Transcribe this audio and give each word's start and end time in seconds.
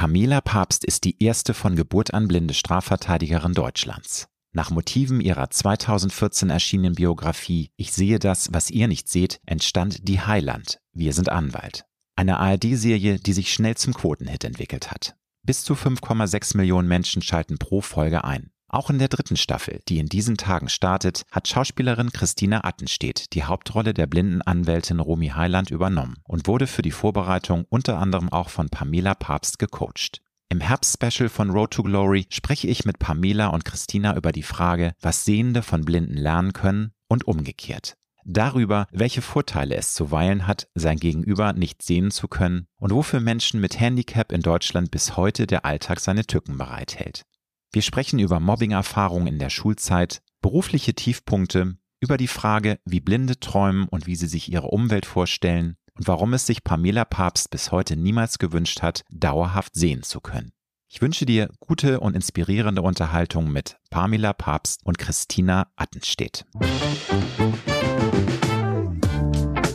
Pamela 0.00 0.40
Papst 0.40 0.86
ist 0.86 1.04
die 1.04 1.22
erste 1.22 1.52
von 1.52 1.76
Geburt 1.76 2.14
an 2.14 2.26
blinde 2.26 2.54
Strafverteidigerin 2.54 3.52
Deutschlands. 3.52 4.28
Nach 4.54 4.70
Motiven 4.70 5.20
ihrer 5.20 5.50
2014 5.50 6.48
erschienenen 6.48 6.94
Biografie 6.94 7.70
Ich 7.76 7.92
sehe 7.92 8.18
das, 8.18 8.50
was 8.50 8.70
ihr 8.70 8.88
nicht 8.88 9.10
seht, 9.10 9.42
entstand 9.44 10.08
Die 10.08 10.22
Heiland, 10.22 10.80
Wir 10.94 11.12
sind 11.12 11.28
Anwalt. 11.28 11.84
Eine 12.16 12.38
ARD-Serie, 12.38 13.18
die 13.18 13.34
sich 13.34 13.52
schnell 13.52 13.76
zum 13.76 13.92
Quotenhit 13.92 14.42
entwickelt 14.42 14.90
hat. 14.90 15.16
Bis 15.42 15.64
zu 15.64 15.74
5,6 15.74 16.56
Millionen 16.56 16.88
Menschen 16.88 17.20
schalten 17.20 17.58
pro 17.58 17.82
Folge 17.82 18.24
ein. 18.24 18.52
Auch 18.72 18.88
in 18.88 19.00
der 19.00 19.08
dritten 19.08 19.36
Staffel, 19.36 19.80
die 19.88 19.98
in 19.98 20.06
diesen 20.06 20.36
Tagen 20.36 20.68
startet, 20.68 21.24
hat 21.32 21.48
Schauspielerin 21.48 22.12
Christina 22.12 22.62
Attenstedt 22.62 23.32
die 23.32 23.42
Hauptrolle 23.42 23.94
der 23.94 24.06
blinden 24.06 24.42
Anwältin 24.42 25.00
Romy 25.00 25.30
Heiland 25.30 25.72
übernommen 25.72 26.18
und 26.22 26.46
wurde 26.46 26.68
für 26.68 26.82
die 26.82 26.92
Vorbereitung 26.92 27.64
unter 27.68 27.98
anderem 27.98 28.28
auch 28.28 28.48
von 28.48 28.68
Pamela 28.68 29.16
Papst 29.16 29.58
gecoacht. 29.58 30.22
Im 30.50 30.60
Herbst-Special 30.60 31.28
von 31.28 31.50
Road 31.50 31.72
to 31.72 31.82
Glory 31.82 32.26
spreche 32.28 32.68
ich 32.68 32.84
mit 32.84 33.00
Pamela 33.00 33.48
und 33.48 33.64
Christina 33.64 34.16
über 34.16 34.30
die 34.30 34.44
Frage, 34.44 34.92
was 35.00 35.24
Sehende 35.24 35.62
von 35.62 35.84
Blinden 35.84 36.16
lernen 36.16 36.52
können 36.52 36.92
und 37.08 37.26
umgekehrt. 37.26 37.96
Darüber, 38.24 38.86
welche 38.92 39.22
Vorteile 39.22 39.74
es 39.74 39.94
zuweilen 39.94 40.46
hat, 40.46 40.68
sein 40.76 40.98
Gegenüber 40.98 41.54
nicht 41.54 41.82
sehen 41.82 42.12
zu 42.12 42.28
können 42.28 42.66
und 42.76 42.92
wofür 42.92 43.18
Menschen 43.18 43.60
mit 43.60 43.80
Handicap 43.80 44.30
in 44.30 44.42
Deutschland 44.42 44.92
bis 44.92 45.16
heute 45.16 45.48
der 45.48 45.64
Alltag 45.64 45.98
seine 45.98 46.24
Tücken 46.24 46.56
bereithält. 46.56 47.24
Wir 47.72 47.82
sprechen 47.82 48.18
über 48.18 48.40
Mobbing-Erfahrungen 48.40 49.28
in 49.28 49.38
der 49.38 49.50
Schulzeit, 49.50 50.22
berufliche 50.42 50.92
Tiefpunkte, 50.92 51.76
über 52.00 52.16
die 52.16 52.26
Frage, 52.26 52.80
wie 52.84 52.98
Blinde 52.98 53.38
träumen 53.38 53.86
und 53.86 54.08
wie 54.08 54.16
sie 54.16 54.26
sich 54.26 54.50
ihre 54.50 54.66
Umwelt 54.66 55.06
vorstellen 55.06 55.76
und 55.94 56.08
warum 56.08 56.34
es 56.34 56.46
sich 56.46 56.64
Pamela 56.64 57.04
Papst 57.04 57.50
bis 57.50 57.70
heute 57.70 57.96
niemals 57.96 58.38
gewünscht 58.38 58.82
hat, 58.82 59.04
dauerhaft 59.10 59.76
sehen 59.76 60.02
zu 60.02 60.20
können. 60.20 60.50
Ich 60.88 61.00
wünsche 61.00 61.26
dir 61.26 61.48
gute 61.60 62.00
und 62.00 62.16
inspirierende 62.16 62.82
Unterhaltung 62.82 63.52
mit 63.52 63.78
Pamela 63.90 64.32
Papst 64.32 64.80
und 64.84 64.98
Christina 64.98 65.70
Attenstedt. 65.76 66.46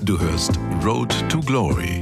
Du 0.04 0.20
hörst 0.20 0.60
Road 0.84 1.16
to 1.30 1.40
Glory 1.40 2.02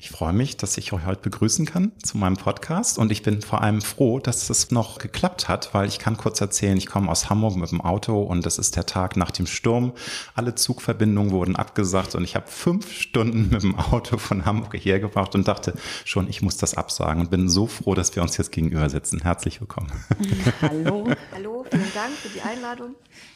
ich 0.00 0.10
freue 0.10 0.32
mich, 0.32 0.56
dass 0.56 0.78
ich 0.78 0.92
euch 0.92 1.06
heute 1.06 1.22
begrüßen 1.22 1.66
kann 1.66 1.90
zu 2.00 2.18
meinem 2.18 2.36
Podcast 2.36 2.98
und 2.98 3.10
ich 3.10 3.24
bin 3.24 3.42
vor 3.42 3.62
allem 3.62 3.82
froh, 3.82 4.20
dass 4.20 4.48
es 4.48 4.70
noch 4.70 4.98
geklappt 4.98 5.48
hat, 5.48 5.74
weil 5.74 5.88
ich 5.88 5.98
kann 5.98 6.16
kurz 6.16 6.40
erzählen, 6.40 6.76
ich 6.76 6.86
komme 6.86 7.10
aus 7.10 7.28
Hamburg 7.28 7.56
mit 7.56 7.72
dem 7.72 7.80
Auto 7.80 8.22
und 8.22 8.46
das 8.46 8.58
ist 8.58 8.76
der 8.76 8.86
Tag 8.86 9.16
nach 9.16 9.32
dem 9.32 9.48
Sturm. 9.48 9.92
Alle 10.36 10.54
Zugverbindungen 10.54 11.32
wurden 11.32 11.56
abgesagt 11.56 12.14
und 12.14 12.22
ich 12.22 12.36
habe 12.36 12.46
fünf 12.46 12.92
Stunden 12.92 13.48
mit 13.50 13.64
dem 13.64 13.74
Auto 13.76 14.18
von 14.18 14.44
Hamburg 14.44 14.76
hierher 14.76 15.00
gebracht 15.00 15.34
und 15.34 15.48
dachte 15.48 15.74
schon, 16.04 16.28
ich 16.28 16.42
muss 16.42 16.56
das 16.56 16.74
absagen 16.74 17.22
und 17.22 17.30
bin 17.32 17.48
so 17.48 17.66
froh, 17.66 17.96
dass 17.96 18.14
wir 18.14 18.22
uns 18.22 18.36
jetzt 18.36 18.52
gegenüber 18.52 18.88
sitzen. 18.88 19.22
Herzlich 19.22 19.60
willkommen. 19.60 19.90
Hallo. 20.62 21.08
Hallo, 21.34 21.66
vielen 21.68 21.92
Dank 21.92 22.12
für 22.12 22.28
die 22.28 22.42
Einladung. 22.42 22.94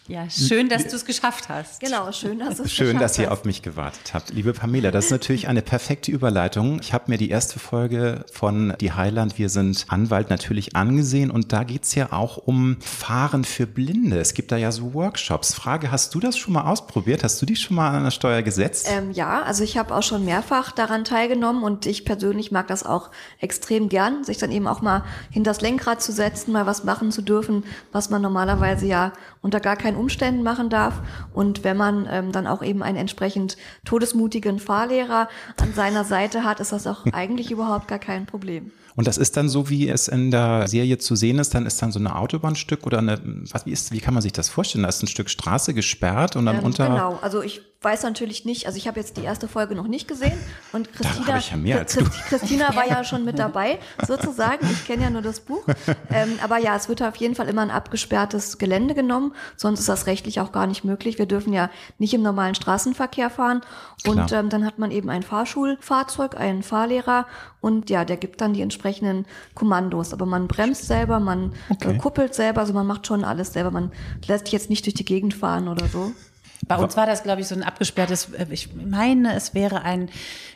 Ja, 0.09 0.29
schön, 0.29 0.69
dass 0.69 0.89
du 0.89 0.97
es 0.97 1.05
geschafft 1.05 1.49
hast. 1.49 1.81
Genau, 1.81 2.11
schön, 2.11 2.41
dass 2.41 2.57
du 2.57 2.65
es 2.65 2.73
Schön, 2.73 2.87
geschafft 2.89 3.05
dass 3.05 3.19
ihr 3.19 3.27
hast. 3.27 3.33
auf 3.39 3.45
mich 3.45 3.63
gewartet 3.63 4.13
habt. 4.13 4.31
Liebe 4.31 4.53
Pamela, 4.53 4.91
das 4.91 5.07
ist 5.07 5.11
natürlich 5.13 5.47
eine 5.47 5.63
perfekte 5.63 6.11
Überleitung. 6.11 6.52
Ich 6.55 6.93
habe 6.93 7.05
mir 7.07 7.17
die 7.17 7.31
erste 7.31 7.59
Folge 7.59 8.27
von 8.31 8.75
Die 8.79 8.93
Heiland, 8.93 9.39
wir 9.39 9.49
sind 9.49 9.87
Anwalt 9.89 10.29
natürlich 10.29 10.77
angesehen 10.77 11.31
und 11.31 11.51
da 11.51 11.65
geht's 11.65 11.95
ja 11.95 12.13
auch 12.13 12.37
um 12.37 12.77
Fahren 12.81 13.45
für 13.45 13.67
Blinde. 13.67 14.21
Es 14.21 14.35
gibt 14.35 14.53
da 14.53 14.59
ja 14.59 14.71
so 14.71 14.93
Workshops. 14.93 15.55
Frage, 15.55 15.91
hast 15.91 16.15
du 16.15 16.21
das 16.21 16.37
schon 16.37 16.53
mal 16.53 16.71
ausprobiert? 16.71 17.25
Hast 17.25 17.41
du 17.41 17.47
dich 17.47 17.61
schon 17.61 17.77
mal 17.77 17.97
an 17.97 18.05
der 18.05 18.11
Steuer 18.11 18.43
gesetzt? 18.43 18.87
Ähm, 18.91 19.13
ja, 19.13 19.41
also 19.41 19.65
ich 19.65 19.79
habe 19.79 19.95
auch 19.95 20.03
schon 20.03 20.27
mehrfach 20.27 20.73
daran 20.73 21.05
teilgenommen 21.05 21.63
und 21.63 21.87
ich 21.87 22.05
persönlich 22.05 22.53
mag 22.53 22.67
das 22.67 22.85
auch 22.85 23.11
extrem 23.41 23.89
gern, 23.89 24.23
sich 24.23 24.37
dann 24.37 24.53
eben 24.53 24.67
auch 24.67 24.83
mal 24.83 25.05
hinter 25.31 25.53
das 25.53 25.63
Lenkrad 25.63 26.03
zu 26.03 26.13
setzen, 26.13 26.53
mal 26.53 26.67
was 26.67 26.85
machen 26.85 27.13
zu 27.13 27.23
dürfen, 27.23 27.65
was 27.93 28.11
man 28.11 28.21
normalerweise 28.21 28.85
ja 28.85 29.15
unter 29.41 29.59
gar 29.59 29.77
keinen 29.77 29.97
Umständen 29.97 30.43
machen 30.43 30.69
darf. 30.69 31.01
Und 31.33 31.65
wenn 31.65 31.79
man 31.79 32.07
ähm, 32.11 32.31
dann 32.31 32.47
auch 32.47 32.63
eben 32.63 32.83
einen 32.83 32.99
entsprechend 32.99 33.57
todesmutigen 33.87 34.59
Fahrlehrer 34.59 35.31
an 35.59 35.73
seiner 35.73 36.05
Seite 36.05 36.42
hat, 36.45 36.61
ist 36.61 36.73
das 36.73 36.87
auch 36.87 37.05
eigentlich 37.13 37.51
überhaupt 37.51 37.89
gar 37.89 37.99
kein 37.99 38.27
Problem. 38.27 38.71
Und 38.95 39.07
das 39.07 39.17
ist 39.17 39.37
dann 39.37 39.49
so, 39.49 39.71
wie 39.71 39.89
es 39.89 40.09
in 40.09 40.31
der 40.31 40.69
Serie 40.69 40.99
zu 40.99 41.17
sehen 41.17 41.39
ist, 41.39 41.55
dann 41.55 41.65
ist 41.65 41.81
dann 41.81 41.93
so 41.93 41.99
eine 41.99 42.15
Autobahnstück 42.17 42.87
oder 42.87 42.99
eine, 42.99 43.21
was, 43.51 43.65
wie 43.65 43.71
ist, 43.73 43.91
wie 43.93 44.01
kann 44.01 44.13
man 44.13 44.23
sich 44.23 44.33
das 44.33 44.51
vorstellen? 44.51 44.83
Da 44.83 44.89
ist 44.91 45.03
ein 45.03 45.07
Stück 45.07 45.31
Straße 45.31 45.73
gesperrt 45.73 46.37
und 46.37 46.45
dann 46.45 46.59
Ähm, 46.59 46.65
unter. 46.65 46.89
Genau, 46.89 47.19
also 47.23 47.43
ich 47.43 47.63
weiß 47.83 48.03
natürlich 48.05 48.45
nicht, 48.45 48.67
also 48.67 48.77
ich 48.79 48.87
habe 48.87 49.01
jetzt 49.01 49.17
die 49.17 49.23
erste 49.25 49.49
Folge 49.49 49.75
noch 49.75 49.89
nicht 49.89 50.07
gesehen 50.09 50.39
und 50.73 50.93
Christina, 50.93 51.27
ja 51.29 51.41
Christina 52.29 52.75
war 52.77 52.87
ja 52.89 53.05
schon 53.05 53.25
mit 53.25 53.39
dabei, 53.39 53.79
sozusagen. 54.07 54.67
Ich 54.71 54.87
kenne 54.87 55.03
ja 55.05 55.11
nur 55.11 55.23
das 55.23 55.41
Buch. 55.41 55.65
Ähm, 56.11 56.39
aber 56.43 56.59
ja, 56.59 56.77
es 56.77 56.89
wird 56.89 57.03
auf 57.03 57.17
jeden 57.17 57.35
Fall 57.35 57.49
immer 57.49 57.63
ein 57.63 57.71
abgesperrtes 57.71 58.59
Gelände 58.59 58.95
genommen, 58.95 59.35
sonst 59.57 59.81
ist 59.81 59.89
das 59.89 60.07
rechtlich 60.07 60.41
auch 60.41 60.53
gar 60.53 60.67
nicht 60.67 60.85
möglich. 60.85 61.19
Wir 61.19 61.27
dürfen 61.27 61.53
ja 61.53 61.71
nicht 61.99 62.15
im 62.15 62.23
normalen 62.23 62.55
Straßenverkehr 62.55 63.31
fahren. 63.31 63.63
Und 64.07 64.33
ähm, 64.33 64.49
dann 64.49 64.65
hat 64.67 64.79
man 64.79 64.91
eben 64.91 65.09
ein 65.11 65.23
Fahrschulfahrzeug, 65.23 66.37
einen 66.37 66.63
Fahrlehrer 66.63 67.27
und 67.61 67.89
ja, 67.91 68.05
der 68.05 68.17
gibt 68.17 68.41
dann 68.41 68.53
die 68.55 68.63
entsprechenden 68.63 69.27
Kommandos. 69.55 70.13
Aber 70.13 70.27
man 70.27 70.49
bremst 70.49 70.87
selber, 70.87 71.21
man 71.21 71.53
Okay. 71.71 71.95
äh, 71.95 71.99
kuppelt 71.99 72.35
selber, 72.35 72.61
also 72.61 72.73
man 72.73 72.87
macht 72.87 73.07
schon 73.07 73.25
alles 73.25 73.53
selber. 73.53 73.71
Man 73.71 73.93
lässt 74.27 74.47
sich 74.47 74.53
jetzt 74.53 74.71
nicht 74.71 74.85
durch 74.87 74.95
die 74.95 75.05
Gegend 75.05 75.35
fahren 75.35 75.69
oder 75.69 75.87
so. 75.89 76.13
Bei 76.69 76.77
uns 76.77 76.97
war 76.97 77.07
das, 77.07 77.23
glaube 77.23 77.41
ich, 77.41 77.49
so 77.49 77.55
ein 77.55 77.63
abgesperrtes, 77.63 78.31
äh, 78.37 78.47
ich 78.51 78.71
meine, 78.75 79.35
es 79.35 79.55
wäre 79.55 79.83
ein 79.83 80.09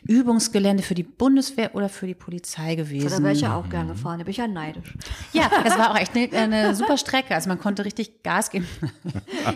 Übungsgelände 0.06 0.82
für 0.82 0.94
die 0.94 1.02
Bundeswehr 1.02 1.74
oder 1.74 1.88
für 1.88 2.06
die 2.06 2.14
Polizei 2.14 2.76
gewesen. 2.76 3.08
da 3.10 3.22
wäre 3.22 3.32
ich 3.32 3.40
ja 3.40 3.56
auch 3.56 3.68
gern 3.68 3.88
gefahren, 3.88 4.18
da 4.18 4.24
bin 4.24 4.30
ich 4.30 4.36
ja 4.36 4.46
neidisch. 4.46 4.94
Ja, 5.32 5.50
es 5.64 5.76
war 5.76 5.90
auch 5.90 5.96
echt 5.98 6.14
eine, 6.14 6.30
eine 6.32 6.74
super 6.76 6.96
Strecke. 6.96 7.34
Also 7.34 7.48
man 7.48 7.58
konnte 7.58 7.84
richtig 7.84 8.22
Gas 8.22 8.50
geben. 8.50 8.66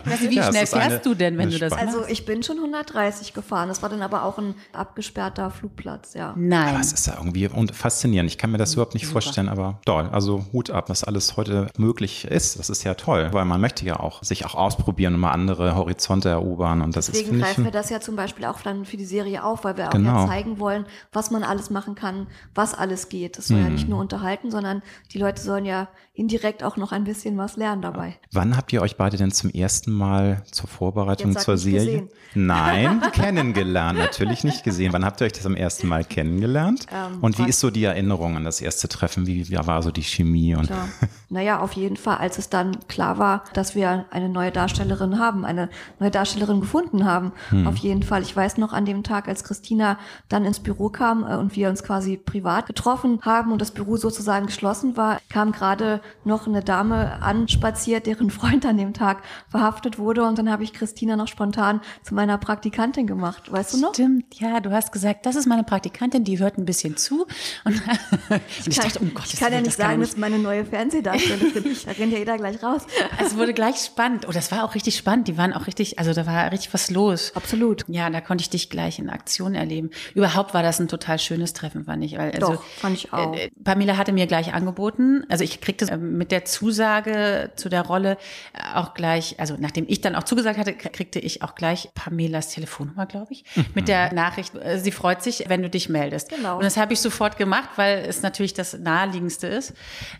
Nicht, 0.05 0.29
wie 0.29 0.35
Ja, 0.35 0.49
schnell 0.49 0.63
ist 0.63 0.73
eine- 0.73 0.89
fährst 0.89 1.05
du 1.05 1.15
denn, 1.15 1.37
wenn 1.37 1.49
du 1.49 1.57
das 1.57 1.71
Spannung. 1.71 1.85
machst? 1.93 1.97
Also 1.99 2.11
ich 2.11 2.25
bin 2.25 2.43
schon 2.43 2.57
130 2.57 3.33
gefahren, 3.33 3.69
das 3.69 3.81
war 3.81 3.89
dann 3.89 4.01
aber 4.01 4.23
auch 4.25 4.37
ein 4.37 4.55
abgesperrter 4.73 5.51
Flugplatz, 5.51 6.13
ja. 6.15 6.33
Nein. 6.37 6.69
Aber 6.75 6.79
es 6.81 6.91
ist 6.91 7.07
ja 7.07 7.15
irgendwie 7.17 7.47
und 7.47 7.73
faszinierend. 7.75 8.29
Ich 8.29 8.37
kann 8.37 8.51
mir 8.51 8.57
das 8.57 8.73
überhaupt 8.73 8.93
nicht 8.93 9.05
vorstellen, 9.07 9.47
aber 9.49 9.79
toll. 9.85 10.09
Also 10.11 10.45
Hut 10.51 10.69
ab, 10.69 10.89
was 10.89 11.03
alles 11.03 11.37
heute 11.37 11.67
möglich 11.77 12.25
ist. 12.25 12.59
Das 12.59 12.69
ist 12.69 12.83
ja 12.83 12.93
toll, 12.95 13.29
weil 13.31 13.45
man 13.45 13.61
möchte 13.61 13.85
ja 13.85 13.99
auch 13.99 14.21
sich 14.23 14.45
auch 14.45 14.55
ausprobieren 14.55 15.13
und 15.15 15.21
mal 15.21 15.31
andere 15.31 15.75
Horizonte 15.75 16.40
erobern. 16.41 16.81
Und 16.81 16.95
das 16.95 17.09
ist, 17.09 17.15
Deswegen 17.19 17.37
ich, 17.37 17.43
greifen 17.43 17.63
wir 17.63 17.71
das 17.71 17.89
ja 17.89 17.99
zum 17.99 18.15
Beispiel 18.15 18.45
auch 18.45 18.61
dann 18.61 18.85
für 18.85 18.97
die 18.97 19.05
Serie 19.05 19.43
auf, 19.43 19.63
weil 19.63 19.77
wir 19.77 19.87
auch 19.87 19.91
Genau. 19.91 20.21
ja 20.23 20.27
zeigen 20.27 20.59
wollen, 20.59 20.85
was 21.11 21.31
man 21.31 21.43
alles 21.43 21.69
machen 21.69 21.95
kann, 21.95 22.27
was 22.55 22.73
alles 22.73 23.09
geht. 23.09 23.37
Das 23.37 23.47
soll 23.47 23.59
ja 23.59 23.65
Mhm. 23.65 23.73
nicht 23.73 23.87
nur 23.89 23.99
unterhalten, 23.99 24.51
sondern 24.51 24.81
die 25.13 25.17
Leute 25.19 25.41
sollen 25.41 25.65
ja 25.65 25.87
indirekt 26.13 26.63
auch 26.63 26.77
noch 26.77 26.91
ein 26.91 27.03
bisschen 27.05 27.37
was 27.37 27.55
lernen 27.57 27.81
dabei. 27.81 28.15
Wann 28.31 28.57
habt 28.57 28.73
ihr 28.73 28.81
euch 28.81 28.97
beide 28.97 29.17
denn 29.17 29.31
zum 29.31 29.49
ersten 29.49 29.91
Mal 29.91 30.43
zur 30.51 30.67
Vorbereitung 30.67 31.35
zur 31.37 31.57
Serie? 31.57 31.85
gesehen. 31.85 32.09
Nein, 32.33 33.01
kennengelernt. 33.13 33.97
Natürlich 33.99 34.43
nicht 34.43 34.63
gesehen. 34.63 34.93
Wann 34.93 35.05
habt 35.05 35.21
ihr 35.21 35.25
euch 35.25 35.31
das 35.33 35.45
am 35.45 35.55
ersten 35.55 35.87
Mal 35.87 36.03
kennengelernt? 36.03 36.85
Ähm, 36.91 37.19
und 37.21 37.37
wie 37.39 37.47
ist 37.47 37.59
so 37.59 37.69
die 37.71 37.83
Erinnerung 37.85 38.35
an 38.37 38.43
das 38.43 38.61
erste 38.61 38.87
Treffen? 38.87 39.27
Wie, 39.27 39.49
wie 39.49 39.57
war 39.57 39.81
so 39.81 39.91
die 39.91 40.03
Chemie? 40.03 40.55
Und 40.55 40.69
Ja. 40.69 40.87
Naja, 41.29 41.59
auf 41.59 41.73
jeden 41.73 41.95
Fall, 41.97 42.17
als 42.17 42.37
es 42.37 42.49
dann 42.49 42.77
klar 42.87 43.17
war, 43.17 43.43
dass 43.53 43.73
wir 43.75 44.05
eine 44.11 44.27
neue 44.27 44.51
Darstellerin 44.51 45.17
haben, 45.17 45.45
eine 45.45 45.69
neue 45.99 46.11
Darstellerin 46.11 46.30
gefunden 46.39 47.05
haben. 47.05 47.31
Hm. 47.49 47.67
Auf 47.67 47.77
jeden 47.77 48.03
Fall. 48.03 48.21
Ich 48.21 48.35
weiß 48.35 48.57
noch 48.57 48.73
an 48.73 48.85
dem 48.85 49.03
Tag, 49.03 49.27
als 49.27 49.43
Christina 49.43 49.97
dann 50.29 50.45
ins 50.45 50.59
Büro 50.59 50.89
kam 50.89 51.25
äh, 51.27 51.35
und 51.35 51.55
wir 51.55 51.69
uns 51.69 51.83
quasi 51.83 52.17
privat 52.17 52.65
getroffen 52.67 53.19
haben 53.23 53.51
und 53.51 53.61
das 53.61 53.71
Büro 53.71 53.97
sozusagen 53.97 54.45
geschlossen 54.45 54.95
war, 54.95 55.19
kam 55.29 55.51
gerade 55.51 56.01
noch 56.23 56.47
eine 56.47 56.61
Dame 56.61 57.21
anspaziert, 57.21 58.05
deren 58.05 58.29
Freund 58.29 58.65
an 58.65 58.77
dem 58.77 58.93
Tag 58.93 59.23
verhaftet 59.49 59.97
wurde. 59.97 60.23
Und 60.23 60.37
dann 60.37 60.49
habe 60.49 60.63
ich 60.63 60.73
Christina 60.73 61.15
noch 61.15 61.27
spontan 61.27 61.81
zu 62.03 62.13
meiner 62.13 62.37
Praktikantin 62.37 63.07
gemacht. 63.07 63.51
Weißt 63.51 63.73
du 63.73 63.77
noch? 63.79 63.93
Stimmt, 63.93 64.39
ja, 64.39 64.59
du 64.59 64.71
hast 64.71 64.91
gesagt, 64.91 65.25
das 65.25 65.35
ist 65.35 65.47
meine 65.47 65.63
Praktikantin, 65.63 66.23
die 66.23 66.39
hört 66.39 66.57
ein 66.57 66.65
bisschen 66.65 66.97
zu. 66.97 67.25
Und, 67.65 67.81
und 68.29 68.41
ich, 68.67 68.75
dachte, 68.75 68.99
um 68.99 69.13
Gottes 69.13 69.33
ich 69.33 69.39
kann 69.39 69.51
ja 69.51 69.59
nicht 69.59 69.67
das 69.67 69.77
kann 69.77 69.87
sagen, 69.87 70.01
das 70.01 70.09
ist 70.09 70.17
meine 70.17 70.39
neue 70.39 70.65
Fernsehdarstellerin. 70.65 71.75
da 71.85 71.91
rennt 71.91 72.13
ja 72.13 72.19
jeder 72.19 72.37
gleich 72.37 72.61
raus. 72.61 72.83
Es 73.23 73.35
wurde 73.35 73.53
gleich 73.53 73.77
spannend. 73.77 74.27
Oh, 74.27 74.31
das 74.31 74.51
war 74.51 74.63
auch 74.63 74.75
richtig 74.75 74.95
spannend. 74.95 75.27
Die 75.27 75.37
waren 75.37 75.53
auch 75.53 75.67
richtig, 75.67 75.99
also 75.99 76.11
Also 76.11 76.20
da 76.21 76.31
war 76.31 76.51
richtig 76.51 76.73
was 76.73 76.89
los. 76.91 77.31
Absolut. 77.35 77.85
Ja, 77.87 78.09
da 78.09 78.21
konnte 78.21 78.41
ich 78.43 78.49
dich 78.49 78.69
gleich 78.69 78.99
in 78.99 79.09
Aktion 79.09 79.55
erleben. 79.55 79.89
Überhaupt 80.13 80.53
war 80.53 80.63
das 80.63 80.79
ein 80.79 80.87
total 80.87 81.19
schönes 81.19 81.53
Treffen, 81.53 81.85
fand 81.85 82.03
ich. 82.03 82.17
Weil, 82.17 82.31
also, 82.31 82.53
Doch, 82.53 82.63
fand 82.63 82.97
ich 82.97 83.13
auch. 83.13 83.35
Äh, 83.35 83.49
Pamela 83.63 83.97
hatte 83.97 84.11
mir 84.11 84.27
gleich 84.27 84.53
angeboten, 84.53 85.25
also 85.29 85.43
ich 85.43 85.61
kriegte 85.61 85.85
äh, 85.85 85.97
mit 85.97 86.31
der 86.31 86.45
Zusage 86.45 87.51
zu 87.55 87.69
der 87.69 87.81
Rolle 87.81 88.17
äh, 88.53 88.75
auch 88.75 88.93
gleich, 88.93 89.39
also 89.39 89.55
nachdem 89.59 89.85
ich 89.87 90.01
dann 90.01 90.15
auch 90.15 90.23
zugesagt 90.23 90.57
hatte, 90.57 90.73
kriegte 90.73 91.19
ich 91.19 91.41
auch 91.41 91.55
gleich 91.55 91.89
Pamelas 91.95 92.49
Telefonnummer, 92.49 93.05
glaube 93.05 93.33
ich, 93.33 93.43
mit 93.73 93.87
der 93.87 94.13
Nachricht, 94.13 94.55
äh, 94.55 94.77
sie 94.77 94.91
freut 94.91 95.23
sich, 95.23 95.45
wenn 95.47 95.61
du 95.61 95.69
dich 95.69 95.89
meldest. 95.89 96.29
Genau. 96.29 96.57
Und 96.57 96.63
das 96.63 96.77
habe 96.77 96.93
ich 96.93 96.99
sofort 96.99 97.37
gemacht, 97.37 97.69
weil 97.75 98.05
es 98.07 98.21
natürlich 98.21 98.53
das 98.53 98.77
naheliegendste 98.77 99.47
ist. 99.47 99.73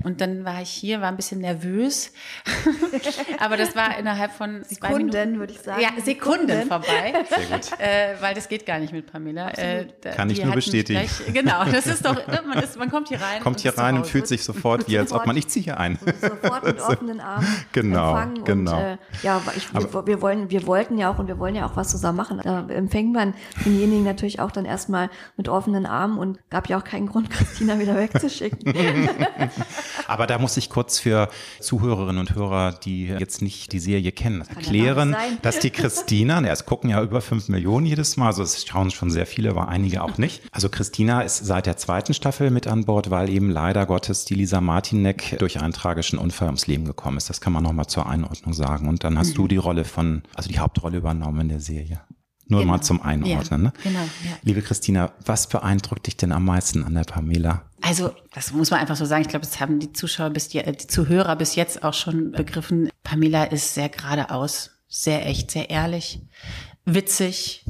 Und 0.03 0.21
dann 0.21 0.45
war 0.45 0.61
ich 0.61 0.69
hier, 0.69 1.01
war 1.01 1.09
ein 1.09 1.15
bisschen 1.15 1.41
nervös, 1.41 2.13
aber 3.39 3.57
das 3.57 3.75
war 3.75 3.97
innerhalb 3.97 4.31
von 4.31 4.63
zwei 4.63 4.87
Sekunden, 4.87 5.07
Minuten, 5.07 5.39
würde 5.39 5.53
ich 5.53 5.59
sagen. 5.59 5.81
Ja, 5.81 5.90
Sekunden, 6.03 6.67
vorbei. 6.67 7.13
Sehr 7.29 7.57
gut. 7.57 7.79
Äh, 7.79 8.15
weil 8.21 8.33
das 8.35 8.47
geht 8.49 8.65
gar 8.65 8.79
nicht 8.79 8.93
mit 8.93 9.11
Pamela. 9.11 9.49
Äh, 9.51 9.87
da- 10.01 10.11
Kann 10.11 10.29
ich 10.29 10.43
nur 10.43 10.53
bestätigen. 10.53 10.99
Gleich, 10.99 11.33
genau, 11.33 11.63
das 11.65 11.87
ist 11.87 12.05
doch, 12.05 12.15
ne, 12.27 12.41
man, 12.47 12.59
ist, 12.59 12.77
man 12.77 12.89
kommt 12.89 13.09
hier 13.09 13.21
rein. 13.21 13.41
Kommt 13.41 13.57
und 13.57 13.61
hier 13.61 13.77
rein 13.77 13.95
und 13.97 14.07
fühlt 14.07 14.27
sich 14.27 14.43
sofort 14.43 14.87
wie, 14.87 14.97
als 14.97 15.11
ob 15.11 15.25
man, 15.25 15.35
ich 15.37 15.47
ziehe 15.47 15.63
hier 15.63 15.79
ein. 15.79 15.97
sofort 16.21 16.63
mit 16.63 16.79
offenen 16.87 17.19
Armen 17.19 17.47
Genau, 17.71 18.09
empfangen. 18.17 18.43
genau. 18.43 18.77
Und, 18.77 18.83
äh, 18.83 18.97
ja, 19.23 19.41
ich, 19.55 19.73
wir, 19.73 20.05
wir, 20.05 20.21
wollen, 20.21 20.49
wir 20.49 20.67
wollten 20.67 20.97
ja 20.97 21.11
auch 21.11 21.19
und 21.19 21.27
wir 21.27 21.39
wollen 21.39 21.55
ja 21.55 21.65
auch 21.65 21.75
was 21.75 21.89
zusammen 21.89 22.17
machen. 22.17 22.41
Da 22.43 22.67
empfängt 22.69 23.13
man 23.13 23.33
denjenigen 23.65 24.03
natürlich 24.03 24.39
auch 24.39 24.51
dann 24.51 24.65
erstmal 24.65 25.09
mit 25.37 25.49
offenen 25.49 25.85
Armen 25.85 26.17
und 26.17 26.39
gab 26.49 26.69
ja 26.69 26.77
auch 26.77 26.83
keinen 26.83 27.07
Grund, 27.07 27.29
Christina 27.31 27.79
wieder 27.79 27.97
wegzuschicken. 27.97 28.73
Aber 30.07 30.27
da 30.27 30.37
muss 30.37 30.57
ich 30.57 30.69
kurz 30.69 30.99
für 30.99 31.29
Zuhörerinnen 31.59 32.19
und 32.19 32.35
Hörer, 32.35 32.73
die 32.73 33.07
jetzt 33.07 33.41
nicht 33.41 33.71
die 33.71 33.79
Serie 33.79 34.11
kennen, 34.11 34.41
erklären, 34.47 35.15
dass 35.41 35.59
die 35.59 35.70
Christina, 35.71 36.41
ne, 36.41 36.49
es 36.49 36.65
gucken 36.65 36.89
ja 36.89 37.01
über 37.01 37.21
fünf 37.21 37.49
Millionen 37.49 37.85
jedes 37.85 38.17
Mal, 38.17 38.27
also 38.27 38.43
es 38.43 38.65
schauen 38.65 38.91
schon 38.91 39.09
sehr 39.09 39.25
viele, 39.25 39.49
aber 39.49 39.67
einige 39.67 40.03
auch 40.03 40.17
nicht. 40.17 40.43
Also 40.51 40.69
Christina 40.69 41.21
ist 41.21 41.45
seit 41.45 41.65
der 41.65 41.77
zweiten 41.77 42.13
Staffel 42.13 42.51
mit 42.51 42.67
an 42.67 42.85
Bord, 42.85 43.09
weil 43.09 43.29
eben 43.29 43.49
leider 43.49 43.85
Gottes 43.85 44.25
die 44.25 44.35
Lisa 44.35 44.61
Martinek 44.61 45.37
durch 45.39 45.61
einen 45.61 45.73
tragischen 45.73 46.19
Unfall 46.19 46.47
ums 46.47 46.67
Leben 46.67 46.85
gekommen 46.85 47.17
ist. 47.17 47.29
Das 47.29 47.41
kann 47.41 47.53
man 47.53 47.63
nochmal 47.63 47.87
zur 47.87 48.07
Einordnung 48.07 48.53
sagen. 48.53 48.87
Und 48.87 49.03
dann 49.03 49.17
hast 49.17 49.37
du 49.37 49.47
die 49.47 49.57
Rolle 49.57 49.85
von, 49.85 50.23
also 50.35 50.49
die 50.49 50.59
Hauptrolle 50.59 50.97
übernommen 50.97 51.41
in 51.41 51.49
der 51.49 51.59
Serie. 51.59 52.01
Nur 52.51 52.61
Genau. 52.61 52.73
mal 52.73 52.81
zum 52.81 53.01
Einordnen. 53.01 53.49
Ja, 53.49 53.57
ne? 53.57 53.73
genau, 53.81 53.99
ja. 53.99 54.37
Liebe 54.43 54.61
Christina, 54.61 55.13
was 55.25 55.47
beeindruckt 55.47 56.05
dich 56.05 56.17
denn 56.17 56.33
am 56.33 56.43
meisten 56.43 56.83
an 56.83 56.93
der 56.93 57.05
Pamela? 57.05 57.61
Also, 57.81 58.11
das 58.33 58.51
muss 58.51 58.71
man 58.71 58.81
einfach 58.81 58.97
so 58.97 59.05
sagen. 59.05 59.21
Ich 59.21 59.29
glaube, 59.29 59.45
das 59.45 59.61
haben 59.61 59.79
die 59.79 59.93
Zuschauer 59.93 60.31
bis 60.31 60.49
die, 60.49 60.61
die 60.61 60.87
Zuhörer 60.87 61.37
bis 61.37 61.55
jetzt 61.55 61.83
auch 61.83 61.93
schon 61.93 62.31
begriffen. 62.31 62.89
Pamela 63.03 63.45
ist 63.45 63.73
sehr 63.73 63.87
geradeaus, 63.87 64.70
sehr 64.91 65.25
echt, 65.25 65.51
sehr 65.51 65.69
ehrlich, 65.69 66.19
witzig, 66.85 67.65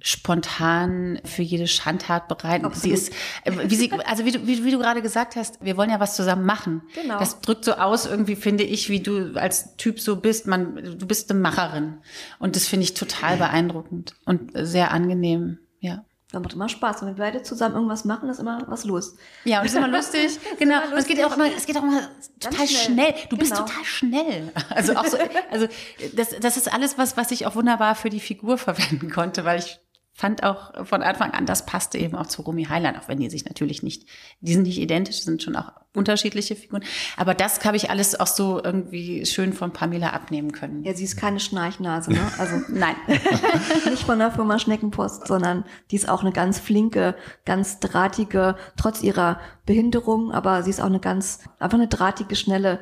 spontan 0.00 1.20
für 1.24 1.42
jede 1.42 1.68
Schandtat 1.68 2.28
bereit. 2.28 2.62
Sie 2.74 2.90
ist, 2.90 3.12
äh, 3.44 3.52
wie 3.66 3.76
sie, 3.76 3.92
also 3.92 4.24
wie 4.24 4.32
du, 4.32 4.46
wie, 4.46 4.64
wie 4.64 4.70
du 4.70 4.78
gerade 4.78 5.02
gesagt 5.02 5.36
hast, 5.36 5.62
wir 5.62 5.76
wollen 5.76 5.90
ja 5.90 6.00
was 6.00 6.16
zusammen 6.16 6.44
machen. 6.44 6.82
Genau. 6.94 7.18
Das 7.18 7.40
drückt 7.40 7.64
so 7.64 7.74
aus, 7.74 8.06
irgendwie 8.06 8.34
finde 8.34 8.64
ich, 8.64 8.88
wie 8.88 9.00
du 9.00 9.34
als 9.34 9.76
Typ 9.76 10.00
so 10.00 10.16
bist. 10.16 10.46
Man, 10.46 10.98
du 10.98 11.06
bist 11.06 11.30
eine 11.30 11.38
Macherin. 11.38 11.98
Und 12.38 12.56
das 12.56 12.66
finde 12.66 12.84
ich 12.84 12.94
total 12.94 13.36
beeindruckend 13.36 14.14
und 14.24 14.50
sehr 14.54 14.90
angenehm, 14.92 15.58
ja. 15.78 16.04
Das 16.32 16.40
macht 16.42 16.54
immer 16.54 16.68
Spaß. 16.68 17.02
Wenn 17.02 17.08
wir 17.08 17.14
beide 17.24 17.42
zusammen 17.42 17.74
irgendwas 17.74 18.04
machen, 18.04 18.28
ist 18.30 18.40
immer 18.40 18.62
was 18.66 18.84
los. 18.84 19.16
Ja, 19.44 19.60
und 19.60 19.66
es 19.66 19.72
ist 19.72 19.78
immer 19.78 19.88
lustig. 19.96 20.38
genau. 20.58 20.82
Und 20.90 20.94
es 20.98 21.06
geht 21.06 21.22
auch 21.24 21.36
immer, 21.36 21.46
es 21.54 21.66
geht 21.66 21.76
auch 21.76 21.82
immer 21.82 22.00
total 22.40 22.66
schnell. 22.66 23.14
schnell. 23.14 23.14
Du 23.28 23.36
bist 23.36 23.52
Genau. 23.52 23.64
total 23.66 23.84
schnell. 23.84 24.52
Also 24.70 24.94
auch 24.96 25.04
so, 25.06 25.18
also 25.50 25.68
das, 26.16 26.30
das 26.40 26.56
ist 26.56 26.72
alles 26.72 26.96
was, 26.98 27.16
was 27.16 27.30
ich 27.30 27.46
auch 27.46 27.54
wunderbar 27.54 27.94
für 27.94 28.08
die 28.10 28.20
Figur 28.20 28.56
verwenden 28.58 29.10
konnte, 29.10 29.44
weil 29.44 29.58
ich 29.58 29.78
fand 30.14 30.42
auch 30.42 30.86
von 30.86 31.02
Anfang 31.02 31.30
an, 31.30 31.46
das 31.46 31.64
passte 31.64 31.96
eben 31.96 32.16
auch 32.16 32.26
zu 32.26 32.42
Romy 32.42 32.64
Highland, 32.64 32.98
auch 32.98 33.08
wenn 33.08 33.18
die 33.18 33.30
sich 33.30 33.46
natürlich 33.46 33.82
nicht, 33.82 34.06
die 34.40 34.52
sind 34.52 34.64
nicht 34.64 34.78
identisch, 34.78 35.22
sind 35.22 35.42
schon 35.42 35.56
auch 35.56 35.72
unterschiedliche 35.94 36.54
Figuren. 36.54 36.84
Aber 37.16 37.34
das 37.34 37.64
habe 37.64 37.76
ich 37.76 37.88
alles 37.90 38.18
auch 38.18 38.26
so 38.26 38.62
irgendwie 38.62 39.24
schön 39.24 39.54
von 39.54 39.72
Pamela 39.72 40.10
abnehmen 40.10 40.52
können. 40.52 40.84
Ja, 40.84 40.94
sie 40.94 41.04
ist 41.04 41.16
keine 41.16 41.40
Schnarchnase, 41.40 42.12
ne? 42.12 42.20
Also 42.38 42.56
Nein. 42.68 42.94
nicht 43.90 44.04
von 44.04 44.18
der 44.18 44.30
Firma 44.30 44.58
Schneckenpost, 44.58 45.26
sondern 45.26 45.64
die 45.90 45.96
ist 45.96 46.08
auch 46.08 46.22
eine 46.22 46.32
ganz 46.32 46.58
flinke, 46.58 47.14
ganz 47.46 47.80
drahtige, 47.80 48.56
trotz 48.76 49.02
ihrer 49.02 49.40
Behinderung, 49.64 50.30
aber 50.30 50.62
sie 50.62 50.70
ist 50.70 50.80
auch 50.80 50.86
eine 50.86 51.00
ganz, 51.00 51.40
einfach 51.58 51.78
eine 51.78 51.88
drahtige, 51.88 52.36
schnelle 52.36 52.80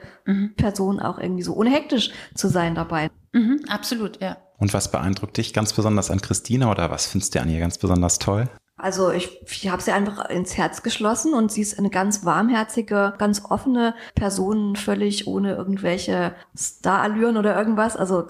Person, 0.56 1.00
auch 1.00 1.18
irgendwie 1.18 1.42
so, 1.42 1.54
ohne 1.54 1.70
hektisch 1.70 2.10
zu 2.34 2.48
sein 2.48 2.74
dabei. 2.74 3.10
mhm, 3.32 3.60
absolut, 3.68 4.20
ja. 4.20 4.36
Und 4.60 4.74
was 4.74 4.90
beeindruckt 4.90 5.36
dich 5.38 5.52
ganz 5.52 5.72
besonders 5.72 6.10
an 6.10 6.20
Christina 6.20 6.70
oder 6.70 6.90
was 6.90 7.06
findest 7.06 7.34
du 7.34 7.40
an 7.40 7.48
ihr 7.48 7.58
ganz 7.58 7.78
besonders 7.78 8.18
toll? 8.18 8.48
Also 8.82 9.10
ich, 9.10 9.42
ich 9.46 9.68
habe 9.68 9.82
sie 9.82 9.92
einfach 9.92 10.30
ins 10.30 10.56
Herz 10.56 10.82
geschlossen 10.82 11.34
und 11.34 11.52
sie 11.52 11.60
ist 11.60 11.78
eine 11.78 11.90
ganz 11.90 12.24
warmherzige, 12.24 13.12
ganz 13.18 13.42
offene 13.44 13.94
Person, 14.14 14.74
völlig 14.74 15.26
ohne 15.26 15.54
irgendwelche 15.54 16.34
Starallüren 16.56 17.36
oder 17.36 17.56
irgendwas. 17.58 17.96
Also 17.96 18.24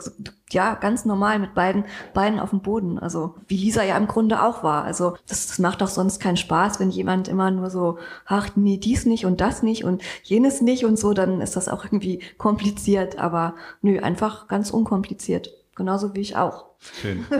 ja, 0.50 0.74
ganz 0.74 1.04
normal 1.04 1.38
mit 1.38 1.54
beiden 1.54 1.84
Beinen 2.14 2.40
auf 2.40 2.50
dem 2.50 2.62
Boden. 2.62 2.98
Also 2.98 3.36
wie 3.46 3.56
Lisa 3.56 3.84
ja 3.84 3.96
im 3.96 4.08
Grunde 4.08 4.42
auch 4.42 4.64
war. 4.64 4.82
Also 4.82 5.16
das, 5.28 5.46
das 5.46 5.60
macht 5.60 5.82
doch 5.82 5.88
sonst 5.88 6.18
keinen 6.18 6.36
Spaß, 6.36 6.80
wenn 6.80 6.90
jemand 6.90 7.28
immer 7.28 7.52
nur 7.52 7.70
so, 7.70 7.98
ach 8.26 8.50
nee, 8.56 8.78
dies 8.78 9.06
nicht 9.06 9.26
und 9.26 9.40
das 9.40 9.62
nicht 9.62 9.84
und 9.84 10.02
jenes 10.24 10.60
nicht 10.62 10.84
und 10.84 10.98
so, 10.98 11.12
dann 11.14 11.40
ist 11.40 11.54
das 11.54 11.68
auch 11.68 11.84
irgendwie 11.84 12.22
kompliziert. 12.38 13.18
Aber 13.18 13.54
nö, 13.82 14.00
einfach 14.00 14.48
ganz 14.48 14.70
unkompliziert. 14.70 15.59
Genauso 15.80 16.14
wie 16.14 16.20
ich 16.20 16.36
auch. 16.36 16.66
Schön. 17.00 17.24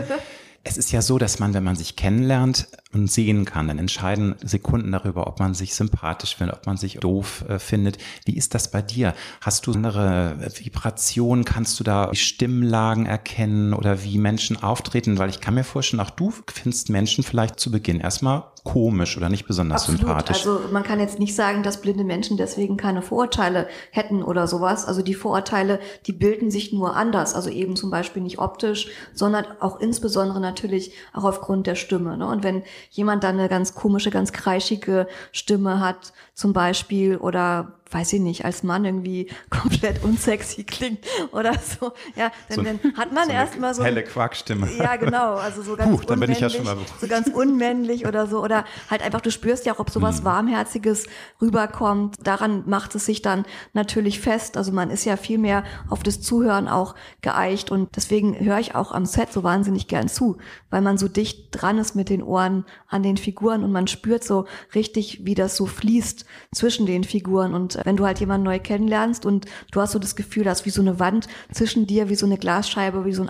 Es 0.63 0.77
ist 0.77 0.91
ja 0.91 1.01
so, 1.01 1.17
dass 1.17 1.39
man, 1.39 1.55
wenn 1.55 1.63
man 1.63 1.75
sich 1.75 1.95
kennenlernt 1.95 2.67
und 2.93 3.11
sehen 3.11 3.45
kann, 3.45 3.67
dann 3.67 3.79
entscheiden 3.79 4.35
Sekunden 4.43 4.91
darüber, 4.91 5.27
ob 5.27 5.39
man 5.39 5.53
sich 5.53 5.75
sympathisch 5.75 6.35
findet, 6.35 6.57
ob 6.57 6.65
man 6.65 6.77
sich 6.77 6.95
doof 6.95 7.45
äh, 7.47 7.59
findet. 7.59 7.97
Wie 8.25 8.35
ist 8.35 8.53
das 8.53 8.69
bei 8.69 8.81
dir? 8.81 9.13
Hast 9.39 9.67
du 9.67 9.71
andere 9.71 10.37
Vibrationen? 10.57 11.45
Kannst 11.45 11.79
du 11.79 11.83
da 11.83 12.13
Stimmlagen 12.13 13.05
erkennen 13.05 13.73
oder 13.73 14.03
wie 14.03 14.17
Menschen 14.17 14.61
auftreten? 14.61 15.17
Weil 15.17 15.29
ich 15.29 15.39
kann 15.39 15.53
mir 15.53 15.63
vorstellen, 15.63 16.01
auch 16.01 16.09
du 16.09 16.33
findest 16.51 16.89
Menschen 16.89 17.23
vielleicht 17.23 17.59
zu 17.59 17.71
Beginn 17.71 17.99
erstmal 17.99 18.43
komisch 18.63 19.17
oder 19.17 19.29
nicht 19.29 19.47
besonders 19.47 19.83
Absolut. 19.83 20.01
sympathisch. 20.01 20.45
Also 20.45 20.61
man 20.71 20.83
kann 20.83 20.99
jetzt 20.99 21.19
nicht 21.19 21.35
sagen, 21.35 21.63
dass 21.63 21.81
blinde 21.81 22.03
Menschen 22.03 22.37
deswegen 22.37 22.77
keine 22.77 23.01
Vorurteile 23.01 23.67
hätten 23.91 24.21
oder 24.21 24.47
sowas. 24.47 24.85
Also 24.85 25.01
die 25.01 25.15
Vorurteile, 25.15 25.79
die 26.05 26.13
bilden 26.13 26.51
sich 26.51 26.71
nur 26.71 26.95
anders. 26.95 27.33
Also 27.33 27.49
eben 27.49 27.75
zum 27.75 27.89
Beispiel 27.89 28.21
nicht 28.21 28.39
optisch, 28.39 28.87
sondern 29.13 29.45
auch 29.59 29.79
insbesondere 29.79 30.39
natürlich 30.39 30.91
auch 31.13 31.23
aufgrund 31.23 31.65
der 31.65 31.75
Stimme. 31.75 32.17
Ne? 32.17 32.27
Und 32.27 32.43
wenn 32.43 32.63
jemand 32.89 33.23
dann 33.23 33.39
eine 33.39 33.49
ganz 33.49 33.75
komische, 33.75 34.09
ganz 34.09 34.31
kreischige 34.31 35.07
Stimme 35.31 35.79
hat, 35.79 36.13
zum 36.33 36.53
Beispiel, 36.53 37.17
oder 37.17 37.80
weiß 37.91 38.13
ich 38.13 38.19
nicht, 38.21 38.45
als 38.45 38.63
Mann 38.63 38.85
irgendwie 38.85 39.27
komplett 39.49 40.03
unsexy 40.03 40.63
klingt 40.63 41.05
oder 41.31 41.53
so, 41.53 41.91
ja, 42.15 42.31
dann, 42.49 42.55
So- 42.55 42.63
dann 42.63 42.79
hat 42.97 43.11
man 43.13 43.25
so 43.25 43.31
erstmal 43.31 43.73
so 43.75 43.83
helle 43.83 44.03
Quackstimme. 44.03 44.67
ja, 44.77 44.95
genau. 44.95 45.35
Also 45.35 45.61
so 45.61 45.75
ganz 45.77 45.91
Puh, 45.99 46.05
dann 46.05 46.19
bin 46.19 46.31
ich 46.31 46.39
ja 46.39 46.49
schon 46.49 46.61
unmännlich, 46.61 46.89
mal- 46.89 46.99
so 46.99 47.07
ganz 47.07 47.27
unmännlich 47.27 48.05
oder 48.07 48.27
so. 48.27 48.41
Oder 48.43 48.65
halt 48.89 49.01
einfach, 49.01 49.21
du 49.21 49.31
spürst 49.31 49.65
ja 49.65 49.73
auch, 49.73 49.79
ob 49.79 49.89
sowas 49.89 50.17
Hm. 50.19 50.25
Warmherziges 50.25 51.05
rüberkommt. 51.41 52.15
Daran 52.23 52.63
macht 52.67 52.95
es 52.95 53.05
sich 53.05 53.21
dann 53.21 53.45
natürlich 53.73 54.19
fest. 54.19 54.57
Also 54.57 54.71
man 54.71 54.89
ist 54.89 55.05
ja 55.05 55.17
viel 55.17 55.37
mehr 55.37 55.63
auf 55.89 56.03
das 56.03 56.21
Zuhören 56.21 56.67
auch 56.67 56.95
geeicht. 57.21 57.71
Und 57.71 57.95
deswegen 57.95 58.39
höre 58.39 58.59
ich 58.59 58.75
auch 58.75 58.91
am 58.91 59.05
Set 59.05 59.33
so 59.33 59.43
wahnsinnig 59.43 59.87
gern 59.87 60.07
zu, 60.07 60.37
weil 60.69 60.81
man 60.81 60.97
so 60.97 61.07
dicht 61.07 61.47
dran 61.51 61.77
ist 61.77 61.95
mit 61.95 62.09
den 62.09 62.23
Ohren 62.23 62.65
an 62.87 63.03
den 63.03 63.17
Figuren 63.17 63.63
und 63.63 63.71
man 63.71 63.87
spürt 63.87 64.23
so 64.23 64.45
richtig, 64.75 65.25
wie 65.25 65.35
das 65.35 65.55
so 65.55 65.65
fließt 65.65 66.25
zwischen 66.53 66.85
den 66.85 67.03
Figuren. 67.03 67.53
Und 67.53 67.80
wenn 67.83 67.97
du 67.97 68.05
halt 68.05 68.19
jemanden 68.19 68.45
neu 68.45 68.59
kennenlernst 68.59 69.25
und 69.25 69.45
du 69.71 69.81
hast 69.81 69.91
so 69.91 69.99
das 69.99 70.15
Gefühl, 70.15 70.43
dass 70.43 70.65
wie 70.65 70.69
so 70.69 70.81
eine 70.81 70.99
Wand 70.99 71.27
zwischen 71.53 71.87
dir, 71.87 72.09
wie 72.09 72.15
so 72.15 72.25
eine 72.25 72.37
Glasscheibe, 72.37 73.05
wie 73.05 73.13
so 73.13 73.21
ein 73.21 73.29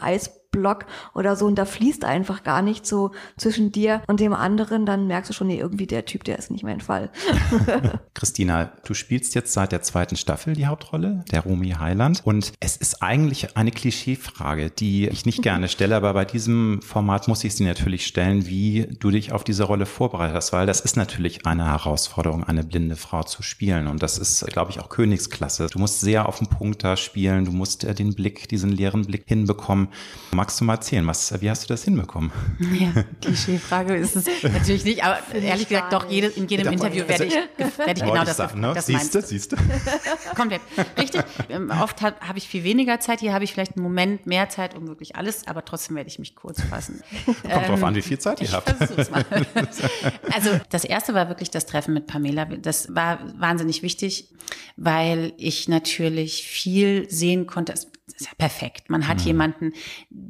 Eisblock 0.52 0.86
oder 1.14 1.36
so 1.36 1.46
und 1.46 1.56
da 1.56 1.66
fließt 1.66 2.06
einfach 2.06 2.44
gar 2.44 2.62
nicht 2.62 2.86
so 2.86 3.12
zwischen 3.38 3.72
dir 3.72 4.02
und 4.08 4.20
dem 4.20 4.34
anderen, 4.34 4.86
dann 4.86 5.08
merkst 5.08 5.30
du 5.30 5.34
schon, 5.34 5.48
nee, 5.48 5.60
irgendwie 5.60 5.88
der 5.88 6.06
Typ, 6.06 6.24
der 6.24 6.38
ist 6.38 6.52
nicht 6.52 6.64
mein 6.64 6.82
Fall. 6.82 7.10
Christina, 8.14 8.72
du 8.86 8.94
spielst 8.94 9.36
jetzt 9.36 9.54
seit 9.54 9.72
der 9.72 9.82
zweiten 9.82 10.16
Staffel 10.16 10.54
die 10.54 10.68
Hauptrolle, 10.68 11.24
der 11.32 11.42
Romy 11.42 11.72
Highland. 11.72 12.22
Und 12.24 12.54
es 12.60 12.78
ist 12.78 13.02
eigentlich 13.02 13.58
eine 13.58 13.72
Klischeefrage, 13.72 14.70
die 14.70 15.08
ich 15.08 15.26
nicht 15.26 15.42
gerne 15.42 15.70
stelle, 15.70 15.96
aber 15.96 16.14
bei 16.14 16.26
diesem 16.26 16.82
Format 16.82 17.28
muss 17.28 17.44
ich 17.44 17.56
sie 17.56 17.66
natürlich 17.66 18.06
stellen, 18.06 18.48
wie 18.48 18.88
du 19.00 19.12
dich 19.12 19.32
auf 19.32 19.44
diese 19.44 19.64
Rolle 19.64 19.86
vorbereitet 19.86 20.36
hast, 20.36 20.54
weil 20.54 20.66
das 20.66 20.82
ist 20.82 20.98
natürlich 20.98 21.46
eine 21.46 21.66
Herausforderung, 21.66 22.44
eine 22.44 22.64
blinde 22.64 22.96
Frau 22.96 23.24
zu 23.24 23.44
spielen. 23.44 23.88
Und 23.88 24.04
das 24.04 24.18
ist, 24.18 24.46
glaube 24.48 24.72
ich, 24.72 24.80
auch 24.80 24.90
Königsklasse. 24.90 25.68
Du 25.68 25.80
musst 25.80 26.02
sehr 26.02 26.28
auf 26.28 26.40
den 26.40 26.48
Punkt 26.48 26.84
da 26.84 26.98
spielen, 26.98 27.46
du 27.46 27.52
musst 27.52 27.84
äh, 27.84 27.94
den 27.94 28.14
Blick, 28.14 28.50
diesen 28.50 28.72
leeren 28.72 29.06
Blick 29.06 29.24
hinbekommen. 29.28 29.90
Magst 30.42 30.60
du 30.60 30.66
mal 30.66 30.74
erzählen? 30.74 31.06
Was, 31.06 31.40
wie 31.40 31.52
hast 31.52 31.64
du 31.64 31.68
das 31.68 31.84
hinbekommen? 31.84 32.32
Ja, 32.82 33.04
Klischeefrage 33.22 33.96
ist 33.96 34.16
es 34.16 34.26
natürlich 34.44 34.84
nicht, 34.86 35.04
aber 35.04 35.20
ehrlich 35.36 35.68
gesagt, 35.68 35.94
doch 35.94 36.10
jede, 36.10 36.28
in 36.28 36.48
jedem 36.48 36.74
Interview 36.74 37.08
werde 37.08 37.26
ich, 37.26 37.34
werde 37.36 37.92
ich 37.96 38.00
genau 38.04 38.24
das, 38.24 38.38
sagen, 38.38 38.60
ne? 38.60 38.72
das 38.74 38.88
siehst 38.88 39.14
du, 39.14 39.22
siehst 39.22 39.52
du. 39.52 39.56
Komplett. 40.36 40.62
Richtig. 40.98 41.22
Ähm, 41.50 41.70
Oft 41.70 42.02
habe 42.02 42.16
hab 42.28 42.38
ich 42.38 42.48
viel 42.48 42.64
weniger 42.64 43.00
Zeit, 43.00 43.20
hier 43.20 43.34
habe 43.34 43.44
ich 43.44 43.54
vielleicht 43.54 43.76
einen 43.76 43.84
Moment 43.84 44.26
mehr 44.26 44.50
Zeit 44.50 44.76
um 44.76 44.88
wirklich 44.88 45.16
alles, 45.16 45.48
aber 45.48 45.64
trotzdem 45.64 45.96
werde 45.96 46.08
ich 46.10 46.18
mich 46.18 46.36
kurz 46.36 46.60
fassen. 46.62 47.02
Kommt 47.26 47.68
drauf 47.68 47.84
an, 47.84 47.94
wie 47.94 48.02
viel 48.02 48.18
Zeit 48.18 48.40
ihr 48.42 48.48
Ich 48.48 48.54
habt. 48.54 49.12
mal. 49.12 49.26
Also 50.32 50.50
das 50.70 50.84
erste 50.86 51.14
war 51.14 51.28
wirklich 51.30 51.52
das 51.52 51.68
Treffen 51.68 51.94
mit 51.94 52.08
Pamela. 52.08 52.46
Das 52.46 52.96
war 52.96 53.20
wahnsinnig 53.38 53.84
wichtig, 53.84 54.30
weil 54.76 55.34
ich 55.38 55.68
natürlich 55.68 56.44
viel 56.48 57.08
sehen 57.12 57.46
konnte. 57.46 57.74
Es 57.74 57.86
ist 58.16 58.26
ja 58.28 58.32
perfekt. 58.38 58.90
Man 58.90 59.02
Mhm. 59.02 59.08
hat 59.08 59.22
jemanden, 59.22 59.74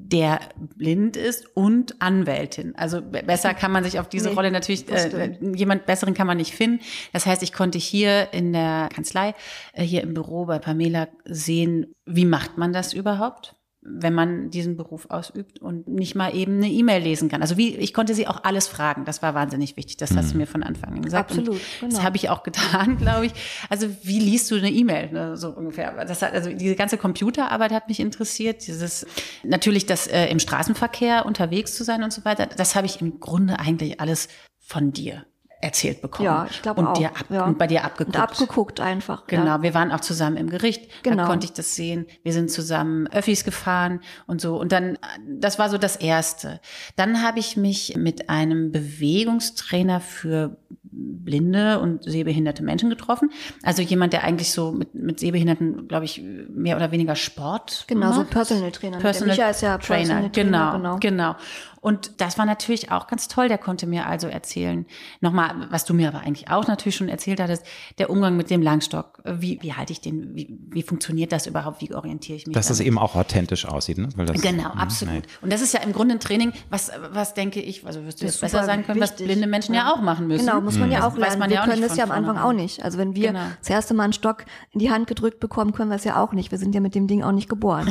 der 0.08 0.40
blind 0.76 1.16
ist 1.16 1.46
und 1.56 2.02
Anwältin. 2.02 2.76
Also 2.76 3.02
be- 3.02 3.24
besser 3.24 3.54
kann 3.54 3.72
man 3.72 3.84
sich 3.84 4.00
auf 4.00 4.10
diese 4.10 4.30
Nee, 4.30 4.36
Rolle 4.36 4.52
natürlich, 4.52 4.90
äh, 4.92 5.38
jemand 5.56 5.86
besseren 5.86 6.14
kann 6.14 6.28
man 6.28 6.38
nicht 6.38 6.54
finden. 6.56 6.80
Das 7.14 7.26
heißt, 7.26 7.44
ich 7.44 7.54
konnte 7.54 7.78
hier 7.78 8.34
in 8.34 8.54
der 8.54 8.90
Kanzlei, 8.94 9.34
äh, 9.74 9.84
hier 9.84 10.02
im 10.02 10.14
Büro 10.14 10.46
bei 10.46 10.60
Pamela 10.60 11.08
sehen, 11.26 11.94
wie 12.06 12.26
macht 12.26 12.58
man 12.58 12.74
das 12.74 12.94
überhaupt? 12.94 13.56
Wenn 13.84 14.14
man 14.14 14.52
diesen 14.52 14.78
Beruf 14.78 15.08
ausübt 15.10 15.60
und 15.60 15.88
nicht 15.88 16.14
mal 16.14 16.36
eben 16.36 16.58
eine 16.58 16.70
E-Mail 16.70 17.02
lesen 17.02 17.30
kann. 17.30 17.42
Also 17.42 17.58
wie, 17.58 17.76
ich 17.76 17.94
konnte 17.94 18.14
sie 18.14 18.28
auch 18.28 18.44
alles 18.44 18.68
fragen. 18.68 19.06
Das 19.06 19.24
war 19.24 19.34
wahnsinnig 19.34 19.76
wichtig. 19.76 19.98
Das 19.98 20.16
hast 20.16 20.34
du 20.34 20.38
mir 20.38 20.46
von 20.46 20.62
Anfang 20.62 20.94
an 20.94 21.02
gesagt. 21.02 21.32
Absolut, 21.32 21.56
Und 21.56 21.62
genau. 21.80 21.92
Das 21.92 22.04
habe 22.04 22.16
ich 22.18 22.30
auch 22.30 22.44
getan, 22.44 22.98
glaube 23.00 23.26
ich. 23.26 23.34
Also 23.70 23.88
wie 24.04 24.20
liest 24.20 24.52
du 24.52 24.56
eine 24.56 24.70
E-Mail? 24.70 25.12
Ne, 25.12 25.36
so 25.36 25.50
ungefähr. 25.50 26.06
Das 26.06 26.22
hat, 26.22 26.34
also 26.34 26.52
diese 26.54 26.76
ganze 26.76 26.98
Computerarbeit 26.98 27.72
hat 27.72 27.88
mich 27.88 28.00
interessiert. 28.00 28.68
Dieses, 28.68 29.08
natürlich 29.44 29.88
das 29.88 30.06
äh, 30.06 30.28
im 30.28 30.38
Straßenverkehr 30.38 31.26
unterwegs 31.26 31.74
zu 31.74 31.84
sein 31.84 32.04
und 32.04 32.14
so 32.14 32.24
weiter. 32.24 32.46
Das 32.46 32.76
habe 32.76 32.86
ich 32.86 33.02
im 33.02 33.20
Grunde 33.20 33.60
eigentlich 33.60 34.00
alles 34.00 34.28
von 34.60 34.92
dir 34.92 35.26
erzählt 35.62 36.02
bekommen. 36.02 36.26
Ja, 36.26 36.48
ich 36.50 36.62
glaube 36.62 36.82
und 36.82 36.88
auch. 36.88 36.94
Dir 36.94 37.10
ab, 37.10 37.26
ja. 37.30 37.46
Und 37.46 37.58
bei 37.58 37.68
dir 37.68 37.84
abgeguckt. 37.86 38.16
Und 38.18 38.22
abgeguckt 38.22 38.80
einfach. 38.80 39.28
Genau, 39.28 39.46
Ja. 39.46 39.62
wir 39.62 39.74
waren 39.74 39.92
auch 39.92 40.00
zusammen 40.02 40.38
im 40.38 40.50
Gericht. 40.50 40.90
Da 41.04 41.12
Genau. 41.12 41.26
konnte 41.28 41.46
ich 41.46 41.54
das 41.54 41.76
sehen. 41.76 42.06
Wir 42.24 42.34
sind 42.34 42.50
zusammen 42.52 43.08
Öffis 43.08 43.44
gefahren 43.44 44.02
und 44.28 44.42
so. 44.42 44.60
Und 44.60 44.72
dann, 44.72 44.98
das 45.28 45.60
war 45.60 45.70
so 45.70 45.78
das 45.78 45.96
Erste. 45.96 46.60
Dann 46.96 47.22
habe 47.24 47.40
ich 47.40 47.58
mich 47.58 47.96
mit 47.98 48.30
einem 48.30 48.72
Bewegungstrainer 48.72 50.00
für 50.02 50.58
blinde 50.92 51.80
und 51.80 52.04
sehbehinderte 52.04 52.64
Menschen 52.64 52.90
getroffen. 52.90 53.32
Also 53.64 53.82
jemand, 53.82 54.14
der 54.14 54.24
eigentlich 54.24 54.52
so 54.52 54.72
mit, 54.72 54.94
mit 54.94 55.20
Sehbehinderten, 55.20 55.88
glaube 55.88 56.06
ich, 56.06 56.22
mehr 56.50 56.76
oder 56.76 56.92
weniger 56.92 57.16
Sport 57.16 57.86
Genau, 57.88 58.12
so 58.12 58.20
macht. 58.22 58.32
Personal 58.32 58.72
Trainer. 58.72 58.98
Personal 58.98 59.36
der 59.36 59.46
Micha 59.46 59.50
ist 59.52 59.62
ja 59.62 59.78
Trainer, 59.78 60.22
Personal 60.22 60.30
genau, 60.32 60.72
Trainer, 60.72 60.78
genau, 60.78 60.98
genau. 61.00 61.36
Und 61.84 62.22
das 62.22 62.38
war 62.38 62.46
natürlich 62.46 62.92
auch 62.92 63.08
ganz 63.08 63.28
toll. 63.28 63.48
Der 63.48 63.58
konnte 63.58 63.88
mir 63.88 64.06
also 64.06 64.28
erzählen, 64.28 64.86
nochmal, 65.20 65.68
was 65.72 65.84
du 65.84 65.96
mir 65.96 66.10
aber 66.10 66.20
eigentlich 66.20 66.48
auch 66.52 66.68
natürlich 66.68 66.96
schon 66.96 67.10
erzählt 67.10 67.40
hattest, 67.40 67.66
der 67.98 68.12
Umgang 68.12 68.38
mit 68.38 68.52
dem 68.52 68.62
Langstock. 68.62 69.20
Wie, 69.26 69.58
wie 69.64 69.74
halte 69.74 69.92
ich 69.92 70.00
den, 70.00 70.36
wie, 70.36 70.56
wie 70.70 70.84
funktioniert 70.84 71.32
das 71.32 71.48
überhaupt? 71.48 71.82
Wie 71.82 71.92
orientiere 71.96 72.38
ich 72.38 72.46
mich? 72.46 72.54
Dass 72.54 72.70
es 72.70 72.78
damit? 72.78 72.88
eben 72.88 73.00
auch 73.00 73.16
authentisch 73.16 73.66
aussieht, 73.66 73.98
ne? 73.98 74.10
Weil 74.16 74.28
das, 74.28 74.40
Genau, 74.42 74.70
Mhm, 74.76 74.80
absolut. 74.80 75.14
nein. 75.16 75.24
Und 75.42 75.52
das 75.52 75.62
ist 75.62 75.74
ja 75.74 75.80
im 75.80 75.92
Grunde 75.92 76.16
ein 76.16 76.20
Training, 76.20 76.54
was, 76.70 76.92
was 77.14 77.34
denke 77.34 77.60
ich, 77.60 77.84
also 77.84 78.06
wirst 78.06 78.22
du 78.22 78.26
Das 78.26 78.36
jetzt 78.36 78.42
besser 78.42 78.64
sagen 78.64 78.84
können, 78.86 79.02
was 79.02 79.12
wichtig. 79.14 79.26
blinde 79.26 79.48
Menschen 79.48 79.74
ja, 79.74 79.82
Ja. 79.88 79.94
auch 79.94 80.02
machen 80.02 80.28
müssen. 80.28 80.46
Genau, 80.46 80.62
muss 80.62 80.78
man 80.82 80.92
ja 80.92 81.00
Das 81.00 81.08
auch 81.14 81.18
lernen. 81.18 81.40
man 81.40 81.50
wir 81.50 81.56
ja 81.56 81.62
auch 81.64 81.68
können 81.68 81.82
das 81.82 81.98
ja 81.98 82.04
am 82.04 82.12
Anfang 82.12 82.38
auch 82.38 82.54
nicht. 82.54 82.84
Also 82.84 82.98
wenn 82.98 83.16
wir 83.16 83.30
Genau. 83.30 83.46
das 83.60 83.70
erste 83.70 83.94
Mal 83.94 84.04
einen 84.04 84.14
Stock 84.14 84.46
in 84.72 84.80
die 84.80 84.92
Hand 84.92 85.08
gedrückt 85.08 85.40
bekommen, 85.40 85.72
können 85.74 85.90
wir 85.90 85.96
es 85.96 86.04
ja 86.04 86.22
auch 86.22 86.34
nicht. 86.34 86.52
Wir 86.52 86.58
sind 86.58 86.76
ja 86.76 86.82
mit 86.82 86.96
dem 86.96 87.08
Ding 87.08 87.24
auch 87.24 87.32
nicht 87.32 87.50
geboren. 87.50 87.88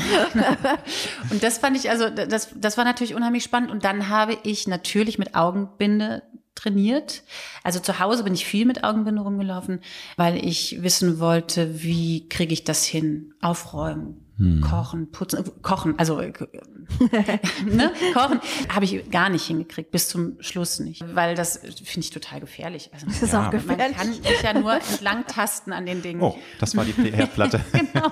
Und 1.31 1.43
das 1.43 1.59
fand 1.59 1.77
ich, 1.77 1.91
also 1.91 2.11
das, 2.11 2.49
das 2.57 2.77
war 2.77 2.85
natürlich 2.85 3.15
unheimlich 3.15 3.45
spannend. 3.45 3.71
Und 3.71 3.85
dann 3.85 4.09
habe 4.09 4.37
ich 4.43 4.67
natürlich 4.69 5.19
mit 5.19 5.35
Augenbinde 5.35 6.23
trainiert. 6.55 7.23
Also 7.63 7.81
zu 7.81 8.01
Hause 8.01 8.25
bin 8.25 8.35
ich 8.35 8.45
viel 8.45 8.67
mit 8.67 8.85
Augenbinde 8.85 9.23
rumgelaufen, 9.23 9.81
weil 10.17 10.37
ich 10.45 10.83
wissen 10.83 11.19
wollte, 11.19 11.83
wie 11.83 12.29
kriege 12.29 12.53
ich 12.53 12.65
das 12.65 12.85
hin? 12.85 13.33
Aufräumen, 13.41 14.27
kochen, 14.69 15.11
putzen, 15.11 15.47
äh, 15.47 15.51
kochen, 15.63 15.99
also 15.99 16.21
äh, 16.21 16.33
ne? 17.65 17.93
kochen 18.15 18.41
habe 18.69 18.85
ich 18.85 19.11
gar 19.11 19.29
nicht 19.29 19.45
hingekriegt, 19.47 19.91
bis 19.91 20.09
zum 20.09 20.37
Schluss 20.41 20.81
nicht, 20.81 21.03
weil 21.15 21.35
das 21.35 21.59
finde 21.85 22.01
ich 22.01 22.11
total 22.11 22.41
gefährlich. 22.41 22.91
Also, 22.93 23.07
Das 23.07 23.23
ist 23.23 23.33
Ja. 23.33 23.41
auch 23.41 23.53
man 23.53 23.53
gefährlich. 23.53 23.97
kann 23.97 24.13
sich 24.13 24.43
ja 24.43 24.53
nur 24.55 24.75
entlang 24.75 25.27
tasten 25.27 25.73
an 25.73 25.87
den 25.87 26.03
Dingen. 26.03 26.21
Oh, 26.21 26.37
das 26.59 26.77
war 26.77 26.85
die 26.85 26.93
Herdplatte. 26.93 27.61
Genau. 27.73 28.11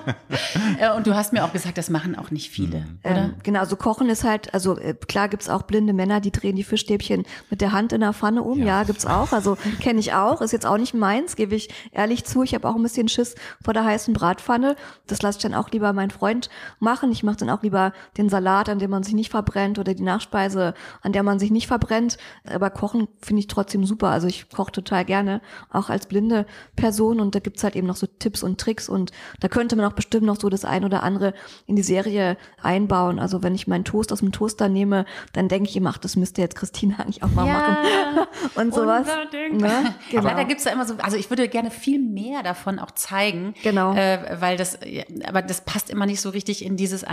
Äh, 0.79 0.95
Und 0.95 1.05
du 1.07 1.15
hast 1.15 1.31
mir 1.33 1.43
auch 1.43 1.53
gesagt, 1.53 1.77
das 1.77 1.89
machen 1.89 2.17
auch 2.17 2.31
nicht 2.31 2.49
viele, 2.49 2.85
oder? 3.03 3.15
Ähm, 3.15 3.33
genau, 3.43 3.65
so 3.65 3.75
kochen 3.75 4.09
ist 4.09 4.23
halt, 4.23 4.53
also 4.53 4.77
äh, 4.77 4.93
klar 4.93 5.29
gibt's 5.29 5.49
auch 5.49 5.63
blinde 5.63 5.93
Männer, 5.93 6.19
die 6.21 6.31
drehen 6.31 6.55
die 6.55 6.63
Fischstäbchen 6.63 7.23
mit 7.49 7.61
der 7.61 7.71
Hand 7.71 7.93
in 7.93 8.01
der 8.01 8.13
Pfanne 8.13 8.41
um. 8.43 8.61
Ja, 8.63 8.83
gibt's 8.83 9.05
auch. 9.05 9.31
Also 9.31 9.57
kenne 9.81 9.99
ich 9.99 10.13
auch. 10.13 10.41
Ist 10.41 10.51
jetzt 10.51 10.65
auch 10.65 10.77
nicht 10.77 10.93
meins, 10.93 11.35
gebe 11.35 11.55
ich 11.55 11.69
ehrlich 11.91 12.25
zu. 12.25 12.43
Ich 12.43 12.53
habe 12.55 12.67
auch 12.67 12.75
ein 12.75 12.83
bisschen 12.83 13.07
Schiss 13.09 13.35
vor 13.63 13.73
der 13.73 13.83
heißen 13.85 14.13
Bratpfanne. 14.13 14.75
Das 15.07 15.21
lasse 15.21 15.37
ich 15.37 15.43
dann 15.43 15.53
auch 15.53 15.69
lieber 15.71 15.93
meinen 15.93 16.11
Freund 16.11 16.49
machen. 16.79 17.11
Ich 17.11 17.23
mache 17.23 17.37
dann 17.37 17.49
auch 17.49 17.61
lieber 17.63 17.93
den 18.17 18.29
Salat, 18.29 18.67
an 18.69 18.79
dem 18.79 18.91
man 18.91 19.03
sich 19.03 19.13
nicht 19.13 19.31
verbrennt 19.31 19.79
oder 19.79 19.93
die 19.93 20.03
Nachspeise, 20.03 20.73
an 21.01 21.13
der 21.13 21.23
man 21.23 21.39
sich 21.39 21.51
nicht 21.51 21.67
verbrennt. 21.67 22.17
Aber 22.45 22.69
kochen 22.69 23.07
finde 23.21 23.41
ich 23.41 23.47
trotzdem 23.47 23.85
super. 23.85 24.09
Also 24.09 24.27
ich 24.27 24.49
koche 24.49 24.71
total 24.71 25.05
gerne, 25.05 25.41
auch 25.71 25.89
als 25.89 26.07
blinde 26.07 26.45
Person. 26.75 27.19
Und 27.19 27.35
da 27.35 27.39
gibt's 27.39 27.63
halt 27.63 27.75
eben 27.75 27.87
noch 27.87 27.95
so 27.95 28.07
Tipps 28.07 28.43
und 28.43 28.59
Tricks. 28.59 28.89
Und 28.89 29.11
da 29.39 29.47
könnte 29.47 29.75
man 29.75 29.85
auch 29.85 29.93
bestimmt 29.93 30.25
noch 30.25 30.39
so 30.39 30.49
das 30.49 30.65
ein 30.65 30.85
oder 30.85 31.03
andere 31.03 31.33
in 31.65 31.75
die 31.75 31.83
Serie 31.83 32.37
einbauen. 32.61 33.19
Also 33.19 33.43
wenn 33.43 33.55
ich 33.55 33.67
meinen 33.67 33.85
Toast 33.85 34.11
aus 34.11 34.19
dem 34.19 34.31
Toaster 34.31 34.69
nehme, 34.69 35.05
dann 35.33 35.47
denke 35.47 35.69
ich 35.69 35.75
immer, 35.75 35.91
ach, 35.91 35.97
das 35.97 36.15
müsste 36.15 36.41
jetzt 36.41 36.55
Christina 36.55 36.95
eigentlich 36.99 37.23
auch 37.23 37.31
mal 37.31 37.45
machen. 37.45 37.77
Und 38.55 38.73
sowas. 38.73 39.07
Unbedingt. 39.09 39.61
Ne? 39.61 39.95
Genau. 40.11 40.25
Aber 40.25 40.35
da 40.35 40.43
gibt's 40.43 40.65
ja 40.65 40.71
immer 40.71 40.85
so, 40.85 40.95
also 41.01 41.17
ich 41.17 41.29
würde 41.29 41.47
gerne 41.47 41.71
viel 41.71 41.99
mehr 41.99 42.43
davon 42.43 42.79
auch 42.79 42.91
zeigen. 42.91 43.53
Genau. 43.63 43.93
Äh, 43.93 44.37
weil 44.39 44.57
das, 44.57 44.79
ja, 44.85 45.03
aber 45.27 45.41
das 45.41 45.61
passt 45.61 45.89
immer 45.89 46.05
nicht 46.05 46.21
so 46.21 46.29
richtig 46.29 46.63
in 46.63 46.77
dieses 46.77 47.03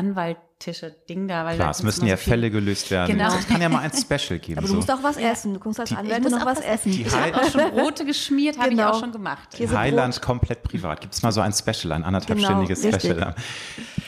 Anwalttische-Ding 0.67 1.29
da. 1.29 1.45
Weil 1.45 1.57
Klar, 1.57 1.71
es 1.71 1.83
müssen 1.83 2.07
ja 2.07 2.17
Fälle 2.17 2.51
gelöst 2.51 2.91
werden. 2.91 3.17
Genau. 3.17 3.35
Es 3.35 3.47
kann 3.47 3.61
ja 3.61 3.69
mal 3.69 3.81
ein 3.81 3.93
Special 3.93 4.39
geben. 4.39 4.59
Aber 4.59 4.63
du 4.67 4.69
so. 4.73 4.75
musst 4.77 4.91
auch 4.91 5.03
was 5.03 5.17
essen. 5.17 5.55
Du 5.55 5.61
kommst 5.61 5.81
als 5.81 5.93
Anwältin 5.93 6.23
muss 6.25 6.33
noch 6.33 6.43
auch 6.43 6.47
was 6.47 6.61
essen. 6.61 6.93
Die 6.93 7.03
Ich 7.03 7.15
habe 7.15 7.35
auch 7.37 7.51
schon 7.51 7.71
Brote 7.73 8.05
geschmiert, 8.05 8.59
habe 8.59 8.71
Genau. 8.71 8.91
ich 8.91 8.95
auch 8.97 9.01
schon 9.01 9.13
gemacht. 9.13 9.51
Käsebrot. 9.53 9.79
Highland 9.79 10.23
komplett 10.23 10.63
privat. 10.63 11.01
Gibt 11.01 11.15
es 11.15 11.23
mal 11.23 11.33
so 11.33 11.41
ein 11.41 11.53
Special, 11.53 11.93
ein 11.93 12.05
anderthalbstündiges 12.05 12.83
Genau. 12.83 12.99
Special. 12.99 13.35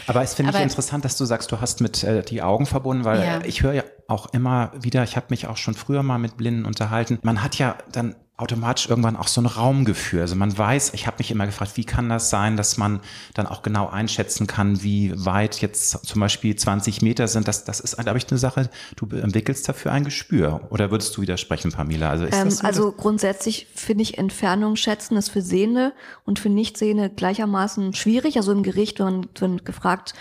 Aber 0.07 0.23
es 0.23 0.35
finde 0.35 0.53
ich 0.57 0.63
interessant, 0.63 1.05
dass 1.05 1.17
du 1.17 1.25
sagst, 1.25 1.53
du 1.53 1.61
hast 1.61 1.81
mit 1.81 2.03
äh, 2.03 2.23
die 2.23 2.43
Augen 2.43 2.67
verbunden, 2.67 3.05
weil 3.05 3.23
Ja. 3.23 3.41
ich 3.45 3.63
höre 3.63 3.75
ja 3.75 3.83
auch 4.09 4.33
immer 4.33 4.73
wieder, 4.81 5.03
ich 5.05 5.17
habe 5.17 5.27
mich 5.31 5.47
auch 5.47 5.59
schon 5.59 5.75
früher 5.75 6.03
mal 6.03 6.19
mit 6.19 6.37
Blinden 6.39 6.65
unterhalten. 6.65 7.19
Man 7.23 7.43
hat 7.43 7.59
ja 7.59 7.77
dann 7.93 8.15
automatisch 8.39 8.89
irgendwann 8.89 9.17
auch 9.17 9.27
so 9.27 9.41
ein 9.41 9.47
Raumgefühl. 9.47 10.21
Also 10.21 10.37
man 10.37 10.57
weiß, 10.57 10.95
ich 10.95 11.09
habe 11.09 11.17
mich 11.19 11.33
immer 11.33 11.45
gefragt, 11.45 11.73
wie 11.75 11.85
kann 11.85 12.09
das 12.09 12.31
sein, 12.31 12.57
dass 12.57 12.77
man 12.77 13.01
dann 13.35 13.49
auch 13.49 13.63
genau 13.63 13.89
einschätzen 13.89 14.47
kann, 14.47 14.83
wie 14.83 15.13
weit 15.17 15.61
jetzt 15.61 16.07
zum 16.07 16.21
Beispiel 16.21 16.55
20 16.55 17.03
Meter 17.03 17.27
sind. 17.27 17.49
Das, 17.49 17.65
das 17.65 17.81
ist, 17.81 17.99
glaube 17.99 18.17
ich, 18.17 18.31
eine 18.31 18.39
Sache, 18.39 18.71
du 18.95 19.09
entwickelst 19.17 19.69
dafür 19.69 19.91
ein 19.91 20.05
Gespür. 20.05 20.61
Oder 20.71 20.93
würdest 20.93 21.17
du 21.17 21.23
widersprechen, 21.23 21.73
Pamela? 21.73 22.11
Also 22.11 22.27
Ähm, 22.27 22.51
so, 22.51 22.65
also 22.65 22.93
grundsätzlich 22.93 23.67
finde 23.75 24.03
ich 24.03 24.19
Entfernung 24.19 24.77
schätzen 24.77 25.17
ist 25.17 25.31
für 25.31 25.43
Sehende 25.43 25.93
und 26.25 26.39
für 26.39 26.49
Nichtsehende 26.49 27.11
gleichermaßen 27.11 27.93
schwierig. 27.95 28.37
Also 28.37 28.53
im 28.53 28.63
Gericht, 28.63 29.01
wenn, 29.01 29.27
wenn 29.41 29.65
gefragt, 29.65 30.15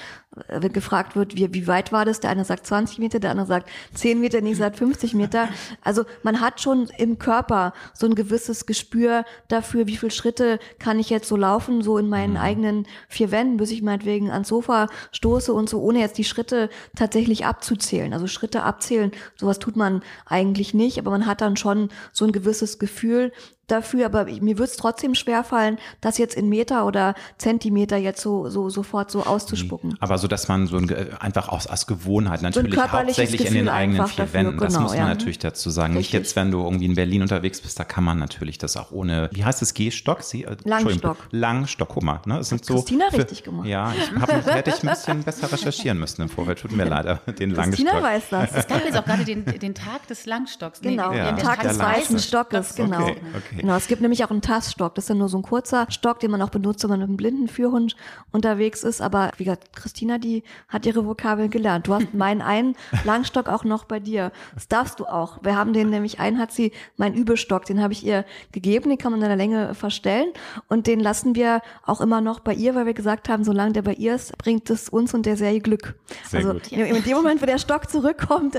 wenn 0.47 0.73
gefragt 0.73 1.15
wird, 1.15 1.35
wie, 1.35 1.53
wie 1.53 1.67
weit 1.67 1.91
war 1.91 2.05
das? 2.05 2.19
Der 2.19 2.29
eine 2.29 2.45
sagt 2.45 2.65
20 2.67 2.99
Meter, 2.99 3.19
der 3.19 3.31
andere 3.31 3.47
sagt 3.47 3.69
10 3.93 4.19
Meter, 4.19 4.33
der 4.33 4.41
nächste 4.41 4.63
sagt 4.63 4.77
50 4.77 5.13
Meter. 5.13 5.49
Also 5.83 6.05
man 6.23 6.41
hat 6.41 6.61
schon 6.61 6.89
im 6.97 7.19
Körper 7.19 7.73
so 7.93 8.07
ein 8.07 8.15
gewisses 8.15 8.65
Gespür 8.65 9.25
dafür, 9.47 9.87
wie 9.87 9.97
viele 9.97 10.11
Schritte 10.11 10.59
kann 10.79 10.99
ich 10.99 11.09
jetzt 11.09 11.27
so 11.27 11.35
laufen, 11.35 11.81
so 11.81 11.97
in 11.97 12.09
meinen 12.09 12.37
eigenen 12.37 12.87
vier 13.07 13.31
Wänden, 13.31 13.57
bis 13.57 13.71
ich 13.71 13.81
meinetwegen 13.81 14.31
ans 14.31 14.47
Sofa 14.47 14.87
stoße 15.11 15.53
und 15.53 15.69
so, 15.69 15.81
ohne 15.81 15.99
jetzt 15.99 16.17
die 16.17 16.23
Schritte 16.23 16.69
tatsächlich 16.95 17.45
abzuzählen. 17.45 18.13
Also 18.13 18.27
Schritte 18.27 18.63
abzählen, 18.63 19.11
sowas 19.35 19.59
tut 19.59 19.75
man 19.75 20.01
eigentlich 20.25 20.73
nicht, 20.73 20.99
aber 20.99 21.11
man 21.11 21.25
hat 21.25 21.41
dann 21.41 21.57
schon 21.57 21.89
so 22.11 22.25
ein 22.25 22.31
gewisses 22.31 22.79
Gefühl 22.79 23.31
dafür, 23.67 24.05
aber 24.05 24.25
mir 24.25 24.57
wird 24.57 24.69
es 24.69 24.77
trotzdem 24.77 25.13
schwerfallen, 25.13 25.77
das 26.01 26.17
jetzt 26.17 26.35
in 26.35 26.47
Meter 26.49 26.85
oder 26.85 27.13
Zentimeter 27.37 27.97
jetzt 27.97 28.21
so, 28.21 28.49
so 28.49 28.69
sofort 28.69 29.11
so 29.11 29.23
auszuspucken. 29.25 29.97
Aber 29.99 30.17
so, 30.17 30.27
dass 30.27 30.47
man 30.47 30.67
so 30.67 30.77
ein, 30.77 30.87
Ge- 30.87 31.07
einfach 31.19 31.49
aus, 31.49 31.67
aus 31.67 31.85
Gewohnheit 31.85 32.41
natürlich 32.41 32.73
körperliches 32.73 33.17
hauptsächlich 33.19 33.47
in 33.47 33.53
den 33.53 33.65
Gefühl 33.65 33.77
eigenen 33.77 34.07
vier 34.07 34.25
dafür, 34.25 34.33
Wänden. 34.33 34.57
Das 34.59 34.67
genau, 34.73 34.81
muss 34.83 34.91
man 34.91 34.99
ja. 35.01 35.07
natürlich 35.07 35.39
dazu 35.39 35.69
sagen. 35.69 35.93
Nicht 35.93 36.05
Richtig. 36.07 36.13
jetzt, 36.19 36.35
wenn 36.35 36.51
du 36.51 36.63
irgendwie 36.63 36.85
in 36.85 36.95
Berlin 36.95 37.21
unterwegs 37.21 37.61
bist, 37.61 37.77
da 37.79 37.83
kann 37.83 38.03
man 38.03 38.17
natürlich 38.19 38.57
das 38.57 38.77
auch 38.77 38.91
ohne, 38.91 39.29
wie 39.33 39.43
heißt 39.43 39.61
es, 39.61 39.73
Gehstock? 39.73 40.23
Sie, 40.23 40.45
äh, 40.45 40.55
Langstock. 40.63 41.17
Langstock, 41.31 41.89
guck 41.89 42.03
mal. 42.03 42.21
Ne? 42.25 42.39
Es 42.39 42.49
sind 42.49 42.63
so 42.65 42.75
Christina 42.75 43.05
für- 43.11 43.17
richtig 43.19 43.43
gemacht. 43.43 43.67
Ja, 43.67 43.93
ich 43.97 44.11
hab, 44.19 44.31
hätte 44.45 44.69
ich 44.69 44.81
ein 44.83 44.89
bisschen 44.89 45.23
besser 45.23 45.51
recherchieren 45.51 45.99
müssen 45.99 46.21
im 46.21 46.29
Vorfeld. 46.29 46.59
Tut 46.59 46.71
mir 46.71 46.85
leid, 46.85 47.05
den 47.37 47.53
Christina 47.53 47.99
Langstock. 47.99 48.01
weiß 48.03 48.23
das. 48.29 48.51
Es 48.53 48.67
gab 48.67 48.83
jetzt 48.85 48.97
auch 48.97 49.05
gerade 49.05 49.25
den, 49.25 49.43
den 49.45 49.75
Tag 49.75 50.07
des 50.07 50.25
Langstocks. 50.25 50.79
Genau, 50.81 51.11
Ja, 51.11 51.31
den 51.31 51.37
Tag 51.43 51.61
des 51.61 51.77
weißen 51.77 52.19
Stockes, 52.19 52.75
genau. 52.75 53.01
Okay, 53.03 53.17
okay. 53.35 53.56
Okay. 53.57 53.65
Genau, 53.65 53.75
es 53.75 53.87
gibt 53.87 54.01
nämlich 54.01 54.23
auch 54.23 54.29
einen 54.29 54.41
Taststock. 54.41 54.93
Das 54.93 55.05
ist 55.05 55.09
ja 55.09 55.15
nur 55.15 55.29
so 55.29 55.37
ein 55.37 55.41
kurzer 55.41 55.87
Stock, 55.89 56.19
den 56.19 56.29
man 56.29 56.41
auch 56.43 56.49
benutzt, 56.49 56.83
wenn 56.83 56.91
man 56.91 56.99
mit 56.99 57.07
einem 57.09 57.17
blinden 57.17 57.47
Führhund 57.47 57.95
unterwegs 58.31 58.83
ist. 58.83 59.01
Aber 59.01 59.31
wie 59.37 59.45
gesagt, 59.45 59.75
Christina, 59.75 60.19
die 60.19 60.43
hat 60.67 60.85
ihre 60.85 61.05
Vokabeln 61.05 61.49
gelernt. 61.49 61.87
Du 61.87 61.93
hast 61.95 62.13
meinen 62.13 62.41
einen 62.41 62.75
Langstock 63.03 63.49
auch 63.49 63.63
noch 63.63 63.85
bei 63.85 63.99
dir. 63.99 64.31
Das 64.53 64.67
darfst 64.67 64.99
du 64.99 65.05
auch. 65.05 65.43
Wir 65.43 65.55
haben 65.55 65.73
den 65.73 65.89
nämlich, 65.89 66.19
einen 66.19 66.37
hat 66.37 66.51
sie, 66.51 66.71
mein 66.97 67.15
Übestock, 67.15 67.65
den 67.65 67.81
habe 67.81 67.93
ich 67.93 68.05
ihr 68.05 68.25
gegeben. 68.51 68.89
Den 68.89 68.99
kann 68.99 69.11
man 69.11 69.21
in 69.21 69.27
der 69.27 69.35
Länge 69.35 69.73
verstellen. 69.73 70.31
Und 70.67 70.85
den 70.85 70.99
lassen 70.99 71.33
wir 71.33 71.61
auch 71.83 72.01
immer 72.01 72.21
noch 72.21 72.39
bei 72.39 72.53
ihr, 72.53 72.75
weil 72.75 72.85
wir 72.85 72.93
gesagt 72.93 73.27
haben, 73.27 73.43
solange 73.43 73.73
der 73.73 73.81
bei 73.81 73.93
ihr 73.93 74.15
ist, 74.15 74.37
bringt 74.37 74.69
es 74.69 74.87
uns 74.87 75.13
und 75.15 75.25
der 75.25 75.35
Serie 75.35 75.61
Glück. 75.61 75.95
Sehr 76.29 76.41
also 76.41 76.53
gut. 76.53 76.71
in 76.71 77.03
dem 77.03 77.17
Moment, 77.17 77.41
wo 77.41 77.47
der 77.47 77.57
Stock 77.57 77.89
zurückkommt. 77.89 78.55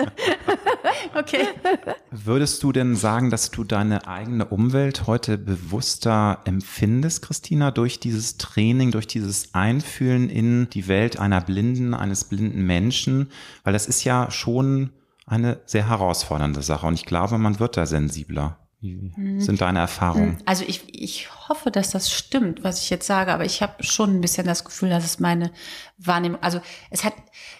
okay. 1.15 1.47
Würdest 2.11 2.63
du 2.65 2.73
denn 2.73 2.97
sagen, 2.97 3.31
dass 3.31 3.51
du 3.51 3.63
deine 3.63 4.09
eigene 4.09 4.47
Umwelt 4.47 4.88
heute 5.07 5.39
bewusster 5.39 6.41
empfindest, 6.45 7.23
Christina, 7.23 7.71
durch 7.71 8.01
dieses 8.01 8.37
Training, 8.39 8.91
durch 8.91 9.07
dieses 9.07 9.55
Einfühlen 9.55 10.31
in 10.31 10.69
die 10.71 10.89
Welt 10.89 11.19
einer 11.19 11.41
Blinden, 11.41 11.95
eines 11.95 12.25
blinden 12.25 12.67
Menschen? 12.67 13.31
Weil 13.65 13.73
das 13.73 13.87
ist 13.87 14.05
ja 14.05 14.31
schon 14.31 14.91
eine 15.27 15.61
sehr 15.67 15.89
herausfordernde 15.89 16.63
Sache 16.63 16.87
und 16.87 16.95
ich 16.95 17.05
glaube, 17.05 17.39
man 17.39 17.61
wird 17.61 17.77
da 17.77 17.87
sensibler. 17.87 18.59
Wie 18.81 19.13
mhm. 19.17 19.41
sind 19.41 19.61
deine 19.61 19.81
Erfahrungen? 19.81 20.35
Mhm. 20.35 20.43
Also 20.45 20.65
ich, 20.65 20.85
ich 20.95 21.29
hoffe, 21.49 21.73
dass 21.73 21.91
das 21.91 22.13
stimmt, 22.13 22.63
was 22.63 22.81
ich 22.81 22.91
jetzt 22.91 23.09
sage, 23.09 23.33
aber 23.33 23.45
ich 23.45 23.61
habe 23.61 23.83
schon 23.83 24.17
ein 24.17 24.21
bisschen 24.21 24.47
das 24.47 24.65
Gefühl, 24.65 24.89
dass 24.89 25.05
es 25.05 25.19
meine 25.19 25.51
Wahrnehmung, 25.97 26.41
also 26.43 26.61
es 26.91 27.03
hat, 27.03 27.15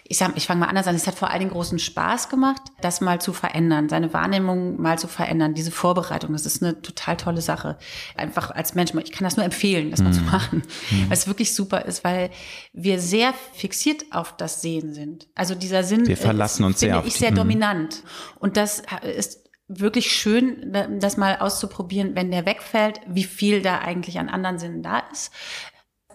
ich 0.05 0.17
sag, 0.17 0.37
ich 0.37 0.47
fange 0.47 0.61
mal 0.61 0.67
anders 0.67 0.87
an, 0.87 0.95
es 0.95 1.07
hat 1.07 1.15
vor 1.15 1.29
allen 1.29 1.39
Dingen 1.39 1.51
großen 1.51 1.77
Spaß 1.77 2.29
gemacht, 2.29 2.61
das 2.79 3.01
mal 3.01 3.19
zu 3.19 3.33
verändern, 3.33 3.89
seine 3.89 4.13
Wahrnehmung 4.13 4.81
mal 4.81 4.97
zu 4.97 5.09
verändern, 5.09 5.53
diese 5.53 5.71
Vorbereitung, 5.71 6.31
das 6.31 6.45
ist 6.45 6.63
eine 6.63 6.81
total 6.81 7.17
tolle 7.17 7.41
Sache. 7.41 7.77
Einfach 8.15 8.51
als 8.51 8.73
Mensch, 8.75 8.93
ich 8.93 9.11
kann 9.11 9.25
das 9.25 9.35
nur 9.35 9.45
empfehlen, 9.45 9.91
das 9.91 10.01
mal 10.01 10.13
zu 10.13 10.21
mhm. 10.21 10.27
machen, 10.27 10.63
mhm. 10.89 11.09
weil 11.09 11.17
es 11.17 11.27
wirklich 11.27 11.53
super 11.53 11.83
ist, 11.83 12.05
weil 12.05 12.29
wir 12.71 13.01
sehr 13.01 13.33
fixiert 13.51 14.05
auf 14.11 14.37
das 14.37 14.61
Sehen 14.61 14.93
sind. 14.93 15.27
Also 15.35 15.53
dieser 15.53 15.83
Sinn 15.83 16.07
wir 16.07 16.15
verlassen 16.15 16.63
ist, 16.63 16.67
uns 16.67 16.79
sehr 16.79 16.93
finde 16.93 17.07
ich 17.09 17.15
sehr 17.15 17.31
dominant 17.31 18.03
und 18.39 18.55
das 18.55 18.83
ist 19.17 19.48
wirklich 19.69 20.11
schön, 20.11 20.73
das 20.99 21.15
mal 21.15 21.37
auszuprobieren, 21.37 22.15
wenn 22.15 22.31
der 22.31 22.45
wegfällt, 22.45 22.99
wie 23.07 23.23
viel 23.23 23.61
da 23.61 23.79
eigentlich 23.79 24.19
an 24.19 24.27
anderen 24.27 24.59
Sinnen 24.59 24.83
da 24.83 25.03
ist. 25.11 25.31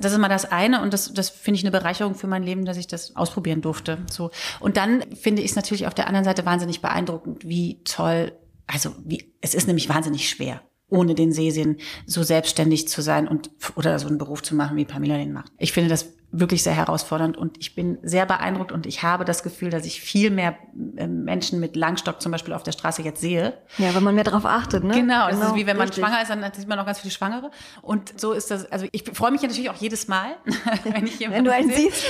Das 0.01 0.13
ist 0.13 0.19
mal 0.19 0.29
das 0.29 0.51
eine 0.51 0.83
und 0.83 0.93
das, 0.93 1.15
das 1.15 1.31
finde 1.31 1.59
ich 1.59 1.65
eine 1.65 1.71
Bereicherung 1.71 2.17
für 2.17 2.27
mein 2.27 2.43
Leben, 2.43 2.65
dass 2.65 2.77
ich 2.77 2.89
das 2.89 3.15
ausprobieren 3.15 3.63
durfte. 3.63 3.99
So 4.11 4.33
und 4.59 4.77
dann 4.77 5.05
finde 5.15 5.41
ich 5.43 5.51
es 5.51 5.57
natürlich 5.57 5.87
auf 5.87 5.95
der 5.95 6.09
anderen 6.09 6.25
Seite 6.25 6.45
wahnsinnig 6.45 6.83
beeindruckend, 6.83 7.49
wie 7.49 7.81
toll. 7.85 8.33
Also 8.67 8.91
wie 9.05 9.33
es 9.41 9.55
ist 9.55 9.69
nämlich 9.69 9.89
wahnsinnig 9.89 10.29
schwer, 10.29 10.63
ohne 10.89 11.15
den 11.15 11.33
Sehsinn 11.33 11.77
so 12.07 12.25
selbstständig 12.25 12.89
zu 12.89 13.03
sein 13.03 13.29
und 13.29 13.51
oder 13.77 13.97
so 14.01 14.09
einen 14.09 14.19
Beruf 14.19 14.43
zu 14.43 14.57
machen, 14.57 14.77
wie 14.77 14.85
Pamela 14.85 15.17
den 15.17 15.33
macht. 15.33 15.53
Ich 15.59 15.73
finde 15.73 15.91
das 15.91 16.13
wirklich 16.41 16.63
sehr 16.63 16.75
herausfordernd 16.75 17.37
und 17.37 17.57
ich 17.61 17.75
bin 17.75 17.99
sehr 18.03 18.27
beeindruckt 18.27 18.73
und 18.73 18.87
ich 18.87 19.03
habe 19.03 19.25
das 19.25 19.43
Gefühl, 19.43 19.71
dass 19.71 19.87
ich 19.87 20.01
viel 20.01 20.31
mehr 20.31 20.57
ähm, 20.97 21.25
Menschen 21.25 21.61
mit 21.61 21.77
Langstock 21.77 22.21
zum 22.21 22.33
Beispiel 22.33 22.55
auf 22.55 22.63
der 22.63 22.73
Straße 22.73 23.03
jetzt 23.03 23.21
sehe. 23.21 23.55
Ja, 23.79 23.95
wenn 23.95 24.03
man 24.03 24.15
mehr 24.15 24.25
darauf 24.25 24.45
achtet, 24.45 24.83
ne? 24.83 24.95
Genau, 24.95 25.27
das 25.29 25.37
ist 25.37 25.41
genau, 25.43 25.55
wie 25.55 25.67
wenn 25.67 25.77
man 25.77 25.89
richtig. 25.89 26.05
schwanger 26.05 26.23
ist, 26.23 26.31
dann 26.31 26.45
sieht 26.53 26.69
man 26.69 26.79
noch 26.79 26.87
ganz 26.87 26.99
viele 27.01 27.13
Schwangere 27.13 27.51
und 27.83 28.19
so 28.21 28.33
ist 28.33 28.51
das, 28.51 28.71
also 28.71 28.87
ich 28.91 29.05
freue 29.13 29.31
mich 29.31 29.43
natürlich 29.43 29.71
auch 29.71 29.77
jedes 29.77 30.09
Mal, 30.09 30.37
wenn 30.85 31.07
ich 31.07 31.19
jemanden 31.21 31.39
Wenn 31.39 31.45
du 31.45 31.53
einen 31.53 31.71
sehe. 31.71 31.91
siehst. 31.91 32.05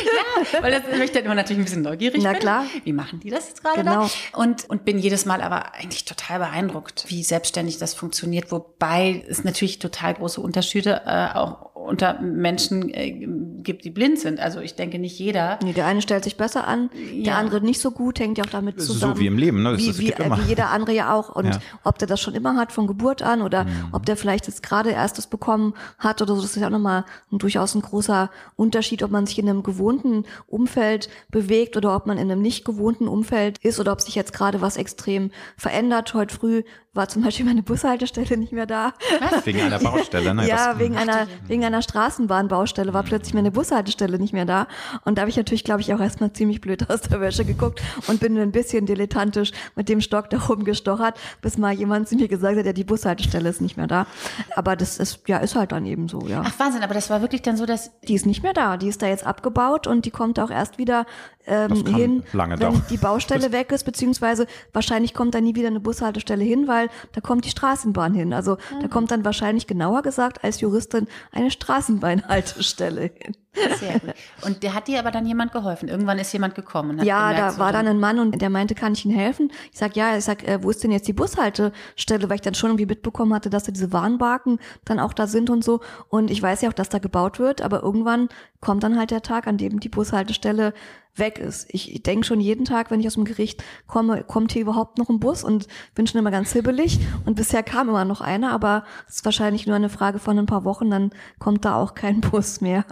Ja, 0.53 0.63
weil 0.63 0.73
das 0.73 0.83
ich 0.99 1.13
dann 1.13 1.25
immer 1.25 1.35
natürlich 1.35 1.61
ein 1.61 1.65
bisschen 1.65 1.83
neugierig 1.83 2.23
Na 2.23 2.33
bin. 2.33 2.41
klar. 2.41 2.65
Wie 2.85 2.93
machen 2.93 3.21
die 3.21 3.31
das 3.31 3.49
jetzt 3.49 3.63
gerade 3.63 3.83
genau. 3.83 4.05
da? 4.05 4.39
Und, 4.39 4.69
und 4.69 4.85
bin 4.85 4.99
jedes 4.99 5.27
Mal 5.27 5.43
aber 5.43 5.75
eigentlich 5.75 6.05
total 6.05 6.39
beeindruckt, 6.39 7.05
wie 7.09 7.23
selbstständig 7.23 7.79
das 7.79 7.95
funktioniert, 7.95 8.51
wobei 8.51 9.25
es 9.29 9.45
natürlich 9.45 9.79
total 9.79 10.15
große 10.15 10.41
Unterschiede 10.41 11.03
äh, 11.07 11.35
auch 11.35 11.75
unter 11.75 12.21
Menschen 12.21 12.93
äh, 12.93 13.27
gibt, 13.65 13.85
die 13.85 13.91
blind 13.91 14.19
sind. 14.19 14.41
Also 14.41 14.61
ich 14.61 14.75
denke 14.75 14.99
nicht 14.99 15.19
jeder. 15.19 15.59
Nee, 15.63 15.73
der 15.73 15.87
eine 15.87 16.03
stellt 16.03 16.25
sich 16.25 16.37
besser 16.37 16.67
an, 16.67 16.91
ja. 17.13 17.25
der 17.25 17.37
andere 17.39 17.61
nicht 17.61 17.81
so 17.81 17.91
gut, 17.91 18.21
hängt 18.21 18.39
ja 18.39 18.45
auch 18.45 18.51
damit 18.51 18.81
zusammen. 18.81 19.15
So 19.15 19.21
wie 19.21 19.27
im 19.27 19.39
Leben, 19.39 19.63
ne? 19.63 19.73
Das 19.73 19.81
wie, 19.81 19.99
wie, 19.99 20.13
äh, 20.13 20.31
wie 20.37 20.49
jeder 20.49 20.71
andere 20.71 20.93
ja 20.93 21.15
auch. 21.15 21.35
Und 21.35 21.47
ja. 21.47 21.59
ob 21.83 21.99
der 21.99 22.09
das 22.09 22.21
schon 22.21 22.35
immer 22.35 22.57
hat 22.57 22.73
von 22.73 22.87
Geburt 22.87 23.23
an 23.23 23.43
oder 23.43 23.65
mhm. 23.65 23.89
ob 23.93 24.07
der 24.07 24.17
vielleicht 24.17 24.47
jetzt 24.47 24.63
gerade 24.63 24.91
erst 24.91 25.19
das 25.19 25.27
bekommen 25.27 25.75
hat 25.99 26.23
oder 26.23 26.35
so, 26.35 26.43
das 26.43 26.57
ist 26.57 26.61
ja 26.61 26.69
auch 26.69 26.73
nochmal 26.73 27.05
ein, 27.33 27.39
durchaus 27.39 27.75
ein 27.75 27.83
großer 27.83 28.31
Unterschied, 28.57 29.03
ob 29.03 29.11
man 29.11 29.27
sich 29.27 29.39
in 29.39 29.49
einem 29.49 29.63
gewohnten 29.63 30.25
Umfeld 30.47 31.09
bewegt 31.31 31.77
oder 31.77 31.97
ob 31.97 32.07
man 32.07 32.19
in 32.19 32.31
einem 32.31 32.43
nicht 32.43 32.65
gewohnten 32.65 33.09
Umfeld 33.09 33.59
ist 33.59 33.81
oder 33.81 33.93
ob 33.93 34.01
sich 34.01 34.15
jetzt 34.15 34.33
gerade 34.33 34.61
was 34.61 34.77
extrem 34.77 35.31
verändert. 35.57 36.15
Heute 36.15 36.35
früh 36.35 36.63
war 36.95 37.09
zum 37.09 37.23
Beispiel 37.23 37.45
meine 37.45 37.63
Bushaltestelle 37.63 38.37
nicht 38.37 38.53
mehr 38.53 38.67
da. 38.67 38.95
Was? 39.21 39.45
Wegen 39.45 39.61
einer 39.61 39.79
Baustelle, 39.81 40.35
ne? 40.35 40.49
Ja, 40.49 40.79
wegen 40.79 40.97
einer, 40.97 41.27
wegen 41.47 41.65
einer 41.65 41.83
Straßenbahnbaustelle 41.83 42.95
war 42.95 43.03
plötzlich 43.03 43.35
meine 43.35 43.54
Bushaltestelle 43.55 44.19
nicht 44.19 44.33
mehr 44.33 44.45
da. 44.45 44.67
Und 45.05 45.17
da 45.17 45.23
habe 45.23 45.31
ich 45.31 45.37
natürlich, 45.37 45.65
glaube 45.65 45.81
ich, 45.81 45.95
auch 45.95 46.01
erstmal 46.01 46.33
ziemlich 46.33 46.61
blöd 46.61 46.89
aus 46.91 47.01
der 47.01 47.21
Wäsche 47.21 47.45
geguckt 47.45 47.83
und 48.07 48.21
bin 48.21 48.39
ein 48.39 48.53
bisschen 48.53 48.87
dilettantisch 48.87 49.53
mit 49.75 49.89
dem 49.89 50.01
Stock 50.01 50.31
da 50.31 50.39
rumgestochert, 50.39 51.19
bis 51.41 51.57
mal 51.59 51.73
jemand 51.73 52.09
zu 52.09 52.17
mir 52.17 52.29
gesagt 52.29 52.59
hat, 52.59 52.67
ja, 52.67 52.73
die 52.73 52.85
Bushaltestelle 52.85 53.49
ist 53.49 53.61
nicht 53.61 53.77
mehr 53.77 53.87
da. 53.87 54.07
Aber 54.55 54.77
das 54.77 54.99
ist, 54.99 55.21
ja, 55.27 55.39
ist 55.39 55.57
halt 55.57 55.73
dann 55.73 55.87
eben 55.87 56.09
so, 56.09 56.27
ja. 56.27 56.43
Ach 56.45 56.59
Wahnsinn, 56.59 56.83
aber 56.83 56.95
das 56.95 57.11
war 57.11 57.23
wirklich 57.23 57.43
dann 57.43 57.57
so, 57.57 57.67
dass... 57.67 57.91
Die 58.03 58.15
ist 58.15 58.27
nicht 58.27 58.43
mehr 58.43 58.53
da. 58.53 58.77
Die 58.77 58.89
ist 58.89 59.01
da 59.03 59.07
jetzt 59.07 59.27
abgebaut 59.27 59.87
und 59.87 60.05
die 60.05 60.11
kommt 60.11 60.39
auch 60.39 60.51
erst 60.51 60.79
wieder 60.79 61.07
ähm, 61.47 61.87
hin, 61.87 62.23
wenn 62.33 62.59
dauern. 62.59 62.83
die 62.91 62.97
Baustelle 62.97 63.53
weg 63.53 63.73
ist, 63.73 63.85
beziehungsweise 63.85 64.47
wahrscheinlich 64.73 65.15
kommt 65.15 65.35
da 65.35 65.41
nie 65.41 65.55
wieder 65.55 65.69
eine 65.69 65.81
Bushaltestelle 65.81 66.45
hin, 66.45 66.69
weil 66.69 66.89
da 67.13 67.21
kommt 67.21 67.45
die 67.45 67.51
Straßenbahn 67.51 68.15
hin. 68.15 68.33
Also 68.33 68.53
mhm. 68.53 68.81
da 68.83 68.89
kommt 68.89 69.11
dann 69.11 69.25
wahrscheinlich 69.25 69.67
genauer 69.67 70.03
gesagt 70.03 70.45
als 70.45 70.61
Juristin 70.61 71.07
eine 71.33 71.51
Straßenbahnhaltestelle 71.51 73.11
hin. 73.15 73.37
Sehr 73.79 73.99
gut. 74.01 74.15
Und 74.43 74.63
der 74.63 74.75
hat 74.75 74.89
dir 74.89 74.99
aber 74.99 75.11
dann 75.11 75.27
jemand 75.27 75.53
geholfen. 75.53 75.89
Irgendwann 75.89 76.19
ist 76.19 76.33
jemand 76.33 76.55
gekommen. 76.55 77.03
ja, 77.05 77.31
gemerkt, 77.31 77.57
da 77.57 77.59
war 77.59 77.73
dann 77.73 77.87
ein 77.87 78.01
Mann 78.01 78.19
und 78.19 78.41
der 78.41 78.51
meinte, 78.51 78.75
kann 78.75 78.93
ich 78.93 79.05
Ihnen 79.05 79.15
helfen? 79.15 79.53
Ich 79.73 79.79
sag 79.79 79.97
ja, 79.97 80.17
ich 80.17 80.25
sag, 80.25 80.47
äh, 80.47 80.63
wo 80.63 80.71
ist 80.71 80.83
denn 80.83 80.91
jetzt 80.91 81.09
die 81.09 81.13
Bushaltestelle? 81.13 82.29
Weil 82.29 82.37
ich 82.37 82.43
dann 82.43 82.55
schon 82.55 82.71
irgendwie 82.71 82.87
mitbekommen 82.87 83.33
hatte, 83.35 83.51
dass 83.51 83.65
da 83.65 83.73
diese 83.73 83.93
Warnbarken 83.93 84.59
dann 84.85 84.99
auch 84.99 85.13
da 85.13 85.27
sind 85.27 85.51
und 85.51 85.65
so. 85.65 85.81
Und 86.09 86.31
ich 86.31 86.43
weiß 86.43 86.63
ja 86.63 86.69
auch, 86.69 86.75
dass 86.75 86.89
da 86.89 86.99
gebaut 86.99 87.39
wird, 87.39 87.63
aber 87.63 87.83
irgendwann 87.83 88.29
kommt 88.61 88.83
dann 88.83 88.99
halt 88.99 89.11
der 89.11 89.23
Tag, 89.23 89.47
an 89.47 89.59
dem 89.59 89.81
die 89.81 89.89
Bushaltestelle 89.89 90.73
weg 91.17 91.39
ist. 91.39 91.67
Ich 91.71 92.03
denke 92.03 92.27
schon 92.27 92.41
jeden 92.41 92.65
Tag, 92.65 92.91
wenn 92.91 93.01
ich 93.01 93.07
aus 93.07 93.15
dem 93.15 93.25
Gericht 93.25 93.63
komme, 93.87 94.25
kommt 94.25 94.53
hier 94.53 94.63
überhaupt 94.63 94.99
noch 94.99 95.09
ein 95.09 95.21
Bus 95.21 95.45
und 95.45 95.67
bin 95.95 96.07
schon 96.07 96.19
immer 96.19 96.31
ganz 96.31 96.53
hibbelig. 96.53 96.99
Und 97.25 97.37
bisher 97.37 97.63
kam 97.63 97.89
immer 97.89 98.05
noch 98.05 98.21
einer, 98.21 98.51
aber 98.51 98.85
es 99.09 99.17
ist 99.17 99.25
wahrscheinlich 99.25 99.67
nur 99.67 99.77
eine 99.77 99.89
Frage 99.89 100.19
von 100.19 100.39
ein 100.39 100.47
paar 100.47 100.65
Wochen, 100.65 100.91
dann 100.91 101.11
kommt 101.39 101.65
da 101.65 101.77
auch 101.77 101.95
kein 101.95 102.21
Bus 102.33 102.61
mehr. 102.61 102.85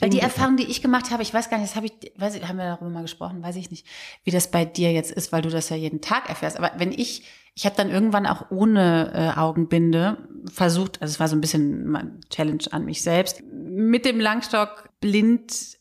Weil 0.00 0.10
die 0.10 0.20
Erfahrung, 0.20 0.56
die 0.56 0.70
ich 0.70 0.82
gemacht 0.82 1.10
habe, 1.10 1.22
ich 1.22 1.34
weiß 1.34 1.50
gar 1.50 1.58
nicht, 1.58 1.70
das 1.70 1.76
habe 1.76 1.86
ich, 1.86 2.12
weiß 2.16 2.36
ich, 2.36 2.46
haben 2.46 2.58
wir 2.58 2.64
darüber 2.64 2.90
mal 2.90 3.02
gesprochen, 3.02 3.42
weiß 3.42 3.56
ich 3.56 3.70
nicht, 3.70 3.86
wie 4.22 4.30
das 4.30 4.50
bei 4.50 4.64
dir 4.64 4.92
jetzt 4.92 5.10
ist, 5.10 5.32
weil 5.32 5.42
du 5.42 5.50
das 5.50 5.68
ja 5.68 5.76
jeden 5.76 6.00
Tag 6.00 6.28
erfährst. 6.28 6.56
Aber 6.58 6.72
wenn 6.78 6.92
ich 6.92 7.24
ich 7.56 7.66
habe 7.66 7.76
dann 7.76 7.88
irgendwann 7.88 8.26
auch 8.26 8.50
ohne 8.50 9.12
äh, 9.14 9.38
Augenbinde 9.38 10.18
versucht, 10.52 11.00
also 11.00 11.12
es 11.12 11.20
war 11.20 11.28
so 11.28 11.36
ein 11.36 11.40
bisschen 11.40 11.88
mein 11.88 12.20
Challenge 12.28 12.64
an 12.72 12.84
mich 12.84 13.02
selbst, 13.02 13.44
mit 13.52 14.04
dem 14.04 14.18
Langstock 14.18 14.90
blind 15.00 15.78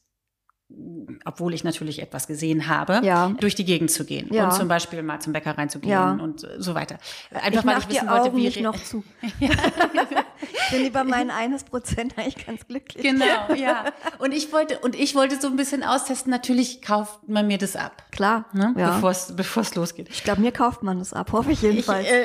obwohl 1.26 1.54
ich 1.54 1.64
natürlich 1.64 2.02
etwas 2.02 2.28
gesehen 2.28 2.68
habe, 2.68 3.02
ja. 3.04 3.30
durch 3.40 3.56
die 3.56 3.66
Gegend 3.66 3.92
zu 3.92 4.06
gehen 4.06 4.28
ja. 4.32 4.46
und 4.46 4.54
zum 4.54 4.68
Beispiel 4.68 5.04
mal 5.04 5.20
zum 5.20 5.34
Bäcker 5.34 5.58
reinzugehen 5.58 5.92
ja. 5.92 6.12
und 6.12 6.48
so 6.58 6.76
weiter. 6.76 6.98
Einfach 7.32 7.62
ich 7.62 7.66
weil 7.66 7.78
ich 7.80 7.90
wissen 7.90 8.10
wollte, 8.10 8.36
wie 8.36 8.44
nicht 8.44 8.62
noch 8.62 8.82
zu. 8.82 9.04
ich 9.40 10.72
bin 10.72 10.86
über 10.86 11.04
meinen 11.04 11.32
eines 11.32 11.64
Prozent 11.64 12.18
eigentlich 12.18 12.46
ganz 12.46 12.68
glücklich. 12.68 13.04
Genau, 13.04 13.54
ja. 13.56 13.86
Und 14.20 14.34
ich 14.34 14.52
wollte 14.52 14.80
und 14.80 14.96
ich 14.96 15.16
wollte 15.16 15.40
so 15.40 15.48
ein 15.48 15.56
bisschen 15.56 15.84
austesten. 15.84 16.32
Natürlich 16.32 16.82
kauft 16.82 17.28
man 17.28 17.48
mir 17.48 17.58
das 17.58 17.76
ab. 17.76 18.04
Klar, 18.12 18.46
ne? 18.54 18.74
ja. 18.78 18.96
bevor 18.96 19.12
es 19.12 19.36
bevor 19.36 19.64
es 19.64 19.76
losgeht. 19.76 20.10
Ich 20.10 20.24
glaube, 20.24 20.42
mir 20.42 20.52
kauft 20.52 20.84
man 20.84 21.00
das 21.00 21.14
ab, 21.14 21.32
hoffe 21.32 21.52
ich 21.52 21.62
jedenfalls. 21.62 22.08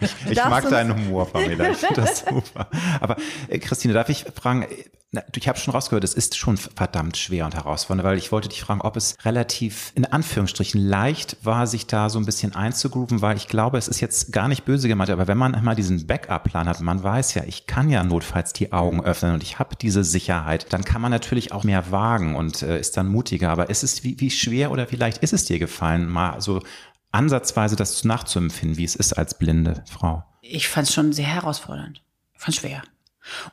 Ich, 0.00 0.26
äh, 0.26 0.32
ich 0.32 0.44
mag 0.44 0.68
deinen 0.68 0.94
Humor, 0.94 1.26
Pamela. 1.26 1.70
Ich 1.70 1.76
finde 1.78 2.02
das 2.02 2.20
super. 2.20 2.68
Aber 3.00 3.16
äh, 3.48 3.58
Christine, 3.58 3.94
darf 3.94 4.08
ich 4.08 4.24
fragen? 4.34 4.66
Na, 5.12 5.24
ich 5.34 5.48
habe 5.48 5.58
schon 5.58 5.74
rausgehört, 5.74 6.04
es 6.04 6.14
ist 6.14 6.36
schon 6.36 6.56
verdammt 6.56 7.16
schwer 7.16 7.44
und 7.44 7.56
herausfordernd, 7.56 8.06
weil 8.06 8.16
ich 8.16 8.30
wollte 8.30 8.48
dich 8.48 8.60
fragen, 8.60 8.80
ob 8.80 8.96
es 8.96 9.16
relativ 9.24 9.90
in 9.96 10.04
Anführungsstrichen 10.04 10.80
leicht 10.80 11.36
war, 11.42 11.66
sich 11.66 11.88
da 11.88 12.08
so 12.08 12.20
ein 12.20 12.26
bisschen 12.26 12.54
einzugrooven, 12.54 13.20
weil 13.20 13.36
ich 13.36 13.48
glaube, 13.48 13.76
es 13.76 13.88
ist 13.88 14.00
jetzt 14.00 14.32
gar 14.32 14.46
nicht 14.46 14.64
böse 14.64 14.86
gemeint, 14.86 15.10
aber 15.10 15.26
wenn 15.26 15.36
man 15.36 15.56
einmal 15.56 15.74
diesen 15.74 16.06
Backup-Plan 16.06 16.68
hat, 16.68 16.80
man 16.80 17.02
weiß 17.02 17.34
ja, 17.34 17.42
ich 17.44 17.66
kann 17.66 17.90
ja 17.90 18.04
notfalls 18.04 18.52
die 18.52 18.72
Augen 18.72 19.02
öffnen 19.02 19.34
und 19.34 19.42
ich 19.42 19.58
habe 19.58 19.74
diese 19.74 20.04
Sicherheit, 20.04 20.72
dann 20.72 20.84
kann 20.84 21.02
man 21.02 21.10
natürlich 21.10 21.50
auch 21.50 21.64
mehr 21.64 21.90
wagen 21.90 22.36
und 22.36 22.62
äh, 22.62 22.78
ist 22.78 22.96
dann 22.96 23.08
mutiger. 23.08 23.50
Aber 23.50 23.68
ist 23.68 23.82
es 23.82 24.04
wie, 24.04 24.20
wie 24.20 24.30
schwer 24.30 24.70
oder 24.70 24.92
wie 24.92 24.96
leicht 24.96 25.18
ist 25.24 25.32
es 25.32 25.44
dir 25.44 25.58
gefallen, 25.58 26.08
mal 26.08 26.40
so 26.40 26.62
ansatzweise 27.10 27.74
das 27.74 28.04
nachzuempfinden, 28.04 28.78
wie 28.78 28.84
es 28.84 28.94
ist 28.94 29.14
als 29.14 29.36
blinde 29.36 29.82
Frau? 29.90 30.22
Ich 30.40 30.68
fand 30.68 30.86
es 30.86 30.94
schon 30.94 31.12
sehr 31.12 31.26
herausfordernd. 31.26 32.00
Ich 32.32 32.40
fand 32.40 32.54
schwer. 32.54 32.82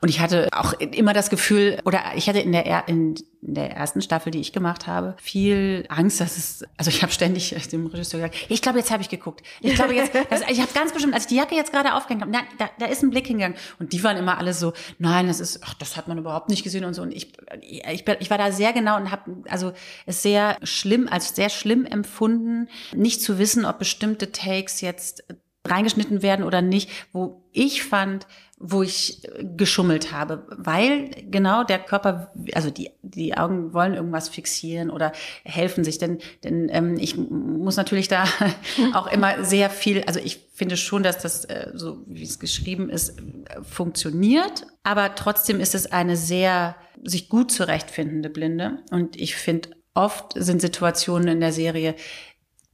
Und 0.02 0.10
ich 0.10 0.20
hatte 0.20 0.50
auch 0.54 0.74
immer 0.74 1.14
das 1.14 1.30
Gefühl, 1.30 1.80
oder 1.86 2.02
ich 2.16 2.30
hatte 2.30 2.40
in 2.40 2.52
der, 2.52 2.88
in 2.88 3.16
der 3.42 3.72
ersten 3.72 4.02
Staffel, 4.02 4.32
die 4.32 4.40
ich 4.40 4.54
gemacht 4.54 4.88
habe, 4.88 5.16
viel 5.22 5.86
Angst, 5.90 6.20
dass 6.22 6.38
es, 6.38 6.66
also 6.78 6.90
ich 6.90 7.02
habe 7.02 7.12
ständig 7.12 7.56
dem 7.70 7.88
Regisseur 7.88 8.20
gesagt, 8.20 8.36
ich 8.50 8.62
glaube, 8.62 8.80
jetzt 8.80 8.92
habe 8.92 9.02
ich 9.02 9.10
geguckt. 9.10 9.46
Ich 9.62 9.76
glaube 9.76 9.94
jetzt, 9.94 10.14
das, 10.30 10.42
ich 10.50 10.62
habe 10.62 10.72
ganz 10.74 10.94
bestimmt, 10.94 11.14
als 11.14 11.24
ich 11.24 11.30
die 11.30 11.36
Jacke 11.36 11.56
jetzt 11.56 11.72
gerade 11.72 11.94
aufgehängt 11.94 12.22
habe, 12.24 12.32
da, 12.58 12.70
da 12.80 12.86
ist 12.86 13.04
ein 13.04 13.10
Blick 13.10 13.28
hingegangen. 13.28 13.58
Und 13.80 13.94
die 13.94 14.04
waren 14.04 14.18
immer 14.18 14.38
alle 14.38 14.54
so, 14.54 14.74
nein, 15.00 15.28
das 15.28 15.40
ist, 15.40 15.62
ach, 15.64 15.74
das 15.76 15.98
hat 15.98 16.08
man 16.08 16.18
überhaupt 16.18 16.50
nicht 16.50 16.64
gesehen 16.64 16.86
und 16.86 16.94
so. 16.94 17.02
Und 17.02 17.12
ich, 17.12 17.34
ich, 17.62 18.06
ich 18.20 18.30
war 18.30 18.38
da 18.38 18.52
sehr 18.52 18.74
genau 18.74 18.98
und 18.98 19.12
habe 19.12 19.44
also 19.50 19.74
es 20.06 20.22
sehr 20.22 20.58
schlimm, 20.64 21.08
als 21.10 21.36
sehr 21.36 21.50
schlimm 21.50 21.86
empfunden, 21.86 22.70
nicht 22.96 23.22
zu 23.22 23.38
wissen, 23.38 23.66
ob 23.66 23.80
bestimmte 23.80 24.32
Takes 24.32 24.82
jetzt 24.82 25.24
reingeschnitten 25.66 26.22
werden 26.22 26.46
oder 26.46 26.62
nicht, 26.62 26.90
wo 27.12 27.44
ich 27.52 27.84
fand, 27.84 28.28
wo 28.60 28.82
ich 28.82 29.22
geschummelt 29.56 30.12
habe, 30.12 30.48
weil 30.50 31.12
genau 31.30 31.64
der 31.64 31.78
Körper, 31.78 32.32
also 32.54 32.72
die, 32.72 32.90
die 33.04 33.38
Augen 33.38 33.72
wollen 33.72 33.94
irgendwas 33.94 34.30
fixieren 34.30 34.90
oder 34.90 35.12
helfen 35.44 35.84
sich, 35.84 36.00
denn, 36.00 36.18
denn 36.44 36.68
ähm, 36.72 36.98
ich 37.00 37.16
muss 37.18 37.78
natürlich 37.78 38.08
da 38.08 38.26
auch 38.96 39.08
immer 39.08 39.44
sehr 39.44 39.70
viel, 39.70 40.04
also 40.06 40.20
ich 40.20 40.48
finde 40.54 40.76
schon, 40.76 41.04
dass 41.04 41.20
das, 41.20 41.46
äh, 41.46 41.72
so 41.76 42.02
wie 42.08 42.24
es 42.24 42.40
geschrieben 42.40 42.90
ist, 42.90 43.22
funktioniert, 43.62 44.66
aber 44.82 45.14
trotzdem 45.14 45.60
ist 45.60 45.76
es 45.76 45.92
eine 45.92 46.18
sehr 46.18 46.76
sich 47.04 47.30
gut 47.30 47.52
zurechtfindende 47.52 48.32
Blinde. 48.32 48.80
Und 48.90 49.16
ich 49.16 49.36
finde, 49.36 49.70
oft 49.94 50.34
sind 50.36 50.62
Situationen 50.62 51.28
in 51.28 51.40
der 51.42 51.54
Serie, 51.54 51.96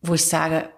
wo 0.01 0.13
ich 0.13 0.25
sage, 0.25 0.69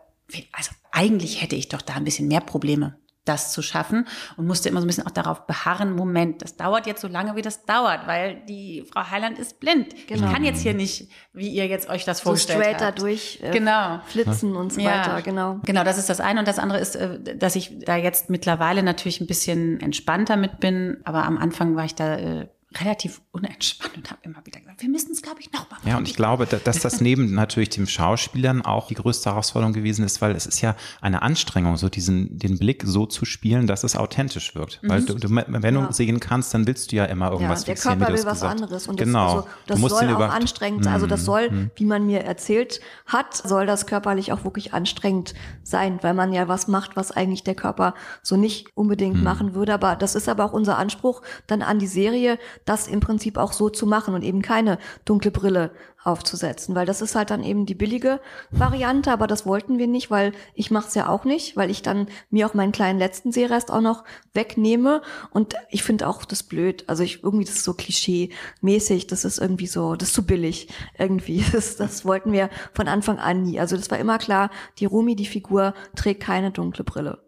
also 0.51 0.71
eigentlich 0.91 1.43
hätte 1.43 1.55
ich 1.55 1.69
doch 1.69 1.83
da 1.83 1.93
ein 1.93 2.05
bisschen 2.05 2.27
mehr 2.27 2.41
Probleme 2.41 2.97
das 3.25 3.51
zu 3.51 3.61
schaffen 3.61 4.07
und 4.37 4.47
musste 4.47 4.69
immer 4.69 4.79
so 4.79 4.85
ein 4.85 4.87
bisschen 4.87 5.05
auch 5.05 5.11
darauf 5.11 5.47
beharren, 5.47 5.95
Moment, 5.95 6.41
das 6.41 6.55
dauert 6.55 6.87
jetzt 6.87 7.01
so 7.01 7.07
lange, 7.07 7.35
wie 7.35 7.41
das 7.41 7.65
dauert, 7.65 8.07
weil 8.07 8.41
die 8.47 8.85
Frau 8.91 9.09
Heiland 9.09 9.39
ist 9.39 9.59
blind. 9.59 9.93
Genau. 10.07 10.27
Ich 10.27 10.33
kann 10.33 10.43
jetzt 10.43 10.61
hier 10.61 10.73
nicht, 10.73 11.09
wie 11.33 11.49
ihr 11.49 11.67
jetzt 11.67 11.89
euch 11.89 12.05
das 12.05 12.19
so 12.19 12.23
vorgestellt 12.25 12.59
straight 12.59 12.81
habt. 12.81 12.99
dadurch 12.99 13.39
äh, 13.41 13.51
genau. 13.51 13.99
flitzen 14.05 14.55
und 14.55 14.71
so 14.71 14.81
weiter, 14.83 15.21
genau. 15.21 15.59
Genau, 15.65 15.83
das 15.83 15.97
ist 15.97 16.09
das 16.09 16.19
eine 16.19 16.39
und 16.39 16.47
das 16.47 16.59
andere 16.59 16.79
ist, 16.79 16.95
äh, 16.95 17.35
dass 17.35 17.55
ich 17.55 17.79
da 17.79 17.95
jetzt 17.95 18.29
mittlerweile 18.29 18.83
natürlich 18.83 19.19
ein 19.21 19.27
bisschen 19.27 19.79
entspannter 19.79 20.37
mit 20.37 20.59
bin, 20.59 20.97
aber 21.03 21.23
am 21.23 21.37
Anfang 21.37 21.75
war 21.75 21.85
ich 21.85 21.95
da 21.95 22.15
äh, 22.15 22.47
relativ 22.79 23.21
unentspannt 23.31 23.97
und 23.97 24.09
habe 24.09 24.19
immer 24.23 24.45
wieder 24.45 24.59
gesagt, 24.59 24.81
wir 24.81 24.89
müssen 24.89 25.11
es, 25.11 25.21
glaube 25.21 25.39
ich, 25.39 25.51
noch 25.51 25.69
mal 25.69 25.75
machen. 25.75 25.87
Ja, 25.87 25.97
und 25.97 26.07
ich 26.07 26.15
glaube, 26.15 26.45
dass 26.45 26.79
das 26.79 27.01
neben 27.01 27.33
natürlich 27.35 27.69
dem 27.69 27.87
Schauspielern 27.87 28.63
auch 28.63 28.87
die 28.87 28.95
größte 28.95 29.29
Herausforderung 29.29 29.73
gewesen 29.73 30.03
ist, 30.05 30.21
weil 30.21 30.35
es 30.35 30.45
ist 30.45 30.61
ja 30.61 30.75
eine 31.01 31.21
Anstrengung, 31.21 31.77
so 31.77 31.89
diesen, 31.89 32.37
den 32.37 32.57
Blick 32.57 32.83
so 32.85 33.05
zu 33.05 33.25
spielen, 33.25 33.67
dass 33.67 33.83
es 33.83 33.95
authentisch 33.95 34.55
wirkt. 34.55 34.81
Mhm. 34.83 34.89
Weil 34.89 35.01
du, 35.03 35.15
du, 35.15 35.29
wenn 35.29 35.75
ja. 35.75 35.85
du 35.85 35.93
sehen 35.93 36.19
kannst, 36.19 36.53
dann 36.53 36.67
willst 36.67 36.91
du 36.91 36.97
ja 36.97 37.05
immer 37.05 37.31
irgendwas 37.31 37.61
ja, 37.61 37.65
der 37.65 37.75
fixieren. 37.75 37.99
Der 37.99 38.07
Körper 38.07 38.19
will 38.19 38.25
was 38.25 38.33
gesagt. 38.39 38.61
anderes. 38.61 38.87
Und 38.87 38.97
genau. 38.97 39.25
Das, 39.25 39.35
also, 39.35 39.49
das 39.67 39.81
du 39.81 39.87
soll 39.87 40.15
auch 40.15 40.33
anstrengend 40.33 40.83
sein. 40.83 40.93
Also 40.93 41.07
das 41.07 41.21
mhm. 41.21 41.25
soll, 41.25 41.51
mhm. 41.51 41.71
wie 41.75 41.85
man 41.85 42.05
mir 42.05 42.21
erzählt 42.21 42.81
hat, 43.05 43.35
soll 43.35 43.65
das 43.65 43.85
körperlich 43.85 44.31
auch 44.31 44.43
wirklich 44.43 44.73
anstrengend 44.73 45.33
sein, 45.63 45.99
weil 46.01 46.13
man 46.13 46.33
ja 46.33 46.47
was 46.47 46.67
macht, 46.67 46.95
was 46.95 47.11
eigentlich 47.11 47.43
der 47.43 47.55
Körper 47.55 47.93
so 48.21 48.35
nicht 48.35 48.67
unbedingt 48.75 49.17
mhm. 49.17 49.23
machen 49.23 49.55
würde. 49.55 49.73
Aber 49.73 49.95
das 49.95 50.15
ist 50.15 50.29
aber 50.29 50.45
auch 50.45 50.53
unser 50.53 50.77
Anspruch 50.77 51.21
dann 51.47 51.61
an 51.61 51.79
die 51.79 51.87
Serie, 51.87 52.37
das 52.65 52.87
im 52.87 52.99
Prinzip 52.99 53.37
auch 53.37 53.53
so 53.53 53.69
zu 53.69 53.85
machen 53.85 54.13
und 54.13 54.23
eben 54.23 54.41
keine 54.41 54.79
dunkle 55.05 55.31
Brille 55.31 55.71
aufzusetzen, 56.03 56.75
weil 56.75 56.85
das 56.85 57.01
ist 57.01 57.15
halt 57.15 57.31
dann 57.31 57.43
eben 57.43 57.65
die 57.65 57.73
billige 57.73 58.19
Variante, 58.51 59.11
aber 59.11 59.25
das 59.25 59.45
wollten 59.45 59.79
wir 59.79 59.87
nicht, 59.87 60.11
weil 60.11 60.33
ich 60.53 60.69
mache 60.69 60.87
es 60.87 60.95
ja 60.95 61.09
auch 61.09 61.25
nicht, 61.25 61.57
weil 61.57 61.71
ich 61.71 61.81
dann 61.81 62.07
mir 62.29 62.47
auch 62.47 62.53
meinen 62.53 62.71
kleinen 62.71 62.99
letzten 62.99 63.31
Seerest 63.31 63.71
auch 63.71 63.81
noch 63.81 64.03
wegnehme. 64.33 65.01
Und 65.31 65.55
ich 65.69 65.83
finde 65.83 66.07
auch 66.07 66.23
das 66.25 66.43
blöd, 66.43 66.83
also 66.87 67.03
ich 67.03 67.23
irgendwie 67.23 67.45
das 67.45 67.55
ist 67.55 67.63
so 67.63 67.73
klischee-mäßig, 67.73 69.07
das 69.07 69.25
ist 69.25 69.39
irgendwie 69.39 69.67
so, 69.67 69.95
das 69.95 70.09
ist 70.09 70.15
zu 70.15 70.25
billig 70.25 70.69
irgendwie, 70.97 71.43
das, 71.51 71.75
das 71.75 72.05
wollten 72.05 72.31
wir 72.31 72.49
von 72.73 72.87
Anfang 72.87 73.17
an 73.17 73.43
nie, 73.43 73.59
also 73.59 73.75
das 73.75 73.89
war 73.89 73.97
immer 73.97 74.19
klar, 74.19 74.51
die 74.77 74.85
Rumi, 74.85 75.15
die 75.15 75.25
Figur, 75.25 75.73
trägt 75.95 76.21
keine 76.21 76.51
dunkle 76.51 76.83
Brille. 76.83 77.19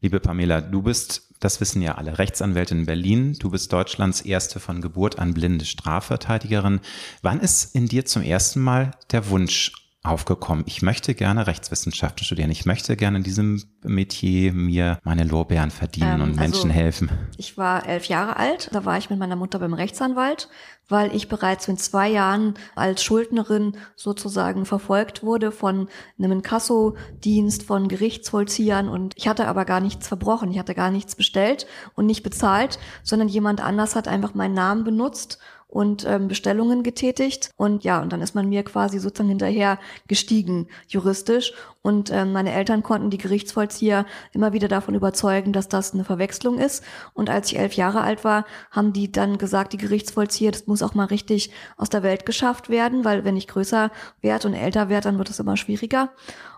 Liebe 0.00 0.20
Pamela, 0.20 0.60
du 0.60 0.82
bist 0.82 1.25
das 1.40 1.60
wissen 1.60 1.82
ja 1.82 1.96
alle, 1.96 2.18
Rechtsanwältin 2.18 2.80
in 2.80 2.86
Berlin. 2.86 3.36
Du 3.38 3.50
bist 3.50 3.72
Deutschlands 3.72 4.20
erste 4.20 4.60
von 4.60 4.80
Geburt 4.80 5.18
an 5.18 5.34
blinde 5.34 5.64
Strafverteidigerin. 5.64 6.80
Wann 7.22 7.40
ist 7.40 7.74
in 7.74 7.86
dir 7.86 8.04
zum 8.04 8.22
ersten 8.22 8.60
Mal 8.60 8.92
der 9.12 9.28
Wunsch 9.30 9.72
aufgekommen, 10.06 10.64
ich 10.66 10.82
möchte 10.82 11.14
gerne 11.14 11.46
Rechtswissenschaften 11.46 12.24
studieren, 12.24 12.50
ich 12.50 12.66
möchte 12.66 12.96
gerne 12.96 13.18
in 13.18 13.24
diesem 13.24 13.62
Metier 13.82 14.52
mir 14.52 14.98
meine 15.04 15.24
Lorbeeren 15.24 15.70
verdienen 15.70 16.20
ähm, 16.20 16.22
und 16.22 16.36
Menschen 16.36 16.70
also, 16.70 16.80
helfen? 16.80 17.10
Ich 17.36 17.56
war 17.56 17.86
elf 17.86 18.06
Jahre 18.06 18.36
alt, 18.36 18.70
da 18.72 18.84
war 18.84 18.98
ich 18.98 19.10
mit 19.10 19.18
meiner 19.18 19.36
Mutter 19.36 19.58
beim 19.58 19.74
Rechtsanwalt, 19.74 20.48
weil 20.88 21.14
ich 21.14 21.28
bereits 21.28 21.66
in 21.68 21.78
zwei 21.78 22.08
Jahren 22.08 22.54
als 22.74 23.02
Schuldnerin 23.02 23.76
sozusagen 23.96 24.66
verfolgt 24.66 25.22
wurde 25.22 25.50
von 25.50 25.88
einem 26.18 26.32
Inkasso-Dienst, 26.32 27.64
von 27.64 27.88
Gerichtsvollziehern. 27.88 28.88
Und 28.88 29.14
ich 29.16 29.26
hatte 29.26 29.48
aber 29.48 29.64
gar 29.64 29.80
nichts 29.80 30.06
verbrochen, 30.06 30.50
ich 30.50 30.58
hatte 30.58 30.74
gar 30.74 30.90
nichts 30.90 31.16
bestellt 31.16 31.66
und 31.94 32.06
nicht 32.06 32.22
bezahlt, 32.22 32.78
sondern 33.02 33.28
jemand 33.28 33.60
anders 33.60 33.96
hat 33.96 34.06
einfach 34.08 34.34
meinen 34.34 34.54
Namen 34.54 34.84
benutzt 34.84 35.38
und 35.68 36.06
ähm, 36.06 36.28
Bestellungen 36.28 36.82
getätigt. 36.82 37.50
Und 37.56 37.84
ja, 37.84 38.00
und 38.00 38.12
dann 38.12 38.22
ist 38.22 38.34
man 38.34 38.48
mir 38.48 38.62
quasi 38.62 38.98
sozusagen 38.98 39.28
hinterher 39.28 39.78
gestiegen, 40.06 40.68
juristisch. 40.88 41.52
Und 41.82 42.10
ähm, 42.10 42.32
meine 42.32 42.52
Eltern 42.52 42.82
konnten 42.82 43.10
die 43.10 43.18
Gerichtsvollzieher 43.18 44.06
immer 44.32 44.52
wieder 44.52 44.68
davon 44.68 44.94
überzeugen, 44.94 45.52
dass 45.52 45.68
das 45.68 45.92
eine 45.92 46.04
Verwechslung 46.04 46.58
ist. 46.58 46.84
Und 47.14 47.30
als 47.30 47.50
ich 47.50 47.58
elf 47.58 47.74
Jahre 47.74 48.00
alt 48.00 48.24
war, 48.24 48.44
haben 48.70 48.92
die 48.92 49.10
dann 49.10 49.38
gesagt, 49.38 49.72
die 49.72 49.78
Gerichtsvollzieher, 49.78 50.52
das 50.52 50.66
muss 50.66 50.82
auch 50.82 50.94
mal 50.94 51.06
richtig 51.06 51.50
aus 51.76 51.90
der 51.90 52.02
Welt 52.02 52.26
geschafft 52.26 52.68
werden, 52.68 53.04
weil 53.04 53.24
wenn 53.24 53.36
ich 53.36 53.48
größer 53.48 53.90
werde 54.20 54.48
und 54.48 54.54
älter 54.54 54.88
werde, 54.88 55.08
dann 55.08 55.18
wird 55.18 55.30
es 55.30 55.40
immer 55.40 55.56
schwieriger. 55.56 56.10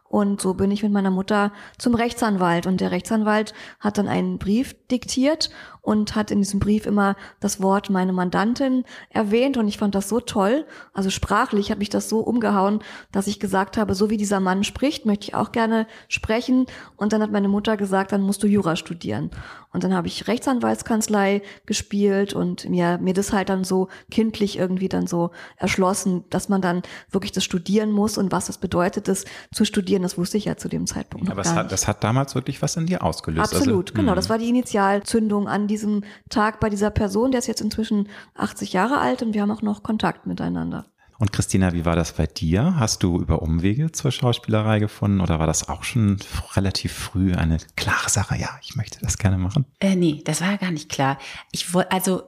Und 0.08 0.40
so 0.40 0.54
bin 0.54 0.70
ich 0.70 0.82
mit 0.82 0.92
meiner 0.92 1.10
Mutter 1.10 1.52
zum 1.76 1.94
Rechtsanwalt. 1.94 2.66
Und 2.66 2.80
der 2.80 2.90
Rechtsanwalt 2.90 3.52
hat 3.78 3.98
dann 3.98 4.08
einen 4.08 4.38
Brief 4.38 4.74
diktiert 4.90 5.50
und 5.88 6.14
hat 6.14 6.30
in 6.30 6.40
diesem 6.40 6.60
Brief 6.60 6.84
immer 6.84 7.16
das 7.40 7.62
Wort 7.62 7.88
meine 7.88 8.12
Mandantin 8.12 8.84
erwähnt 9.08 9.56
und 9.56 9.66
ich 9.68 9.78
fand 9.78 9.94
das 9.94 10.10
so 10.10 10.20
toll. 10.20 10.66
Also 10.92 11.08
sprachlich 11.08 11.70
hat 11.70 11.78
mich 11.78 11.88
das 11.88 12.10
so 12.10 12.20
umgehauen, 12.20 12.80
dass 13.10 13.26
ich 13.26 13.40
gesagt 13.40 13.78
habe, 13.78 13.94
so 13.94 14.10
wie 14.10 14.18
dieser 14.18 14.38
Mann 14.38 14.64
spricht, 14.64 15.06
möchte 15.06 15.28
ich 15.28 15.34
auch 15.34 15.50
gerne 15.50 15.86
sprechen. 16.08 16.66
Und 16.96 17.14
dann 17.14 17.22
hat 17.22 17.32
meine 17.32 17.48
Mutter 17.48 17.78
gesagt, 17.78 18.12
dann 18.12 18.20
musst 18.20 18.42
du 18.42 18.46
Jura 18.46 18.76
studieren. 18.76 19.30
Und 19.72 19.82
dann 19.82 19.94
habe 19.94 20.08
ich 20.08 20.28
Rechtsanwaltskanzlei 20.28 21.40
gespielt 21.64 22.34
und 22.34 22.68
mir, 22.68 22.98
mir 22.98 23.14
das 23.14 23.32
halt 23.32 23.48
dann 23.48 23.64
so 23.64 23.88
kindlich 24.10 24.58
irgendwie 24.58 24.90
dann 24.90 25.06
so 25.06 25.30
erschlossen, 25.56 26.24
dass 26.28 26.50
man 26.50 26.60
dann 26.60 26.82
wirklich 27.10 27.32
das 27.32 27.44
studieren 27.44 27.92
muss 27.92 28.18
und 28.18 28.30
was 28.30 28.46
das 28.46 28.58
bedeutet, 28.58 29.08
das 29.08 29.24
zu 29.54 29.64
studieren, 29.64 30.02
das 30.02 30.18
wusste 30.18 30.36
ich 30.36 30.46
ja 30.46 30.56
zu 30.58 30.68
dem 30.68 30.86
Zeitpunkt. 30.86 31.30
Aber 31.30 31.40
es 31.40 31.54
hat, 31.54 31.72
das 31.72 31.86
hat 31.86 32.04
damals 32.04 32.34
wirklich 32.34 32.60
was 32.60 32.76
in 32.76 32.86
dir 32.86 33.02
ausgelöst. 33.02 33.54
Absolut, 33.54 33.90
also, 33.90 33.94
genau. 33.94 34.12
Hm. 34.12 34.16
Das 34.16 34.28
war 34.28 34.36
die 34.36 34.48
Initialzündung 34.48 35.48
an 35.48 35.66
die 35.66 35.77
diesem 35.78 36.04
Tag 36.28 36.60
bei 36.60 36.68
dieser 36.70 36.90
Person, 36.90 37.30
der 37.30 37.38
ist 37.38 37.46
jetzt 37.46 37.60
inzwischen 37.60 38.08
80 38.34 38.72
Jahre 38.72 38.98
alt 38.98 39.22
und 39.22 39.34
wir 39.34 39.42
haben 39.42 39.50
auch 39.50 39.62
noch 39.62 39.82
Kontakt 39.82 40.26
miteinander. 40.26 40.86
Und 41.20 41.32
Christina, 41.32 41.72
wie 41.72 41.84
war 41.84 41.96
das 41.96 42.12
bei 42.12 42.26
dir? 42.26 42.76
Hast 42.78 43.02
du 43.02 43.18
über 43.18 43.42
Umwege 43.42 43.90
zur 43.90 44.12
Schauspielerei 44.12 44.78
gefunden 44.78 45.20
oder 45.20 45.40
war 45.40 45.48
das 45.48 45.68
auch 45.68 45.82
schon 45.82 46.18
relativ 46.54 46.92
früh 46.92 47.34
eine 47.34 47.58
klare 47.74 48.08
Sache? 48.08 48.36
Ja, 48.36 48.50
ich 48.62 48.76
möchte 48.76 49.00
das 49.00 49.18
gerne 49.18 49.36
machen. 49.36 49.64
Äh, 49.80 49.96
nee, 49.96 50.22
das 50.24 50.40
war 50.40 50.56
gar 50.58 50.70
nicht 50.70 50.88
klar. 50.88 51.18
Ich 51.50 51.74
wollte, 51.74 51.90
also 51.90 52.22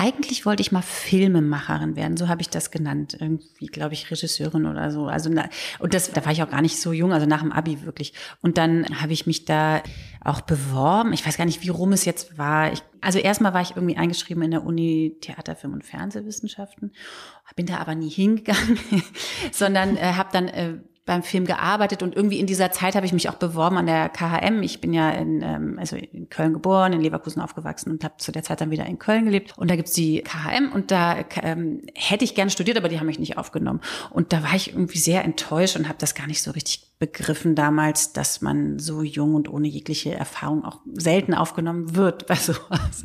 eigentlich 0.00 0.46
wollte 0.46 0.62
ich 0.62 0.72
mal 0.72 0.80
Filmemacherin 0.80 1.94
werden, 1.94 2.16
so 2.16 2.28
habe 2.28 2.40
ich 2.40 2.48
das 2.48 2.70
genannt. 2.70 3.18
Irgendwie, 3.20 3.66
glaube 3.66 3.92
ich, 3.92 4.10
Regisseurin 4.10 4.64
oder 4.64 4.90
so. 4.90 5.08
Also 5.08 5.28
na, 5.30 5.50
und 5.78 5.92
das, 5.92 6.10
da 6.10 6.24
war 6.24 6.32
ich 6.32 6.42
auch 6.42 6.48
gar 6.48 6.62
nicht 6.62 6.80
so 6.80 6.92
jung, 6.92 7.12
also 7.12 7.26
nach 7.26 7.42
dem 7.42 7.52
Abi 7.52 7.82
wirklich. 7.82 8.14
Und 8.40 8.56
dann 8.56 8.86
habe 9.02 9.12
ich 9.12 9.26
mich 9.26 9.44
da 9.44 9.82
auch 10.24 10.40
beworben. 10.40 11.12
Ich 11.12 11.26
weiß 11.26 11.36
gar 11.36 11.44
nicht, 11.44 11.62
wie 11.62 11.68
rum 11.68 11.92
es 11.92 12.06
jetzt 12.06 12.38
war. 12.38 12.72
Ich, 12.72 12.82
also 13.02 13.18
erstmal 13.18 13.52
war 13.52 13.60
ich 13.60 13.72
irgendwie 13.76 13.98
eingeschrieben 13.98 14.42
in 14.42 14.52
der 14.52 14.64
Uni 14.64 15.18
Theater, 15.20 15.54
Film 15.54 15.74
und 15.74 15.84
Fernsehwissenschaften, 15.84 16.92
bin 17.60 17.66
da 17.66 17.76
aber 17.76 17.94
nie 17.94 18.08
hingegangen, 18.08 18.78
sondern 19.52 19.98
äh, 19.98 20.14
habe 20.14 20.30
dann 20.32 20.48
äh, 20.48 20.78
beim 21.10 21.24
Film 21.24 21.44
gearbeitet 21.44 22.04
und 22.04 22.14
irgendwie 22.14 22.38
in 22.38 22.46
dieser 22.46 22.70
Zeit 22.70 22.94
habe 22.94 23.04
ich 23.04 23.12
mich 23.12 23.28
auch 23.28 23.34
beworben 23.34 23.76
an 23.78 23.86
der 23.86 24.08
KHM. 24.10 24.62
Ich 24.62 24.80
bin 24.80 24.92
ja 24.92 25.10
in, 25.10 25.42
ähm, 25.42 25.76
also 25.76 25.96
in 25.96 26.28
Köln 26.28 26.52
geboren, 26.52 26.92
in 26.92 27.00
Leverkusen 27.00 27.42
aufgewachsen 27.42 27.90
und 27.90 28.04
habe 28.04 28.14
zu 28.18 28.30
der 28.30 28.44
Zeit 28.44 28.60
dann 28.60 28.70
wieder 28.70 28.86
in 28.86 29.00
Köln 29.00 29.24
gelebt. 29.24 29.58
Und 29.58 29.68
da 29.72 29.74
gibt's 29.74 29.90
die 29.90 30.22
KHM 30.22 30.70
und 30.72 30.92
da 30.92 31.16
ähm, 31.42 31.82
hätte 31.96 32.22
ich 32.22 32.36
gerne 32.36 32.52
studiert, 32.52 32.76
aber 32.76 32.88
die 32.88 33.00
haben 33.00 33.08
mich 33.08 33.18
nicht 33.18 33.38
aufgenommen. 33.38 33.80
Und 34.10 34.32
da 34.32 34.44
war 34.44 34.54
ich 34.54 34.72
irgendwie 34.72 34.98
sehr 34.98 35.24
enttäuscht 35.24 35.74
und 35.74 35.88
habe 35.88 35.98
das 35.98 36.14
gar 36.14 36.28
nicht 36.28 36.42
so 36.42 36.52
richtig 36.52 36.89
begriffen 37.00 37.54
damals, 37.54 38.12
dass 38.12 38.42
man 38.42 38.78
so 38.78 39.02
jung 39.02 39.34
und 39.34 39.48
ohne 39.48 39.66
jegliche 39.66 40.14
Erfahrung 40.14 40.66
auch 40.66 40.80
selten 40.92 41.32
aufgenommen 41.32 41.96
wird 41.96 42.26
bei 42.26 42.34
sowas. 42.36 43.04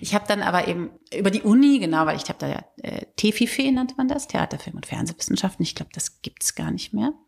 Ich 0.00 0.14
habe 0.14 0.24
dann 0.28 0.42
aber 0.42 0.68
eben 0.68 0.90
über 1.12 1.30
die 1.32 1.42
Uni, 1.42 1.80
genau, 1.80 2.06
weil 2.06 2.16
ich 2.16 2.28
habe 2.28 2.38
da 2.38 2.46
ja 2.46 2.64
äh, 2.76 3.04
TFIFE 3.16 3.72
nannte 3.72 3.96
man 3.96 4.06
das, 4.06 4.28
Theater, 4.28 4.60
Film 4.60 4.76
und 4.76 4.86
Fernsehwissenschaften. 4.86 5.64
Ich 5.64 5.74
glaube, 5.74 5.90
das 5.92 6.22
gibt's 6.22 6.54
gar 6.54 6.70
nicht 6.70 6.94
mehr. 6.94 7.12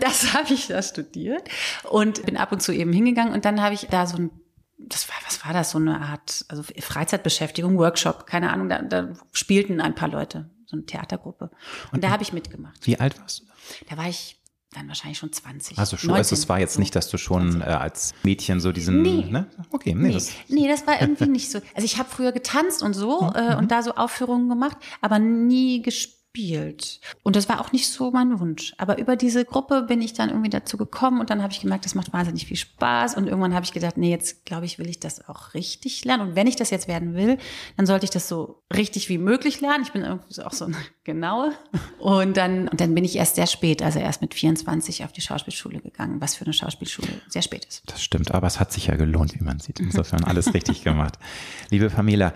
Das 0.00 0.34
habe 0.34 0.52
ich 0.52 0.66
da 0.66 0.82
studiert 0.82 1.48
und 1.88 2.24
bin 2.26 2.36
ab 2.36 2.52
und 2.52 2.60
zu 2.60 2.72
eben 2.72 2.92
hingegangen 2.92 3.32
und 3.32 3.44
dann 3.44 3.60
habe 3.60 3.74
ich 3.74 3.86
da 3.88 4.06
so 4.06 4.16
ein 4.16 4.30
das 4.76 5.08
war, 5.08 5.16
was 5.24 5.44
war 5.44 5.52
das, 5.52 5.70
so 5.70 5.78
eine 5.78 6.00
Art, 6.00 6.44
also 6.48 6.62
Freizeitbeschäftigung, 6.62 7.78
Workshop, 7.78 8.26
keine 8.26 8.52
Ahnung, 8.52 8.68
da, 8.68 8.82
da 8.82 9.14
spielten 9.32 9.80
ein 9.80 9.94
paar 9.94 10.08
Leute, 10.08 10.50
so 10.66 10.76
eine 10.76 10.84
Theatergruppe. 10.84 11.50
Und, 11.86 11.92
Und 11.92 12.04
da 12.04 12.10
habe 12.10 12.22
ich 12.22 12.32
mitgemacht. 12.32 12.86
Wie 12.86 12.98
alt 12.98 13.18
warst 13.20 13.40
du? 13.40 13.44
Da 13.88 13.96
war 13.96 14.08
ich 14.08 14.36
dann 14.74 14.88
wahrscheinlich 14.88 15.18
schon 15.18 15.32
20. 15.32 15.78
Also 15.78 15.96
schon, 15.96 16.08
19, 16.08 16.18
also 16.18 16.34
es 16.34 16.48
war 16.48 16.58
jetzt 16.58 16.74
so 16.74 16.80
nicht, 16.80 16.94
dass 16.94 17.08
du 17.08 17.18
schon 17.18 17.60
äh, 17.60 17.64
als 17.64 18.14
Mädchen 18.22 18.60
so 18.60 18.72
diesen, 18.72 19.02
nee. 19.02 19.24
ne? 19.30 19.46
Okay, 19.70 19.94
nee, 19.94 20.08
nee. 20.08 20.12
Das, 20.12 20.30
nee, 20.48 20.68
das 20.68 20.86
war 20.86 21.00
irgendwie 21.00 21.26
nicht 21.26 21.50
so. 21.50 21.60
Also 21.74 21.84
ich 21.84 21.98
habe 21.98 22.08
früher 22.10 22.32
getanzt 22.32 22.82
und 22.82 22.94
so 22.94 23.22
mhm. 23.22 23.32
äh, 23.34 23.56
und 23.56 23.70
da 23.70 23.82
so 23.82 23.94
Aufführungen 23.94 24.48
gemacht, 24.48 24.76
aber 25.00 25.18
nie 25.18 25.82
gespielt 25.82 26.23
gespielt. 26.34 27.00
Und 27.22 27.36
das 27.36 27.48
war 27.48 27.60
auch 27.60 27.72
nicht 27.72 27.88
so 27.88 28.10
mein 28.10 28.38
Wunsch. 28.40 28.74
Aber 28.78 28.98
über 28.98 29.16
diese 29.16 29.44
Gruppe 29.44 29.82
bin 29.82 30.02
ich 30.02 30.12
dann 30.12 30.30
irgendwie 30.30 30.50
dazu 30.50 30.76
gekommen 30.76 31.20
und 31.20 31.30
dann 31.30 31.42
habe 31.42 31.52
ich 31.52 31.60
gemerkt, 31.60 31.84
das 31.84 31.94
macht 31.94 32.12
wahnsinnig 32.12 32.46
viel 32.46 32.56
Spaß. 32.56 33.16
Und 33.16 33.26
irgendwann 33.26 33.54
habe 33.54 33.64
ich 33.64 33.72
gedacht, 33.72 33.96
nee, 33.96 34.10
jetzt 34.10 34.44
glaube 34.44 34.66
ich, 34.66 34.78
will 34.78 34.88
ich 34.88 35.00
das 35.00 35.28
auch 35.28 35.54
richtig 35.54 36.04
lernen. 36.04 36.28
Und 36.28 36.36
wenn 36.36 36.46
ich 36.46 36.56
das 36.56 36.70
jetzt 36.70 36.88
werden 36.88 37.14
will, 37.14 37.38
dann 37.76 37.86
sollte 37.86 38.04
ich 38.04 38.10
das 38.10 38.28
so 38.28 38.62
richtig 38.74 39.08
wie 39.08 39.18
möglich 39.18 39.60
lernen. 39.60 39.84
Ich 39.84 39.92
bin 39.92 40.02
irgendwie 40.02 40.42
auch 40.42 40.52
so 40.52 40.66
eine 40.66 40.76
genaue. 41.04 41.52
Und 41.98 42.36
dann, 42.36 42.68
und 42.68 42.80
dann 42.80 42.94
bin 42.94 43.04
ich 43.04 43.16
erst 43.16 43.36
sehr 43.36 43.46
spät, 43.46 43.82
also 43.82 43.98
erst 43.98 44.20
mit 44.20 44.34
24 44.34 45.04
auf 45.04 45.12
die 45.12 45.20
Schauspielschule 45.20 45.80
gegangen, 45.80 46.20
was 46.20 46.34
für 46.34 46.44
eine 46.44 46.54
Schauspielschule 46.54 47.08
sehr 47.28 47.42
spät 47.42 47.64
ist. 47.64 47.82
Das 47.86 48.02
stimmt, 48.02 48.32
aber 48.32 48.46
es 48.46 48.58
hat 48.58 48.72
sich 48.72 48.86
ja 48.86 48.96
gelohnt, 48.96 49.38
wie 49.38 49.44
man 49.44 49.60
sieht. 49.60 49.80
Insofern 49.80 50.24
alles 50.24 50.52
richtig 50.54 50.82
gemacht. 50.82 51.18
Liebe 51.70 51.90
Pamela, 51.90 52.32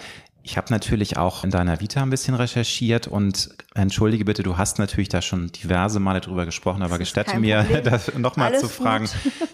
ich 0.49 0.57
habe 0.57 0.69
natürlich 0.71 1.19
auch 1.19 1.45
in 1.45 1.51
deiner 1.51 1.79
Vita 1.81 2.01
ein 2.01 2.09
bisschen 2.09 2.35
recherchiert 2.35 3.07
und 3.07 3.51
entschuldige 3.75 4.25
bitte, 4.25 4.43
du 4.43 4.57
hast 4.57 4.79
natürlich 4.79 5.11
da 5.11 5.21
schon 5.21 5.49
diverse 5.49 6.01
Male 6.01 6.23
drüber 6.23 6.47
gesprochen, 6.47 6.83
aber 6.83 6.97
gestatte 6.97 7.39
mir, 7.39 7.65
das 7.85 8.15
nochmal 8.15 8.59
zu 8.59 8.67
fragen. 8.67 9.11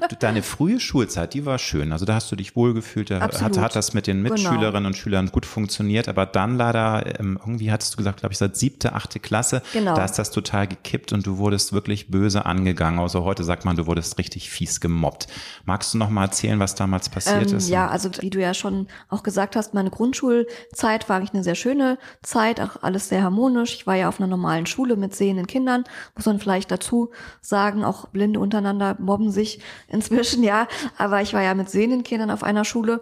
Du, 0.08 0.14
deine 0.14 0.44
frühe 0.44 0.78
Schulzeit, 0.78 1.34
die 1.34 1.44
war 1.46 1.58
schön. 1.58 1.90
Also 1.90 2.04
da 2.04 2.14
hast 2.14 2.30
du 2.30 2.36
dich 2.36 2.54
wohlgefühlt, 2.54 3.10
da 3.10 3.18
hat, 3.20 3.42
hat, 3.42 3.74
das 3.74 3.92
mit 3.92 4.06
den 4.06 4.22
genau. 4.22 4.34
Mitschülerinnen 4.34 4.72
genau. 4.72 4.86
und 4.86 4.96
Schülern 4.96 5.32
gut 5.32 5.46
funktioniert, 5.46 6.08
aber 6.08 6.26
dann 6.26 6.56
leider, 6.56 7.18
ähm, 7.18 7.40
irgendwie 7.40 7.72
hattest 7.72 7.94
du 7.94 7.96
gesagt, 7.96 8.20
glaube 8.20 8.32
ich, 8.32 8.38
seit 8.38 8.54
siebte, 8.56 8.92
achte 8.92 9.18
Klasse, 9.18 9.62
genau. 9.72 9.96
da 9.96 10.04
ist 10.04 10.14
das 10.14 10.30
total 10.30 10.68
gekippt 10.68 11.12
und 11.12 11.26
du 11.26 11.38
wurdest 11.38 11.72
wirklich 11.72 12.06
böse 12.06 12.46
angegangen. 12.46 13.00
Also 13.00 13.24
heute 13.24 13.42
sagt 13.42 13.64
man, 13.64 13.74
du 13.74 13.88
wurdest 13.88 14.16
richtig 14.18 14.48
fies 14.48 14.80
gemobbt. 14.80 15.26
Magst 15.64 15.92
du 15.92 15.98
nochmal 15.98 16.26
erzählen, 16.26 16.60
was 16.60 16.76
damals 16.76 17.08
passiert 17.08 17.50
ähm, 17.50 17.56
ist? 17.56 17.68
Ja, 17.68 17.88
also 17.88 18.10
wie 18.20 18.30
du 18.30 18.40
ja 18.40 18.54
schon 18.54 18.86
auch 19.08 19.24
gesagt 19.24 19.56
hast, 19.56 19.74
meine 19.74 19.90
Grundschulzeit 19.90 20.83
Zeit 20.84 21.08
war 21.08 21.16
eigentlich 21.16 21.32
eine 21.32 21.42
sehr 21.42 21.54
schöne 21.54 21.96
Zeit, 22.20 22.60
auch 22.60 22.82
alles 22.82 23.08
sehr 23.08 23.22
harmonisch. 23.22 23.76
Ich 23.76 23.86
war 23.86 23.94
ja 23.94 24.06
auf 24.06 24.20
einer 24.20 24.26
normalen 24.26 24.66
Schule 24.66 24.96
mit 24.96 25.14
sehenden 25.14 25.46
Kindern, 25.46 25.84
muss 26.14 26.26
man 26.26 26.38
vielleicht 26.38 26.70
dazu 26.70 27.10
sagen, 27.40 27.84
auch 27.84 28.08
Blinde 28.08 28.38
untereinander 28.38 28.94
mobben 28.98 29.30
sich 29.30 29.60
inzwischen, 29.88 30.42
ja, 30.42 30.68
aber 30.98 31.22
ich 31.22 31.32
war 31.32 31.40
ja 31.40 31.54
mit 31.54 31.70
sehenden 31.70 32.02
Kindern 32.02 32.30
auf 32.30 32.42
einer 32.42 32.66
Schule 32.66 33.00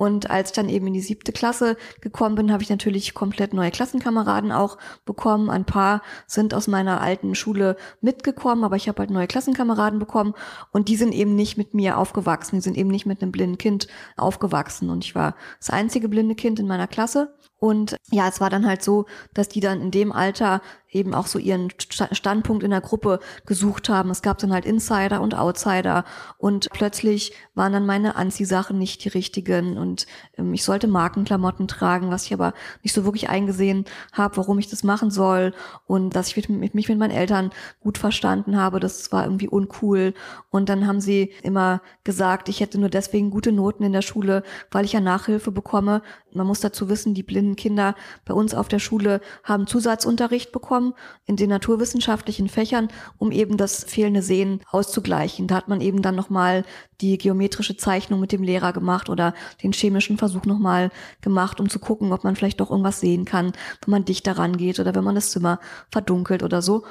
und 0.00 0.30
als 0.30 0.48
ich 0.48 0.54
dann 0.54 0.70
eben 0.70 0.86
in 0.86 0.94
die 0.94 1.02
siebte 1.02 1.30
Klasse 1.30 1.76
gekommen 2.00 2.34
bin, 2.34 2.50
habe 2.50 2.62
ich 2.62 2.70
natürlich 2.70 3.12
komplett 3.12 3.52
neue 3.52 3.70
Klassenkameraden 3.70 4.50
auch 4.50 4.78
bekommen. 5.04 5.50
Ein 5.50 5.66
paar 5.66 6.00
sind 6.26 6.54
aus 6.54 6.68
meiner 6.68 7.02
alten 7.02 7.34
Schule 7.34 7.76
mitgekommen, 8.00 8.64
aber 8.64 8.76
ich 8.76 8.88
habe 8.88 9.00
halt 9.00 9.10
neue 9.10 9.26
Klassenkameraden 9.26 9.98
bekommen 9.98 10.32
und 10.72 10.88
die 10.88 10.96
sind 10.96 11.12
eben 11.12 11.34
nicht 11.34 11.58
mit 11.58 11.74
mir 11.74 11.98
aufgewachsen. 11.98 12.56
Die 12.56 12.62
sind 12.62 12.78
eben 12.78 12.88
nicht 12.88 13.04
mit 13.04 13.20
einem 13.20 13.30
blinden 13.30 13.58
Kind 13.58 13.88
aufgewachsen. 14.16 14.88
Und 14.88 15.04
ich 15.04 15.14
war 15.14 15.36
das 15.58 15.68
einzige 15.68 16.08
blinde 16.08 16.34
Kind 16.34 16.58
in 16.58 16.66
meiner 16.66 16.86
Klasse. 16.86 17.34
Und 17.60 17.96
ja, 18.10 18.26
es 18.26 18.40
war 18.40 18.48
dann 18.48 18.66
halt 18.66 18.82
so, 18.82 19.04
dass 19.34 19.48
die 19.48 19.60
dann 19.60 19.82
in 19.82 19.90
dem 19.90 20.12
Alter 20.12 20.62
eben 20.92 21.14
auch 21.14 21.26
so 21.26 21.38
ihren 21.38 21.68
Standpunkt 21.78 22.64
in 22.64 22.70
der 22.70 22.80
Gruppe 22.80 23.20
gesucht 23.46 23.88
haben. 23.88 24.10
Es 24.10 24.22
gab 24.22 24.38
dann 24.38 24.52
halt 24.52 24.64
Insider 24.64 25.20
und 25.20 25.34
Outsider 25.34 26.04
und 26.38 26.68
plötzlich 26.72 27.32
waren 27.54 27.72
dann 27.72 27.86
meine 27.86 28.16
Anziehsachen 28.16 28.78
nicht 28.78 29.04
die 29.04 29.08
richtigen 29.08 29.78
und 29.78 30.06
ähm, 30.36 30.52
ich 30.52 30.64
sollte 30.64 30.88
Markenklamotten 30.88 31.68
tragen, 31.68 32.10
was 32.10 32.24
ich 32.24 32.34
aber 32.34 32.54
nicht 32.82 32.94
so 32.94 33.04
wirklich 33.04 33.28
eingesehen 33.28 33.84
habe, 34.12 34.36
warum 34.38 34.58
ich 34.58 34.68
das 34.68 34.82
machen 34.82 35.10
soll 35.10 35.52
und 35.86 36.16
dass 36.16 36.28
ich 36.28 36.48
mich 36.48 36.88
mit 36.88 36.98
meinen 36.98 37.10
Eltern 37.10 37.50
gut 37.80 37.98
verstanden 37.98 38.56
habe, 38.56 38.80
das 38.80 39.12
war 39.12 39.24
irgendwie 39.24 39.48
uncool 39.48 40.14
und 40.50 40.68
dann 40.68 40.86
haben 40.86 41.00
sie 41.00 41.32
immer 41.42 41.82
gesagt, 42.04 42.48
ich 42.48 42.60
hätte 42.60 42.80
nur 42.80 42.88
deswegen 42.88 43.30
gute 43.30 43.52
Noten 43.52 43.84
in 43.84 43.92
der 43.92 44.02
Schule, 44.02 44.42
weil 44.70 44.84
ich 44.84 44.92
ja 44.92 45.00
Nachhilfe 45.00 45.52
bekomme. 45.52 46.02
Man 46.32 46.46
muss 46.46 46.60
dazu 46.60 46.88
wissen, 46.88 47.14
die 47.14 47.22
blinden 47.22 47.49
Kinder 47.56 47.94
bei 48.24 48.34
uns 48.34 48.54
auf 48.54 48.68
der 48.68 48.78
Schule 48.78 49.20
haben 49.44 49.66
Zusatzunterricht 49.66 50.52
bekommen 50.52 50.70
bekommen 50.70 50.94
in 51.26 51.36
den 51.36 51.50
naturwissenschaftlichen 51.50 52.48
Fächern, 52.48 52.88
um 53.18 53.32
eben 53.32 53.56
das 53.56 53.84
fehlende 53.84 54.22
Sehen 54.22 54.60
auszugleichen. 54.70 55.46
Da 55.46 55.56
hat 55.56 55.68
man 55.68 55.80
eben 55.80 56.02
dann 56.02 56.14
nochmal 56.14 56.64
die 57.00 57.18
geometrische 57.18 57.76
Zeichnung 57.76 58.20
mit 58.20 58.30
dem 58.30 58.42
Lehrer 58.42 58.72
gemacht 58.72 59.08
oder 59.08 59.34
den 59.62 59.72
chemischen 59.72 60.18
Versuch 60.18 60.44
nochmal 60.44 60.90
gemacht, 61.22 61.60
um 61.60 61.68
zu 61.68 61.78
gucken, 61.78 62.12
ob 62.12 62.24
man 62.24 62.36
vielleicht 62.36 62.60
doch 62.60 62.70
irgendwas 62.70 63.00
sehen 63.00 63.24
kann, 63.24 63.46
wenn 63.84 63.90
man 63.90 64.04
dichter 64.04 64.38
rangeht 64.38 64.78
oder 64.78 64.94
wenn 64.94 65.04
man 65.04 65.14
das 65.14 65.30
Zimmer 65.30 65.58
verdunkelt 65.90 66.42
oder 66.42 66.62
so. 66.62 66.84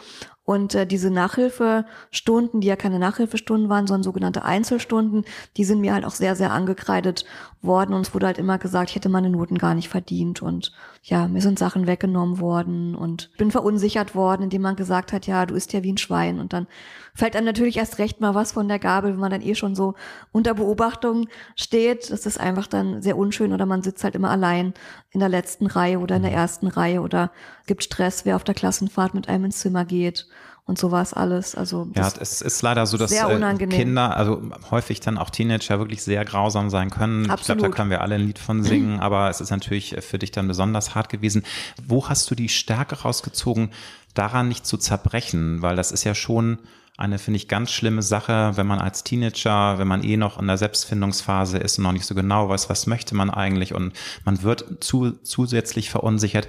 Und 0.49 0.73
äh, 0.73 0.87
diese 0.87 1.11
Nachhilfestunden, 1.11 2.59
die 2.59 2.65
ja 2.65 2.75
keine 2.75 2.97
Nachhilfestunden 2.97 3.69
waren, 3.69 3.85
sondern 3.85 4.01
sogenannte 4.01 4.43
Einzelstunden, 4.43 5.23
die 5.57 5.63
sind 5.63 5.79
mir 5.79 5.93
halt 5.93 6.05
auch 6.05 6.15
sehr, 6.15 6.35
sehr 6.35 6.51
angekreidet 6.51 7.23
worden. 7.61 7.93
Und 7.93 8.01
es 8.01 8.15
wurde 8.15 8.25
halt 8.25 8.39
immer 8.39 8.57
gesagt, 8.57 8.89
ich 8.89 8.95
hätte 8.95 9.09
meine 9.09 9.29
Noten 9.29 9.59
gar 9.59 9.75
nicht 9.75 9.89
verdient. 9.89 10.41
Und 10.41 10.71
ja, 11.03 11.27
mir 11.27 11.41
sind 11.41 11.59
Sachen 11.59 11.85
weggenommen 11.85 12.39
worden 12.39 12.95
und 12.95 13.29
bin 13.37 13.51
verunsichert 13.51 14.15
worden, 14.15 14.41
indem 14.41 14.63
man 14.63 14.75
gesagt 14.75 15.13
hat, 15.13 15.27
ja, 15.27 15.45
du 15.45 15.53
isst 15.53 15.71
ja 15.71 15.83
wie 15.83 15.93
ein 15.93 15.99
Schwein. 15.99 16.39
Und 16.39 16.51
dann 16.51 16.65
fällt 17.13 17.35
einem 17.35 17.45
natürlich 17.45 17.77
erst 17.77 17.99
recht 17.99 18.19
mal 18.19 18.33
was 18.33 18.53
von 18.53 18.67
der 18.67 18.79
Gabel, 18.79 19.11
wenn 19.11 19.19
man 19.19 19.29
dann 19.29 19.43
eh 19.43 19.53
schon 19.53 19.75
so 19.75 19.93
unter 20.31 20.55
Beobachtung 20.55 21.27
steht. 21.55 22.09
Das 22.09 22.25
ist 22.25 22.39
einfach 22.39 22.65
dann 22.65 23.03
sehr 23.03 23.17
unschön 23.17 23.53
oder 23.53 23.67
man 23.67 23.83
sitzt 23.83 24.03
halt 24.03 24.15
immer 24.15 24.31
allein 24.31 24.73
in 25.11 25.19
der 25.19 25.29
letzten 25.29 25.67
Reihe 25.67 25.99
oder 25.99 26.15
in 26.15 26.23
der 26.23 26.31
mhm. 26.31 26.37
ersten 26.37 26.67
Reihe 26.67 27.01
oder 27.01 27.31
gibt 27.69 27.83
Stress, 27.83 28.25
wer 28.25 28.35
auf 28.35 28.43
der 28.43 28.55
Klassenfahrt 28.55 29.13
mit 29.13 29.29
einem 29.29 29.45
ins 29.45 29.59
Zimmer 29.59 29.85
geht 29.85 30.27
und 30.65 30.79
sowas 30.79 31.13
alles. 31.13 31.53
Also 31.53 31.87
ja, 31.95 32.11
es 32.19 32.41
ist 32.41 32.61
leider 32.63 32.87
so, 32.87 32.97
dass 32.97 33.11
äh, 33.11 33.67
Kinder, 33.67 34.17
also 34.17 34.41
häufig 34.71 34.99
dann 34.99 35.19
auch 35.19 35.29
Teenager 35.29 35.77
wirklich 35.77 36.01
sehr 36.01 36.25
grausam 36.25 36.71
sein 36.71 36.89
können. 36.89 37.29
Absolut. 37.29 37.39
Ich 37.39 37.45
glaube, 37.45 37.61
da 37.61 37.69
können 37.69 37.89
wir 37.91 38.01
alle 38.01 38.15
ein 38.15 38.21
Lied 38.21 38.39
von 38.39 38.63
singen, 38.63 38.99
aber 38.99 39.29
es 39.29 39.39
ist 39.39 39.51
natürlich 39.51 39.95
für 40.01 40.17
dich 40.17 40.31
dann 40.31 40.47
besonders 40.47 40.95
hart 40.95 41.09
gewesen. 41.09 41.43
Wo 41.87 42.09
hast 42.09 42.29
du 42.31 42.35
die 42.35 42.49
Stärke 42.49 43.03
rausgezogen, 43.03 43.69
daran 44.15 44.47
nicht 44.47 44.65
zu 44.65 44.77
zerbrechen? 44.77 45.61
Weil 45.61 45.75
das 45.75 45.91
ist 45.91 46.03
ja 46.03 46.15
schon 46.15 46.57
eine, 46.97 47.17
finde 47.17 47.37
ich, 47.37 47.47
ganz 47.47 47.71
schlimme 47.71 48.01
Sache, 48.01 48.51
wenn 48.55 48.67
man 48.67 48.79
als 48.79 49.03
Teenager, 49.03 49.77
wenn 49.77 49.87
man 49.87 50.03
eh 50.03 50.17
noch 50.17 50.37
in 50.39 50.47
der 50.47 50.57
Selbstfindungsphase 50.57 51.57
ist 51.57 51.77
und 51.77 51.85
noch 51.85 51.93
nicht 51.93 52.05
so 52.05 52.13
genau 52.13 52.49
weiß, 52.49 52.69
was 52.69 52.87
möchte 52.87 53.15
man 53.15 53.29
eigentlich 53.29 53.73
und 53.73 53.93
man 54.25 54.43
wird 54.43 54.83
zu, 54.83 55.11
zusätzlich 55.23 55.89
verunsichert. 55.89 56.47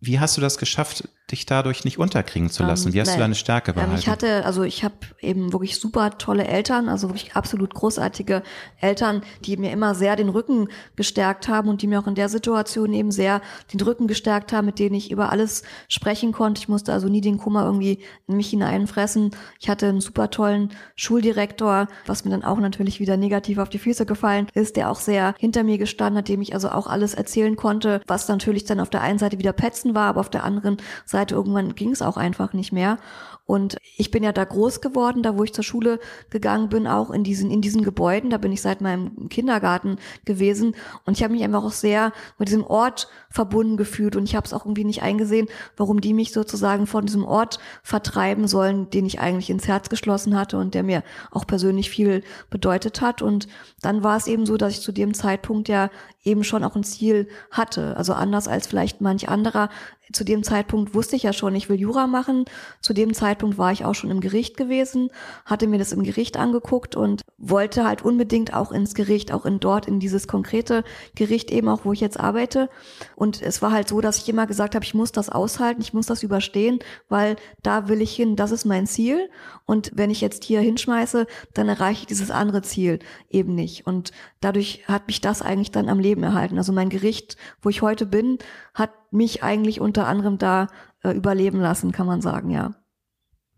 Wie 0.00 0.20
hast 0.20 0.36
du 0.36 0.40
das 0.40 0.58
geschafft, 0.58 1.08
dich 1.30 1.44
dadurch 1.44 1.84
nicht 1.84 1.98
unterkriegen 1.98 2.50
zu 2.50 2.62
lassen? 2.62 2.92
Wie 2.92 3.00
hast 3.00 3.08
ähm, 3.08 3.14
du 3.14 3.20
deine 3.20 3.34
Stärke 3.34 3.72
behalten? 3.72 3.94
Ähm, 3.94 3.98
ich 3.98 4.08
hatte, 4.08 4.44
also 4.44 4.62
ich 4.62 4.84
habe 4.84 4.94
eben 5.20 5.52
wirklich 5.52 5.80
super 5.80 6.18
tolle 6.18 6.46
Eltern, 6.46 6.88
also 6.88 7.08
wirklich 7.08 7.34
absolut 7.34 7.74
großartige 7.74 8.44
Eltern, 8.80 9.22
die 9.44 9.56
mir 9.56 9.72
immer 9.72 9.96
sehr 9.96 10.14
den 10.14 10.28
Rücken 10.28 10.68
gestärkt 10.94 11.48
haben 11.48 11.68
und 11.68 11.82
die 11.82 11.88
mir 11.88 11.98
auch 11.98 12.06
in 12.06 12.14
der 12.14 12.28
Situation 12.28 12.92
eben 12.92 13.10
sehr 13.10 13.40
den 13.72 13.80
Rücken 13.80 14.06
gestärkt 14.06 14.52
haben, 14.52 14.66
mit 14.66 14.78
denen 14.78 14.94
ich 14.94 15.10
über 15.10 15.32
alles 15.32 15.64
sprechen 15.88 16.30
konnte. 16.30 16.60
Ich 16.60 16.68
musste 16.68 16.92
also 16.92 17.08
nie 17.08 17.20
den 17.20 17.38
Kummer 17.38 17.64
irgendwie 17.64 17.98
in 18.28 18.36
mich 18.36 18.50
hineinfressen. 18.50 19.32
Ich 19.58 19.68
hatte 19.68 19.88
einen 19.88 20.00
super 20.00 20.30
tollen 20.30 20.70
Schuldirektor, 20.94 21.88
was 22.06 22.24
mir 22.24 22.30
dann 22.30 22.44
auch 22.44 22.58
natürlich 22.58 23.00
wieder 23.00 23.16
negativ 23.16 23.58
auf 23.58 23.68
die 23.68 23.80
Füße 23.80 24.06
gefallen 24.06 24.46
ist, 24.54 24.76
der 24.76 24.92
auch 24.92 25.00
sehr 25.00 25.34
hinter 25.38 25.64
mir 25.64 25.78
gestanden 25.78 26.18
hat, 26.18 26.28
dem 26.28 26.40
ich 26.40 26.54
also 26.54 26.68
auch 26.68 26.86
alles 26.86 27.14
erzählen 27.14 27.56
konnte, 27.56 28.00
was 28.06 28.28
natürlich 28.28 28.64
dann 28.64 28.78
auf 28.78 28.90
der 28.90 29.00
einen 29.00 29.18
Seite 29.18 29.40
wieder 29.40 29.52
petzen 29.52 29.96
war, 29.96 30.08
aber 30.08 30.20
auf 30.20 30.30
der 30.30 30.44
anderen 30.44 30.76
Seite 31.04 31.15
Seite 31.16 31.34
irgendwann 31.34 31.74
ging 31.74 31.90
es 31.90 32.02
auch 32.02 32.16
einfach 32.16 32.52
nicht 32.52 32.72
mehr. 32.72 32.98
Und 33.46 33.76
ich 33.96 34.10
bin 34.10 34.24
ja 34.24 34.32
da 34.32 34.44
groß 34.44 34.80
geworden, 34.80 35.22
da 35.22 35.38
wo 35.38 35.44
ich 35.44 35.54
zur 35.54 35.62
Schule 35.62 36.00
gegangen 36.30 36.68
bin, 36.68 36.88
auch 36.88 37.10
in 37.10 37.22
diesen, 37.22 37.50
in 37.50 37.60
diesen 37.60 37.84
Gebäuden. 37.84 38.28
Da 38.28 38.38
bin 38.38 38.50
ich 38.50 38.60
seit 38.60 38.80
meinem 38.80 39.28
Kindergarten 39.28 39.98
gewesen. 40.24 40.74
Und 41.04 41.16
ich 41.16 41.22
habe 41.22 41.32
mich 41.32 41.44
einfach 41.44 41.62
auch 41.62 41.72
sehr 41.72 42.12
mit 42.38 42.48
diesem 42.48 42.64
Ort 42.64 43.08
verbunden 43.30 43.76
gefühlt. 43.76 44.16
Und 44.16 44.24
ich 44.24 44.34
habe 44.34 44.46
es 44.46 44.52
auch 44.52 44.64
irgendwie 44.64 44.84
nicht 44.84 45.02
eingesehen, 45.02 45.46
warum 45.76 46.00
die 46.00 46.12
mich 46.12 46.32
sozusagen 46.32 46.88
von 46.88 47.06
diesem 47.06 47.24
Ort 47.24 47.60
vertreiben 47.84 48.48
sollen, 48.48 48.90
den 48.90 49.06
ich 49.06 49.20
eigentlich 49.20 49.48
ins 49.48 49.68
Herz 49.68 49.88
geschlossen 49.88 50.36
hatte 50.36 50.58
und 50.58 50.74
der 50.74 50.82
mir 50.82 51.04
auch 51.30 51.46
persönlich 51.46 51.88
viel 51.88 52.24
bedeutet 52.50 53.00
hat. 53.00 53.22
Und 53.22 53.46
dann 53.80 54.02
war 54.02 54.16
es 54.16 54.26
eben 54.26 54.44
so, 54.44 54.56
dass 54.56 54.72
ich 54.72 54.80
zu 54.80 54.90
dem 54.90 55.14
Zeitpunkt 55.14 55.68
ja 55.68 55.88
eben 56.26 56.44
schon 56.44 56.64
auch 56.64 56.76
ein 56.76 56.84
Ziel 56.84 57.28
hatte. 57.50 57.96
Also 57.96 58.12
anders 58.12 58.48
als 58.48 58.66
vielleicht 58.66 59.00
manch 59.00 59.28
anderer. 59.28 59.70
Zu 60.12 60.24
dem 60.24 60.42
Zeitpunkt 60.42 60.94
wusste 60.94 61.16
ich 61.16 61.22
ja 61.22 61.32
schon, 61.32 61.54
ich 61.54 61.68
will 61.68 61.80
Jura 61.80 62.06
machen. 62.06 62.44
Zu 62.80 62.92
dem 62.92 63.14
Zeitpunkt 63.14 63.58
war 63.58 63.72
ich 63.72 63.84
auch 63.84 63.94
schon 63.94 64.10
im 64.10 64.20
Gericht 64.20 64.56
gewesen, 64.56 65.10
hatte 65.44 65.66
mir 65.66 65.78
das 65.78 65.92
im 65.92 66.02
Gericht 66.02 66.36
angeguckt 66.36 66.96
und 66.96 67.22
wollte 67.38 67.84
halt 67.84 68.02
unbedingt 68.02 68.54
auch 68.54 68.72
ins 68.72 68.94
Gericht, 68.94 69.32
auch 69.32 69.44
in 69.44 69.60
dort 69.60 69.86
in 69.86 70.00
dieses 70.00 70.26
konkrete 70.26 70.84
Gericht 71.14 71.50
eben 71.50 71.68
auch, 71.68 71.84
wo 71.84 71.92
ich 71.92 72.00
jetzt 72.00 72.18
arbeite. 72.18 72.70
Und 73.14 73.42
es 73.42 73.60
war 73.60 73.72
halt 73.72 73.88
so, 73.88 74.00
dass 74.00 74.18
ich 74.18 74.28
immer 74.28 74.46
gesagt 74.46 74.74
habe, 74.74 74.84
ich 74.84 74.94
muss 74.94 75.12
das 75.12 75.28
aushalten, 75.28 75.82
ich 75.82 75.92
muss 75.92 76.06
das 76.06 76.22
überstehen, 76.22 76.78
weil 77.08 77.36
da 77.62 77.88
will 77.88 78.00
ich 78.00 78.14
hin, 78.14 78.36
das 78.36 78.52
ist 78.52 78.64
mein 78.64 78.86
Ziel. 78.86 79.28
Und 79.66 79.90
wenn 79.94 80.10
ich 80.10 80.20
jetzt 80.20 80.44
hier 80.44 80.60
hinschmeiße, 80.60 81.26
dann 81.52 81.68
erreiche 81.68 82.00
ich 82.00 82.06
dieses 82.06 82.30
andere 82.30 82.62
Ziel 82.62 83.00
eben 83.28 83.54
nicht. 83.54 83.86
Und 83.86 84.12
dadurch 84.40 84.84
hat 84.88 85.06
mich 85.06 85.20
das 85.20 85.42
eigentlich 85.42 85.70
dann 85.70 85.88
am 85.88 85.98
Leben 85.98 86.22
erhalten. 86.22 86.56
Also 86.56 86.72
mein 86.72 86.88
Gericht, 86.88 87.36
wo 87.60 87.68
ich 87.68 87.82
heute 87.82 88.06
bin, 88.06 88.38
hat 88.72 88.92
mich 89.10 89.42
eigentlich 89.42 89.80
unter 89.80 90.06
anderem 90.06 90.38
da 90.38 90.68
äh, 91.02 91.10
überleben 91.10 91.60
lassen, 91.60 91.92
kann 91.92 92.06
man 92.06 92.22
sagen, 92.22 92.50
ja. 92.50 92.74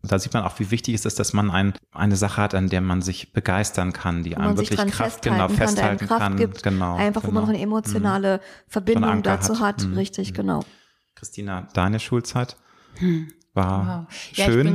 Da 0.08 0.18
sieht 0.18 0.34
man 0.34 0.44
auch, 0.44 0.58
wie 0.58 0.70
wichtig 0.70 0.94
es 0.94 1.04
ist, 1.04 1.18
dass 1.18 1.32
man 1.32 1.50
ein, 1.50 1.74
eine 1.92 2.16
Sache 2.16 2.42
hat, 2.42 2.54
an 2.54 2.68
der 2.68 2.80
man 2.80 3.02
sich 3.02 3.32
begeistern 3.32 3.92
kann, 3.92 4.24
die 4.24 4.36
einem 4.36 4.56
wirklich 4.56 4.78
Kraft 4.92 5.22
genau 5.22 5.48
festhalten 5.48 6.06
kann, 6.06 6.18
kann 6.18 6.36
gibt, 6.36 6.62
genau, 6.62 6.96
einfach 6.96 7.22
genau. 7.22 7.32
wo 7.32 7.34
man 7.34 7.44
genau. 7.44 7.54
eine 7.54 7.62
emotionale 7.62 8.36
mhm. 8.38 8.70
Verbindung 8.70 9.22
dazu 9.22 9.60
hat, 9.60 9.82
hat. 9.82 9.86
Mhm. 9.86 9.94
richtig, 9.94 10.30
mhm. 10.30 10.36
genau. 10.36 10.64
Christina, 11.14 11.68
deine 11.74 12.00
Schulzeit? 12.00 12.56
Hm 12.98 13.28
war 13.58 14.06
wow. 14.08 14.14
ja, 14.34 14.44
schön. 14.44 14.66
Ich 14.66 14.72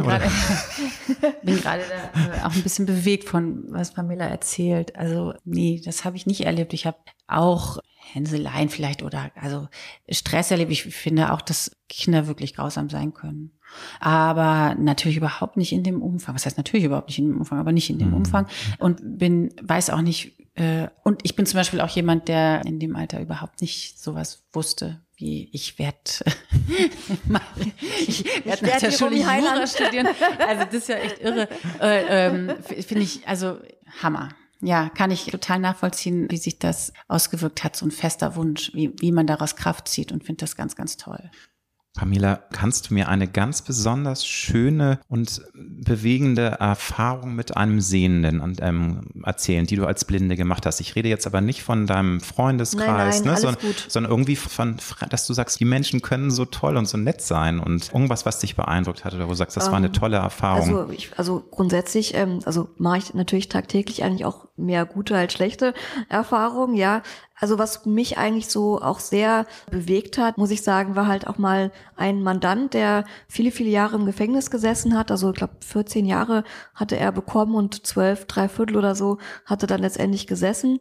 bin 1.43 1.57
gerade 1.61 1.83
äh, 1.83 2.41
auch 2.43 2.53
ein 2.53 2.63
bisschen 2.63 2.85
bewegt 2.85 3.27
von, 3.27 3.65
was 3.69 3.93
Pamela 3.93 4.25
erzählt. 4.25 4.95
Also 4.95 5.33
nee, 5.45 5.81
das 5.83 6.05
habe 6.05 6.17
ich 6.17 6.25
nicht 6.25 6.41
erlebt. 6.41 6.73
Ich 6.73 6.85
habe 6.85 6.97
auch 7.27 7.79
Hänseleien 7.95 8.69
vielleicht 8.69 9.01
oder 9.01 9.31
also 9.35 9.67
Stress 10.09 10.51
erlebt. 10.51 10.71
Ich 10.71 10.83
finde 10.83 11.31
auch, 11.31 11.41
dass 11.41 11.75
Kinder 11.89 12.27
wirklich 12.27 12.55
grausam 12.55 12.89
sein 12.89 13.13
können. 13.13 13.51
Aber 13.99 14.75
natürlich 14.75 15.17
überhaupt 15.17 15.57
nicht 15.57 15.73
in 15.73 15.83
dem 15.83 16.01
Umfang. 16.01 16.35
Was 16.35 16.45
heißt 16.45 16.57
natürlich 16.57 16.85
überhaupt 16.85 17.07
nicht 17.07 17.19
in 17.19 17.29
dem 17.29 17.37
Umfang, 17.37 17.59
aber 17.59 17.71
nicht 17.71 17.89
in 17.89 17.99
dem 17.99 18.09
mhm. 18.09 18.15
Umfang. 18.15 18.47
Und 18.79 19.17
bin, 19.17 19.53
weiß 19.61 19.89
auch 19.89 20.01
nicht, 20.01 20.33
äh, 20.55 20.87
und 21.03 21.21
ich 21.23 21.35
bin 21.35 21.45
zum 21.45 21.57
Beispiel 21.57 21.81
auch 21.81 21.89
jemand, 21.89 22.27
der 22.27 22.63
in 22.65 22.79
dem 22.79 22.95
Alter 22.95 23.19
überhaupt 23.19 23.61
nicht 23.61 23.99
sowas 23.99 24.43
wusste, 24.53 25.01
wie 25.15 25.49
ich 25.51 25.79
werde 25.79 25.99
ich 28.07 28.25
werde 28.45 28.65
nach 28.65 28.77
der 28.77 28.91
Schule 28.91 29.15
Jura 29.15 29.65
studieren. 29.67 30.07
Also 30.47 30.65
das 30.65 30.73
ist 30.73 30.89
ja 30.89 30.97
echt 30.97 31.19
irre. 31.21 31.47
Äh, 31.81 32.27
ähm, 32.27 32.55
Finde 32.63 33.03
ich, 33.03 33.27
also 33.27 33.59
Hammer. 34.01 34.29
Ja, 34.61 34.89
kann 34.89 35.11
ich 35.11 35.25
total 35.25 35.59
nachvollziehen, 35.59 36.27
wie 36.29 36.37
sich 36.37 36.57
das 36.57 36.93
ausgewirkt 37.09 37.63
hat, 37.65 37.75
so 37.75 37.85
ein 37.85 37.91
fester 37.91 38.35
Wunsch, 38.37 38.71
wie, 38.73 38.93
wie 39.01 39.11
man 39.11 39.27
daraus 39.27 39.57
Kraft 39.57 39.89
zieht 39.89 40.11
und 40.13 40.23
finde 40.23 40.39
das 40.39 40.55
ganz, 40.55 40.75
ganz 40.75 40.95
toll. 40.95 41.31
Pamela, 41.95 42.39
kannst 42.51 42.89
du 42.89 42.95
mir 42.95 43.07
eine 43.07 43.27
ganz 43.27 43.61
besonders 43.61 44.25
schöne 44.25 44.99
und 45.09 45.43
bewegende 45.53 46.57
Erfahrung 46.59 47.35
mit 47.35 47.55
einem 47.55 47.81
Sehenden 47.81 48.57
ähm, 48.61 49.01
erzählen, 49.23 49.67
die 49.67 49.75
du 49.75 49.85
als 49.85 50.03
Blinde 50.03 50.35
gemacht 50.35 50.65
hast? 50.65 50.79
Ich 50.79 50.95
rede 50.95 51.07
jetzt 51.07 51.27
aber 51.27 51.39
nicht 51.39 51.61
von 51.61 51.85
deinem 51.85 52.19
Freundeskreis, 52.19 53.19
nein, 53.19 53.25
nein, 53.25 53.33
ne, 53.35 53.39
sondern, 53.39 53.75
sondern, 53.87 54.11
irgendwie 54.11 54.35
von, 54.35 54.77
dass 55.09 55.27
du 55.27 55.33
sagst, 55.33 55.59
die 55.59 55.65
Menschen 55.65 56.01
können 56.01 56.31
so 56.31 56.45
toll 56.45 56.77
und 56.77 56.87
so 56.87 56.97
nett 56.97 57.21
sein 57.21 57.59
und 57.59 57.93
irgendwas, 57.93 58.25
was 58.25 58.39
dich 58.39 58.55
beeindruckt 58.55 59.05
hat 59.05 59.13
oder 59.13 59.25
wo 59.25 59.29
du 59.29 59.35
sagst, 59.35 59.55
das 59.55 59.67
ähm, 59.67 59.71
war 59.71 59.77
eine 59.77 59.87
ähm, 59.87 59.93
tolle 59.93 60.17
Erfahrung. 60.17 60.75
Also, 60.75 60.91
ich, 60.91 61.11
also 61.15 61.43
grundsätzlich, 61.51 62.15
ähm, 62.15 62.39
also 62.45 62.69
mache 62.77 62.97
ich 62.97 63.13
natürlich 63.13 63.49
tagtäglich 63.49 64.03
eigentlich 64.03 64.25
auch 64.25 64.47
mehr 64.57 64.85
gute 64.85 65.15
als 65.15 65.33
schlechte 65.33 65.75
Erfahrungen, 66.09 66.75
ja. 66.75 67.03
Also 67.39 67.57
was 67.57 67.85
mich 67.85 68.17
eigentlich 68.17 68.47
so 68.47 68.81
auch 68.81 68.99
sehr 68.99 69.45
bewegt 69.71 70.17
hat, 70.17 70.37
muss 70.37 70.51
ich 70.51 70.61
sagen, 70.61 70.95
war 70.95 71.07
halt 71.07 71.27
auch 71.27 71.37
mal 71.37 71.71
ein 71.95 72.21
Mandant, 72.21 72.73
der 72.73 73.05
viele, 73.27 73.51
viele 73.51 73.69
Jahre 73.69 73.95
im 73.95 74.05
Gefängnis 74.05 74.51
gesessen 74.51 74.97
hat. 74.97 75.09
Also 75.09 75.31
ich 75.31 75.37
glaube 75.37 75.55
14 75.61 76.05
Jahre 76.05 76.43
hatte 76.75 76.97
er 76.97 77.11
bekommen 77.11 77.55
und 77.55 77.85
zwölf, 77.85 78.25
drei 78.25 78.47
Viertel 78.47 78.77
oder 78.77 78.95
so 78.95 79.17
hatte 79.45 79.67
dann 79.67 79.81
letztendlich 79.81 80.27
gesessen. 80.27 80.79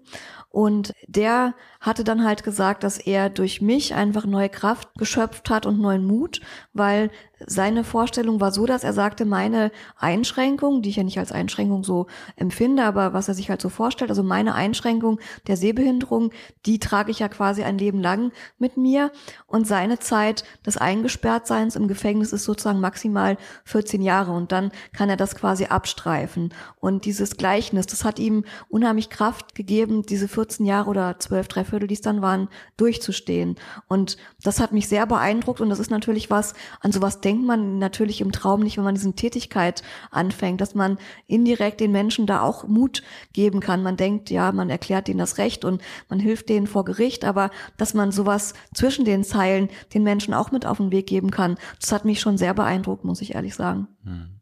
Und 0.50 0.92
der 1.06 1.54
hatte 1.80 2.04
dann 2.04 2.24
halt 2.24 2.44
gesagt, 2.44 2.84
dass 2.84 2.98
er 2.98 3.30
durch 3.30 3.62
mich 3.62 3.94
einfach 3.94 4.26
neue 4.26 4.50
Kraft 4.50 4.90
geschöpft 4.98 5.48
hat 5.48 5.64
und 5.64 5.80
neuen 5.80 6.04
Mut, 6.04 6.42
weil 6.74 7.10
seine 7.46 7.84
Vorstellung 7.84 8.40
war 8.40 8.52
so, 8.52 8.66
dass 8.66 8.84
er 8.84 8.92
sagte, 8.92 9.24
meine 9.24 9.70
Einschränkung, 9.96 10.82
die 10.82 10.90
ich 10.90 10.96
ja 10.96 11.02
nicht 11.02 11.18
als 11.18 11.32
Einschränkung 11.32 11.84
so 11.84 12.06
empfinde, 12.36 12.84
aber 12.84 13.12
was 13.12 13.28
er 13.28 13.34
sich 13.34 13.50
halt 13.50 13.60
so 13.60 13.68
vorstellt, 13.68 14.10
also 14.10 14.22
meine 14.22 14.54
Einschränkung 14.54 15.20
der 15.46 15.56
Sehbehinderung, 15.56 16.30
die 16.66 16.78
trage 16.78 17.10
ich 17.10 17.20
ja 17.20 17.28
quasi 17.28 17.62
ein 17.62 17.78
Leben 17.78 18.00
lang 18.00 18.32
mit 18.58 18.76
mir 18.76 19.12
und 19.46 19.66
seine 19.66 19.98
Zeit 19.98 20.44
des 20.66 20.76
Eingesperrtseins 20.76 21.76
im 21.76 21.88
Gefängnis 21.88 22.32
ist 22.32 22.44
sozusagen 22.44 22.80
maximal 22.80 23.36
14 23.64 24.02
Jahre 24.02 24.32
und 24.32 24.52
dann 24.52 24.72
kann 24.92 25.10
er 25.10 25.16
das 25.16 25.34
quasi 25.34 25.66
abstreifen. 25.66 26.52
Und 26.80 27.04
dieses 27.04 27.36
Gleichnis, 27.36 27.86
das 27.86 28.04
hat 28.04 28.18
ihm 28.18 28.44
unheimlich 28.68 29.10
Kraft 29.10 29.54
gegeben, 29.54 30.02
diese 30.02 30.28
14 30.28 30.66
Jahre 30.66 30.90
oder 30.90 31.18
12, 31.18 31.48
drei 31.48 31.64
Viertel, 31.64 31.88
die 31.88 31.94
es 31.94 32.00
dann 32.00 32.22
waren, 32.22 32.48
durchzustehen. 32.76 33.56
Und 33.88 34.16
das 34.42 34.60
hat 34.60 34.72
mich 34.72 34.88
sehr 34.88 35.06
beeindruckt 35.06 35.60
und 35.60 35.70
das 35.70 35.78
ist 35.78 35.90
natürlich 35.90 36.30
was, 36.30 36.54
an 36.80 36.92
sowas 36.92 37.20
denkt 37.32 37.46
man 37.46 37.78
natürlich 37.78 38.20
im 38.20 38.30
Traum 38.30 38.60
nicht, 38.60 38.76
wenn 38.76 38.84
man 38.84 38.94
diesen 38.94 39.16
Tätigkeit 39.16 39.82
anfängt, 40.10 40.60
dass 40.60 40.74
man 40.74 40.98
indirekt 41.26 41.80
den 41.80 41.90
Menschen 41.90 42.26
da 42.26 42.42
auch 42.42 42.68
Mut 42.68 43.02
geben 43.32 43.60
kann. 43.60 43.82
Man 43.82 43.96
denkt, 43.96 44.28
ja, 44.28 44.52
man 44.52 44.68
erklärt 44.68 45.08
denen 45.08 45.18
das 45.18 45.38
Recht 45.38 45.64
und 45.64 45.80
man 46.10 46.20
hilft 46.20 46.50
denen 46.50 46.66
vor 46.66 46.84
Gericht, 46.84 47.24
aber 47.24 47.50
dass 47.78 47.94
man 47.94 48.12
sowas 48.12 48.52
zwischen 48.74 49.06
den 49.06 49.24
Zeilen 49.24 49.70
den 49.94 50.02
Menschen 50.02 50.34
auch 50.34 50.50
mit 50.50 50.66
auf 50.66 50.76
den 50.76 50.92
Weg 50.92 51.06
geben 51.06 51.30
kann, 51.30 51.56
das 51.80 51.90
hat 51.90 52.04
mich 52.04 52.20
schon 52.20 52.36
sehr 52.36 52.52
beeindruckt, 52.52 53.04
muss 53.04 53.22
ich 53.22 53.34
ehrlich 53.34 53.54
sagen. 53.54 53.88
Hm. 54.04 54.40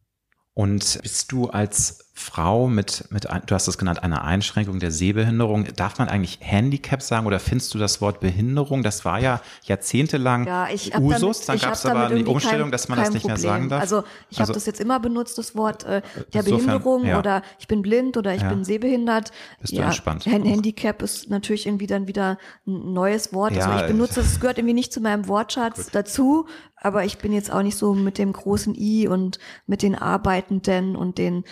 Und 0.52 0.98
bist 1.00 1.30
du 1.30 1.46
als 1.46 2.09
Frau 2.12 2.68
mit, 2.68 3.04
mit, 3.10 3.24
du 3.24 3.54
hast 3.54 3.66
es 3.66 3.78
genannt, 3.78 4.02
einer 4.02 4.24
Einschränkung 4.24 4.78
der 4.78 4.90
Sehbehinderung. 4.90 5.66
Darf 5.76 5.98
man 5.98 6.08
eigentlich 6.08 6.38
Handicap 6.40 7.02
sagen 7.02 7.26
oder 7.26 7.40
findest 7.40 7.72
du 7.72 7.78
das 7.78 8.00
Wort 8.00 8.20
Behinderung? 8.20 8.82
Das 8.82 9.04
war 9.04 9.20
ja 9.20 9.40
jahrzehntelang 9.62 10.46
ja, 10.46 10.68
ich 10.68 10.94
Usus. 10.98 11.46
Damit, 11.46 11.62
dann 11.62 11.70
gab 11.70 11.74
es 11.74 11.86
aber 11.86 12.14
die 12.14 12.24
Umstellung, 12.24 12.64
kein, 12.64 12.72
dass 12.72 12.88
man 12.88 12.98
das 12.98 13.12
nicht 13.12 13.22
Problem. 13.22 13.40
mehr 13.40 13.50
sagen 13.50 13.68
darf. 13.68 13.80
Also 13.80 14.04
ich 14.28 14.38
also, 14.38 14.50
habe 14.50 14.54
das 14.54 14.66
jetzt 14.66 14.80
immer 14.80 15.00
benutzt, 15.00 15.38
das 15.38 15.54
Wort 15.56 15.84
äh, 15.84 16.02
der 16.32 16.42
insofern, 16.42 16.66
Behinderung 16.66 17.06
ja. 17.06 17.18
oder 17.18 17.42
ich 17.58 17.68
bin 17.68 17.80
blind 17.80 18.16
oder 18.16 18.34
ich 18.34 18.42
ja. 18.42 18.48
bin 18.50 18.64
sehbehindert. 18.64 19.32
Bist 19.60 19.72
du 19.72 19.80
entspannt? 19.80 20.26
Handicap 20.26 21.02
ist 21.02 21.30
natürlich 21.30 21.66
irgendwie 21.66 21.86
dann 21.86 22.06
wieder 22.06 22.38
ein 22.66 22.92
neues 22.92 23.32
Wort. 23.32 23.56
Also 23.56 23.70
ich 23.82 23.86
benutze 23.86 24.20
es, 24.20 24.40
gehört 24.40 24.58
irgendwie 24.58 24.74
nicht 24.74 24.92
zu 24.92 25.00
meinem 25.00 25.26
Wortschatz 25.28 25.84
gut. 25.84 25.94
dazu. 25.94 26.46
Aber 26.82 27.04
ich 27.04 27.18
bin 27.18 27.32
jetzt 27.32 27.52
auch 27.52 27.62
nicht 27.62 27.76
so 27.76 27.92
mit 27.92 28.16
dem 28.16 28.32
großen 28.32 28.74
I 28.74 29.06
und 29.06 29.38
mit 29.66 29.82
den 29.82 29.94
Arbeitenden 29.94 30.96
und 30.96 31.18
den 31.18 31.44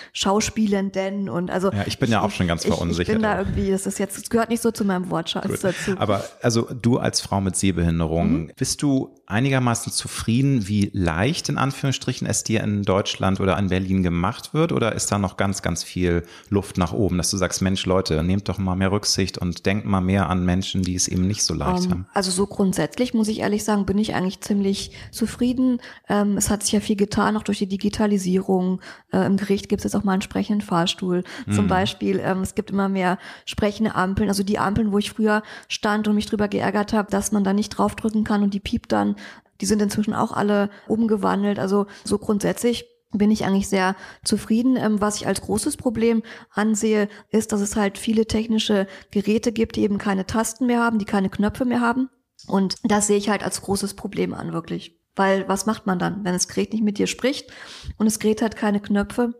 Schauspielenden 0.48 1.28
und 1.28 1.50
also. 1.50 1.70
Ja, 1.72 1.84
ich 1.86 1.98
bin 1.98 2.10
ja 2.10 2.20
auch 2.20 2.30
schon 2.30 2.46
ganz 2.46 2.64
verunsichert. 2.64 3.08
Ich, 3.08 3.14
bin 3.14 3.22
da 3.22 3.38
irgendwie, 3.38 3.70
das 3.70 3.86
ist 3.86 3.98
jetzt, 3.98 4.16
das 4.18 4.30
gehört 4.30 4.50
nicht 4.50 4.62
so 4.62 4.70
zu 4.70 4.84
meinem 4.84 5.10
Wortschatz 5.10 5.46
Gut. 5.46 5.64
dazu. 5.64 5.94
Aber 5.98 6.24
also 6.42 6.62
du 6.62 6.98
als 6.98 7.20
Frau 7.20 7.40
mit 7.40 7.56
Sehbehinderung, 7.56 8.32
mhm. 8.32 8.52
bist 8.56 8.82
du 8.82 9.14
einigermaßen 9.28 9.92
zufrieden, 9.92 10.68
wie 10.68 10.90
leicht 10.94 11.50
in 11.50 11.58
Anführungsstrichen 11.58 12.26
es 12.26 12.44
dir 12.44 12.62
in 12.62 12.82
Deutschland 12.82 13.40
oder 13.40 13.58
in 13.58 13.68
Berlin 13.68 14.02
gemacht 14.02 14.54
wird? 14.54 14.72
Oder 14.72 14.94
ist 14.94 15.12
da 15.12 15.18
noch 15.18 15.36
ganz, 15.36 15.60
ganz 15.60 15.84
viel 15.84 16.24
Luft 16.48 16.78
nach 16.78 16.92
oben, 16.92 17.18
dass 17.18 17.30
du 17.30 17.36
sagst, 17.36 17.60
Mensch, 17.60 17.84
Leute, 17.84 18.22
nehmt 18.22 18.48
doch 18.48 18.56
mal 18.56 18.74
mehr 18.74 18.90
Rücksicht 18.90 19.36
und 19.36 19.66
denkt 19.66 19.84
mal 19.84 20.00
mehr 20.00 20.30
an 20.30 20.46
Menschen, 20.46 20.82
die 20.82 20.94
es 20.94 21.08
eben 21.08 21.26
nicht 21.26 21.42
so 21.42 21.52
leicht 21.52 21.80
um, 21.80 21.84
ähm, 21.84 21.90
haben? 21.90 22.06
Also 22.14 22.30
so 22.30 22.46
grundsätzlich 22.46 23.12
muss 23.12 23.28
ich 23.28 23.40
ehrlich 23.40 23.64
sagen, 23.64 23.84
bin 23.84 23.98
ich 23.98 24.14
eigentlich 24.14 24.40
ziemlich 24.40 24.92
zufrieden. 25.10 25.80
Ähm, 26.08 26.38
es 26.38 26.48
hat 26.48 26.62
sich 26.62 26.72
ja 26.72 26.80
viel 26.80 26.96
getan, 26.96 27.36
auch 27.36 27.42
durch 27.42 27.58
die 27.58 27.68
Digitalisierung. 27.68 28.80
Äh, 29.12 29.26
Im 29.26 29.36
Gericht 29.36 29.68
gibt 29.68 29.80
es 29.80 29.84
jetzt 29.84 29.94
auch 29.94 30.04
mal 30.04 30.12
einen 30.12 30.22
sprechenden 30.22 30.66
Fahrstuhl. 30.66 31.22
Mhm. 31.46 31.52
Zum 31.52 31.68
Beispiel, 31.68 32.18
ähm, 32.24 32.40
es 32.40 32.54
gibt 32.54 32.70
immer 32.70 32.88
mehr 32.88 33.18
sprechende 33.44 33.94
Ampeln. 33.94 34.30
Also 34.30 34.42
die 34.42 34.58
Ampeln, 34.58 34.90
wo 34.90 34.98
ich 34.98 35.10
früher 35.10 35.42
stand 35.68 36.08
und 36.08 36.14
mich 36.14 36.26
drüber 36.26 36.48
geärgert 36.48 36.94
habe, 36.94 37.10
dass 37.10 37.30
man 37.30 37.44
da 37.44 37.52
nicht 37.52 37.70
draufdrücken 37.70 38.24
kann 38.24 38.42
und 38.42 38.54
die 38.54 38.60
piept 38.60 38.90
dann. 38.90 39.16
Die 39.60 39.66
sind 39.66 39.82
inzwischen 39.82 40.14
auch 40.14 40.32
alle 40.32 40.70
umgewandelt. 40.86 41.58
Also 41.58 41.86
so 42.04 42.18
grundsätzlich 42.18 42.86
bin 43.12 43.30
ich 43.30 43.44
eigentlich 43.44 43.68
sehr 43.68 43.96
zufrieden. 44.24 44.76
Ähm, 44.76 45.00
was 45.00 45.16
ich 45.16 45.26
als 45.26 45.40
großes 45.40 45.76
Problem 45.76 46.22
ansehe, 46.50 47.08
ist, 47.30 47.52
dass 47.52 47.60
es 47.60 47.76
halt 47.76 47.98
viele 47.98 48.26
technische 48.26 48.86
Geräte 49.10 49.52
gibt, 49.52 49.76
die 49.76 49.82
eben 49.82 49.98
keine 49.98 50.26
Tasten 50.26 50.66
mehr 50.66 50.80
haben, 50.80 50.98
die 50.98 51.04
keine 51.04 51.30
Knöpfe 51.30 51.64
mehr 51.64 51.80
haben. 51.80 52.08
Und 52.46 52.76
das 52.84 53.06
sehe 53.06 53.16
ich 53.16 53.28
halt 53.28 53.42
als 53.42 53.62
großes 53.62 53.94
Problem 53.94 54.34
an, 54.34 54.52
wirklich. 54.52 54.96
Weil 55.16 55.48
was 55.48 55.66
macht 55.66 55.86
man 55.86 55.98
dann, 55.98 56.24
wenn 56.24 56.34
das 56.34 56.46
Gerät 56.46 56.72
nicht 56.72 56.84
mit 56.84 56.98
dir 56.98 57.08
spricht 57.08 57.50
und 57.96 58.06
das 58.06 58.20
Gerät 58.20 58.42
hat 58.42 58.56
keine 58.56 58.80
Knöpfe? 58.80 59.34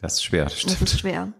Das 0.00 0.14
ist 0.14 0.24
schwer, 0.24 0.44
das 0.44 0.58
stimmt. 0.58 0.82
Das 0.82 0.92
ist 0.92 1.00
schwer. 1.00 1.32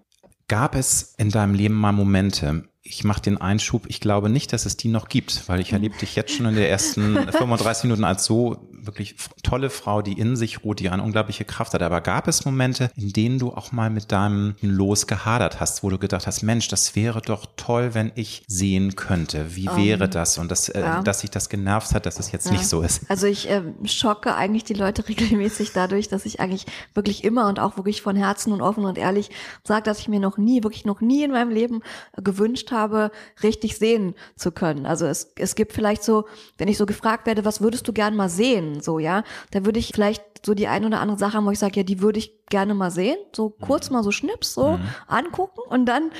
Gab 0.48 0.74
es 0.74 1.14
in 1.18 1.30
deinem 1.30 1.54
Leben 1.54 1.74
mal 1.74 1.92
Momente, 1.92 2.64
ich 2.88 3.04
mache 3.04 3.20
den 3.20 3.40
Einschub, 3.40 3.84
ich 3.88 4.00
glaube 4.00 4.28
nicht, 4.28 4.52
dass 4.52 4.66
es 4.66 4.76
die 4.76 4.88
noch 4.88 5.08
gibt, 5.08 5.48
weil 5.48 5.60
ich 5.60 5.72
erlebe 5.72 5.96
dich 5.96 6.16
jetzt 6.16 6.32
schon 6.32 6.46
in 6.46 6.54
den 6.54 6.64
ersten 6.64 7.16
35 7.32 7.84
Minuten 7.84 8.04
als 8.04 8.24
so 8.24 8.68
wirklich 8.86 9.16
tolle 9.42 9.70
Frau, 9.70 10.02
die 10.02 10.12
in 10.12 10.36
sich 10.36 10.64
ruht, 10.64 10.80
die 10.80 10.88
eine 10.88 11.02
unglaubliche 11.02 11.44
Kraft 11.44 11.74
hat. 11.74 11.82
Aber 11.82 12.00
gab 12.00 12.28
es 12.28 12.44
Momente, 12.44 12.90
in 12.96 13.12
denen 13.12 13.38
du 13.38 13.52
auch 13.52 13.72
mal 13.72 13.90
mit 13.90 14.12
deinem 14.12 14.54
Los 14.60 15.06
gehadert 15.06 15.60
hast, 15.60 15.82
wo 15.82 15.90
du 15.90 15.98
gedacht 15.98 16.26
hast, 16.26 16.42
Mensch, 16.42 16.68
das 16.68 16.94
wäre 16.96 17.20
doch 17.20 17.46
toll, 17.56 17.94
wenn 17.94 18.12
ich 18.14 18.44
sehen 18.46 18.96
könnte. 18.96 19.56
Wie 19.56 19.68
um, 19.68 19.76
wäre 19.76 20.04
ähm, 20.04 20.10
das? 20.10 20.38
Und 20.38 20.50
das, 20.50 20.68
äh, 20.68 20.80
ja. 20.80 21.02
dass 21.02 21.20
sich 21.20 21.30
das 21.30 21.48
genervt 21.48 21.94
hat, 21.94 22.06
dass 22.06 22.18
es 22.18 22.32
jetzt 22.32 22.46
ja. 22.46 22.52
nicht 22.52 22.66
so 22.66 22.82
ist. 22.82 23.10
Also 23.10 23.26
ich 23.26 23.50
äh, 23.50 23.62
schocke 23.84 24.34
eigentlich 24.34 24.64
die 24.64 24.74
Leute 24.74 25.06
regelmäßig 25.08 25.72
dadurch, 25.72 26.08
dass 26.08 26.24
ich 26.24 26.40
eigentlich 26.40 26.66
wirklich 26.94 27.24
immer 27.24 27.48
und 27.48 27.58
auch 27.58 27.76
wirklich 27.76 28.02
von 28.02 28.16
Herzen 28.16 28.52
und 28.52 28.62
offen 28.62 28.84
und 28.84 28.98
ehrlich 28.98 29.30
sage, 29.64 29.82
dass 29.82 29.98
ich 29.98 30.08
mir 30.08 30.20
noch 30.20 30.38
nie, 30.38 30.62
wirklich 30.62 30.84
noch 30.84 31.00
nie 31.00 31.24
in 31.24 31.32
meinem 31.32 31.50
Leben 31.50 31.82
gewünscht 32.16 32.70
habe, 32.70 32.75
richtig 33.42 33.76
sehen 33.76 34.14
zu 34.36 34.52
können. 34.52 34.86
Also 34.86 35.06
es, 35.06 35.32
es 35.36 35.54
gibt 35.54 35.72
vielleicht 35.72 36.02
so, 36.02 36.26
wenn 36.58 36.68
ich 36.68 36.78
so 36.78 36.86
gefragt 36.86 37.26
werde, 37.26 37.44
was 37.44 37.60
würdest 37.60 37.86
du 37.88 37.92
gern 37.92 38.16
mal 38.16 38.28
sehen, 38.28 38.80
so, 38.80 38.98
ja, 38.98 39.24
da 39.50 39.64
würde 39.64 39.78
ich 39.78 39.92
vielleicht 39.94 40.22
so 40.44 40.54
die 40.54 40.68
eine 40.68 40.86
oder 40.86 41.00
andere 41.00 41.18
Sache 41.18 41.34
haben, 41.34 41.46
wo 41.46 41.50
ich 41.50 41.58
sage, 41.58 41.80
ja, 41.80 41.82
die 41.82 42.00
würde 42.00 42.18
ich 42.18 42.46
gerne 42.46 42.74
mal 42.74 42.90
sehen, 42.90 43.16
so 43.34 43.50
kurz 43.50 43.90
mhm. 43.90 43.96
mal 43.96 44.02
so 44.02 44.12
schnips, 44.12 44.54
so 44.54 44.72
mhm. 44.72 44.88
angucken 45.08 45.60
und 45.68 45.86
dann 45.86 46.10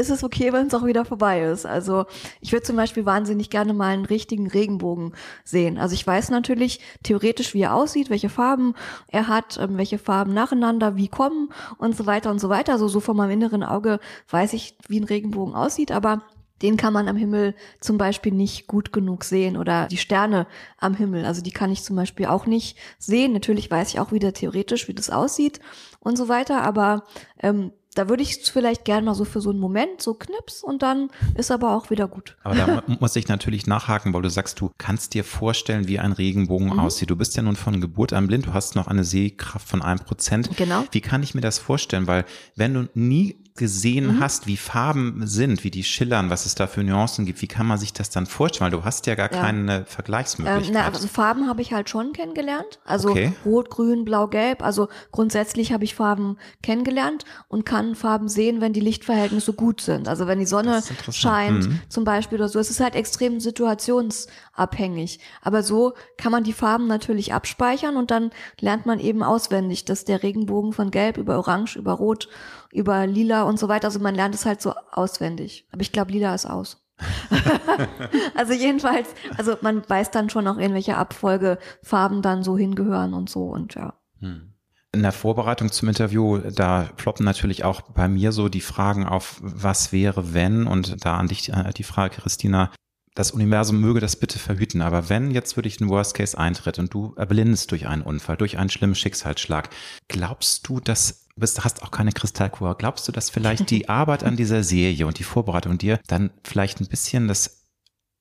ist 0.00 0.10
es 0.10 0.24
okay, 0.24 0.52
wenn 0.52 0.66
es 0.66 0.74
auch 0.74 0.84
wieder 0.84 1.04
vorbei 1.04 1.42
ist. 1.42 1.66
Also 1.66 2.06
ich 2.40 2.52
würde 2.52 2.64
zum 2.64 2.76
Beispiel 2.76 3.06
wahnsinnig 3.06 3.50
gerne 3.50 3.74
mal 3.74 3.92
einen 3.92 4.04
richtigen 4.04 4.48
Regenbogen 4.48 5.12
sehen. 5.44 5.78
Also 5.78 5.94
ich 5.94 6.06
weiß 6.06 6.30
natürlich 6.30 6.80
theoretisch, 7.02 7.54
wie 7.54 7.62
er 7.62 7.74
aussieht, 7.74 8.10
welche 8.10 8.28
Farben 8.28 8.74
er 9.08 9.28
hat, 9.28 9.58
ähm, 9.60 9.76
welche 9.76 9.98
Farben 9.98 10.34
nacheinander 10.34 10.96
wie 10.96 11.08
kommen 11.08 11.50
und 11.78 11.96
so 11.96 12.06
weiter 12.06 12.30
und 12.30 12.40
so 12.40 12.48
weiter. 12.48 12.72
Also 12.72 12.88
so 12.88 13.00
von 13.00 13.16
meinem 13.16 13.30
inneren 13.30 13.62
Auge 13.62 14.00
weiß 14.30 14.54
ich, 14.54 14.76
wie 14.88 14.98
ein 14.98 15.04
Regenbogen 15.04 15.54
aussieht, 15.54 15.92
aber 15.92 16.22
den 16.62 16.76
kann 16.76 16.92
man 16.92 17.08
am 17.08 17.16
Himmel 17.16 17.54
zum 17.80 17.96
Beispiel 17.96 18.32
nicht 18.32 18.66
gut 18.66 18.92
genug 18.92 19.24
sehen 19.24 19.56
oder 19.56 19.86
die 19.86 19.96
Sterne 19.96 20.46
am 20.78 20.94
Himmel. 20.94 21.24
Also 21.24 21.42
die 21.42 21.52
kann 21.52 21.72
ich 21.72 21.82
zum 21.82 21.96
Beispiel 21.96 22.26
auch 22.26 22.46
nicht 22.46 22.76
sehen. 22.98 23.32
Natürlich 23.32 23.70
weiß 23.70 23.90
ich 23.90 24.00
auch 24.00 24.12
wieder 24.12 24.32
theoretisch, 24.32 24.88
wie 24.88 24.94
das 24.94 25.10
aussieht 25.10 25.60
und 26.00 26.16
so 26.16 26.28
weiter, 26.28 26.62
aber 26.62 27.04
ähm, 27.42 27.72
da 28.00 28.08
würde 28.08 28.22
ich 28.22 28.40
es 28.40 28.48
vielleicht 28.48 28.86
gerne 28.86 29.04
mal 29.04 29.14
so 29.14 29.26
für 29.26 29.42
so 29.42 29.50
einen 29.50 29.58
Moment 29.58 30.00
so 30.00 30.14
knips 30.14 30.62
und 30.62 30.80
dann 30.80 31.10
ist 31.34 31.50
aber 31.50 31.76
auch 31.76 31.90
wieder 31.90 32.08
gut. 32.08 32.34
Aber 32.42 32.54
da 32.54 32.82
muss 32.98 33.14
ich 33.14 33.28
natürlich 33.28 33.66
nachhaken, 33.66 34.14
weil 34.14 34.22
du 34.22 34.30
sagst, 34.30 34.58
du 34.58 34.70
kannst 34.78 35.12
dir 35.12 35.22
vorstellen, 35.22 35.86
wie 35.86 35.98
ein 35.98 36.12
Regenbogen 36.12 36.68
mhm. 36.68 36.80
aussieht. 36.80 37.10
Du 37.10 37.16
bist 37.16 37.36
ja 37.36 37.42
nun 37.42 37.56
von 37.56 37.78
Geburt 37.78 38.14
an 38.14 38.26
blind, 38.26 38.46
du 38.46 38.54
hast 38.54 38.74
noch 38.74 38.86
eine 38.86 39.04
Sehkraft 39.04 39.68
von 39.68 39.82
einem 39.82 40.00
Prozent. 40.00 40.56
Genau. 40.56 40.84
Wie 40.92 41.02
kann 41.02 41.22
ich 41.22 41.34
mir 41.34 41.42
das 41.42 41.58
vorstellen? 41.58 42.06
Weil 42.06 42.24
wenn 42.56 42.72
du 42.72 42.88
nie 42.94 43.39
gesehen 43.56 44.16
mhm. 44.16 44.20
hast, 44.20 44.46
wie 44.46 44.56
Farben 44.56 45.26
sind, 45.26 45.64
wie 45.64 45.70
die 45.70 45.84
schillern, 45.84 46.30
was 46.30 46.46
es 46.46 46.54
da 46.54 46.66
für 46.66 46.82
Nuancen 46.82 47.26
gibt, 47.26 47.42
wie 47.42 47.46
kann 47.46 47.66
man 47.66 47.78
sich 47.78 47.92
das 47.92 48.10
dann 48.10 48.26
vorstellen? 48.26 48.72
Weil 48.72 48.78
du 48.78 48.84
hast 48.84 49.06
ja 49.06 49.14
gar 49.14 49.32
ja. 49.32 49.40
keine 49.40 49.84
Vergleichsmöglichkeit. 49.84 50.68
Ähm, 50.68 50.72
na, 50.74 50.86
also 50.86 51.06
Farben 51.08 51.48
habe 51.48 51.60
ich 51.60 51.72
halt 51.72 51.90
schon 51.90 52.12
kennengelernt. 52.12 52.80
Also 52.84 53.10
okay. 53.10 53.32
Rot, 53.44 53.70
Grün, 53.70 54.04
Blau, 54.04 54.28
Gelb. 54.28 54.62
Also 54.62 54.88
grundsätzlich 55.12 55.72
habe 55.72 55.84
ich 55.84 55.94
Farben 55.94 56.36
kennengelernt 56.62 57.24
und 57.48 57.66
kann 57.66 57.94
Farben 57.94 58.28
sehen, 58.28 58.60
wenn 58.60 58.72
die 58.72 58.80
Lichtverhältnisse 58.80 59.52
gut 59.52 59.80
sind. 59.80 60.08
Also 60.08 60.26
wenn 60.26 60.38
die 60.38 60.46
Sonne 60.46 60.82
scheint 61.10 61.68
mhm. 61.68 61.80
zum 61.88 62.04
Beispiel 62.04 62.38
oder 62.38 62.48
so. 62.48 62.58
Es 62.58 62.70
ist 62.70 62.80
halt 62.80 62.94
extrem 62.94 63.40
situationsabhängig. 63.40 65.20
Aber 65.42 65.62
so 65.62 65.94
kann 66.16 66.32
man 66.32 66.44
die 66.44 66.52
Farben 66.52 66.86
natürlich 66.86 67.34
abspeichern 67.34 67.96
und 67.96 68.10
dann 68.10 68.30
lernt 68.60 68.86
man 68.86 69.00
eben 69.00 69.22
auswendig, 69.22 69.84
dass 69.84 70.04
der 70.04 70.22
Regenbogen 70.22 70.72
von 70.72 70.90
Gelb 70.90 71.18
über 71.18 71.38
Orange, 71.38 71.76
über 71.76 71.92
Rot 71.92 72.28
über 72.72 73.06
Lila 73.06 73.42
und 73.42 73.58
so 73.58 73.68
weiter. 73.68 73.86
Also 73.86 74.00
man 74.00 74.14
lernt 74.14 74.34
es 74.34 74.46
halt 74.46 74.60
so 74.60 74.74
auswendig. 74.92 75.66
Aber 75.72 75.82
ich 75.82 75.92
glaube, 75.92 76.12
Lila 76.12 76.34
ist 76.34 76.46
aus. 76.46 76.84
also 78.34 78.52
jedenfalls, 78.52 79.08
also 79.36 79.56
man 79.62 79.82
weiß 79.88 80.10
dann 80.10 80.30
schon 80.30 80.46
auch, 80.46 80.58
in 80.58 80.74
welche 80.74 80.96
Abfolge 80.96 81.58
Farben 81.82 82.22
dann 82.22 82.42
so 82.42 82.58
hingehören 82.58 83.14
und 83.14 83.30
so 83.30 83.44
und 83.44 83.74
ja. 83.74 83.94
Hm. 84.20 84.52
In 84.92 85.02
der 85.02 85.12
Vorbereitung 85.12 85.70
zum 85.70 85.88
Interview, 85.88 86.38
da 86.38 86.88
ploppen 86.96 87.24
natürlich 87.24 87.64
auch 87.64 87.80
bei 87.80 88.08
mir 88.08 88.32
so 88.32 88.48
die 88.48 88.60
Fragen 88.60 89.06
auf, 89.06 89.38
was 89.40 89.92
wäre, 89.92 90.34
wenn, 90.34 90.66
und 90.66 91.04
da 91.04 91.16
an 91.16 91.28
dich 91.28 91.52
äh, 91.52 91.72
die 91.72 91.84
Frage, 91.84 92.16
Christina, 92.20 92.72
das 93.14 93.30
Universum 93.30 93.80
möge 93.80 94.00
das 94.00 94.16
bitte 94.16 94.38
verhüten, 94.38 94.82
aber 94.82 95.08
wenn 95.08 95.30
jetzt 95.30 95.56
wirklich 95.56 95.80
ein 95.80 95.88
Worst 95.88 96.14
Case 96.14 96.36
eintritt 96.36 96.78
und 96.78 96.92
du 96.92 97.14
erblindest 97.16 97.70
durch 97.70 97.86
einen 97.86 98.02
Unfall, 98.02 98.36
durch 98.36 98.58
einen 98.58 98.70
schlimmen 98.70 98.94
Schicksalsschlag, 98.94 99.70
glaubst 100.08 100.66
du, 100.66 100.80
dass 100.80 101.28
bist, 101.40 101.64
hast 101.64 101.82
auch 101.82 101.90
keine 101.90 102.12
Kristallkur. 102.12 102.76
Glaubst 102.76 103.08
du, 103.08 103.12
dass 103.12 103.30
vielleicht 103.30 103.70
die 103.70 103.88
Arbeit 103.88 104.24
an 104.24 104.36
dieser 104.36 104.62
Serie 104.62 105.06
und 105.06 105.18
die 105.18 105.24
Vorbereitung 105.24 105.78
dir 105.78 105.98
dann 106.06 106.30
vielleicht 106.44 106.80
ein 106.80 106.86
bisschen 106.86 107.28
das 107.28 107.66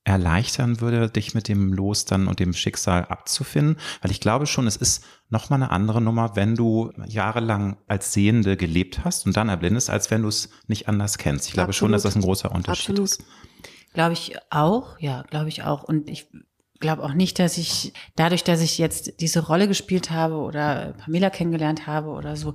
erleichtern 0.06 0.82
würde, 0.82 1.10
dich 1.10 1.36
mit 1.36 1.48
dem 1.48 1.72
Los 1.72 2.06
dann 2.06 2.28
und 2.28 2.40
dem 2.40 2.54
Schicksal 2.54 3.06
abzufinden? 3.06 3.78
Weil 4.02 4.12
ich 4.12 4.22
glaube 4.22 4.48
schon, 4.48 4.66
es 4.66 4.76
ist 4.76 5.04
nochmal 5.30 5.62
eine 5.62 5.72
andere 5.72 6.02
Nummer, 6.02 6.36
wenn 6.36 6.56
du 6.56 6.92
jahrelang 7.06 7.78
als 7.88 8.14
Sehende 8.14 8.58
gelebt 8.58 9.06
hast 9.06 9.26
und 9.26 9.38
dann 9.38 9.50
erblindest, 9.50 9.90
als 9.90 10.10
wenn 10.10 10.24
du 10.24 10.30
es 10.30 10.50
nicht 10.68 10.88
anders 10.88 11.18
kennst. 11.18 11.48
Ich 11.48 11.54
glaube 11.54 11.70
Absolut. 11.70 11.76
schon, 11.76 11.92
dass 11.92 12.04
das 12.04 12.16
ein 12.16 12.22
großer 12.22 12.52
Unterschied 12.52 13.00
Absolut. 13.00 13.12
ist. 13.12 13.24
Glaube 13.94 14.14
ich 14.14 14.36
auch, 14.50 15.00
ja, 15.00 15.24
glaube 15.24 15.50
ich 15.50 15.64
auch. 15.64 15.84
Und 15.84 16.10
ich 16.10 16.28
glaube 16.80 17.04
auch 17.04 17.14
nicht, 17.14 17.40
dass 17.40 17.58
ich 17.58 17.94
dadurch, 18.16 18.44
dass 18.44 18.62
ich 18.62 18.78
jetzt 18.78 19.20
diese 19.20 19.46
Rolle 19.46 19.68
gespielt 19.68 20.12
habe 20.12 20.36
oder 20.36 20.94
Pamela 20.98 21.30
kennengelernt 21.30 21.88
habe 21.88 22.10
oder 22.10 22.36
so, 22.36 22.54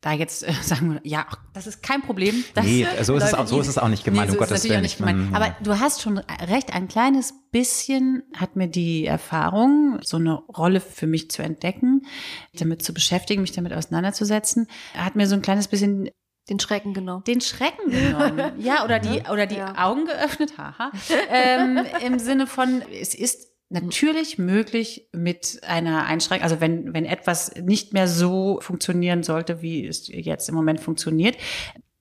da 0.00 0.12
jetzt 0.12 0.46
äh, 0.46 0.52
sagen 0.62 0.94
wir, 0.94 1.00
ja, 1.04 1.26
das 1.52 1.66
ist 1.66 1.82
kein 1.82 2.02
Problem. 2.02 2.44
Das 2.54 2.64
nee, 2.64 2.86
so 3.02 3.16
ist, 3.16 3.24
es 3.24 3.34
auch, 3.34 3.46
so 3.46 3.60
ist 3.60 3.68
es 3.68 3.78
auch 3.78 3.88
nicht 3.88 4.04
gemeint, 4.04 4.26
nee, 4.26 4.32
so 4.32 4.38
um 4.38 4.46
Gottes 4.46 4.64
Willen. 4.64 4.82
Nicht 4.82 4.98
gemeint. 4.98 5.34
Aber 5.34 5.54
du 5.62 5.78
hast 5.78 6.02
schon 6.02 6.18
recht, 6.18 6.74
ein 6.74 6.88
kleines 6.88 7.34
bisschen 7.50 8.22
hat 8.36 8.56
mir 8.56 8.68
die 8.68 9.06
Erfahrung, 9.06 9.98
so 10.02 10.16
eine 10.16 10.34
Rolle 10.34 10.80
für 10.80 11.06
mich 11.06 11.30
zu 11.30 11.42
entdecken, 11.42 12.06
damit 12.54 12.82
zu 12.82 12.94
beschäftigen, 12.94 13.42
mich 13.42 13.52
damit 13.52 13.72
auseinanderzusetzen, 13.72 14.68
hat 14.94 15.16
mir 15.16 15.26
so 15.26 15.34
ein 15.34 15.42
kleines 15.42 15.68
bisschen 15.68 16.10
den 16.48 16.60
Schrecken 16.60 16.94
genommen. 16.94 17.24
Den 17.24 17.40
Schrecken 17.40 17.90
genommen. 17.90 18.52
Ja, 18.58 18.84
oder 18.84 18.98
die, 18.98 19.22
oder 19.30 19.46
die 19.46 19.56
ja. 19.56 19.74
Augen 19.76 20.06
geöffnet, 20.06 20.56
haha. 20.56 20.90
ähm, 21.30 21.80
Im 22.04 22.18
Sinne 22.18 22.46
von, 22.46 22.82
es 22.82 23.14
ist 23.14 23.48
natürlich 23.70 24.38
möglich 24.38 25.08
mit 25.12 25.60
einer 25.66 26.06
Einschränkung, 26.06 26.44
also 26.44 26.60
wenn, 26.60 26.94
wenn 26.94 27.04
etwas 27.04 27.54
nicht 27.56 27.92
mehr 27.92 28.08
so 28.08 28.60
funktionieren 28.60 29.22
sollte, 29.22 29.62
wie 29.62 29.86
es 29.86 30.08
jetzt 30.08 30.48
im 30.48 30.54
Moment 30.54 30.80
funktioniert, 30.80 31.36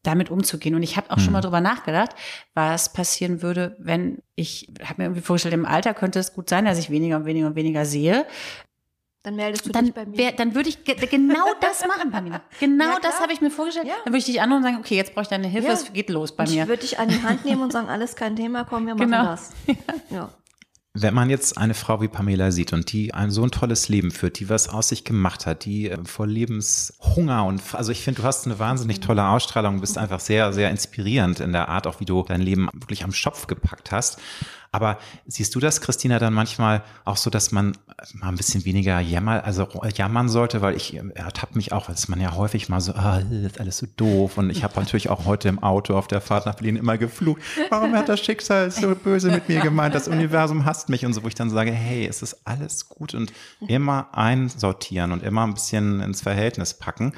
damit 0.04 0.32
umzugehen. 0.32 0.76
Und 0.76 0.84
ich 0.84 0.96
habe 0.96 1.12
auch 1.12 1.18
mhm. 1.18 1.22
schon 1.22 1.34
mal 1.34 1.42
drüber 1.42 1.60
nachgedacht, 1.60 2.12
was 2.54 2.94
passieren 2.94 3.42
würde, 3.42 3.76
wenn 3.80 4.20
ich, 4.36 4.72
habe 4.82 5.02
mir 5.02 5.06
irgendwie 5.06 5.22
vorgestellt, 5.22 5.54
im 5.54 5.66
Alter 5.66 5.94
könnte 5.94 6.20
es 6.20 6.34
gut 6.34 6.50
sein, 6.50 6.66
dass 6.66 6.80
ich 6.80 6.90
weniger 6.90 7.18
und 7.18 7.26
weniger 7.26 7.48
und 7.48 7.56
weniger 7.56 7.86
sehe. 7.86 8.26
Dann 9.24 9.36
meldest 9.36 9.66
du 9.66 9.72
dann 9.72 9.86
dich 9.86 9.94
bei 9.94 10.06
mir. 10.06 10.18
Wär, 10.18 10.32
dann 10.32 10.56
würde 10.56 10.70
ich 10.70 10.86
ge 10.86 10.96
genau 10.96 11.48
das 11.60 11.86
machen, 11.86 12.12
Pamela. 12.12 12.42
Genau 12.62 12.92
ja, 12.92 13.00
das 13.02 13.20
habe 13.20 13.34
ich 13.34 13.42
mir 13.42 13.52
vorgestellt. 13.52 13.88
Ja. 13.88 13.96
Dann 14.06 14.14
würde 14.14 14.20
ich 14.20 14.26
dich 14.26 14.42
anrufen 14.42 14.60
und 14.60 14.64
sagen, 14.64 14.78
okay, 14.78 14.96
jetzt 14.96 15.14
brauche 15.14 15.24
ich 15.24 15.28
deine 15.28 15.48
Hilfe, 15.48 15.68
ja. 15.68 15.74
es 15.74 15.92
geht 15.92 16.10
los 16.10 16.34
bei 16.34 16.46
und 16.46 16.52
mir. 16.52 16.62
Ich 16.62 16.70
würde 16.70 16.82
dich 16.82 16.98
an 16.98 17.10
die 17.10 17.22
Hand 17.22 17.44
nehmen 17.44 17.62
und 17.62 17.74
sagen, 17.74 17.90
alles 17.90 18.16
kein 18.16 18.38
Thema, 18.38 18.64
komm, 18.64 18.88
wir 18.88 18.96
machen 18.96 19.12
genau. 19.12 19.26
das. 19.26 19.52
Ja. 20.10 20.30
Wenn 21.00 21.14
man 21.14 21.30
jetzt 21.30 21.60
eine 21.60 21.76
Frau 21.76 22.02
wie 22.02 22.08
Pamela 22.08 22.50
sieht 22.50 22.74
und 22.74 22.92
die 22.92 23.14
ein 23.14 23.30
so 23.30 23.44
ein 23.44 23.52
tolles 23.52 23.88
Leben 23.88 24.10
führt, 24.10 24.40
die 24.40 24.50
was 24.50 24.68
aus 24.68 24.90
sich 24.90 25.04
gemacht 25.04 25.46
hat, 25.46 25.64
die 25.64 25.92
äh, 25.92 25.98
vor 26.06 26.26
Lebenshunger 26.26 27.46
und 27.46 27.62
also 27.74 27.92
ich 27.92 28.04
finde, 28.04 28.22
du 28.22 28.28
hast 28.28 28.48
eine 28.48 28.58
wahnsinnig 28.58 29.00
tolle 29.00 29.28
Ausstrahlung, 29.28 29.80
bist 29.80 30.00
einfach 30.00 30.20
sehr, 30.20 30.54
sehr 30.54 30.72
inspirierend 30.72 31.40
in 31.40 31.52
der 31.52 31.70
Art, 31.70 31.86
auch 31.86 32.00
wie 32.00 32.06
du 32.06 32.24
dein 32.28 32.42
Leben 32.42 32.68
wirklich 32.74 33.04
am 33.04 33.12
Schopf 33.12 33.46
gepackt 33.46 33.92
hast. 33.92 34.20
Aber 34.78 35.00
siehst 35.26 35.56
du 35.56 35.60
das, 35.60 35.82
Christina, 35.82 36.20
dann 36.20 36.36
manchmal 36.36 36.84
auch 37.04 37.18
so, 37.18 37.32
dass 37.32 37.52
man 37.52 37.76
mal 38.14 38.30
ein 38.30 38.36
bisschen 38.36 38.64
weniger 38.64 39.00
jammer, 39.00 39.44
also 39.44 39.68
jammern 39.96 40.30
sollte, 40.30 40.62
weil 40.62 40.76
ich 40.76 40.94
ertappe 41.16 41.56
mich 41.56 41.72
auch, 41.72 41.88
dass 41.88 42.08
man 42.10 42.22
ja 42.22 42.36
häufig 42.36 42.70
mal 42.70 42.80
so, 42.80 42.94
ah, 42.94 43.18
ist 43.18 43.60
alles 43.60 43.80
so 43.80 43.88
doof. 43.98 44.38
Und 44.38 44.52
ich 44.52 44.64
habe 44.64 44.76
natürlich 44.80 45.10
auch 45.10 45.26
heute 45.26 45.50
im 45.50 45.64
Auto 45.64 45.98
auf 45.98 46.06
der 46.08 46.22
Fahrt 46.22 46.46
nach 46.46 46.54
Berlin 46.54 46.76
immer 46.76 47.00
geflucht. 47.00 47.42
Warum 47.72 47.94
hat 47.94 48.08
das 48.08 48.20
Schicksal 48.20 48.70
so 48.70 48.94
böse 49.04 49.32
mit 49.32 49.50
mir 49.50 49.62
gemeint? 49.62 49.96
Das 49.96 50.08
Universum 50.08 50.66
hasst 50.66 50.90
mich 50.90 51.08
und 51.08 51.14
so, 51.14 51.24
wo 51.24 51.28
ich 51.28 51.34
dann 51.34 51.50
sage, 51.50 51.72
hey, 51.72 52.06
es 52.06 52.22
ist 52.22 52.46
alles 52.46 52.88
gut 52.88 53.16
und 53.16 53.34
immer 53.68 54.10
einsortieren 54.12 55.12
und 55.12 55.24
immer 55.24 55.42
ein 55.42 55.56
bisschen 55.56 56.02
ins 56.02 56.22
Verhältnis 56.22 56.76
packen. 56.76 57.14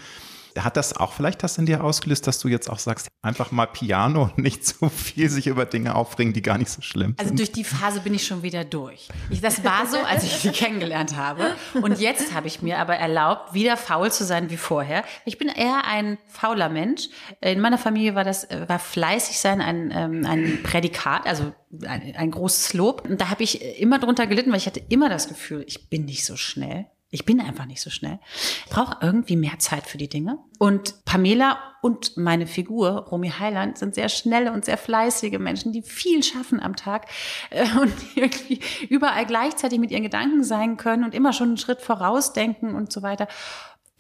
Hat 0.64 0.78
das 0.78 0.96
auch 0.96 1.14
vielleicht 1.14 1.44
das 1.44 1.58
in 1.58 1.66
dir 1.66 1.84
ausgelöst, 1.84 2.28
dass 2.28 2.40
du 2.40 2.48
jetzt 2.48 2.70
auch 2.70 2.80
sagst, 2.80 3.08
einfach 3.22 3.52
mal 3.52 3.66
Piano 3.66 4.24
und 4.24 4.38
nicht 4.38 4.66
so 4.66 4.90
viel 4.90 5.30
sich 5.30 5.48
über 5.48 5.66
Dinge 5.66 5.96
aufregen, 5.96 6.34
die 6.34 6.42
gar 6.42 6.58
nicht 6.58 6.70
so 6.70 6.82
schlimm 6.82 7.16
also 7.18 7.30
sind? 7.30 7.40
Also 7.40 7.44
durch 7.44 7.52
die 7.52 7.64
Phase 7.64 8.00
bin 8.02 8.14
ich 8.14 8.26
schon 8.26 8.44
wieder 8.44 8.64
durch. 8.64 9.10
Ich, 9.30 9.42
das 9.42 9.64
war 9.64 9.86
so, 9.88 9.98
als 9.98 10.24
ich 10.24 10.32
sie 10.32 10.50
kennengelernt 10.54 11.16
habe. 11.16 11.56
Und 11.82 12.00
jetzt 12.00 12.34
habe 12.34 12.48
ich 12.48 12.62
mir 12.62 12.80
aber 12.80 12.96
erlaubt, 12.96 13.54
wieder 13.54 13.78
faul 13.78 14.12
zu 14.12 14.24
sein 14.26 14.50
wie 14.50 14.58
vorher. 14.58 15.04
Ich 15.26 15.38
bin 15.38 15.48
eher 15.48 15.86
ein 15.86 16.18
fauler 16.28 16.70
Mensch. 16.70 17.10
In 17.42 17.60
meiner 17.60 17.78
Familie 17.78 18.16
war 18.16 18.24
das, 18.24 18.48
war 18.68 18.80
fleißig 18.80 19.40
sein 19.40 19.62
ein, 19.62 19.92
ähm, 19.94 20.26
ein 20.26 20.64
Prädikat, 20.64 21.26
also 21.26 21.54
ein, 21.86 22.16
ein 22.16 22.32
großes 22.32 22.74
Lob. 22.74 23.08
Und 23.08 23.22
da 23.22 23.30
habe 23.30 23.44
ich 23.44 23.80
immer 23.80 24.00
drunter 24.00 24.28
gelitten, 24.28 24.52
weil 24.52 24.58
ich 24.58 24.68
hatte 24.68 24.82
immer 24.90 25.10
das 25.10 25.28
Gefühl, 25.28 25.64
ich 25.68 25.90
bin 25.90 26.06
nicht 26.06 26.26
so 26.26 26.36
schnell 26.36 26.88
Ich 27.12 27.26
bin 27.26 27.42
einfach 27.42 27.66
nicht 27.66 27.82
so 27.82 27.90
schnell. 27.90 28.20
Ich 28.66 28.72
brauche 28.72 28.98
irgendwie 29.02 29.36
mehr 29.36 29.58
Zeit 29.58 29.88
für 29.88 29.98
die 29.98 30.10
Dinge. 30.10 30.38
Und 30.60 31.04
Pamela 31.06 31.58
und 31.82 32.18
meine 32.18 32.46
Figur, 32.46 33.08
Romy 33.10 33.30
Heiland, 33.30 33.80
sind 33.80 33.96
sehr 33.96 34.10
schnelle 34.10 34.52
und 34.52 34.66
sehr 34.66 34.78
fleißige 34.78 35.40
Menschen, 35.40 35.74
die 35.74 35.82
viel 35.82 36.22
schaffen 36.22 36.60
am 36.60 36.76
Tag 36.76 37.08
äh, 37.50 37.66
und 37.82 37.94
irgendwie 38.16 38.60
überall 38.90 39.26
gleichzeitig 39.26 39.80
mit 39.80 39.90
ihren 39.90 40.04
Gedanken 40.04 40.44
sein 40.44 40.78
können 40.78 41.04
und 41.04 41.16
immer 41.16 41.34
schon 41.34 41.48
einen 41.48 41.58
Schritt 41.58 41.82
vorausdenken 41.82 42.76
und 42.76 42.92
so 42.92 43.02
weiter. 43.02 43.28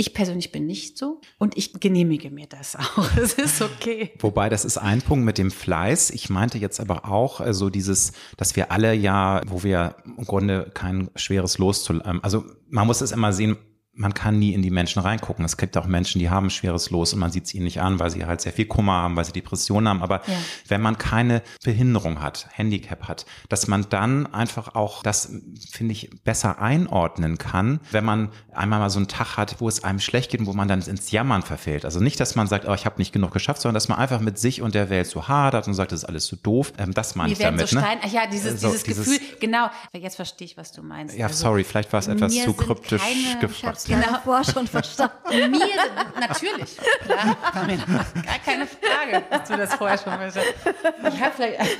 Ich 0.01 0.13
persönlich 0.13 0.53
bin 0.53 0.65
nicht 0.65 0.97
so 0.97 1.19
und 1.39 1.57
ich 1.57 1.73
genehmige 1.73 2.31
mir 2.31 2.47
das 2.47 2.77
auch. 2.77 3.09
Es 3.21 3.33
ist 3.33 3.61
okay. 3.61 4.13
Wobei, 4.19 4.47
das 4.47 4.63
ist 4.63 4.77
ein 4.77 5.01
Punkt 5.01 5.25
mit 5.25 5.37
dem 5.37 5.51
Fleiß. 5.51 6.11
Ich 6.11 6.29
meinte 6.29 6.57
jetzt 6.57 6.79
aber 6.79 7.03
auch 7.03 7.41
äh, 7.41 7.53
so 7.53 7.69
dieses, 7.69 8.13
dass 8.37 8.55
wir 8.55 8.71
alle 8.71 8.93
ja, 8.93 9.41
wo 9.47 9.61
wir 9.61 9.97
im 10.05 10.23
Grunde 10.23 10.71
kein 10.73 11.09
schweres 11.17 11.57
Los 11.57 11.83
zu, 11.83 12.01
ähm, 12.05 12.21
also 12.23 12.45
man 12.69 12.87
muss 12.87 13.01
es 13.01 13.11
immer 13.11 13.33
sehen, 13.33 13.57
man 13.99 14.13
kann 14.13 14.39
nie 14.39 14.53
in 14.53 14.61
die 14.61 14.71
Menschen 14.71 15.01
reingucken. 15.01 15.43
Es 15.43 15.57
gibt 15.57 15.75
auch 15.75 15.85
Menschen, 15.85 16.19
die 16.19 16.29
haben 16.29 16.47
ein 16.47 16.49
schweres 16.51 16.89
Los 16.89 17.13
und 17.13 17.19
man 17.19 17.31
sieht 17.31 17.45
es 17.45 17.53
ihnen 17.53 17.65
nicht 17.65 17.81
an, 17.81 17.99
weil 17.99 18.09
sie 18.09 18.25
halt 18.25 18.39
sehr 18.39 18.53
viel 18.53 18.65
Kummer 18.65 18.93
haben, 18.93 19.17
weil 19.17 19.25
sie 19.25 19.33
Depressionen 19.33 19.89
haben. 19.89 20.01
Aber 20.01 20.21
ja. 20.25 20.33
wenn 20.69 20.81
man 20.81 20.97
keine 20.97 21.41
Behinderung 21.65 22.21
hat, 22.21 22.47
Handicap 22.53 23.09
hat, 23.09 23.25
dass 23.49 23.67
man 23.67 23.87
dann 23.89 24.33
einfach 24.33 24.73
auch 24.73 25.03
das, 25.03 25.33
finde 25.69 25.91
ich, 25.91 26.09
besser 26.23 26.61
einordnen 26.61 27.37
kann, 27.37 27.81
wenn 27.91 28.05
man 28.05 28.29
einmal 28.53 28.79
mal 28.79 28.89
so 28.89 28.99
einen 28.99 29.09
Tag 29.09 29.35
hat, 29.35 29.59
wo 29.59 29.67
es 29.67 29.83
einem 29.83 29.99
schlecht 29.99 30.31
geht 30.31 30.39
und 30.39 30.45
wo 30.45 30.53
man 30.53 30.69
dann 30.69 30.81
ins 30.81 31.11
Jammern 31.11 31.41
verfällt. 31.41 31.83
Also 31.83 31.99
nicht, 31.99 32.21
dass 32.21 32.35
man 32.35 32.47
sagt, 32.47 32.69
oh, 32.69 32.73
ich 32.73 32.85
habe 32.85 32.95
nicht 32.99 33.11
genug 33.11 33.31
geschafft, 33.31 33.61
sondern 33.61 33.73
dass 33.73 33.89
man 33.89 33.97
einfach 33.97 34.21
mit 34.21 34.39
sich 34.39 34.61
und 34.61 34.75
der 34.75 34.89
Welt 34.89 35.07
so 35.07 35.27
hadert 35.27 35.67
und 35.67 35.73
sagt, 35.73 35.91
das 35.91 36.03
ist 36.03 36.05
alles 36.05 36.25
so 36.25 36.37
doof. 36.37 36.71
Ähm, 36.77 36.93
das 36.93 37.15
meine 37.15 37.33
ich 37.33 37.39
damit. 37.39 37.67
So 37.67 37.77
ne? 37.77 37.85
Ach 38.01 38.09
ja, 38.09 38.27
dieses, 38.27 38.61
so, 38.61 38.69
dieses, 38.69 38.83
dieses 38.83 39.05
Gefühl, 39.05 39.19
genau. 39.41 39.69
Jetzt 39.91 40.15
verstehe 40.15 40.45
ich, 40.45 40.55
was 40.55 40.71
du 40.71 40.83
meinst. 40.83 41.17
Ja, 41.17 41.27
also, 41.27 41.43
sorry, 41.43 41.65
vielleicht 41.65 41.91
war 41.91 41.99
es 41.99 42.07
etwas 42.07 42.33
zu 42.33 42.53
kryptisch 42.53 43.01
gefragt 43.41 43.88
genau. 43.89 44.13
davor 44.13 44.43
schon 44.43 44.67
verstanden. 44.67 45.15
Mir, 45.29 45.67
natürlich, 46.19 46.77
klar, 47.03 47.37
gar 47.53 48.39
keine 48.45 48.67
Frage, 48.67 49.23
dass 49.29 49.47
du 49.47 49.57
das 49.57 49.73
vorher 49.75 49.97
schon. 49.97 50.13
Ich 51.07 51.21
habe 51.21 51.33
vielleicht... 51.35 51.59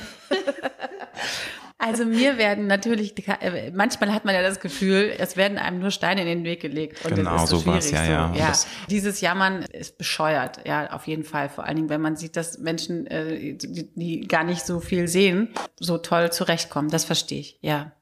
Also 1.82 2.04
mir 2.04 2.36
werden 2.36 2.66
natürlich, 2.66 3.14
äh, 3.26 3.70
manchmal 3.70 4.12
hat 4.12 4.26
man 4.26 4.34
ja 4.34 4.42
das 4.42 4.60
Gefühl, 4.60 5.14
es 5.16 5.38
werden 5.38 5.56
einem 5.56 5.80
nur 5.80 5.90
Steine 5.90 6.20
in 6.20 6.26
den 6.26 6.44
Weg 6.44 6.60
gelegt. 6.60 7.02
Und 7.06 7.14
genau, 7.14 7.32
das 7.32 7.44
ist 7.44 7.48
so 7.48 7.56
sowas, 7.56 7.90
ja, 7.90 8.04
ja. 8.04 8.32
So, 8.34 8.38
ja. 8.38 8.52
Dieses 8.90 9.22
Jammern 9.22 9.62
ist 9.62 9.96
bescheuert, 9.96 10.60
ja, 10.66 10.92
auf 10.92 11.06
jeden 11.06 11.24
Fall. 11.24 11.48
Vor 11.48 11.64
allen 11.64 11.76
Dingen, 11.76 11.88
wenn 11.88 12.02
man 12.02 12.16
sieht, 12.16 12.36
dass 12.36 12.58
Menschen, 12.58 13.06
äh, 13.06 13.54
die, 13.54 13.88
die 13.94 14.28
gar 14.28 14.44
nicht 14.44 14.66
so 14.66 14.80
viel 14.80 15.08
sehen, 15.08 15.54
so 15.78 15.96
toll 15.96 16.30
zurechtkommen. 16.30 16.90
Das 16.90 17.04
verstehe 17.06 17.40
ich, 17.40 17.58
ja. 17.62 17.92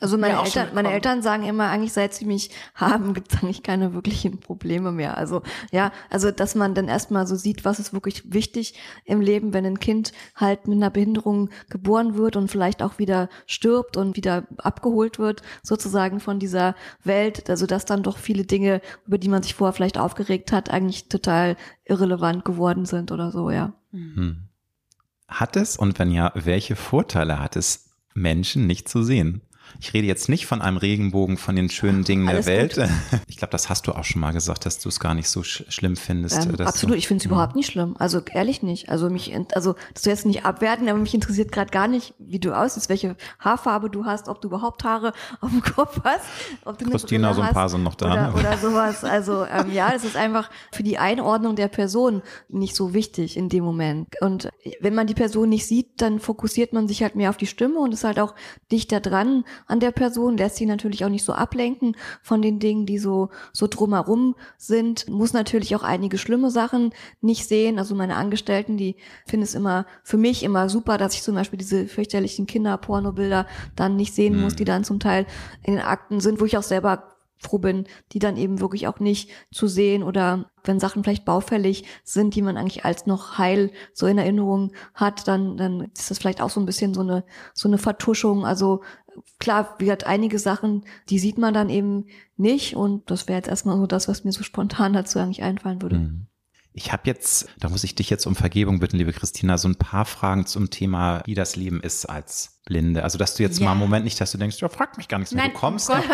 Also 0.00 0.16
meine 0.16 0.40
Eltern, 0.40 0.68
meine 0.74 0.90
Eltern 0.90 1.20
sagen 1.20 1.42
immer, 1.44 1.68
eigentlich 1.68 1.92
seit 1.92 2.14
sie 2.14 2.24
mich 2.24 2.50
haben, 2.74 3.12
gibt 3.12 3.32
es 3.32 3.42
eigentlich 3.42 3.62
keine 3.62 3.92
wirklichen 3.92 4.40
Probleme 4.40 4.90
mehr. 4.90 5.18
Also 5.18 5.42
ja, 5.70 5.92
also 6.08 6.30
dass 6.30 6.54
man 6.54 6.74
dann 6.74 6.88
erstmal 6.88 7.26
so 7.26 7.36
sieht, 7.36 7.66
was 7.66 7.78
ist 7.78 7.92
wirklich 7.92 8.32
wichtig 8.32 8.74
im 9.04 9.20
Leben, 9.20 9.52
wenn 9.52 9.66
ein 9.66 9.78
Kind 9.78 10.12
halt 10.34 10.66
mit 10.66 10.78
einer 10.78 10.88
Behinderung 10.88 11.50
geboren 11.68 12.16
wird 12.16 12.36
und 12.36 12.50
vielleicht 12.50 12.82
auch 12.82 12.98
wieder 12.98 13.28
stirbt 13.44 13.98
und 13.98 14.16
wieder 14.16 14.44
abgeholt 14.56 15.18
wird, 15.18 15.42
sozusagen 15.62 16.20
von 16.20 16.38
dieser 16.38 16.74
Welt. 17.04 17.50
Also 17.50 17.66
dass 17.66 17.84
dann 17.84 18.02
doch 18.02 18.16
viele 18.16 18.44
Dinge, 18.44 18.80
über 19.06 19.18
die 19.18 19.28
man 19.28 19.42
sich 19.42 19.54
vorher 19.54 19.74
vielleicht 19.74 19.98
aufgeregt 19.98 20.52
hat, 20.52 20.70
eigentlich 20.70 21.10
total 21.10 21.56
irrelevant 21.84 22.46
geworden 22.46 22.86
sind 22.86 23.12
oder 23.12 23.30
so, 23.30 23.50
ja. 23.50 23.74
Hm. 23.92 24.44
Hat 25.28 25.56
es 25.56 25.76
und 25.76 25.98
wenn 25.98 26.10
ja, 26.10 26.32
welche 26.34 26.76
Vorteile 26.76 27.40
hat 27.40 27.56
es, 27.56 27.90
Menschen 28.14 28.66
nicht 28.66 28.88
zu 28.88 29.02
sehen? 29.02 29.42
Ich 29.80 29.92
rede 29.92 30.06
jetzt 30.06 30.28
nicht 30.28 30.46
von 30.46 30.62
einem 30.62 30.76
Regenbogen, 30.76 31.36
von 31.36 31.56
den 31.56 31.68
schönen 31.68 32.04
Dingen 32.04 32.28
Alles 32.28 32.46
der 32.46 32.56
Welt. 32.56 32.74
Gut. 32.74 32.88
Ich 33.28 33.38
glaube, 33.38 33.52
das 33.52 33.68
hast 33.68 33.86
du 33.86 33.92
auch 33.92 34.04
schon 34.04 34.20
mal 34.20 34.32
gesagt, 34.32 34.64
dass 34.64 34.78
du 34.78 34.88
es 34.88 35.00
gar 35.00 35.14
nicht 35.14 35.28
so 35.28 35.42
sch 35.42 35.64
schlimm 35.68 35.96
findest. 35.96 36.46
Ähm, 36.46 36.60
absolut, 36.60 36.96
ich 36.96 37.06
finde 37.06 37.20
es 37.20 37.26
überhaupt 37.26 37.54
nicht 37.54 37.70
schlimm. 37.70 37.94
Also 37.98 38.20
ehrlich 38.32 38.62
nicht. 38.62 38.88
Also 38.88 39.10
mich, 39.10 39.34
also 39.54 39.74
das 39.92 40.02
du 40.02 40.10
jetzt 40.10 40.26
nicht 40.26 40.44
abwerten, 40.44 40.88
aber 40.88 40.98
mich 40.98 41.12
interessiert 41.12 41.52
gerade 41.52 41.70
gar 41.70 41.88
nicht, 41.88 42.14
wie 42.18 42.38
du 42.38 42.56
aussiehst, 42.56 42.88
welche 42.88 43.16
Haarfarbe 43.38 43.90
du 43.90 44.04
hast, 44.04 44.28
ob 44.28 44.40
du 44.40 44.48
überhaupt 44.48 44.84
Haare 44.84 45.12
auf 45.40 45.50
dem 45.50 45.62
Kopf 45.62 46.00
hast, 46.04 46.24
ob 46.64 46.78
du 46.78 46.88
Christina, 46.90 47.34
so 47.34 47.42
ein 47.42 47.52
paar 47.52 47.68
sind 47.68 47.82
noch 47.82 47.94
da. 47.94 48.12
Oder, 48.12 48.28
ne? 48.28 48.34
oder 48.34 48.58
sowas. 48.62 49.04
Also 49.04 49.44
ähm, 49.44 49.72
ja, 49.72 49.92
es 49.94 50.04
ist 50.04 50.16
einfach 50.16 50.50
für 50.72 50.82
die 50.82 50.98
Einordnung 50.98 51.56
der 51.56 51.68
Person 51.68 52.22
nicht 52.48 52.74
so 52.74 52.94
wichtig 52.94 53.36
in 53.36 53.48
dem 53.48 53.64
Moment. 53.64 54.08
Und 54.20 54.48
wenn 54.80 54.94
man 54.94 55.06
die 55.06 55.14
Person 55.14 55.48
nicht 55.48 55.66
sieht, 55.66 56.00
dann 56.00 56.20
fokussiert 56.20 56.72
man 56.72 56.88
sich 56.88 57.02
halt 57.02 57.16
mehr 57.16 57.30
auf 57.30 57.36
die 57.36 57.46
Stimme 57.46 57.78
und 57.78 57.92
ist 57.92 58.04
halt 58.04 58.18
auch 58.18 58.34
dichter 58.70 59.00
dran 59.00 59.44
an 59.66 59.80
der 59.80 59.90
Person, 59.90 60.36
lässt 60.36 60.56
sich 60.56 60.66
natürlich 60.66 61.04
auch 61.04 61.08
nicht 61.08 61.24
so 61.24 61.32
ablenken 61.32 61.96
von 62.22 62.42
den 62.42 62.58
Dingen, 62.58 62.86
die 62.86 62.98
so, 62.98 63.30
so 63.52 63.66
drumherum 63.66 64.34
sind, 64.56 65.08
muss 65.08 65.32
natürlich 65.32 65.74
auch 65.76 65.82
einige 65.82 66.18
schlimme 66.18 66.50
Sachen 66.50 66.92
nicht 67.20 67.46
sehen. 67.46 67.78
Also 67.78 67.94
meine 67.94 68.16
Angestellten, 68.16 68.76
die 68.76 68.96
finden 69.26 69.44
es 69.44 69.54
immer, 69.54 69.86
für 70.02 70.16
mich 70.16 70.42
immer 70.42 70.68
super, 70.68 70.98
dass 70.98 71.14
ich 71.14 71.22
zum 71.22 71.34
Beispiel 71.34 71.58
diese 71.58 71.86
fürchterlichen 71.86 72.46
Kinderpornobilder 72.46 73.46
dann 73.74 73.96
nicht 73.96 74.14
sehen 74.14 74.36
mhm. 74.36 74.42
muss, 74.42 74.56
die 74.56 74.64
dann 74.64 74.84
zum 74.84 75.00
Teil 75.00 75.26
in 75.62 75.74
den 75.74 75.82
Akten 75.82 76.20
sind, 76.20 76.40
wo 76.40 76.44
ich 76.44 76.56
auch 76.56 76.62
selber 76.62 77.15
froh 77.38 77.58
bin, 77.58 77.84
die 78.12 78.18
dann 78.18 78.36
eben 78.36 78.60
wirklich 78.60 78.86
auch 78.86 78.98
nicht 79.00 79.30
zu 79.52 79.66
sehen 79.66 80.02
oder 80.02 80.50
wenn 80.64 80.80
Sachen 80.80 81.04
vielleicht 81.04 81.24
baufällig 81.24 81.84
sind, 82.02 82.34
die 82.34 82.42
man 82.42 82.56
eigentlich 82.56 82.84
als 82.84 83.06
noch 83.06 83.38
heil 83.38 83.70
so 83.92 84.06
in 84.06 84.18
Erinnerung 84.18 84.72
hat, 84.94 85.28
dann, 85.28 85.56
dann 85.56 85.90
ist 85.96 86.10
das 86.10 86.18
vielleicht 86.18 86.40
auch 86.40 86.50
so 86.50 86.60
ein 86.60 86.66
bisschen 86.66 86.94
so 86.94 87.02
eine, 87.02 87.24
so 87.54 87.68
eine 87.68 87.78
Vertuschung. 87.78 88.44
Also 88.44 88.82
klar, 89.38 89.76
wie 89.78 89.90
hat 89.90 90.04
einige 90.04 90.38
Sachen, 90.38 90.84
die 91.08 91.18
sieht 91.18 91.38
man 91.38 91.54
dann 91.54 91.68
eben 91.68 92.06
nicht 92.36 92.76
und 92.76 93.10
das 93.10 93.28
wäre 93.28 93.38
jetzt 93.38 93.48
erstmal 93.48 93.76
so 93.76 93.86
das, 93.86 94.08
was 94.08 94.24
mir 94.24 94.32
so 94.32 94.42
spontan 94.42 94.92
dazu 94.92 95.18
eigentlich 95.18 95.42
einfallen 95.42 95.82
würde. 95.82 95.98
Mhm. 95.98 96.26
Ich 96.78 96.92
habe 96.92 97.04
jetzt, 97.06 97.48
da 97.58 97.70
muss 97.70 97.84
ich 97.84 97.94
dich 97.94 98.10
jetzt 98.10 98.26
um 98.26 98.36
Vergebung 98.36 98.80
bitten, 98.80 98.98
liebe 98.98 99.14
Christina, 99.14 99.56
so 99.56 99.66
ein 99.66 99.76
paar 99.76 100.04
Fragen 100.04 100.44
zum 100.44 100.68
Thema, 100.68 101.22
wie 101.24 101.34
das 101.34 101.56
Leben 101.56 101.80
ist 101.80 102.04
als 102.04 102.60
Blinde. 102.66 103.02
Also, 103.02 103.16
dass 103.16 103.34
du 103.34 103.42
jetzt 103.42 103.58
ja. 103.58 103.64
mal 103.64 103.70
einen 103.70 103.80
Moment 103.80 104.04
nicht, 104.04 104.20
dass 104.20 104.30
du 104.30 104.36
denkst, 104.36 104.58
ja, 104.60 104.68
frag 104.68 104.98
mich 104.98 105.08
gar 105.08 105.16
nichts 105.16 105.32
mehr, 105.32 105.44
Nein, 105.44 105.54
du 105.54 105.58
kommst. 105.58 105.88
Gott, 105.88 106.04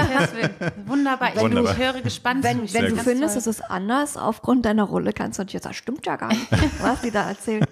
Wunderbar. 0.87 1.35
Ich, 1.35 1.41
Wunderbar. 1.41 1.73
ich 1.73 1.79
höre 1.79 2.01
gespannt 2.01 2.45
Wenn, 2.45 2.73
wenn 2.73 2.91
du 2.91 2.97
findest, 2.97 3.37
es 3.37 3.49
ist 3.49 3.61
anders 3.61 4.17
aufgrund 4.17 4.65
deiner 4.65 4.85
Rolle, 4.85 5.13
kannst 5.13 5.41
du 5.41 5.43
natürlich 5.43 5.65
sagen, 5.65 5.73
das 5.73 5.79
stimmt 5.79 6.07
ja 6.07 6.15
gar 6.15 6.29
nicht, 6.29 6.47
was 6.81 7.01
die 7.01 7.11
da 7.11 7.29
erzählen. 7.29 7.65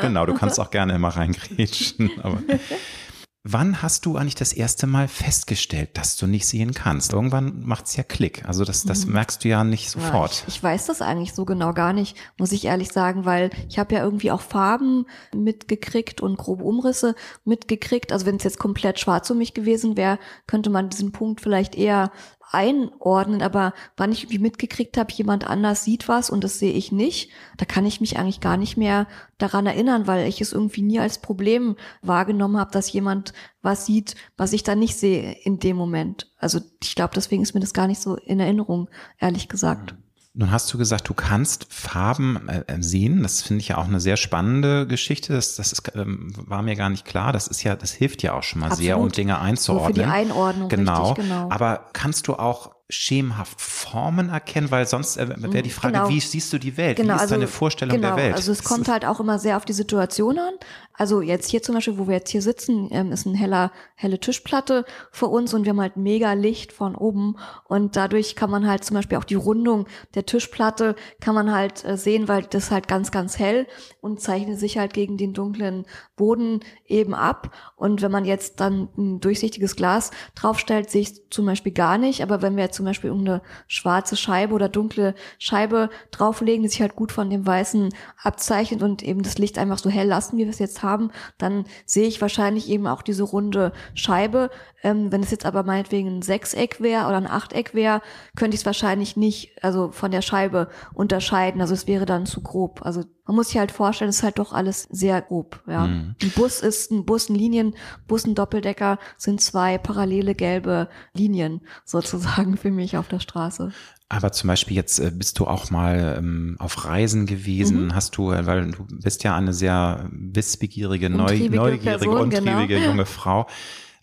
Genau, 0.00 0.24
du 0.24 0.32
kannst 0.32 0.58
auch 0.60 0.70
gerne 0.70 0.94
immer 0.94 1.08
reingrätschen. 1.08 2.10
Aber 2.22 2.42
Wann 3.42 3.80
hast 3.80 4.04
du 4.04 4.16
eigentlich 4.16 4.34
das 4.34 4.52
erste 4.52 4.86
Mal 4.86 5.08
festgestellt, 5.08 5.96
dass 5.96 6.18
du 6.18 6.26
nicht 6.26 6.46
sehen 6.46 6.74
kannst? 6.74 7.14
Irgendwann 7.14 7.62
macht's 7.64 7.96
ja 7.96 8.02
Klick. 8.02 8.44
Also 8.46 8.64
das, 8.64 8.84
das 8.84 9.06
mhm. 9.06 9.14
merkst 9.14 9.42
du 9.42 9.48
ja 9.48 9.64
nicht 9.64 9.88
sofort. 9.88 10.34
Ja, 10.34 10.44
ich, 10.46 10.56
ich, 10.56 10.62
weiß 10.62 10.86
das 10.86 11.00
eigentlich 11.00 11.32
so 11.32 11.46
genau 11.46 11.72
gar 11.72 11.94
nicht, 11.94 12.18
muss 12.36 12.52
ich 12.52 12.66
ehrlich 12.66 12.92
sagen, 12.92 13.24
weil 13.24 13.48
ich 13.66 13.78
habe 13.78 13.94
ja 13.94 14.04
irgendwie 14.04 14.30
auch 14.30 14.42
Farben 14.42 15.06
mitgekriegt 15.34 16.20
und 16.20 16.36
grobe 16.36 16.64
Umrisse 16.64 17.14
mitgekriegt. 17.46 18.12
Also 18.12 18.26
wenn 18.26 18.36
es 18.36 18.44
jetzt 18.44 18.58
komplett 18.58 19.00
schwarz 19.00 19.30
um 19.30 19.38
mich 19.38 19.54
gewesen 19.54 19.96
wäre, 19.96 20.18
könnte 20.46 20.68
man 20.68 20.90
diesen 20.90 21.12
Punkt 21.12 21.40
vielleicht 21.40 21.74
eher 21.74 22.12
einordnen, 22.52 23.42
aber 23.42 23.72
wann 23.96 24.12
ich 24.12 24.24
irgendwie 24.24 24.40
mitgekriegt 24.40 24.96
habe, 24.96 25.12
jemand 25.12 25.46
anders 25.46 25.84
sieht 25.84 26.08
was 26.08 26.30
und 26.30 26.42
das 26.42 26.58
sehe 26.58 26.72
ich 26.72 26.90
nicht, 26.90 27.30
da 27.56 27.64
kann 27.64 27.86
ich 27.86 28.00
mich 28.00 28.18
eigentlich 28.18 28.40
gar 28.40 28.56
nicht 28.56 28.76
mehr 28.76 29.06
daran 29.38 29.66
erinnern, 29.66 30.06
weil 30.06 30.26
ich 30.26 30.40
es 30.40 30.52
irgendwie 30.52 30.82
nie 30.82 30.98
als 30.98 31.20
Problem 31.20 31.76
wahrgenommen 32.02 32.58
habe, 32.58 32.72
dass 32.72 32.92
jemand 32.92 33.32
was 33.62 33.86
sieht, 33.86 34.16
was 34.36 34.52
ich 34.52 34.64
da 34.64 34.74
nicht 34.74 34.96
sehe 34.96 35.36
in 35.44 35.58
dem 35.58 35.76
Moment. 35.76 36.32
Also 36.38 36.60
ich 36.82 36.94
glaube, 36.94 37.12
deswegen 37.14 37.42
ist 37.42 37.54
mir 37.54 37.60
das 37.60 37.74
gar 37.74 37.86
nicht 37.86 38.00
so 38.00 38.16
in 38.16 38.40
Erinnerung, 38.40 38.88
ehrlich 39.18 39.48
gesagt. 39.48 39.92
Mhm. 39.92 40.09
Nun 40.32 40.52
hast 40.52 40.72
du 40.72 40.78
gesagt, 40.78 41.08
du 41.08 41.14
kannst 41.14 41.66
Farben 41.72 42.48
äh, 42.48 42.62
äh, 42.68 42.82
sehen. 42.82 43.22
Das 43.22 43.42
finde 43.42 43.62
ich 43.62 43.68
ja 43.68 43.78
auch 43.78 43.88
eine 43.88 44.00
sehr 44.00 44.16
spannende 44.16 44.86
Geschichte. 44.86 45.32
Das, 45.32 45.56
das 45.56 45.72
ist, 45.72 45.92
ähm, 45.96 46.32
war 46.36 46.62
mir 46.62 46.76
gar 46.76 46.88
nicht 46.88 47.04
klar. 47.04 47.32
Das 47.32 47.48
ist 47.48 47.64
ja, 47.64 47.74
das 47.74 47.92
hilft 47.92 48.22
ja 48.22 48.34
auch 48.34 48.44
schon 48.44 48.60
mal 48.60 48.66
Absolut. 48.66 48.84
sehr, 48.84 48.98
um 48.98 49.08
Dinge 49.10 49.40
einzuordnen. 49.40 49.94
So 49.96 50.00
für 50.00 50.06
die 50.06 50.12
Einordnung. 50.12 50.68
Genau. 50.68 51.08
Richtig, 51.08 51.24
genau. 51.24 51.48
Aber 51.50 51.86
kannst 51.92 52.28
du 52.28 52.34
auch 52.34 52.79
schemenhaft 52.90 53.60
Formen 53.60 54.28
erkennen, 54.28 54.70
weil 54.70 54.86
sonst 54.86 55.16
äh, 55.16 55.28
wäre 55.28 55.62
die 55.62 55.70
Frage, 55.70 55.94
genau. 55.94 56.08
wie 56.08 56.20
siehst 56.20 56.52
du 56.52 56.58
die 56.58 56.76
Welt? 56.76 56.96
Genau, 56.96 57.14
wie 57.14 57.16
ist 57.16 57.22
also, 57.22 57.34
deine 57.36 57.46
Vorstellung 57.46 57.96
genau, 57.96 58.14
der 58.14 58.24
Welt? 58.24 58.34
Also 58.34 58.52
es 58.52 58.64
kommt 58.64 58.88
halt 58.88 59.04
auch 59.04 59.20
immer 59.20 59.38
sehr 59.38 59.56
auf 59.56 59.64
die 59.64 59.72
Situation 59.72 60.38
an. 60.38 60.54
Also 60.92 61.22
jetzt 61.22 61.48
hier 61.48 61.62
zum 61.62 61.74
Beispiel, 61.74 61.96
wo 61.96 62.08
wir 62.08 62.16
jetzt 62.16 62.30
hier 62.30 62.42
sitzen, 62.42 62.88
ähm, 62.90 63.10
ist 63.12 63.24
ein 63.24 63.34
heller, 63.34 63.72
helle 63.94 64.20
Tischplatte 64.20 64.84
vor 65.10 65.30
uns 65.30 65.54
und 65.54 65.64
wir 65.64 65.70
haben 65.70 65.80
halt 65.80 65.96
mega 65.96 66.34
Licht 66.34 66.72
von 66.72 66.94
oben 66.94 67.36
und 67.64 67.96
dadurch 67.96 68.36
kann 68.36 68.50
man 68.50 68.68
halt 68.68 68.84
zum 68.84 68.96
Beispiel 68.96 69.16
auch 69.16 69.24
die 69.24 69.34
Rundung 69.34 69.86
der 70.14 70.26
Tischplatte 70.26 70.96
kann 71.20 71.34
man 71.34 71.52
halt 71.52 71.84
äh, 71.84 71.96
sehen, 71.96 72.28
weil 72.28 72.42
das 72.42 72.70
halt 72.70 72.88
ganz, 72.88 73.10
ganz 73.10 73.38
hell 73.38 73.66
und 74.00 74.20
zeichnet 74.20 74.58
sich 74.58 74.78
halt 74.78 74.92
gegen 74.92 75.16
den 75.16 75.32
dunklen 75.32 75.86
Boden 76.16 76.60
eben 76.86 77.14
ab. 77.14 77.54
Und 77.76 78.02
wenn 78.02 78.10
man 78.10 78.24
jetzt 78.24 78.60
dann 78.60 78.88
ein 78.98 79.20
durchsichtiges 79.20 79.76
Glas 79.76 80.10
draufstellt, 80.34 80.90
sehe 80.90 81.02
ich 81.02 81.30
zum 81.30 81.46
Beispiel 81.46 81.72
gar 81.72 81.98
nicht. 81.98 82.22
Aber 82.22 82.42
wenn 82.42 82.56
wir 82.56 82.64
jetzt 82.64 82.79
zum 82.80 82.86
Beispiel 82.86 83.10
irgendeine 83.10 83.42
schwarze 83.68 84.16
Scheibe 84.16 84.54
oder 84.54 84.70
dunkle 84.70 85.14
Scheibe 85.38 85.90
drauflegen, 86.10 86.62
die 86.62 86.70
sich 86.70 86.80
halt 86.80 86.96
gut 86.96 87.12
von 87.12 87.28
dem 87.28 87.46
Weißen 87.46 87.90
abzeichnet 88.22 88.82
und 88.82 89.02
eben 89.02 89.22
das 89.22 89.36
Licht 89.36 89.58
einfach 89.58 89.78
so 89.78 89.90
hell 89.90 90.08
lassen, 90.08 90.38
wie 90.38 90.44
wir 90.44 90.50
es 90.50 90.58
jetzt 90.58 90.82
haben, 90.82 91.10
dann 91.36 91.66
sehe 91.84 92.08
ich 92.08 92.22
wahrscheinlich 92.22 92.70
eben 92.70 92.86
auch 92.86 93.02
diese 93.02 93.22
runde 93.22 93.72
Scheibe. 93.92 94.48
Ähm, 94.82 95.12
wenn 95.12 95.22
es 95.22 95.30
jetzt 95.30 95.44
aber 95.44 95.62
meinetwegen 95.62 96.08
ein 96.08 96.22
Sechseck 96.22 96.80
wäre 96.80 97.06
oder 97.06 97.18
ein 97.18 97.26
Achteck 97.26 97.74
wäre, 97.74 98.00
könnte 98.34 98.54
ich 98.54 98.62
es 98.62 98.66
wahrscheinlich 98.66 99.14
nicht, 99.14 99.62
also 99.62 99.90
von 99.92 100.10
der 100.10 100.22
Scheibe 100.22 100.68
unterscheiden. 100.94 101.60
Also 101.60 101.74
es 101.74 101.86
wäre 101.86 102.06
dann 102.06 102.24
zu 102.24 102.40
grob. 102.40 102.80
Also 102.82 103.04
man 103.30 103.36
muss 103.36 103.50
sich 103.50 103.58
halt 103.58 103.70
vorstellen, 103.70 104.08
es 104.08 104.16
ist 104.16 104.22
halt 104.24 104.40
doch 104.40 104.52
alles 104.52 104.88
sehr 104.90 105.22
grob. 105.22 105.62
Ja. 105.68 105.86
Mhm. 105.86 106.16
Ein 106.20 106.30
Bus 106.34 106.62
ist 106.62 106.90
ein 106.90 107.04
Bus, 107.04 107.28
ein 107.28 107.36
Linienbus, 107.36 108.26
ein 108.26 108.34
Doppeldecker 108.34 108.98
sind 109.18 109.40
zwei 109.40 109.78
parallele 109.78 110.34
gelbe 110.34 110.88
Linien 111.14 111.60
sozusagen 111.84 112.56
für 112.60 112.72
mich 112.72 112.96
auf 112.96 113.06
der 113.06 113.20
Straße. 113.20 113.70
Aber 114.08 114.32
zum 114.32 114.48
Beispiel 114.48 114.76
jetzt 114.76 114.98
äh, 114.98 115.12
bist 115.14 115.38
du 115.38 115.46
auch 115.46 115.70
mal 115.70 116.16
ähm, 116.18 116.56
auf 116.58 116.84
Reisen 116.86 117.26
gewesen, 117.26 117.84
mhm. 117.84 117.94
hast 117.94 118.16
du, 118.16 118.32
äh, 118.32 118.46
weil 118.46 118.72
du 118.72 118.84
bist 119.00 119.22
ja 119.22 119.36
eine 119.36 119.52
sehr 119.52 120.08
wissbegierige, 120.10 121.08
neu, 121.08 121.18
neugierige, 121.26 121.84
Person, 121.84 122.16
untriebige 122.16 122.66
genau. 122.66 122.86
junge 122.90 123.06
Frau. 123.06 123.46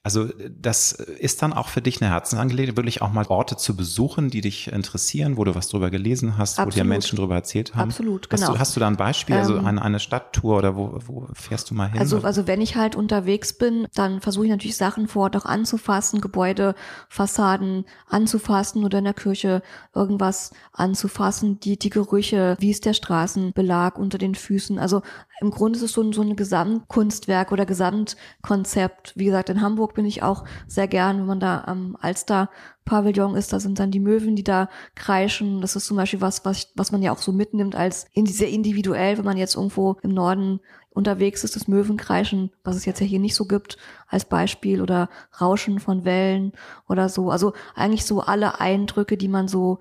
Also 0.08 0.30
das 0.58 0.94
ist 0.94 1.42
dann 1.42 1.52
auch 1.52 1.68
für 1.68 1.82
dich 1.82 2.02
eine 2.02 2.10
Herzensangelegenheit, 2.10 2.78
wirklich 2.78 3.02
auch 3.02 3.12
mal 3.12 3.26
Orte 3.28 3.58
zu 3.58 3.76
besuchen, 3.76 4.30
die 4.30 4.40
dich 4.40 4.72
interessieren, 4.72 5.36
wo 5.36 5.44
du 5.44 5.54
was 5.54 5.68
drüber 5.68 5.90
gelesen 5.90 6.38
hast, 6.38 6.60
Absolut. 6.60 6.76
wo 6.76 6.80
dir 6.80 6.84
Menschen 6.86 7.18
drüber 7.18 7.36
erzählt 7.36 7.76
haben. 7.76 7.90
Absolut, 7.90 8.30
genau. 8.30 8.42
Hast 8.42 8.50
du, 8.50 8.58
hast 8.58 8.76
du 8.78 8.80
da 8.80 8.88
ein 8.88 8.96
Beispiel, 8.96 9.36
also 9.36 9.58
ähm, 9.58 9.66
eine, 9.66 9.82
eine 9.82 10.00
Stadttour 10.00 10.60
oder 10.60 10.78
wo, 10.78 10.98
wo 11.08 11.28
fährst 11.34 11.70
du 11.70 11.76
mal 11.76 11.90
hin? 11.90 12.00
Also, 12.00 12.22
also 12.22 12.48
wenn 12.48 12.62
ich 12.62 12.78
halt 12.78 12.96
unterwegs 12.96 13.58
bin, 13.58 13.86
dann 13.96 14.22
versuche 14.22 14.46
ich 14.46 14.52
natürlich 14.52 14.78
Sachen 14.78 15.10
vor 15.10 15.24
Ort 15.24 15.36
auch 15.36 15.44
anzufassen, 15.44 16.22
Gebäude, 16.22 16.74
Fassaden 17.10 17.84
anzufassen 18.08 18.86
oder 18.86 19.00
in 19.00 19.04
der 19.04 19.14
Kirche 19.14 19.62
irgendwas 19.94 20.52
anzufassen, 20.72 21.60
die, 21.60 21.78
die 21.78 21.90
Gerüche, 21.90 22.56
wie 22.60 22.70
ist 22.70 22.86
der 22.86 22.94
Straßenbelag 22.94 23.98
unter 23.98 24.18
den 24.18 24.36
Füßen. 24.36 24.80
Also 24.80 25.02
im 25.40 25.52
Grunde 25.52 25.78
ist 25.78 25.84
es 25.84 25.94
so 25.94 26.02
ein, 26.02 26.14
so 26.14 26.22
ein 26.22 26.36
Gesamtkunstwerk 26.36 27.52
oder 27.52 27.66
Gesamtkonzept. 27.66 29.14
Wie 29.16 29.26
gesagt, 29.26 29.50
in 29.50 29.62
Hamburg 29.62 29.94
bin 29.94 30.06
ich 30.06 30.24
auch 30.24 30.46
sehr 30.68 30.88
gern, 30.88 31.20
wenn 31.20 31.26
man 31.26 31.40
da 31.40 31.64
am 31.66 31.96
Alster 32.00 32.50
Pavillon 32.86 33.36
ist, 33.36 33.54
da 33.54 33.60
sind 33.60 33.80
dann 33.80 33.92
die 33.92 34.00
Möwen, 34.00 34.36
die 34.36 34.44
da 34.44 34.70
kreischen. 34.96 35.62
Das 35.62 35.76
ist 35.76 35.86
zum 35.86 35.98
Beispiel 35.98 36.22
was, 36.22 36.46
was, 36.46 36.72
was 36.76 36.92
man 36.92 37.04
ja 37.04 37.12
auch 37.12 37.20
so 37.20 37.32
mitnimmt 37.32 37.76
als 37.76 38.08
in, 38.14 38.26
sehr 38.26 38.50
individuell, 38.50 39.18
wenn 39.18 39.26
man 39.26 39.38
jetzt 39.38 39.56
irgendwo 39.56 39.98
im 40.02 40.12
Norden 40.12 40.62
unterwegs 40.90 41.44
ist, 41.44 41.56
das 41.56 41.68
Möwenkreischen, 41.68 42.52
was 42.64 42.76
es 42.76 42.86
jetzt 42.86 43.00
ja 43.00 43.06
hier 43.06 43.20
nicht 43.20 43.36
so 43.36 43.46
gibt, 43.46 43.78
als 44.08 44.26
Beispiel 44.26 44.82
oder 44.82 45.10
Rauschen 45.40 45.80
von 45.80 46.06
Wellen 46.06 46.54
oder 46.90 47.10
so. 47.10 47.30
Also 47.30 47.54
eigentlich 47.76 48.06
so 48.06 48.22
alle 48.22 48.60
Eindrücke, 48.60 49.18
die 49.18 49.28
man 49.28 49.48
so 49.48 49.78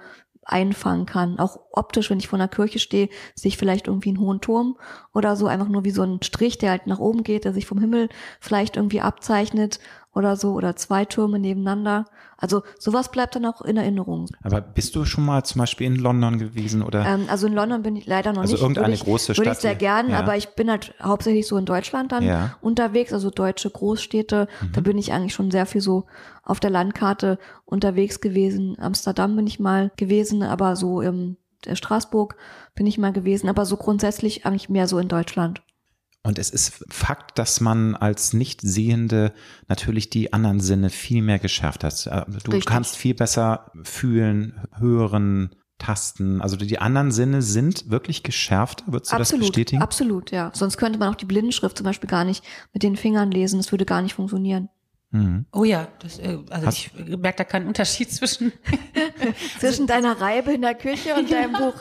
einfangen 0.46 1.06
kann. 1.06 1.38
Auch 1.38 1.58
optisch, 1.72 2.08
wenn 2.10 2.18
ich 2.18 2.28
vor 2.28 2.38
einer 2.38 2.48
Kirche 2.48 2.78
stehe, 2.78 3.08
sehe 3.34 3.48
ich 3.50 3.56
vielleicht 3.56 3.88
irgendwie 3.88 4.10
einen 4.10 4.20
hohen 4.20 4.40
Turm 4.40 4.76
oder 5.12 5.36
so, 5.36 5.46
einfach 5.46 5.68
nur 5.68 5.84
wie 5.84 5.90
so 5.90 6.02
ein 6.02 6.22
Strich, 6.22 6.58
der 6.58 6.70
halt 6.70 6.86
nach 6.86 7.00
oben 7.00 7.22
geht, 7.24 7.44
der 7.44 7.52
sich 7.52 7.66
vom 7.66 7.80
Himmel 7.80 8.08
vielleicht 8.40 8.76
irgendwie 8.76 9.00
abzeichnet 9.00 9.80
oder 10.16 10.36
so 10.36 10.54
oder 10.54 10.76
zwei 10.76 11.04
Türme 11.04 11.38
nebeneinander. 11.38 12.06
Also 12.38 12.62
sowas 12.78 13.10
bleibt 13.10 13.36
dann 13.36 13.44
auch 13.44 13.60
in 13.60 13.76
Erinnerung. 13.76 14.28
Aber 14.42 14.62
bist 14.62 14.96
du 14.96 15.04
schon 15.04 15.26
mal 15.26 15.44
zum 15.44 15.58
Beispiel 15.58 15.86
in 15.86 15.96
London 15.96 16.38
gewesen 16.38 16.82
oder? 16.82 17.04
Ähm, 17.04 17.26
also 17.28 17.46
in 17.46 17.52
London 17.52 17.82
bin 17.82 17.96
ich 17.96 18.06
leider 18.06 18.32
noch 18.32 18.40
also 18.40 18.54
nicht. 18.54 18.62
Also 18.62 18.64
irgendeine 18.64 18.94
ich, 18.94 19.04
große 19.04 19.34
Stadt. 19.34 19.44
Würde 19.44 19.52
ich 19.52 19.58
sehr 19.58 19.74
gern, 19.74 20.10
ja. 20.10 20.18
aber 20.18 20.36
ich 20.36 20.48
bin 20.50 20.70
halt 20.70 20.94
hauptsächlich 21.02 21.46
so 21.46 21.58
in 21.58 21.66
Deutschland 21.66 22.12
dann 22.12 22.24
ja. 22.24 22.56
unterwegs, 22.62 23.12
also 23.12 23.28
deutsche 23.30 23.68
Großstädte. 23.68 24.48
Mhm. 24.62 24.72
Da 24.72 24.80
bin 24.80 24.96
ich 24.96 25.12
eigentlich 25.12 25.34
schon 25.34 25.50
sehr 25.50 25.66
viel 25.66 25.82
so 25.82 26.06
auf 26.42 26.60
der 26.60 26.70
Landkarte 26.70 27.38
unterwegs 27.66 28.22
gewesen. 28.22 28.76
Amsterdam 28.80 29.36
bin 29.36 29.46
ich 29.46 29.60
mal 29.60 29.90
gewesen, 29.98 30.42
aber 30.42 30.76
so 30.76 31.02
im 31.02 31.36
Straßburg 31.70 32.36
bin 32.74 32.86
ich 32.86 32.96
mal 32.96 33.12
gewesen, 33.12 33.50
aber 33.50 33.66
so 33.66 33.76
grundsätzlich 33.76 34.46
eigentlich 34.46 34.70
mehr 34.70 34.88
so 34.88 34.98
in 34.98 35.08
Deutschland. 35.08 35.62
Und 36.26 36.40
es 36.40 36.50
ist 36.50 36.84
Fakt, 36.90 37.38
dass 37.38 37.60
man 37.60 37.94
als 37.94 38.32
Nichtsehende 38.32 39.32
natürlich 39.68 40.10
die 40.10 40.32
anderen 40.32 40.58
Sinne 40.58 40.90
viel 40.90 41.22
mehr 41.22 41.38
geschärft 41.38 41.84
hat. 41.84 42.06
Äh, 42.06 42.24
du 42.26 42.50
Richtig. 42.50 42.66
kannst 42.66 42.96
viel 42.96 43.14
besser 43.14 43.70
fühlen, 43.84 44.60
hören, 44.76 45.54
tasten. 45.78 46.40
Also 46.40 46.56
die 46.56 46.80
anderen 46.80 47.12
Sinne 47.12 47.42
sind 47.42 47.90
wirklich 47.90 48.24
geschärft. 48.24 48.82
Würdest 48.86 49.12
du 49.12 49.16
absolut, 49.16 49.42
das 49.42 49.50
bestätigen? 49.50 49.82
Absolut, 49.82 50.32
ja. 50.32 50.50
Sonst 50.52 50.78
könnte 50.78 50.98
man 50.98 51.12
auch 51.12 51.16
die 51.16 51.26
Blindenschrift 51.26 51.76
zum 51.76 51.84
Beispiel 51.84 52.08
gar 52.08 52.24
nicht 52.24 52.42
mit 52.72 52.82
den 52.82 52.96
Fingern 52.96 53.30
lesen. 53.30 53.58
Das 53.58 53.70
würde 53.70 53.84
gar 53.84 54.02
nicht 54.02 54.14
funktionieren. 54.14 54.68
Mhm. 55.12 55.46
Oh 55.52 55.62
ja, 55.62 55.86
das, 56.00 56.18
äh, 56.18 56.36
also 56.50 56.66
Hast 56.66 56.78
ich 56.78 56.92
merke 57.16 57.38
da 57.38 57.44
keinen 57.44 57.68
Unterschied 57.68 58.10
zwischen 58.10 58.52
zwischen 59.60 59.86
deiner 59.86 60.20
Reibe 60.20 60.52
in 60.52 60.62
der 60.62 60.74
Küche 60.74 61.14
und 61.14 61.30
deinem 61.30 61.52
Buch. 61.52 61.74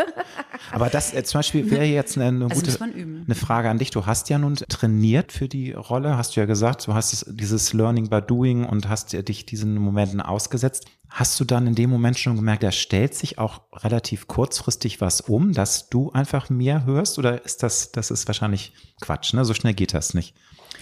Aber 0.72 0.88
das 0.88 1.12
äh, 1.12 1.22
zum 1.24 1.40
Beispiel 1.40 1.70
wäre 1.70 1.84
jetzt 1.84 2.16
eine, 2.16 2.28
eine 2.28 2.44
also 2.46 2.62
gute 2.62 2.82
eine 2.82 3.34
Frage 3.34 3.68
an 3.68 3.78
dich. 3.78 3.90
Du 3.90 4.06
hast 4.06 4.30
ja 4.30 4.38
nun 4.38 4.56
trainiert 4.56 5.30
für 5.30 5.46
die 5.46 5.72
Rolle, 5.72 6.16
hast 6.16 6.36
du 6.36 6.40
ja 6.40 6.46
gesagt, 6.46 6.86
du 6.86 6.94
hast 6.94 7.26
dieses 7.28 7.74
Learning 7.74 8.08
by 8.08 8.22
Doing 8.22 8.64
und 8.64 8.88
hast 8.88 9.12
dich 9.12 9.44
diesen 9.44 9.76
Momenten 9.76 10.22
ausgesetzt. 10.22 10.86
Hast 11.10 11.38
du 11.38 11.44
dann 11.44 11.66
in 11.66 11.74
dem 11.74 11.90
Moment 11.90 12.18
schon 12.18 12.34
gemerkt, 12.34 12.62
da 12.62 12.72
stellt 12.72 13.14
sich 13.14 13.38
auch 13.38 13.60
relativ 13.74 14.26
kurzfristig 14.26 15.02
was 15.02 15.20
um, 15.20 15.52
dass 15.52 15.90
du 15.90 16.10
einfach 16.12 16.48
mehr 16.48 16.86
hörst? 16.86 17.18
Oder 17.18 17.44
ist 17.44 17.62
das, 17.62 17.92
das 17.92 18.10
ist 18.10 18.26
wahrscheinlich 18.26 18.72
Quatsch, 19.00 19.34
ne? 19.34 19.44
So 19.44 19.52
schnell 19.52 19.74
geht 19.74 19.92
das 19.92 20.14
nicht 20.14 20.34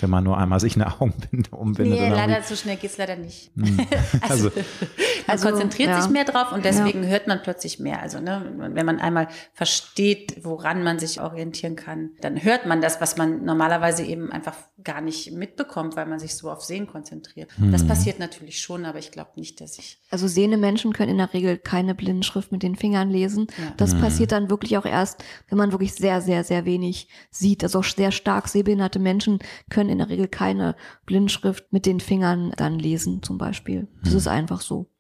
wenn 0.03 0.11
man 0.11 0.25
nur 0.25 0.37
einmal 0.37 0.61
sich 0.61 0.75
eine 0.75 1.01
Augenbinde 1.01 1.51
umbindet. 1.51 2.01
Nee, 2.01 2.09
leider 2.09 2.43
so 2.43 2.57
schnell 2.57 2.77
geht's 2.77 2.99
leider 2.99 3.17
nicht. 3.17 3.53
Hm. 3.57 3.79
also, 4.21 4.51
also, 5.27 5.45
man 5.45 5.53
konzentriert 5.55 5.91
ja. 5.91 6.03
sich 6.03 6.11
mehr 6.11 6.25
drauf 6.25 6.53
und 6.53 6.65
deswegen 6.65 7.05
ja. 7.05 7.11
hört 7.11 7.29
man 7.29 7.43
plötzlich 7.43 7.79
mehr. 7.79 8.03
Also 8.03 8.21
ne, 8.21 8.53
wenn 8.75 8.85
man 8.85 8.99
einmal 8.99 9.29
versteht, 9.55 10.45
woran 10.45 10.83
man 10.83 10.99
sich 10.99 11.21
orientieren 11.21 11.77
kann, 11.77 12.11
dann 12.21 12.43
hört 12.43 12.67
man 12.67 12.81
das, 12.81 13.01
was 13.01 13.17
man 13.17 13.45
normalerweise 13.45 14.03
eben 14.03 14.33
einfach 14.33 14.57
gar 14.83 15.01
nicht 15.01 15.33
mitbekommt, 15.33 15.97
weil 15.97 16.07
man 16.07 16.19
sich 16.19 16.35
so 16.35 16.51
auf 16.51 16.63
Sehen 16.63 16.87
konzentriert. 16.87 17.57
Hm. 17.57 17.71
Das 17.71 17.87
passiert 17.87 18.19
natürlich 18.19 18.61
schon, 18.61 18.85
aber 18.85 18.99
ich 18.99 19.13
glaube 19.13 19.31
nicht, 19.37 19.61
dass 19.61 19.79
ich. 19.79 20.01
Also 20.11 20.27
sehende 20.27 20.57
Menschen 20.57 20.93
können 20.93 21.13
in 21.13 21.19
der 21.19 21.33
Regel 21.33 21.59
keine 21.59 21.95
Blindenschrift 21.95 22.51
mit 22.51 22.63
den 22.63 22.77
Fingern 22.77 23.11
lesen. 23.11 23.47
Ja. 23.59 23.75
Das 23.77 23.93
hm. 23.93 24.01
passiert 24.01 24.33
dann 24.33 24.51
wirklich 24.51 24.77
auch 24.77 24.85
erst, 24.85 25.23
wenn 25.49 25.59
man 25.59 25.73
wirklich 25.73 25.95
sehr, 25.95 26.21
sehr, 26.21 26.43
sehr 26.45 26.65
wenig 26.65 27.09
sieht. 27.31 27.63
Also 27.63 27.79
auch 27.79 27.85
sehr 27.85 28.11
stark 28.11 28.49
sehbehinderte 28.49 28.99
Menschen 28.99 29.39
können 29.71 29.91
in 29.93 29.99
der 29.99 30.09
Regel 30.09 30.29
keine 30.29 30.75
Blindschrift 31.07 31.73
mit 31.73 31.87
den 31.87 32.01
Fingern 32.01 32.53
dann 32.57 32.79
lesen, 32.79 33.23
zum 33.23 33.39
Beispiel. 33.39 33.89
Das 34.03 34.13
hm. 34.13 34.19
ist 34.19 34.29
einfach 34.29 34.61
so. 34.61 34.93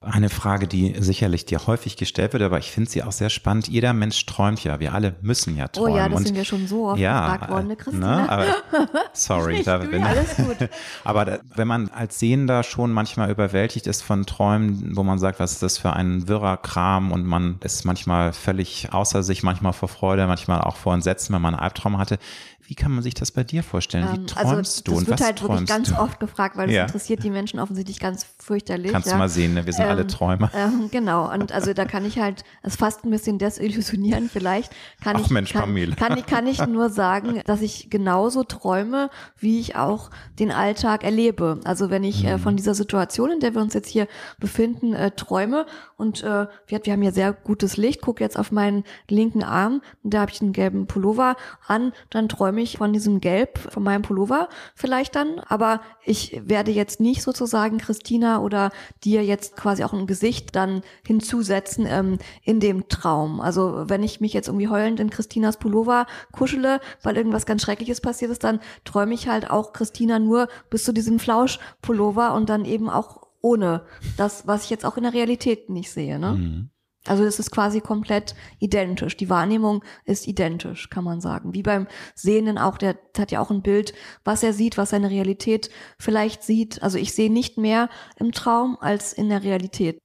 Eine 0.00 0.28
Frage, 0.28 0.68
die 0.68 0.94
sicherlich 1.00 1.44
dir 1.44 1.66
häufig 1.66 1.96
gestellt 1.96 2.32
wird, 2.32 2.44
aber 2.44 2.58
ich 2.58 2.70
finde 2.70 2.88
sie 2.88 3.02
auch 3.02 3.10
sehr 3.10 3.30
spannend. 3.30 3.66
Jeder 3.66 3.92
Mensch 3.92 4.24
träumt 4.26 4.62
ja. 4.62 4.78
Wir 4.78 4.94
alle 4.94 5.16
müssen 5.22 5.56
ja 5.56 5.66
träumen. 5.66 5.92
Oh 5.92 5.96
ja, 5.96 6.08
das 6.08 6.18
Und, 6.18 6.26
sind 6.26 6.36
wir 6.36 6.44
schon 6.44 6.68
so 6.68 6.90
oft 6.90 7.00
ja, 7.00 7.32
gefragt 7.32 7.50
worden, 7.50 7.66
ne, 7.66 7.76
Christina. 7.76 8.16
Ne, 8.22 8.30
aber, 8.30 8.46
sorry, 9.12 9.64
da 9.64 9.78
bin 9.78 10.04
alles 10.04 10.36
gut. 10.36 10.56
aber 11.04 11.24
da, 11.24 11.38
wenn 11.56 11.66
man 11.66 11.88
als 11.88 12.20
Sehender 12.20 12.62
schon 12.62 12.92
manchmal 12.92 13.28
überwältigt 13.28 13.88
ist 13.88 14.02
von 14.02 14.24
Träumen, 14.24 14.96
wo 14.96 15.02
man 15.02 15.18
sagt, 15.18 15.40
was 15.40 15.50
ist 15.50 15.64
das 15.64 15.78
für 15.78 15.92
ein 15.94 16.28
wirrer 16.28 16.58
Kram 16.58 17.10
und 17.10 17.26
man 17.26 17.58
ist 17.64 17.84
manchmal 17.84 18.32
völlig 18.32 18.92
außer 18.92 19.24
sich, 19.24 19.42
manchmal 19.42 19.72
vor 19.72 19.88
Freude, 19.88 20.28
manchmal 20.28 20.60
auch 20.60 20.76
vor 20.76 20.94
Entsetzen, 20.94 21.34
wenn 21.34 21.42
man 21.42 21.54
einen 21.54 21.64
Albtraum 21.64 21.98
hatte. 21.98 22.20
Wie 22.68 22.74
kann 22.74 22.92
man 22.92 23.02
sich 23.02 23.14
das 23.14 23.32
bei 23.32 23.44
dir 23.44 23.62
vorstellen? 23.62 24.04
Wie 24.12 24.16
ähm, 24.16 24.26
also 24.34 24.52
träumst 24.52 24.72
also, 24.76 24.82
du 24.84 24.90
und 24.98 25.08
was 25.08 25.18
Das 25.18 25.20
wird 25.20 25.26
halt 25.26 25.42
wirklich 25.42 25.68
ganz 25.68 25.88
du? 25.88 25.98
oft 25.98 26.20
gefragt, 26.20 26.58
weil 26.58 26.66
das 26.66 26.76
ja. 26.76 26.82
interessiert 26.82 27.24
die 27.24 27.30
Menschen 27.30 27.60
offensichtlich 27.60 27.98
ganz 27.98 28.26
fürchterlich. 28.38 28.92
Kannst 28.92 29.06
ja. 29.06 29.14
du 29.14 29.18
mal 29.18 29.30
sehen, 29.30 29.54
ne? 29.54 29.64
wir 29.64 29.72
sind 29.72 29.86
ähm, 29.86 29.90
alle 29.90 30.06
Träumer. 30.06 30.50
Ähm, 30.54 30.90
genau, 30.90 31.32
und 31.32 31.50
also 31.50 31.72
da 31.72 31.86
kann 31.86 32.04
ich 32.04 32.18
halt 32.18 32.44
es 32.62 32.76
fast 32.76 33.04
ein 33.04 33.10
bisschen 33.10 33.38
desillusionieren 33.38 34.28
vielleicht. 34.30 34.70
Kann 35.02 35.16
Ach 35.16 35.20
ich, 35.22 35.30
Mensch, 35.30 35.50
kann, 35.54 35.62
Pamela. 35.62 35.94
Kann, 35.94 36.26
kann 36.26 36.46
ich 36.46 36.58
nur 36.66 36.90
sagen, 36.90 37.40
dass 37.46 37.62
ich 37.62 37.88
genauso 37.88 38.44
träume, 38.44 39.08
wie 39.38 39.60
ich 39.60 39.76
auch 39.76 40.10
den 40.38 40.52
Alltag 40.52 41.04
erlebe. 41.04 41.60
Also 41.64 41.88
wenn 41.88 42.04
ich 42.04 42.22
äh, 42.26 42.36
mhm. 42.36 42.40
von 42.40 42.56
dieser 42.58 42.74
Situation, 42.74 43.30
in 43.30 43.40
der 43.40 43.54
wir 43.54 43.62
uns 43.62 43.72
jetzt 43.72 43.88
hier 43.88 44.08
befinden, 44.38 44.92
äh, 44.92 45.10
träume 45.12 45.64
und 45.98 46.22
äh, 46.22 46.46
wir, 46.66 46.80
haben 46.92 47.02
ja 47.02 47.12
sehr 47.12 47.32
gutes 47.32 47.76
Licht, 47.76 48.00
gucke 48.00 48.24
jetzt 48.24 48.38
auf 48.38 48.50
meinen 48.50 48.84
linken 49.10 49.42
Arm, 49.42 49.82
da 50.02 50.22
habe 50.22 50.30
ich 50.30 50.40
einen 50.40 50.52
gelben 50.52 50.86
Pullover 50.86 51.36
an, 51.66 51.92
dann 52.08 52.28
träume 52.28 52.62
ich 52.62 52.78
von 52.78 52.92
diesem 52.92 53.20
Gelb 53.20 53.28
Gelb 53.28 53.58
von 53.58 53.82
meinem 53.82 54.02
Pullover 54.02 54.48
vielleicht 54.74 55.14
dann, 55.14 55.38
aber 55.40 55.80
ich 56.04 56.40
werde 56.44 56.70
jetzt 56.70 56.98
nicht 56.98 57.22
sozusagen 57.22 57.78
Christina 57.78 58.40
oder 58.40 58.70
dir 59.04 59.22
jetzt 59.22 59.54
quasi 59.54 59.84
auch 59.84 59.92
ein 59.92 60.06
Gesicht 60.06 60.56
dann 60.56 60.82
hinzusetzen 61.06 61.86
ähm, 61.86 62.18
in 62.42 62.58
dem 62.58 62.88
Traum. 62.88 63.40
Also 63.40 63.84
wenn 63.88 64.02
ich 64.02 64.20
mich 64.20 64.32
jetzt 64.32 64.48
irgendwie 64.48 64.68
heulend 64.68 64.98
in 64.98 65.10
Christinas 65.10 65.58
Pullover 65.58 66.06
kuschele, 66.32 66.80
weil 67.02 67.16
irgendwas 67.16 67.46
ganz 67.46 67.62
Schreckliches 67.62 68.00
passiert 68.00 68.30
ist, 68.30 68.44
dann 68.44 68.60
träume 68.84 69.14
ich 69.14 69.28
halt 69.28 69.50
auch 69.50 69.72
Christina 69.72 70.18
nur 70.18 70.48
bis 70.70 70.84
zu 70.84 70.92
diesem 70.92 71.18
Flauschpullover 71.18 72.34
und 72.34 72.48
dann 72.48 72.64
eben 72.64 72.88
auch 72.88 73.27
ohne 73.40 73.84
das, 74.16 74.46
was 74.46 74.64
ich 74.64 74.70
jetzt 74.70 74.84
auch 74.84 74.96
in 74.96 75.04
der 75.04 75.14
Realität 75.14 75.70
nicht 75.70 75.90
sehe. 75.90 76.18
Ne? 76.18 76.32
Mhm. 76.32 76.70
Also 77.06 77.24
es 77.24 77.38
ist 77.38 77.50
quasi 77.50 77.80
komplett 77.80 78.34
identisch. 78.58 79.16
Die 79.16 79.30
Wahrnehmung 79.30 79.84
ist 80.04 80.26
identisch, 80.26 80.90
kann 80.90 81.04
man 81.04 81.20
sagen. 81.20 81.54
Wie 81.54 81.62
beim 81.62 81.86
Sehenden 82.14 82.58
auch, 82.58 82.76
der 82.76 82.98
hat 83.16 83.30
ja 83.30 83.40
auch 83.40 83.50
ein 83.50 83.62
Bild, 83.62 83.94
was 84.24 84.42
er 84.42 84.52
sieht, 84.52 84.76
was 84.76 84.90
seine 84.90 85.10
Realität 85.10 85.70
vielleicht 85.98 86.42
sieht. 86.42 86.82
Also 86.82 86.98
ich 86.98 87.14
sehe 87.14 87.32
nicht 87.32 87.56
mehr 87.56 87.88
im 88.16 88.32
Traum 88.32 88.76
als 88.80 89.12
in 89.12 89.28
der 89.28 89.42
Realität. 89.42 89.98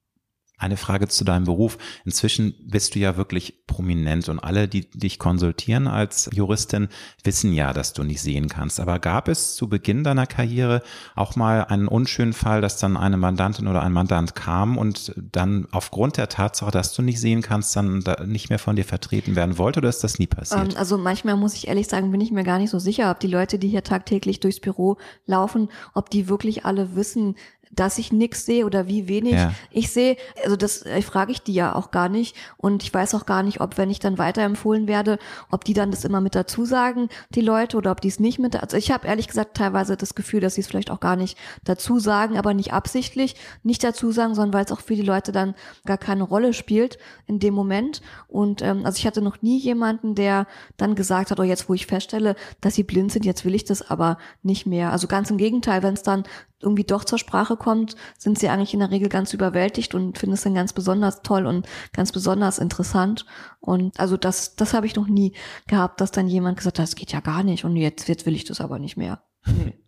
Eine 0.57 0.77
Frage 0.77 1.07
zu 1.07 1.25
deinem 1.25 1.45
Beruf. 1.45 1.77
Inzwischen 2.05 2.53
bist 2.65 2.95
du 2.95 2.99
ja 2.99 3.17
wirklich 3.17 3.65
prominent 3.67 4.29
und 4.29 4.39
alle, 4.39 4.67
die 4.67 4.89
dich 4.89 5.19
konsultieren 5.19 5.87
als 5.87 6.29
Juristin, 6.31 6.87
wissen 7.23 7.53
ja, 7.53 7.73
dass 7.73 7.93
du 7.93 8.03
nicht 8.03 8.21
sehen 8.21 8.47
kannst. 8.47 8.79
Aber 8.79 8.99
gab 8.99 9.27
es 9.27 9.55
zu 9.55 9.67
Beginn 9.67 10.03
deiner 10.03 10.27
Karriere 10.27 10.81
auch 11.15 11.35
mal 11.35 11.65
einen 11.65 11.87
unschönen 11.87 12.33
Fall, 12.33 12.61
dass 12.61 12.77
dann 12.77 12.97
eine 12.97 13.17
Mandantin 13.17 13.67
oder 13.67 13.81
ein 13.81 13.91
Mandant 13.91 14.35
kam 14.35 14.77
und 14.77 15.13
dann 15.17 15.67
aufgrund 15.71 16.17
der 16.17 16.29
Tatsache, 16.29 16.71
dass 16.71 16.93
du 16.93 17.01
nicht 17.01 17.19
sehen 17.19 17.41
kannst, 17.41 17.75
dann 17.75 18.03
nicht 18.25 18.49
mehr 18.49 18.59
von 18.59 18.75
dir 18.75 18.85
vertreten 18.85 19.35
werden 19.35 19.57
wollte 19.57 19.79
oder 19.79 19.89
ist 19.89 20.03
das 20.03 20.19
nie 20.19 20.27
passiert? 20.27 20.73
Ähm, 20.73 20.77
also 20.77 20.97
manchmal 20.97 21.35
muss 21.35 21.55
ich 21.55 21.67
ehrlich 21.67 21.87
sagen, 21.87 22.11
bin 22.11 22.21
ich 22.21 22.31
mir 22.31 22.43
gar 22.43 22.59
nicht 22.59 22.69
so 22.69 22.79
sicher, 22.79 23.11
ob 23.11 23.19
die 23.19 23.27
Leute, 23.27 23.59
die 23.59 23.69
hier 23.69 23.83
tagtäglich 23.83 24.39
durchs 24.39 24.59
Büro 24.59 24.97
laufen, 25.25 25.69
ob 25.93 26.09
die 26.09 26.29
wirklich 26.29 26.65
alle 26.65 26.95
wissen, 26.95 27.35
dass 27.75 27.97
ich 27.97 28.11
nichts 28.11 28.45
sehe 28.45 28.65
oder 28.65 28.87
wie 28.87 29.07
wenig 29.07 29.33
ja. 29.33 29.53
ich 29.71 29.91
sehe. 29.91 30.17
Also 30.43 30.55
das 30.55 30.85
äh, 30.85 31.01
frage 31.01 31.31
ich 31.31 31.41
die 31.41 31.53
ja 31.53 31.75
auch 31.75 31.91
gar 31.91 32.09
nicht. 32.09 32.35
Und 32.57 32.83
ich 32.83 32.93
weiß 32.93 33.15
auch 33.15 33.25
gar 33.25 33.43
nicht, 33.43 33.61
ob 33.61 33.77
wenn 33.77 33.89
ich 33.89 33.99
dann 33.99 34.17
weiterempfohlen 34.17 34.87
werde, 34.87 35.19
ob 35.51 35.63
die 35.65 35.73
dann 35.73 35.91
das 35.91 36.05
immer 36.05 36.21
mit 36.21 36.35
dazu 36.35 36.65
sagen, 36.65 37.09
die 37.35 37.41
Leute, 37.41 37.77
oder 37.77 37.91
ob 37.91 38.01
die 38.01 38.07
es 38.07 38.19
nicht 38.19 38.39
mit. 38.39 38.55
Also 38.55 38.77
ich 38.77 38.91
habe 38.91 39.07
ehrlich 39.07 39.27
gesagt 39.27 39.57
teilweise 39.57 39.97
das 39.97 40.15
Gefühl, 40.15 40.39
dass 40.39 40.55
sie 40.55 40.61
es 40.61 40.67
vielleicht 40.67 40.91
auch 40.91 40.99
gar 40.99 41.15
nicht 41.15 41.37
dazu 41.63 41.99
sagen, 41.99 42.37
aber 42.37 42.53
nicht 42.53 42.73
absichtlich 42.73 43.35
nicht 43.63 43.83
dazu 43.83 44.11
sagen, 44.11 44.35
sondern 44.35 44.53
weil 44.53 44.65
es 44.65 44.71
auch 44.71 44.81
für 44.81 44.95
die 44.95 45.01
Leute 45.01 45.31
dann 45.31 45.55
gar 45.85 45.97
keine 45.97 46.23
Rolle 46.23 46.53
spielt 46.53 46.97
in 47.27 47.39
dem 47.39 47.53
Moment. 47.53 48.01
Und 48.27 48.61
ähm, 48.61 48.85
also 48.85 48.97
ich 48.97 49.07
hatte 49.07 49.21
noch 49.21 49.41
nie 49.41 49.57
jemanden, 49.57 50.15
der 50.15 50.47
dann 50.77 50.95
gesagt 50.95 51.31
hat, 51.31 51.39
oh 51.39 51.43
jetzt, 51.43 51.69
wo 51.69 51.73
ich 51.73 51.87
feststelle, 51.87 52.35
dass 52.61 52.75
sie 52.75 52.83
blind 52.83 53.11
sind, 53.11 53.25
jetzt 53.25 53.45
will 53.45 53.55
ich 53.55 53.65
das 53.65 53.89
aber 53.89 54.17
nicht 54.41 54.65
mehr. 54.65 54.91
Also 54.91 55.07
ganz 55.07 55.29
im 55.29 55.37
Gegenteil, 55.37 55.83
wenn 55.83 55.93
es 55.93 56.03
dann 56.03 56.23
irgendwie 56.61 56.83
doch 56.83 57.03
zur 57.03 57.17
Sprache 57.17 57.57
kommt, 57.57 57.95
sind 58.17 58.39
sie 58.39 58.49
eigentlich 58.49 58.73
in 58.73 58.79
der 58.79 58.91
Regel 58.91 59.09
ganz 59.09 59.33
überwältigt 59.33 59.93
und 59.95 60.17
finden 60.17 60.33
es 60.33 60.43
dann 60.43 60.55
ganz 60.55 60.73
besonders 60.73 61.21
toll 61.21 61.45
und 61.45 61.67
ganz 61.91 62.11
besonders 62.11 62.57
interessant. 62.57 63.25
Und 63.59 63.99
also 63.99 64.17
das, 64.17 64.55
das 64.55 64.73
habe 64.73 64.85
ich 64.85 64.95
noch 64.95 65.07
nie 65.07 65.33
gehabt, 65.67 66.01
dass 66.01 66.11
dann 66.11 66.27
jemand 66.27 66.57
gesagt 66.57 66.79
hat, 66.79 66.83
das 66.83 66.95
geht 66.95 67.11
ja 67.11 67.19
gar 67.19 67.43
nicht 67.43 67.65
und 67.65 67.75
jetzt, 67.75 68.07
jetzt 68.07 68.25
will 68.25 68.35
ich 68.35 68.45
das 68.45 68.61
aber 68.61 68.79
nicht 68.79 68.97
mehr. 68.97 69.23
Nee. 69.45 69.77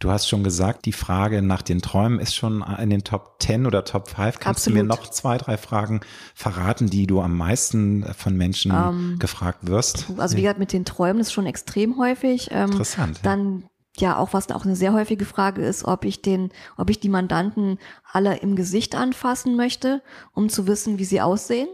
Du 0.00 0.10
hast 0.10 0.28
schon 0.30 0.42
gesagt, 0.42 0.86
die 0.86 0.94
Frage 0.94 1.42
nach 1.42 1.60
den 1.60 1.82
Träumen 1.82 2.20
ist 2.20 2.34
schon 2.34 2.64
in 2.80 2.88
den 2.88 3.04
Top 3.04 3.36
10 3.38 3.66
oder 3.66 3.84
Top 3.84 4.08
5. 4.08 4.38
Kannst 4.38 4.46
Absolut. 4.46 4.78
du 4.78 4.82
mir 4.82 4.88
noch 4.88 5.10
zwei, 5.10 5.36
drei 5.36 5.58
Fragen 5.58 6.00
verraten, 6.34 6.88
die 6.88 7.06
du 7.06 7.20
am 7.20 7.36
meisten 7.36 8.06
von 8.14 8.34
Menschen 8.34 8.72
um, 8.72 8.78
ähm, 8.78 9.18
gefragt 9.18 9.66
wirst? 9.66 10.06
Also 10.16 10.38
wie 10.38 10.40
gesagt, 10.40 10.58
mit 10.58 10.72
den 10.72 10.86
Träumen 10.86 11.20
ist 11.20 11.34
schon 11.34 11.44
extrem 11.44 11.98
häufig. 11.98 12.48
Ähm, 12.50 12.70
Interessant. 12.70 13.20
Dann 13.24 13.60
ja 13.60 13.69
auch 14.08 14.32
was 14.32 14.50
auch 14.50 14.64
eine 14.64 14.76
sehr 14.76 14.92
häufige 14.92 15.24
Frage 15.24 15.64
ist, 15.64 15.84
ob 15.84 16.04
ich 16.04 16.22
den, 16.22 16.50
ob 16.76 16.90
ich 16.90 17.00
die 17.00 17.08
Mandanten 17.08 17.78
alle 18.12 18.38
im 18.38 18.56
Gesicht 18.56 18.94
anfassen 18.94 19.56
möchte, 19.56 20.02
um 20.34 20.48
zu 20.48 20.66
wissen, 20.66 20.98
wie 20.98 21.04
sie 21.04 21.20
aussehen. 21.20 21.68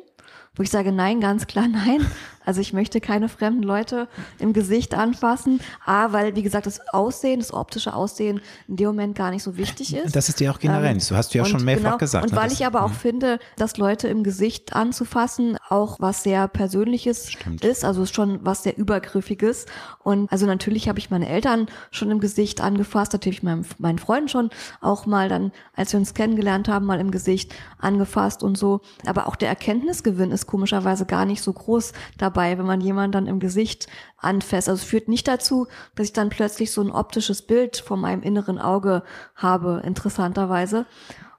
Wo 0.54 0.62
ich 0.62 0.70
sage, 0.70 0.92
nein, 0.92 1.20
ganz 1.20 1.46
klar 1.46 1.68
nein. 1.72 2.06
Also 2.46 2.62
ich 2.62 2.72
möchte 2.72 3.00
keine 3.02 3.28
fremden 3.28 3.62
Leute 3.62 4.08
im 4.38 4.52
Gesicht 4.52 4.94
anfassen. 4.94 5.60
A, 5.84 6.12
weil, 6.12 6.36
wie 6.36 6.42
gesagt, 6.42 6.66
das 6.66 6.80
Aussehen, 6.92 7.40
das 7.40 7.52
optische 7.52 7.92
Aussehen 7.92 8.40
in 8.68 8.76
dem 8.76 8.86
Moment 8.86 9.16
gar 9.16 9.30
nicht 9.30 9.42
so 9.42 9.56
wichtig 9.56 9.94
ist. 9.94 10.16
Das 10.16 10.28
ist 10.28 10.40
dir 10.40 10.50
auch 10.52 10.58
generell 10.58 10.92
ähm, 10.92 11.00
so 11.00 11.16
hast 11.16 11.34
du 11.34 11.38
ja 11.38 11.44
schon 11.44 11.64
mehrfach 11.64 11.82
genau, 11.82 11.96
gesagt. 11.98 12.24
Und 12.24 12.32
ne, 12.32 12.38
weil 12.38 12.52
ich 12.52 12.64
aber 12.64 12.84
auch 12.84 12.90
mh. 12.90 12.94
finde, 12.94 13.38
dass 13.56 13.76
Leute 13.76 14.08
im 14.08 14.22
Gesicht 14.22 14.74
anzufassen 14.74 15.58
auch 15.68 15.98
was 16.00 16.22
sehr 16.22 16.46
Persönliches 16.48 17.32
Stimmt. 17.32 17.64
ist, 17.64 17.84
also 17.84 18.06
schon 18.06 18.38
was 18.42 18.62
sehr 18.62 18.78
Übergriffiges. 18.78 19.66
Und 20.02 20.30
also 20.30 20.46
natürlich 20.46 20.88
habe 20.88 21.00
ich 21.00 21.10
meine 21.10 21.28
Eltern 21.28 21.66
schon 21.90 22.10
im 22.12 22.20
Gesicht 22.20 22.60
angefasst, 22.60 23.12
natürlich 23.12 23.42
meinen, 23.42 23.66
meinen 23.78 23.98
Freunden 23.98 24.28
schon 24.28 24.50
auch 24.80 25.06
mal 25.06 25.28
dann, 25.28 25.50
als 25.74 25.92
wir 25.92 25.98
uns 25.98 26.14
kennengelernt 26.14 26.68
haben, 26.68 26.86
mal 26.86 27.00
im 27.00 27.10
Gesicht 27.10 27.52
angefasst 27.78 28.44
und 28.44 28.56
so. 28.56 28.80
Aber 29.04 29.26
auch 29.26 29.34
der 29.34 29.48
Erkenntnisgewinn 29.48 30.30
ist 30.30 30.46
komischerweise 30.46 31.06
gar 31.06 31.24
nicht 31.24 31.42
so 31.42 31.52
groß 31.52 31.92
dabei 32.18 32.35
dabei, 32.36 32.58
wenn 32.58 32.66
man 32.66 32.80
jemanden 32.82 33.12
dann 33.12 33.26
im 33.26 33.40
Gesicht 33.40 33.86
anfasst. 34.18 34.68
Also 34.68 34.82
es 34.82 34.88
führt 34.88 35.08
nicht 35.08 35.26
dazu, 35.26 35.66
dass 35.94 36.08
ich 36.08 36.12
dann 36.12 36.28
plötzlich 36.28 36.70
so 36.70 36.82
ein 36.82 36.90
optisches 36.90 37.42
Bild 37.42 37.78
vor 37.78 37.96
meinem 37.96 38.22
inneren 38.22 38.58
Auge 38.58 39.02
habe, 39.34 39.82
interessanterweise. 39.84 40.84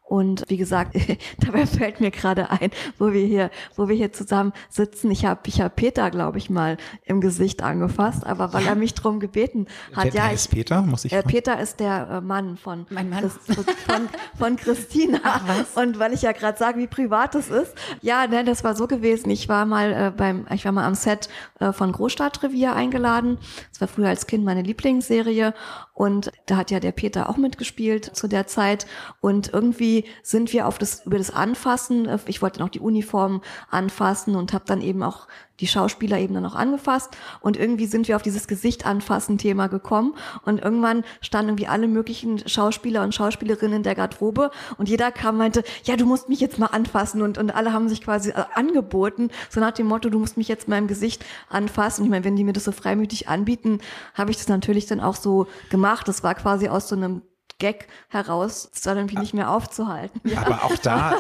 Und 0.08 0.46
wie 0.48 0.56
gesagt, 0.56 0.96
dabei 1.40 1.66
fällt 1.66 2.00
mir 2.00 2.12
gerade 2.12 2.50
ein, 2.50 2.72
wo 2.98 3.12
wir 3.12 3.26
hier, 3.26 3.52
wo 3.76 3.90
wir 3.90 3.96
hier 3.96 4.14
zusammen 4.14 4.54
sitzen. 4.70 5.12
Ich 5.12 5.26
habe, 5.26 5.42
ich 5.48 5.60
habe 5.60 5.74
Peter, 5.76 6.10
glaube 6.12 6.38
ich, 6.38 6.50
mal 6.50 6.78
im 7.04 7.20
Gesicht 7.20 7.62
angefasst, 7.62 8.26
aber 8.26 8.54
weil 8.54 8.66
er 8.66 8.76
mich 8.76 8.94
drum 8.94 9.20
gebeten 9.20 9.68
hat. 9.94 10.06
Wer, 10.06 10.14
ja, 10.14 10.30
ist 10.30 10.50
Peter, 10.50 10.82
muss 10.82 11.04
ich. 11.04 11.12
Äh, 11.12 11.24
Peter 11.24 11.60
ist 11.60 11.82
der 11.82 12.08
äh, 12.10 12.22
Mann 12.22 12.56
von 12.56 12.86
mein 12.90 13.10
Mann. 13.10 13.20
Christ, 13.20 13.40
von, 13.86 14.10
von 14.38 14.56
Christina. 14.56 15.20
Ach, 15.24 15.66
Und 15.76 16.00
weil 16.00 16.14
ich 16.14 16.22
ja 16.22 16.32
gerade 16.32 16.58
sage, 16.58 16.80
wie 16.80 16.88
privat 16.88 17.36
das 17.36 17.50
ist. 17.50 17.74
Ja, 18.02 18.28
ne, 18.28 18.46
das 18.46 18.64
war 18.64 18.76
so 18.76 18.88
gewesen. 18.88 19.30
Ich 19.30 19.50
war 19.50 19.66
mal 19.66 19.92
äh, 19.92 20.12
beim, 20.16 20.46
ich 20.54 20.64
war 20.64 20.72
mal 20.72 20.86
am 20.86 20.96
Set 20.96 21.28
äh, 21.60 21.74
von 21.74 21.92
Großstadtrevier 21.92 22.74
eingeladen. 22.74 23.40
Das 23.72 23.82
war 23.82 23.88
früher 23.90 24.08
als 24.08 24.26
Kind 24.26 24.46
meine 24.46 24.62
Lieblingsserie 24.62 25.54
und 25.98 26.32
da 26.46 26.58
hat 26.58 26.70
ja 26.70 26.80
der 26.80 26.92
Peter 26.92 27.28
auch 27.28 27.38
mitgespielt 27.38 28.16
zu 28.16 28.28
der 28.28 28.46
Zeit. 28.46 28.86
Und 29.20 29.52
irgendwie 29.52 30.06
sind 30.22 30.54
wir 30.54 30.68
auf 30.68 30.78
das, 30.78 31.08
über 31.08 31.18
das 31.18 31.32
Anfassen, 31.32 32.08
äh, 32.08 32.20
ich 32.28 32.44
wollte 32.44 32.60
noch 32.60 32.70
die 32.70 32.80
Uniform 32.80 33.42
anfassen 33.72 34.36
und 34.36 34.54
habe 34.54 34.66
dann 34.68 34.82
eben 34.82 35.02
auch 35.02 35.28
die 35.60 35.68
Schauspieler 35.68 36.20
eben 36.20 36.34
dann 36.34 36.46
auch 36.46 36.56
angefasst. 36.56 37.16
Und 37.40 37.58
irgendwie 37.58 37.86
sind 37.86 38.08
wir 38.08 38.16
auf 38.16 38.22
dieses 38.22 38.48
Gesicht 38.48 38.86
anfassen 38.86 39.38
Thema 39.38 39.68
gekommen. 39.68 40.14
Und 40.46 40.62
irgendwann 40.62 41.04
standen 41.22 41.50
irgendwie 41.50 41.68
alle 41.68 41.88
möglichen 41.88 42.48
Schauspieler 42.48 43.04
und 43.04 43.16
Schauspielerinnen 43.16 43.78
in 43.78 43.84
der 43.84 43.96
Garderobe. 43.96 44.52
Und 44.78 44.90
jeder 44.90 45.12
kam 45.12 45.36
und 45.36 45.40
meinte, 45.40 45.64
ja, 45.84 45.96
du 45.96 46.06
musst 46.06 46.30
mich 46.30 46.40
jetzt 46.40 46.60
mal 46.60 46.68
anfassen. 46.68 47.22
Und, 47.22 47.38
und 47.38 47.52
alle 47.52 47.74
haben 47.74 47.90
sich 47.90 48.02
quasi 48.02 48.30
äh, 48.32 48.44
angeboten, 48.54 49.30
so 49.50 49.60
nach 49.60 49.72
dem 49.72 49.88
Motto, 49.88 50.10
du 50.10 50.20
musst 50.20 50.38
mich 50.38 50.48
jetzt 50.48 50.68
mal 50.68 50.78
im 50.78 50.88
Gesicht 50.88 51.26
anfassen. 51.50 52.04
Ich 52.04 52.10
meine, 52.10 52.26
wenn 52.26 52.36
die 52.36 52.44
mir 52.44 52.54
das 52.54 52.66
so 52.66 52.72
freimütig 52.72 53.28
anbieten, 53.28 53.80
habe 54.14 54.32
ich 54.32 54.38
das 54.38 54.48
natürlich 54.48 54.86
dann 54.86 55.00
auch 55.00 55.16
so 55.16 55.48
gemacht. 55.70 56.08
Das 56.08 56.24
war 56.24 56.36
quasi 56.36 56.68
aus 56.68 56.88
so 56.90 56.96
einem 56.96 57.22
Gag 57.60 57.88
heraus, 58.10 58.70
das 58.74 58.86
war 58.86 58.96
irgendwie 58.96 59.18
nicht 59.18 59.34
mehr 59.34 59.52
aufzuhalten. 59.52 60.22
Ja. 60.24 60.42
Aber 60.46 60.64
auch 60.64 60.78
da 60.78 61.18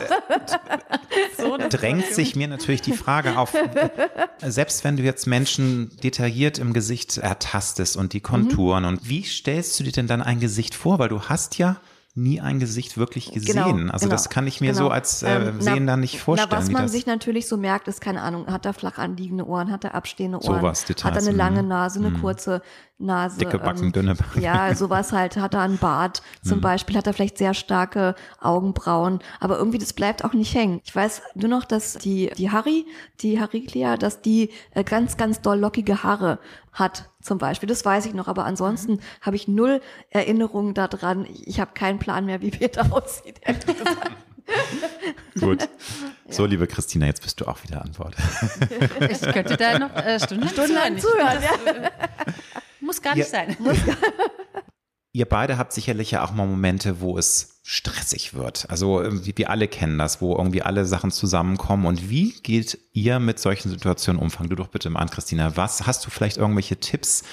so 1.37 1.57
drängt 1.57 2.05
sich 2.05 2.35
mir 2.35 2.47
natürlich 2.47 2.81
die 2.81 2.93
Frage 2.93 3.37
auf, 3.37 3.53
selbst 4.45 4.83
wenn 4.83 4.97
du 4.97 5.03
jetzt 5.03 5.25
Menschen 5.25 5.97
detailliert 6.03 6.59
im 6.59 6.73
Gesicht 6.73 7.17
ertastest 7.17 7.97
und 7.97 8.13
die 8.13 8.21
Konturen 8.21 8.83
mhm. 8.83 8.89
und 8.89 9.09
wie 9.09 9.23
stellst 9.23 9.79
du 9.79 9.83
dir 9.83 9.91
denn 9.91 10.07
dann 10.07 10.21
ein 10.21 10.39
Gesicht 10.39 10.75
vor? 10.75 10.99
Weil 10.99 11.09
du 11.09 11.23
hast 11.23 11.57
ja 11.57 11.77
nie 12.17 12.41
ein 12.41 12.59
Gesicht 12.59 12.97
wirklich 12.97 13.31
genau, 13.31 13.39
gesehen. 13.39 13.77
Genau, 13.77 13.93
also 13.93 14.05
genau, 14.05 14.15
das 14.15 14.29
kann 14.29 14.47
ich 14.47 14.59
mir 14.59 14.71
genau. 14.71 14.85
so 14.85 14.89
als 14.89 15.23
äh, 15.23 15.49
ähm, 15.49 15.61
Sehender 15.61 15.95
nicht 15.97 16.19
vorstellen. 16.19 16.49
Na, 16.51 16.57
was 16.57 16.71
man 16.71 16.87
sich 16.87 17.05
natürlich 17.05 17.47
so 17.47 17.57
merkt, 17.57 17.87
ist 17.87 18.01
keine 18.01 18.21
Ahnung, 18.21 18.47
hat 18.47 18.65
er 18.65 18.73
flach 18.73 18.97
anliegende 18.97 19.47
Ohren, 19.47 19.71
hat 19.71 19.83
er 19.83 19.93
abstehende 19.95 20.39
Ohren, 20.39 20.59
Sowas, 20.59 20.85
Details, 20.85 21.15
hat 21.15 21.23
er 21.23 21.29
eine 21.29 21.37
lange 21.37 21.61
mhm. 21.61 21.69
Nase, 21.69 21.99
eine 21.99 22.09
mh. 22.09 22.19
kurze 22.19 22.61
Nase. 22.97 23.37
Dicke 23.37 23.59
Backen, 23.59 23.85
ähm, 23.85 23.91
dünne 23.91 24.15
Backen. 24.15 24.41
Ja, 24.41 24.73
sowas 24.75 25.11
halt, 25.11 25.37
hat 25.37 25.53
er 25.53 25.61
einen 25.61 25.77
Bart 25.77 26.23
zum 26.43 26.57
mhm. 26.57 26.61
Beispiel, 26.61 26.97
hat 26.97 27.05
er 27.05 27.13
vielleicht 27.13 27.37
sehr 27.37 27.53
starke 27.53 28.15
Augenbrauen, 28.41 29.19
aber 29.39 29.59
irgendwie 29.59 29.77
das 29.77 29.93
bleibt 29.93 30.25
auch 30.25 30.33
nicht 30.33 30.55
hängen. 30.55 30.81
Ich 30.83 30.95
weiß 30.95 31.21
nur 31.35 31.49
noch, 31.49 31.65
dass 31.65 31.93
die, 31.99 32.31
die 32.37 32.49
Harry, 32.51 32.85
die 33.21 33.39
Hariklia, 33.39 33.97
dass 33.97 34.21
die 34.21 34.49
äh, 34.71 34.83
ganz, 34.83 35.17
ganz 35.17 35.41
doll 35.41 35.59
lockige 35.59 36.03
Haare 36.03 36.39
hat 36.77 37.09
zum 37.21 37.37
Beispiel. 37.39 37.67
Das 37.67 37.83
weiß 37.83 38.05
ich 38.05 38.13
noch, 38.13 38.27
aber 38.27 38.45
ansonsten 38.45 38.93
mhm. 38.93 38.99
habe 39.21 39.35
ich 39.35 39.47
null 39.47 39.81
Erinnerungen 40.11 40.73
daran. 40.73 41.27
Ich 41.45 41.59
habe 41.59 41.71
keinen 41.73 41.99
Plan 41.99 42.25
mehr, 42.25 42.41
wie 42.41 42.51
Peter 42.51 42.91
aussieht. 42.91 43.41
Gut. 45.39 45.67
So, 46.29 46.43
ja. 46.43 46.49
liebe 46.49 46.67
Christina, 46.67 47.05
jetzt 47.05 47.21
bist 47.21 47.41
du 47.41 47.47
auch 47.47 47.63
wieder 47.63 47.81
an 47.81 47.91
Bord. 47.91 48.15
ich 49.09 49.21
könnte 49.21 49.57
da 49.57 49.79
noch 49.79 49.95
äh, 49.95 50.19
Stunden, 50.19 50.47
Stunden 50.47 50.99
zuhören. 50.99 51.41
Ja. 51.41 51.71
Äh, 51.71 51.91
muss 52.79 53.01
gar 53.01 53.15
nicht 53.15 53.31
ja. 53.31 53.45
sein. 53.45 53.57
Ihr 55.17 55.25
beide 55.25 55.57
habt 55.57 55.73
sicherlich 55.73 56.11
ja 56.11 56.23
auch 56.23 56.31
mal 56.31 56.45
Momente, 56.45 57.01
wo 57.01 57.17
es 57.17 57.59
stressig 57.63 58.35
wird. 58.35 58.69
Also 58.69 59.01
wir 59.03 59.49
alle 59.49 59.67
kennen 59.67 59.97
das, 59.97 60.21
wo 60.21 60.35
irgendwie 60.35 60.61
alle 60.61 60.85
Sachen 60.85 61.09
zusammenkommen. 61.09 61.87
Und 61.87 62.11
wie 62.11 62.33
geht 62.43 62.77
ihr 62.93 63.17
mit 63.17 63.39
solchen 63.39 63.71
Situationen 63.71 64.21
um? 64.21 64.29
Fang 64.29 64.47
du 64.47 64.55
doch 64.55 64.67
bitte 64.67 64.91
mal 64.91 64.99
an, 64.99 65.09
Christina. 65.09 65.57
Was 65.57 65.87
hast 65.87 66.05
du 66.05 66.11
vielleicht 66.11 66.37
irgendwelche 66.37 66.77
Tipps, 66.77 67.23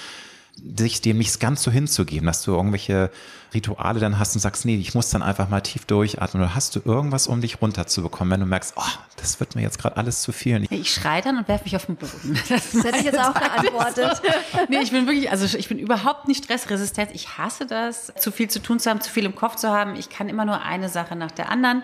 sich 0.77 1.01
dem 1.01 1.17
nicht 1.17 1.39
ganz 1.39 1.63
so 1.63 1.71
hinzugeben, 1.71 2.25
dass 2.25 2.43
du 2.43 2.53
irgendwelche 2.53 3.11
Rituale 3.53 3.99
dann 3.99 4.19
hast 4.19 4.35
und 4.35 4.41
sagst, 4.41 4.65
nee, 4.65 4.75
ich 4.75 4.93
muss 4.93 5.09
dann 5.09 5.21
einfach 5.21 5.49
mal 5.49 5.61
tief 5.61 5.85
durchatmen 5.85 6.43
oder 6.43 6.55
hast 6.55 6.75
du 6.75 6.81
irgendwas, 6.83 7.27
um 7.27 7.41
dich 7.41 7.61
runterzubekommen, 7.61 8.31
wenn 8.31 8.39
du 8.41 8.45
merkst, 8.45 8.73
oh, 8.75 8.81
das 9.17 9.39
wird 9.39 9.55
mir 9.55 9.61
jetzt 9.61 9.79
gerade 9.79 9.97
alles 9.97 10.21
zu 10.21 10.31
viel. 10.31 10.65
Ich 10.69 10.93
schreie 10.93 11.21
dann 11.21 11.37
und 11.37 11.47
werfe 11.47 11.63
mich 11.63 11.75
auf 11.75 11.85
den 11.85 11.95
Boden. 11.95 12.39
Das, 12.49 12.71
das 12.71 12.83
hätte 12.83 12.97
ich 12.99 13.05
jetzt 13.05 13.19
auch 13.19 13.33
geantwortet. 13.39 14.21
nee, 14.69 14.79
ich 14.79 14.91
bin 14.91 15.07
wirklich, 15.07 15.31
also 15.31 15.57
ich 15.57 15.67
bin 15.67 15.79
überhaupt 15.79 16.27
nicht 16.27 16.43
stressresistent. 16.43 17.11
Ich 17.13 17.37
hasse 17.37 17.65
das, 17.65 18.13
zu 18.19 18.31
viel 18.31 18.49
zu 18.49 18.61
tun 18.61 18.79
zu 18.79 18.89
haben, 18.89 19.01
zu 19.01 19.11
viel 19.11 19.25
im 19.25 19.35
Kopf 19.35 19.55
zu 19.55 19.69
haben. 19.69 19.95
Ich 19.95 20.09
kann 20.09 20.29
immer 20.29 20.45
nur 20.45 20.61
eine 20.61 20.89
Sache 20.89 21.15
nach 21.15 21.31
der 21.31 21.49
anderen. 21.49 21.83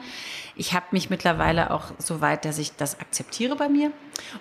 Ich 0.61 0.75
habe 0.75 0.85
mich 0.91 1.09
mittlerweile 1.09 1.71
auch 1.71 1.85
so 1.97 2.21
weit, 2.21 2.45
dass 2.45 2.59
ich 2.59 2.75
das 2.75 2.99
akzeptiere 2.99 3.55
bei 3.55 3.67
mir. 3.67 3.91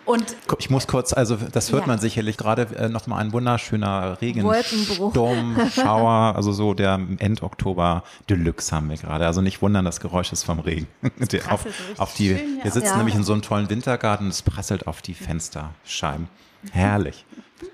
Und 0.04 0.36
ich 0.58 0.68
muss 0.68 0.86
kurz, 0.86 1.14
also 1.14 1.36
das 1.36 1.72
hört 1.72 1.84
ja. 1.84 1.86
man 1.86 1.98
sicherlich 1.98 2.36
gerade 2.36 2.68
äh, 2.76 2.90
noch 2.90 3.06
mal 3.06 3.16
ein 3.16 3.32
wunderschöner 3.32 4.20
Regen, 4.20 4.46
Sturm, 4.62 5.56
Schauer, 5.74 6.36
also 6.36 6.52
so 6.52 6.74
der 6.74 7.00
End-Oktober 7.20 8.04
Deluxe 8.28 8.70
haben 8.76 8.90
wir 8.90 8.98
gerade. 8.98 9.24
Also 9.24 9.40
nicht 9.40 9.62
wundern, 9.62 9.86
das 9.86 9.98
Geräusch 10.00 10.30
ist 10.30 10.42
vom 10.42 10.60
Regen. 10.60 10.88
Der 11.32 11.50
auf, 11.50 11.64
auf 11.96 12.12
die, 12.12 12.36
schön, 12.36 12.62
wir 12.62 12.70
sitzen 12.70 12.88
ja. 12.88 12.96
nämlich 12.98 13.14
in 13.14 13.24
so 13.24 13.32
einem 13.32 13.40
tollen 13.40 13.70
Wintergarten, 13.70 14.28
es 14.28 14.42
prasselt 14.42 14.86
auf 14.86 15.00
die 15.00 15.14
Fensterscheiben. 15.14 16.28
Herrlich. 16.70 17.24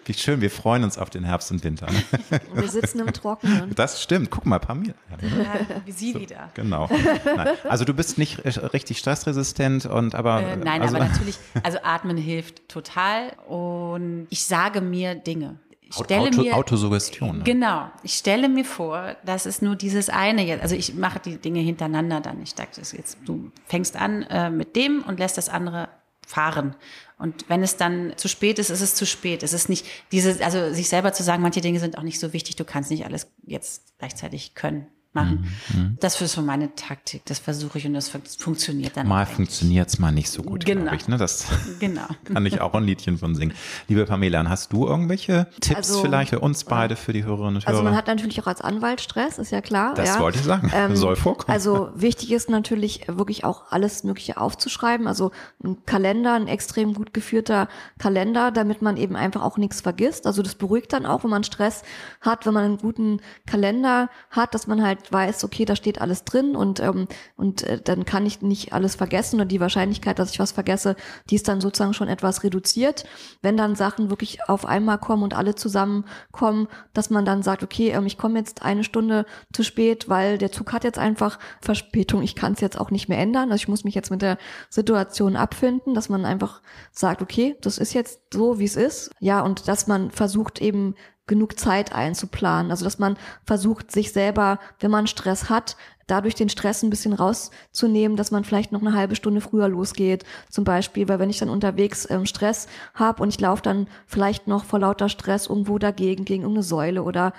Wie 0.05 0.15
schön, 0.15 0.41
wir 0.41 0.51
freuen 0.51 0.85
uns 0.85 0.99
auf 0.99 1.11
den 1.11 1.25
Herbst 1.25 1.51
und 1.51 1.63
Winter. 1.65 1.87
Wir 2.55 2.69
sitzen 2.69 3.01
im 3.01 3.13
Trockenen. 3.13 3.75
Das 3.75 4.03
stimmt. 4.03 4.31
Guck 4.31 4.47
mal, 4.47 4.59
Pamir. 4.59 4.95
Ja, 5.11 5.61
wie 5.85 5.93
Sie 5.93 6.13
so, 6.13 6.21
wieder. 6.21 6.51
Genau. 6.55 6.89
Nein. 7.25 7.49
Also 7.69 7.85
du 7.85 7.95
bist 7.95 8.19
nicht 8.19 8.45
richtig 8.73 8.99
stressresistent 8.99 9.87
und 9.87 10.15
aber. 10.15 10.43
Äh, 10.43 10.57
nein, 10.57 10.83
also, 10.83 10.97
aber 10.97 11.07
natürlich, 11.07 11.39
also 11.63 11.79
atmen 11.83 12.17
hilft 12.17 12.69
total 12.69 13.33
und 13.47 14.27
ich 14.31 14.45
sage 14.45 14.81
mir 14.81 15.15
Dinge. 15.15 15.59
Ich 15.89 15.95
stelle 15.95 16.29
Auto, 16.29 16.43
mir, 16.43 16.57
Autosuggestion. 16.57 17.39
Ne? 17.39 17.45
Genau. 17.45 17.91
Ich 18.03 18.15
stelle 18.15 18.49
mir 18.49 18.65
vor, 18.65 19.17
dass 19.25 19.47
es 19.47 19.63
nur 19.63 19.77
dieses 19.77 20.09
eine 20.09 20.45
jetzt, 20.45 20.63
also 20.63 20.75
ich 20.75 20.95
mache 20.95 21.21
die 21.21 21.37
Dinge 21.37 21.61
hintereinander 21.61 22.21
dann. 22.21 22.43
Ich 22.43 22.55
das 22.55 22.93
jetzt, 22.93 23.19
du 23.25 23.53
fängst 23.67 23.97
an 23.97 24.23
äh, 24.25 24.51
mit 24.51 24.75
dem 24.75 25.03
und 25.05 25.21
lässt 25.21 25.39
das 25.39 25.49
andere 25.49 25.89
fahren. 26.27 26.75
Und 27.19 27.49
wenn 27.49 27.63
es 27.63 27.77
dann 27.77 28.13
zu 28.17 28.29
spät 28.29 28.59
ist, 28.59 28.71
ist 28.71 28.83
es 28.83 28.95
zu 28.95 29.07
spät. 29.07 29.43
Es 29.43 29.53
ist 29.53 29.69
nicht 29.69 29.87
diese, 30.13 30.45
also 30.45 30.73
sich 30.73 30.89
selber 30.89 31.13
zu 31.13 31.23
sagen, 31.23 31.43
manche 31.43 31.63
Dinge 31.63 31.81
sind 31.81 31.97
auch 31.97 32.03
nicht 32.03 32.21
so 32.21 32.33
wichtig, 32.33 32.57
du 32.57 32.65
kannst 32.65 32.91
nicht 32.91 33.07
alles 33.07 33.29
jetzt 33.47 33.99
gleichzeitig 33.99 34.55
können 34.55 34.87
machen. 35.17 35.49
Mhm, 35.73 35.81
mhm. 35.81 35.97
Das 36.01 36.21
ist 36.21 36.33
so 36.33 36.43
meine 36.43 36.75
Taktik. 36.75 37.25
Das 37.25 37.39
versuche 37.39 37.79
ich 37.79 37.87
und 37.87 37.95
das 37.95 38.11
funktioniert 38.39 38.97
dann. 38.97 39.09
Mal 39.09 39.27
funktioniert 39.27 39.89
es 39.89 39.99
mal 39.99 40.13
nicht 40.13 40.31
so 40.31 40.43
gut, 40.43 40.65
genau. 40.65 40.93
ich. 40.93 41.09
Ne? 41.09 41.17
Das 41.17 41.47
genau. 41.81 42.07
kann 42.25 42.47
ich 42.47 42.61
auch 42.61 42.75
ein 42.75 42.85
Liedchen 42.85 43.19
von 43.19 43.35
singen. 43.35 43.55
Liebe 43.89 44.05
Pamela, 44.05 44.49
hast 44.49 44.73
du 44.73 44.87
irgendwelche 44.87 45.49
Tipps 45.61 45.91
also, 45.91 46.03
vielleicht 46.03 46.31
für 46.31 46.41
uns 46.41 46.65
beide, 46.65 46.97
für 46.97 47.13
die 47.13 47.25
Hörerinnen 47.25 47.57
und 47.57 47.63
Hörer? 47.67 47.71
Also 47.71 47.83
man 47.83 47.97
hat 47.97 48.07
natürlich 48.07 48.41
auch 48.43 48.47
als 48.47 48.61
Anwalt 48.61 49.01
Stress, 49.01 49.39
ist 49.39 49.51
ja 49.51 49.61
klar. 49.61 49.95
Das 49.95 50.09
ja. 50.11 50.21
wollte 50.21 50.39
ich 50.39 50.45
sagen. 50.45 50.71
Ähm, 50.75 50.95
Soll 50.97 51.17
vorkommen. 51.17 51.53
Also 51.53 51.91
wichtig 51.95 52.33
ist 52.33 52.51
natürlich 52.51 53.07
wirklich 53.09 53.45
auch 53.45 53.65
alles 53.71 54.05
Mögliche 54.05 54.39
aufzuschreiben. 54.39 55.07
Also 55.07 55.33
ein 55.65 55.85
Kalender, 55.87 56.35
ein 56.35 56.49
extrem 56.49 56.95
gut 56.95 57.15
geführter 57.15 57.69
Kalender, 57.99 58.51
damit 58.51 58.83
man 58.83 58.97
eben 58.97 59.17
einfach 59.17 59.43
auch 59.43 59.57
nichts 59.57 59.81
vergisst. 59.81 60.27
Also 60.27 60.43
das 60.43 60.55
beruhigt 60.55 60.93
dann 60.93 61.07
auch, 61.07 61.25
wenn 61.25 61.31
man 61.31 61.45
Stress 61.45 61.83
hat, 62.21 62.47
wenn 62.47 62.55
man 62.55 62.65
einen 62.65 62.79
guten 62.79 63.21
Kalender 63.47 64.11
hat, 64.31 64.55
dass 64.55 64.67
man 64.67 64.83
halt 64.83 65.06
weiß, 65.13 65.45
okay, 65.45 65.65
da 65.65 65.77
steht 65.77 66.01
alles 66.01 66.25
drin 66.25 66.57
und, 66.57 66.81
ähm, 66.81 67.09
und 67.37 67.63
äh, 67.63 67.81
dann 67.81 68.05
kann 68.05 68.27
ich 68.27 68.43
nicht 68.43 68.73
alles 68.73 68.97
vergessen 68.97 69.41
und 69.41 69.49
die 69.49 69.61
Wahrscheinlichkeit, 69.61 70.19
dass 70.19 70.31
ich 70.31 70.39
was 70.39 70.53
vergesse, 70.53 70.97
die 71.31 71.37
ist 71.37 71.49
dann 71.49 71.61
sozusagen 71.61 71.95
schon 71.95 72.09
etwas 72.09 72.43
reduziert. 72.43 73.05
Wenn 73.43 73.57
dann 73.57 73.75
Sachen 73.75 74.11
wirklich 74.11 74.49
auf 74.49 74.67
einmal 74.67 74.99
kommen 74.99 75.23
und 75.23 75.35
alle 75.35 75.55
zusammenkommen, 75.55 76.69
dass 76.93 77.11
man 77.11 77.25
dann 77.25 77.43
sagt, 77.43 77.63
okay, 77.63 77.91
ähm, 77.91 78.07
ich 78.07 78.19
komme 78.19 78.39
jetzt 78.39 78.63
eine 78.63 78.85
Stunde 78.85 79.27
zu 79.53 79.63
spät, 79.63 80.09
weil 80.09 80.39
der 80.39 80.53
Zug 80.53 80.73
hat 80.73 80.85
jetzt 80.85 80.99
einfach 80.99 81.39
Verspätung, 81.61 82.23
ich 82.23 82.35
kann 82.35 82.53
es 82.53 82.61
jetzt 82.61 82.79
auch 82.81 82.91
nicht 82.91 83.09
mehr 83.09 83.19
ändern, 83.19 83.51
also 83.51 83.63
ich 83.63 83.69
muss 83.69 83.85
mich 83.85 83.95
jetzt 83.95 84.11
mit 84.11 84.23
der 84.23 84.39
Situation 84.71 85.37
abfinden, 85.37 85.95
dass 85.95 86.09
man 86.09 86.25
einfach 86.25 86.63
sagt, 86.93 87.23
okay, 87.23 87.57
das 87.61 87.79
ist 87.79 87.95
jetzt 87.95 88.21
so, 88.33 88.59
wie 88.59 88.65
es 88.65 88.77
ist. 88.77 89.11
Ja, 89.21 89.41
und 89.41 89.69
dass 89.69 89.87
man 89.87 90.11
versucht 90.11 90.61
eben 90.61 90.95
genug 91.27 91.59
Zeit 91.59 91.93
einzuplanen. 91.93 92.71
Also 92.71 92.85
dass 92.85 92.99
man 92.99 93.17
versucht, 93.45 93.91
sich 93.91 94.13
selber, 94.13 94.59
wenn 94.81 94.91
man 94.91 95.07
Stress 95.07 95.51
hat, 95.51 95.77
dadurch 96.07 96.35
den 96.35 96.49
Stress 96.49 96.83
ein 96.83 96.91
bisschen 96.91 97.13
rauszunehmen, 97.13 98.17
dass 98.17 98.31
man 98.31 98.45
vielleicht 98.45 98.73
noch 98.73 98.81
eine 98.81 98.95
halbe 98.95 99.17
Stunde 99.17 99.41
früher 99.41 99.69
losgeht, 99.69 100.25
zum 100.49 100.65
Beispiel, 100.65 101.09
weil 101.09 101.19
wenn 101.19 101.31
ich 101.31 101.39
dann 101.39 101.49
unterwegs 101.49 102.09
ähm, 102.11 102.27
Stress 102.27 102.69
habe 102.95 103.23
und 103.23 103.31
ich 103.31 103.41
laufe 103.41 103.63
dann 103.63 103.89
vielleicht 104.07 104.47
noch 104.47 104.65
vor 104.65 104.79
lauter 104.79 105.09
Stress 105.09 105.49
irgendwo 105.49 105.79
dagegen, 105.79 106.25
gegen 106.25 106.43
irgendeine 106.43 106.63
Säule 106.63 107.03
oder 107.03 107.33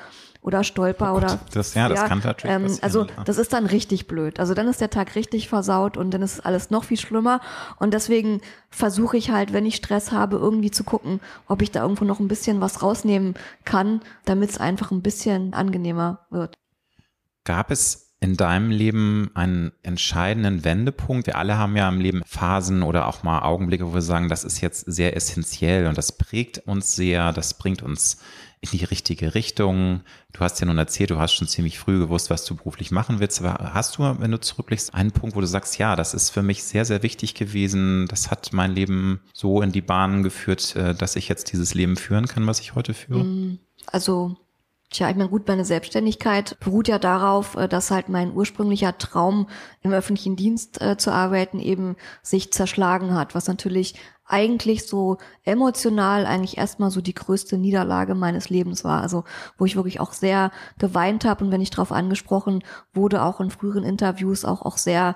oder 0.47 0.63
stolper 0.63 1.13
oh 1.13 1.17
oder 1.17 1.39
das 1.51 1.73
ja, 1.73 1.89
das 1.89 1.99
ja, 1.99 2.07
kann 2.07 2.21
natürlich 2.23 2.55
ähm, 2.55 2.77
also 2.81 3.05
das 3.25 3.37
ist 3.37 3.51
dann 3.51 3.65
richtig 3.65 4.07
blöd. 4.07 4.39
Also 4.39 4.53
dann 4.53 4.69
ist 4.69 4.79
der 4.79 4.89
Tag 4.89 5.15
richtig 5.15 5.49
versaut 5.49 5.97
und 5.97 6.11
dann 6.11 6.21
ist 6.21 6.45
alles 6.45 6.69
noch 6.69 6.85
viel 6.85 6.97
schlimmer. 6.97 7.41
Und 7.79 7.93
deswegen 7.93 8.39
versuche 8.69 9.17
ich 9.17 9.29
halt 9.29 9.51
wenn 9.51 9.65
ich 9.65 9.75
Stress 9.75 10.13
habe 10.13 10.37
irgendwie 10.37 10.71
zu 10.71 10.85
gucken 10.85 11.19
ob 11.47 11.61
ich 11.61 11.71
da 11.71 11.81
irgendwo 11.81 12.05
noch 12.05 12.21
ein 12.21 12.29
bisschen 12.29 12.61
was 12.61 12.81
rausnehmen 12.81 13.33
kann 13.65 13.99
damit 14.23 14.51
es 14.51 14.57
einfach 14.57 14.91
ein 14.91 15.01
bisschen 15.01 15.53
angenehmer 15.53 16.25
wird. 16.29 16.55
Gab 17.43 17.69
es 17.69 18.13
in 18.21 18.37
deinem 18.37 18.71
Leben 18.71 19.29
einen 19.33 19.73
entscheidenden 19.83 20.63
Wendepunkt? 20.63 21.27
Wir 21.27 21.37
alle 21.37 21.57
haben 21.57 21.75
ja 21.75 21.89
im 21.89 21.99
Leben 21.99 22.21
Phasen 22.25 22.83
oder 22.83 23.07
auch 23.07 23.23
mal 23.23 23.41
Augenblicke, 23.41 23.85
wo 23.85 23.93
wir 23.93 24.01
sagen, 24.01 24.29
das 24.29 24.45
ist 24.45 24.61
jetzt 24.61 24.85
sehr 24.87 25.15
essentiell 25.15 25.87
und 25.87 25.97
das 25.97 26.13
prägt 26.13 26.59
uns 26.59 26.95
sehr, 26.95 27.33
das 27.33 27.55
bringt 27.55 27.83
uns 27.83 28.19
in 28.59 28.71
die 28.71 28.83
richtige 28.83 29.35
Richtung. 29.35 30.01
Du 30.33 30.39
hast 30.39 30.59
ja 30.59 30.65
nun 30.65 30.77
erzählt, 30.77 31.11
du 31.11 31.19
hast 31.19 31.33
schon 31.33 31.47
ziemlich 31.47 31.77
früh 31.77 31.99
gewusst, 31.99 32.29
was 32.29 32.45
du 32.45 32.55
beruflich 32.55 32.91
machen 32.91 33.19
willst. 33.19 33.41
Aber 33.41 33.73
hast 33.73 33.97
du, 33.97 34.03
wenn 34.19 34.31
du 34.31 34.39
zurückblickst, 34.39 34.93
einen 34.93 35.11
Punkt, 35.11 35.35
wo 35.35 35.41
du 35.41 35.47
sagst, 35.47 35.77
ja, 35.77 35.95
das 35.95 36.13
ist 36.13 36.31
für 36.31 36.41
mich 36.41 36.63
sehr, 36.63 36.85
sehr 36.85 37.03
wichtig 37.03 37.35
gewesen. 37.35 38.07
Das 38.07 38.31
hat 38.31 38.53
mein 38.53 38.73
Leben 38.73 39.21
so 39.33 39.61
in 39.61 39.71
die 39.71 39.81
Bahnen 39.81 40.23
geführt, 40.23 40.75
äh, 40.75 40.95
dass 40.95 41.15
ich 41.15 41.27
jetzt 41.29 41.51
dieses 41.51 41.73
Leben 41.73 41.97
führen 41.97 42.27
kann, 42.27 42.47
was 42.47 42.59
ich 42.59 42.75
heute 42.75 42.93
führe? 42.93 43.23
Mm, 43.23 43.59
also 43.85 44.37
Tja, 44.89 45.09
ich 45.09 45.17
meine, 45.17 45.29
gut, 45.29 45.47
meine 45.49 45.65
Selbstständigkeit 45.65 46.57
beruht 46.61 46.87
ja 46.87 46.97
darauf, 46.97 47.55
äh, 47.55 47.67
dass 47.67 47.91
halt 47.91 48.07
mein 48.07 48.33
ursprünglicher 48.33 48.97
Traum, 48.97 49.49
im 49.81 49.91
öffentlichen 49.91 50.37
Dienst 50.37 50.81
äh, 50.81 50.97
zu 50.97 51.11
arbeiten, 51.11 51.59
eben 51.59 51.97
sich 52.21 52.53
zerschlagen 52.53 53.13
hat, 53.13 53.35
was 53.35 53.47
natürlich 53.47 53.95
eigentlich 54.27 54.85
so 54.85 55.17
emotional 55.43 56.25
eigentlich 56.25 56.57
erstmal 56.57 56.91
so 56.91 57.01
die 57.01 57.13
größte 57.13 57.57
Niederlage 57.57 58.13
meines 58.13 58.49
Lebens 58.49 58.83
war. 58.83 59.01
Also 59.01 59.23
wo 59.57 59.65
ich 59.65 59.75
wirklich 59.75 59.99
auch 59.99 60.13
sehr 60.13 60.51
geweint 60.77 61.25
habe 61.25 61.45
und 61.45 61.51
wenn 61.51 61.61
ich 61.61 61.69
darauf 61.69 61.91
angesprochen 61.91 62.63
wurde, 62.93 63.23
auch 63.23 63.39
in 63.39 63.49
früheren 63.49 63.83
Interviews 63.83 64.45
auch 64.45 64.61
auch 64.61 64.77
sehr 64.77 65.15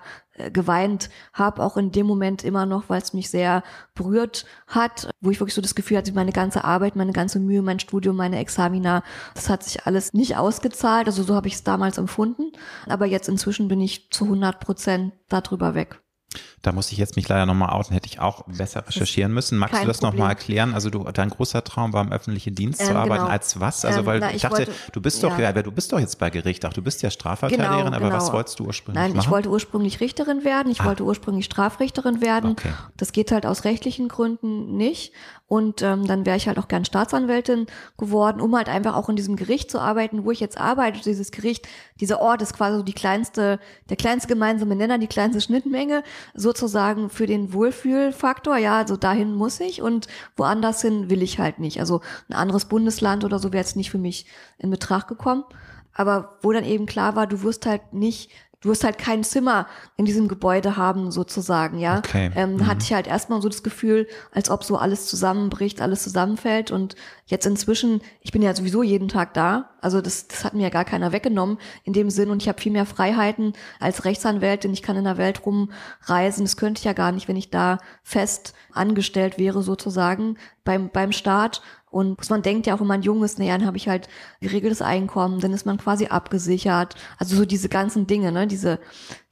geweint 0.54 1.10
habe, 1.34 1.62
auch 1.64 1.78
in 1.78 1.92
dem 1.92 2.06
Moment 2.06 2.44
immer 2.44 2.66
noch, 2.66 2.90
weil 2.90 3.02
es 3.02 3.14
mich 3.14 3.30
sehr 3.30 3.64
berührt 3.96 4.46
hat, 4.68 5.10
wo 5.20 5.30
ich 5.30 5.40
wirklich 5.40 5.54
so 5.54 5.62
das 5.62 5.76
Gefühl 5.76 5.98
hatte, 5.98 6.14
meine 6.14 6.32
ganze 6.32 6.64
Arbeit, 6.64 6.96
meine 6.96 7.12
ganze 7.12 7.40
Mühe, 7.40 7.62
mein 7.62 7.80
Studium, 7.80 8.16
meine 8.16 8.40
Examina, 8.40 9.04
das 9.34 9.50
hat 9.50 9.64
sich 9.64 9.86
alles 9.86 10.14
nicht 10.14 10.38
ausgezahlt. 10.38 11.08
Also 11.08 11.24
so 11.24 11.36
habe 11.36 11.48
ich 11.48 11.56
es 11.56 11.64
damals 11.64 11.98
empfunden. 11.98 12.52
Aber 12.88 13.06
jetzt 13.06 13.30
inzwischen 13.30 13.68
bin 13.68 13.82
ich 13.82 14.10
zu 14.12 14.26
100 14.26 14.60
Prozent 14.60 15.14
darüber 15.28 15.76
weg. 15.76 16.02
Da 16.62 16.72
muss 16.72 16.92
ich 16.92 17.00
jetzt 17.00 17.16
mich 17.16 17.28
leider 17.28 17.48
nochmal 17.48 17.70
outen, 17.70 17.94
hätte 17.94 18.08
ich 18.08 18.20
auch 18.20 18.44
besser 18.46 18.86
recherchieren 18.88 19.34
müssen. 19.34 19.58
Magst 19.58 19.82
du 19.82 19.88
das 19.88 20.02
nochmal 20.02 20.30
erklären? 20.30 20.76
Also 20.76 20.92
du, 20.92 21.04
dein 21.12 21.30
großer 21.30 21.64
Traum 21.64 21.92
war 21.92 22.04
im 22.04 22.12
öffentlichen 22.12 22.54
Dienst 22.54 22.82
ähm, 22.82 22.88
zu 22.88 22.96
arbeiten. 22.96 23.24
Genau. 23.24 23.32
Als 23.32 23.60
was? 23.60 23.84
Also 23.84 24.02
ähm, 24.02 24.06
weil 24.06 24.20
na, 24.20 24.30
ich, 24.30 24.36
ich, 24.36 24.42
dachte, 24.44 24.58
wollte, 24.58 24.72
du 24.92 25.02
bist 25.02 25.24
doch, 25.24 25.40
ja. 25.40 25.52
du 25.54 25.72
bist 25.72 25.92
doch 25.92 26.00
jetzt 26.00 26.20
bei 26.20 26.30
Gericht, 26.30 26.64
auch 26.66 26.74
du 26.74 26.84
bist 26.84 27.02
ja 27.02 27.10
Strafverteidigerin, 27.10 27.86
genau, 27.86 27.96
aber 27.96 28.10
genau. 28.10 28.16
was 28.16 28.32
wolltest 28.32 28.60
du 28.60 28.66
ursprünglich 28.66 29.02
Nein, 29.02 29.14
machen? 29.14 29.26
ich 29.26 29.32
wollte 29.32 29.50
ursprünglich 29.50 30.00
Richterin 30.02 30.44
werden. 30.44 30.72
Ich 30.72 30.82
ah. 30.82 30.86
wollte 30.86 31.04
ursprünglich 31.04 31.46
Strafrichterin 31.46 32.22
werden. 32.22 32.52
Okay. 32.52 32.74
Das 32.96 33.12
geht 33.12 33.32
halt 33.32 33.48
aus 33.48 33.64
rechtlichen 33.64 34.08
Gründen 34.08 34.78
nicht. 34.78 35.14
Und 35.52 35.82
ähm, 35.82 36.08
dann 36.08 36.26
wäre 36.26 36.38
ich 36.38 36.48
halt 36.48 36.58
auch 36.60 36.70
gern 36.70 36.86
Staatsanwältin 36.86 37.68
geworden, 37.98 38.40
um 38.40 38.56
halt 38.56 38.70
einfach 38.70 38.96
auch 38.96 39.10
in 39.10 39.18
diesem 39.18 39.36
Gericht 39.36 39.70
zu 39.70 39.80
arbeiten, 39.80 40.24
wo 40.24 40.32
ich 40.32 40.40
jetzt 40.40 40.58
arbeite. 40.58 41.02
Dieses 41.02 41.30
Gericht, 41.30 41.68
dieser 42.00 42.22
Ort 42.22 42.42
ist 42.42 42.54
quasi 42.54 42.78
so 42.78 42.84
die 42.84 42.94
kleinste, 42.94 43.60
der 43.90 43.98
kleinste 43.98 44.30
gemeinsame 44.30 44.78
Nenner, 44.78 44.98
die 44.98 45.08
kleinste 45.08 45.42
Schnittmenge, 45.42 46.04
sozusagen 46.34 47.10
für 47.10 47.26
den 47.26 47.52
Wohlfühlfaktor. 47.52 48.56
Ja, 48.56 48.78
also 48.78 48.96
dahin 48.96 49.36
muss 49.36 49.60
ich 49.60 49.82
und 49.82 50.08
woanders 50.38 50.84
hin 50.84 51.10
will 51.10 51.22
ich 51.22 51.38
halt 51.38 51.60
nicht. 51.60 51.82
Also 51.82 52.00
ein 52.30 52.36
anderes 52.36 52.64
Bundesland 52.64 53.26
oder 53.26 53.38
so 53.38 53.52
wäre 53.52 53.62
jetzt 53.62 53.76
nicht 53.76 53.92
für 53.92 53.98
mich 53.98 54.28
in 54.58 54.70
Betracht 54.70 55.10
gekommen. 55.10 55.44
Aber 55.94 56.38
wo 56.42 56.54
dann 56.54 56.64
eben 56.64 56.86
klar 56.86 57.18
war, 57.18 57.28
du 57.28 57.44
wirst 57.44 57.66
halt 57.66 57.92
nicht 57.92 58.32
du 58.62 58.70
wirst 58.70 58.84
halt 58.84 58.98
kein 58.98 59.24
Zimmer 59.24 59.68
in 59.98 60.06
diesem 60.06 60.28
Gebäude 60.28 60.78
haben, 60.78 61.12
sozusagen, 61.12 61.80
ja. 61.80 61.98
Okay. 61.98 62.32
Ähm, 62.36 62.54
mhm. 62.54 62.68
hatte 62.68 62.84
ich 62.84 62.94
halt 62.94 63.08
erstmal 63.08 63.42
so 63.42 63.50
das 63.50 63.64
Gefühl, 63.64 64.08
als 64.32 64.50
ob 64.50 64.64
so 64.64 64.78
alles 64.78 65.08
zusammenbricht, 65.08 65.82
alles 65.82 66.04
zusammenfällt. 66.04 66.72
Und 66.72 66.96
jetzt 67.26 67.46
inzwischen, 67.46 68.02
ich 68.22 68.32
bin 68.32 68.42
ja 68.42 68.56
sowieso 68.56 68.84
jeden 68.84 69.08
Tag 69.08 69.34
da. 69.34 69.72
Also 69.82 70.00
das, 70.00 70.28
das 70.28 70.46
hat 70.46 70.54
mir 70.54 70.64
ja 70.64 70.70
gar 70.70 70.86
keiner 70.86 71.12
weggenommen 71.12 71.58
in 71.84 71.94
dem 71.94 72.12
Sinn. 72.12 72.30
Und 72.30 72.42
ich 72.42 72.48
habe 72.48 72.62
viel 72.62 72.72
mehr 72.72 72.86
Freiheiten 72.86 73.54
als 73.80 74.06
Rechtsanwältin. 74.06 74.74
Ich 74.74 74.84
kann 74.84 74.96
in 74.96 75.06
der 75.06 75.18
Welt 75.18 75.42
rumreisen. 75.46 76.46
Das 76.46 76.56
könnte 76.56 76.80
ich 76.80 76.86
ja 76.86 76.94
gar 76.94 77.12
nicht, 77.12 77.28
wenn 77.28 77.38
ich 77.38 77.50
da 77.50 77.80
fest 78.04 78.54
angestellt 78.74 79.38
wäre, 79.38 79.64
sozusagen, 79.64 80.38
beim, 80.64 80.90
beim 80.90 81.12
Staat. 81.12 81.62
Und 81.92 82.30
man 82.30 82.42
denkt 82.42 82.68
ja 82.68 82.74
auch, 82.74 82.80
wenn 82.80 82.88
man 82.88 83.02
jung 83.02 83.24
ist, 83.24 83.38
naja, 83.38 83.58
dann 83.58 83.68
habe 83.68 83.78
ich 83.78 83.90
halt 83.90 84.08
geregeltes 84.40 84.82
Einkommen, 84.82 85.42
dann 85.42 85.52
ist 85.52 85.66
man 85.66 85.78
quasi 85.78 86.08
abgesichert. 86.08 86.96
Also 87.18 87.36
so 87.36 87.46
diese 87.46 87.68
ganzen 87.68 88.08
Dinge, 88.08 88.32
ne, 88.32 88.48
diese, 88.48 88.80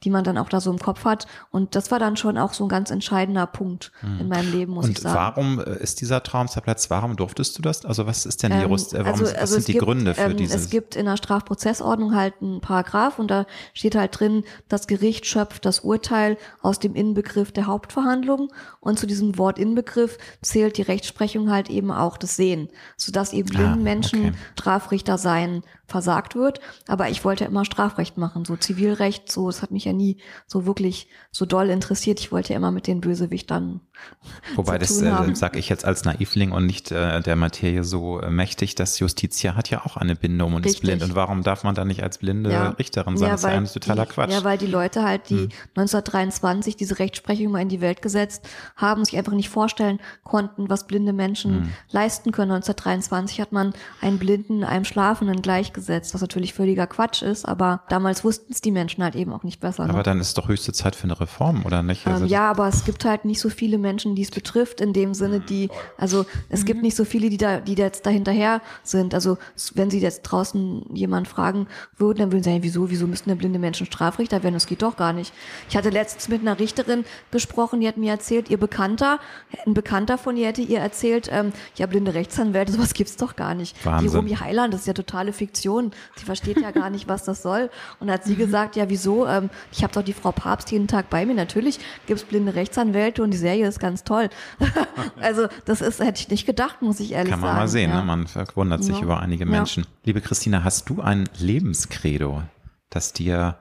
die 0.04 0.10
man 0.10 0.24
dann 0.24 0.38
auch 0.38 0.48
da 0.48 0.60
so 0.60 0.70
im 0.70 0.78
Kopf 0.78 1.04
hat. 1.04 1.26
Und 1.50 1.74
das 1.74 1.90
war 1.90 1.98
dann 1.98 2.16
schon 2.16 2.38
auch 2.38 2.52
so 2.54 2.64
ein 2.64 2.68
ganz 2.68 2.90
entscheidender 2.90 3.46
Punkt 3.46 3.92
hm. 4.00 4.20
in 4.20 4.28
meinem 4.28 4.50
Leben, 4.52 4.72
muss 4.72 4.86
Und 4.86 4.92
ich 4.92 4.98
sagen. 5.00 5.14
warum 5.14 5.60
äh, 5.60 5.82
ist 5.82 6.00
dieser 6.00 6.22
Traumzerplatz, 6.22 6.90
warum 6.90 7.16
durftest 7.16 7.58
du 7.58 7.62
das? 7.62 7.84
Also 7.84 8.06
was 8.06 8.26
ist 8.26 8.42
denn 8.42 8.52
die 8.52 8.58
Ähm, 8.58 8.62
Jurist, 8.64 8.94
äh, 8.94 8.98
warum, 9.04 9.20
also- 9.20 9.24
was 9.24 9.34
also 9.34 9.54
sind 9.54 9.68
die 9.68 9.72
gibt, 9.72 9.84
Gründe 9.84 10.14
für 10.14 10.22
ähm, 10.22 10.36
dieses? 10.36 10.62
Es 10.62 10.70
gibt 10.70 10.96
in 10.96 11.06
der 11.06 11.16
Strafprozessordnung 11.16 12.14
halt 12.14 12.34
einen 12.40 12.60
Paragraph 12.60 13.18
und 13.18 13.30
da 13.30 13.46
steht 13.74 13.94
halt 13.94 14.18
drin, 14.18 14.44
das 14.68 14.86
Gericht 14.86 15.26
schöpft 15.26 15.64
das 15.64 15.80
Urteil 15.80 16.36
aus 16.62 16.78
dem 16.78 16.94
Inbegriff 16.94 17.52
der 17.52 17.66
Hauptverhandlung 17.66 18.52
und 18.80 18.98
zu 18.98 19.06
diesem 19.06 19.36
Wort 19.38 19.58
Inbegriff 19.58 20.18
zählt 20.42 20.78
die 20.78 20.82
Rechtsprechung 20.82 21.50
halt 21.50 21.68
eben 21.70 21.90
auch 21.90 22.16
das 22.16 22.36
Sehen, 22.36 22.68
sodass 22.96 23.32
eben 23.32 23.48
blinden 23.48 23.72
Ah, 23.72 23.76
Menschen 23.76 24.20
okay. 24.20 24.32
Strafrichter 24.54 25.18
sein 25.18 25.62
versagt 25.86 26.34
wird. 26.36 26.60
Aber 26.86 27.08
ich 27.08 27.24
wollte 27.24 27.44
ja 27.44 27.50
immer 27.50 27.64
Strafrecht 27.64 28.16
machen, 28.16 28.44
so 28.44 28.56
Zivilrecht, 28.56 29.30
so, 29.30 29.48
es 29.48 29.60
hat 29.60 29.70
mich 29.72 29.86
ja 29.90 29.96
nie 29.96 30.18
so 30.46 30.66
wirklich 30.66 31.08
so 31.30 31.46
doll 31.46 31.70
interessiert. 31.70 32.20
Ich 32.20 32.32
wollte 32.32 32.52
ja 32.52 32.56
immer 32.56 32.70
mit 32.70 32.86
den 32.86 33.00
Bösewichtern 33.00 33.80
Wobei 34.56 34.78
das 34.78 35.00
äh, 35.00 35.34
sage 35.34 35.58
ich 35.58 35.68
jetzt 35.68 35.84
als 35.84 36.04
Naivling 36.04 36.52
und 36.52 36.66
nicht 36.66 36.90
äh, 36.90 37.20
der 37.20 37.36
Materie 37.36 37.84
so 37.84 38.20
äh, 38.20 38.30
mächtig, 38.30 38.74
dass 38.74 38.98
Justitia 38.98 39.54
hat 39.54 39.70
ja 39.70 39.84
auch 39.84 39.96
eine 39.96 40.16
Bindung 40.16 40.54
und 40.54 40.66
ist 40.66 40.74
Richtig. 40.74 40.82
blind. 40.82 41.02
Und 41.02 41.14
warum 41.14 41.42
darf 41.42 41.64
man 41.64 41.74
da 41.74 41.84
nicht 41.84 42.02
als 42.02 42.18
blinde 42.18 42.50
Ja. 42.50 42.70
Richterin 42.70 43.16
sein? 43.16 43.30
das 43.30 43.40
ist 43.40 43.46
ja 43.46 43.56
ein 43.56 43.66
totaler 43.66 44.06
die, 44.06 44.12
Quatsch. 44.12 44.30
Hm. 44.30 44.38
Ja, 44.38 44.44
weil 44.44 44.58
die 44.58 44.66
Leute 44.66 45.02
halt, 45.02 45.28
die 45.30 45.48
1923 45.76 46.76
diese 46.76 46.98
Rechtsprechung 46.98 47.52
mal 47.52 47.62
in 47.62 47.68
die 47.68 47.80
Welt 47.80 48.02
gesetzt 48.02 48.48
haben, 48.76 49.04
sich 49.04 49.16
einfach 49.16 49.32
nicht 49.32 49.48
vorstellen 49.48 50.00
konnten, 50.24 50.68
was 50.68 50.86
blinde 50.86 51.12
Menschen 51.12 51.50
Hm. 51.62 51.70
leisten 51.90 52.32
können. 52.32 52.52
1923 52.52 53.40
hat 53.40 53.52
man 53.52 53.72
einen 54.00 54.18
Blinden 54.18 54.64
einem 54.64 54.84
Schlafenden 54.84 55.42
gleichgesetzt, 55.42 56.14
was 56.14 56.20
natürlich 56.20 56.54
völliger 56.54 56.86
Quatsch 56.86 57.22
ist, 57.22 57.46
aber 57.46 57.82
damals 57.88 58.24
wussten 58.24 58.52
es 58.52 58.60
die 58.60 58.70
Menschen 58.70 59.02
halt 59.02 59.16
eben 59.16 59.32
auch 59.32 59.42
nicht 59.42 59.60
besser. 59.60 59.79
Ne? 59.86 59.92
Aber 59.92 60.02
dann 60.02 60.20
ist 60.20 60.36
doch 60.38 60.48
höchste 60.48 60.72
Zeit 60.72 60.96
für 60.96 61.04
eine 61.04 61.18
Reform, 61.20 61.64
oder 61.64 61.82
nicht? 61.82 62.06
Also 62.06 62.24
Ähm, 62.24 62.30
ja, 62.30 62.50
aber 62.50 62.68
es 62.68 62.84
gibt 62.84 63.04
halt 63.04 63.24
nicht 63.24 63.40
so 63.40 63.48
viele 63.48 63.78
Menschen, 63.78 64.14
die 64.14 64.22
es 64.22 64.30
betrifft, 64.30 64.80
in 64.80 64.92
dem 64.92 65.14
Sinne, 65.14 65.40
die, 65.40 65.68
also 65.96 66.26
es 66.48 66.64
gibt 66.64 66.82
nicht 66.82 66.96
so 66.96 67.04
viele, 67.04 67.30
die 67.30 67.36
da, 67.36 67.60
die 67.60 67.74
jetzt 67.74 68.06
da 68.06 68.10
hinterher 68.10 68.60
sind. 68.82 69.14
Also 69.14 69.38
wenn 69.74 69.90
sie 69.90 70.00
jetzt 70.00 70.22
draußen 70.22 70.84
jemand 70.94 71.28
fragen 71.28 71.66
würden, 71.96 72.18
dann 72.18 72.32
würden 72.32 72.42
sie 72.42 72.50
sagen, 72.50 72.62
wieso, 72.62 72.90
wieso 72.90 73.06
müssten 73.06 73.30
denn 73.30 73.38
blinde 73.38 73.58
Menschen 73.58 73.86
Strafrichter 73.86 74.42
werden? 74.42 74.54
Das 74.54 74.66
geht 74.66 74.82
doch 74.82 74.96
gar 74.96 75.12
nicht. 75.12 75.32
Ich 75.68 75.76
hatte 75.76 75.90
letztens 75.90 76.28
mit 76.28 76.40
einer 76.40 76.58
Richterin 76.58 77.04
gesprochen, 77.30 77.80
die 77.80 77.88
hat 77.88 77.96
mir 77.96 78.10
erzählt, 78.10 78.50
ihr 78.50 78.58
Bekannter, 78.58 79.18
ein 79.66 79.74
Bekannter 79.74 80.18
von 80.18 80.36
ihr 80.36 80.48
hätte 80.48 80.62
ihr 80.62 80.78
erzählt, 80.78 81.28
ähm, 81.32 81.52
ja, 81.76 81.86
blinde 81.86 82.14
Rechtsanwälte, 82.14 82.72
sowas 82.80 82.94
gibt's 82.94 83.16
doch 83.16 83.36
gar 83.36 83.54
nicht. 83.54 83.84
Wahnsinn. 83.84 84.10
Die 84.10 84.16
Romy 84.16 84.34
Heiland, 84.36 84.74
das 84.74 84.82
ist 84.82 84.86
ja 84.86 84.94
totale 84.94 85.32
Fiktion. 85.32 85.92
Sie 86.16 86.24
versteht 86.24 86.60
ja 86.60 86.70
gar 86.70 86.90
nicht, 86.90 87.08
was 87.08 87.24
das 87.24 87.42
soll. 87.42 87.70
Und 87.98 88.10
hat 88.10 88.24
sie 88.24 88.36
gesagt, 88.36 88.76
ja, 88.76 88.88
wieso? 88.88 89.26
Ähm, 89.26 89.50
ich 89.72 89.82
habe 89.82 89.92
doch 89.92 90.02
die 90.02 90.12
Frau 90.12 90.32
Papst 90.32 90.70
jeden 90.70 90.88
Tag 90.88 91.10
bei 91.10 91.24
mir. 91.26 91.34
Natürlich 91.34 91.78
gibt's 92.06 92.24
blinde 92.24 92.54
Rechtsanwälte 92.54 93.22
und 93.22 93.30
die 93.30 93.36
Serie 93.38 93.66
ist 93.66 93.78
ganz 93.80 94.04
toll. 94.04 94.28
also 95.20 95.48
das 95.64 95.80
ist, 95.80 96.00
hätte 96.00 96.20
ich 96.20 96.28
nicht 96.28 96.46
gedacht, 96.46 96.82
muss 96.82 97.00
ich 97.00 97.12
ehrlich 97.12 97.30
Kann 97.30 97.40
man 97.40 97.50
sagen. 97.50 97.58
mal 97.60 97.68
sehen, 97.68 97.90
ja. 97.90 98.00
ne? 98.00 98.04
man 98.04 98.26
verwundert 98.26 98.82
sich 98.84 98.96
Ja. 98.96 99.02
über 99.02 99.20
einige 99.20 99.44
Ja. 99.44 99.50
Menschen. 99.50 99.86
Liebe 100.04 100.20
Christina, 100.20 100.64
hast 100.64 100.88
du 100.88 101.00
ein 101.00 101.28
Lebenskredo, 101.38 102.42
das 102.90 103.12
dir 103.12 103.58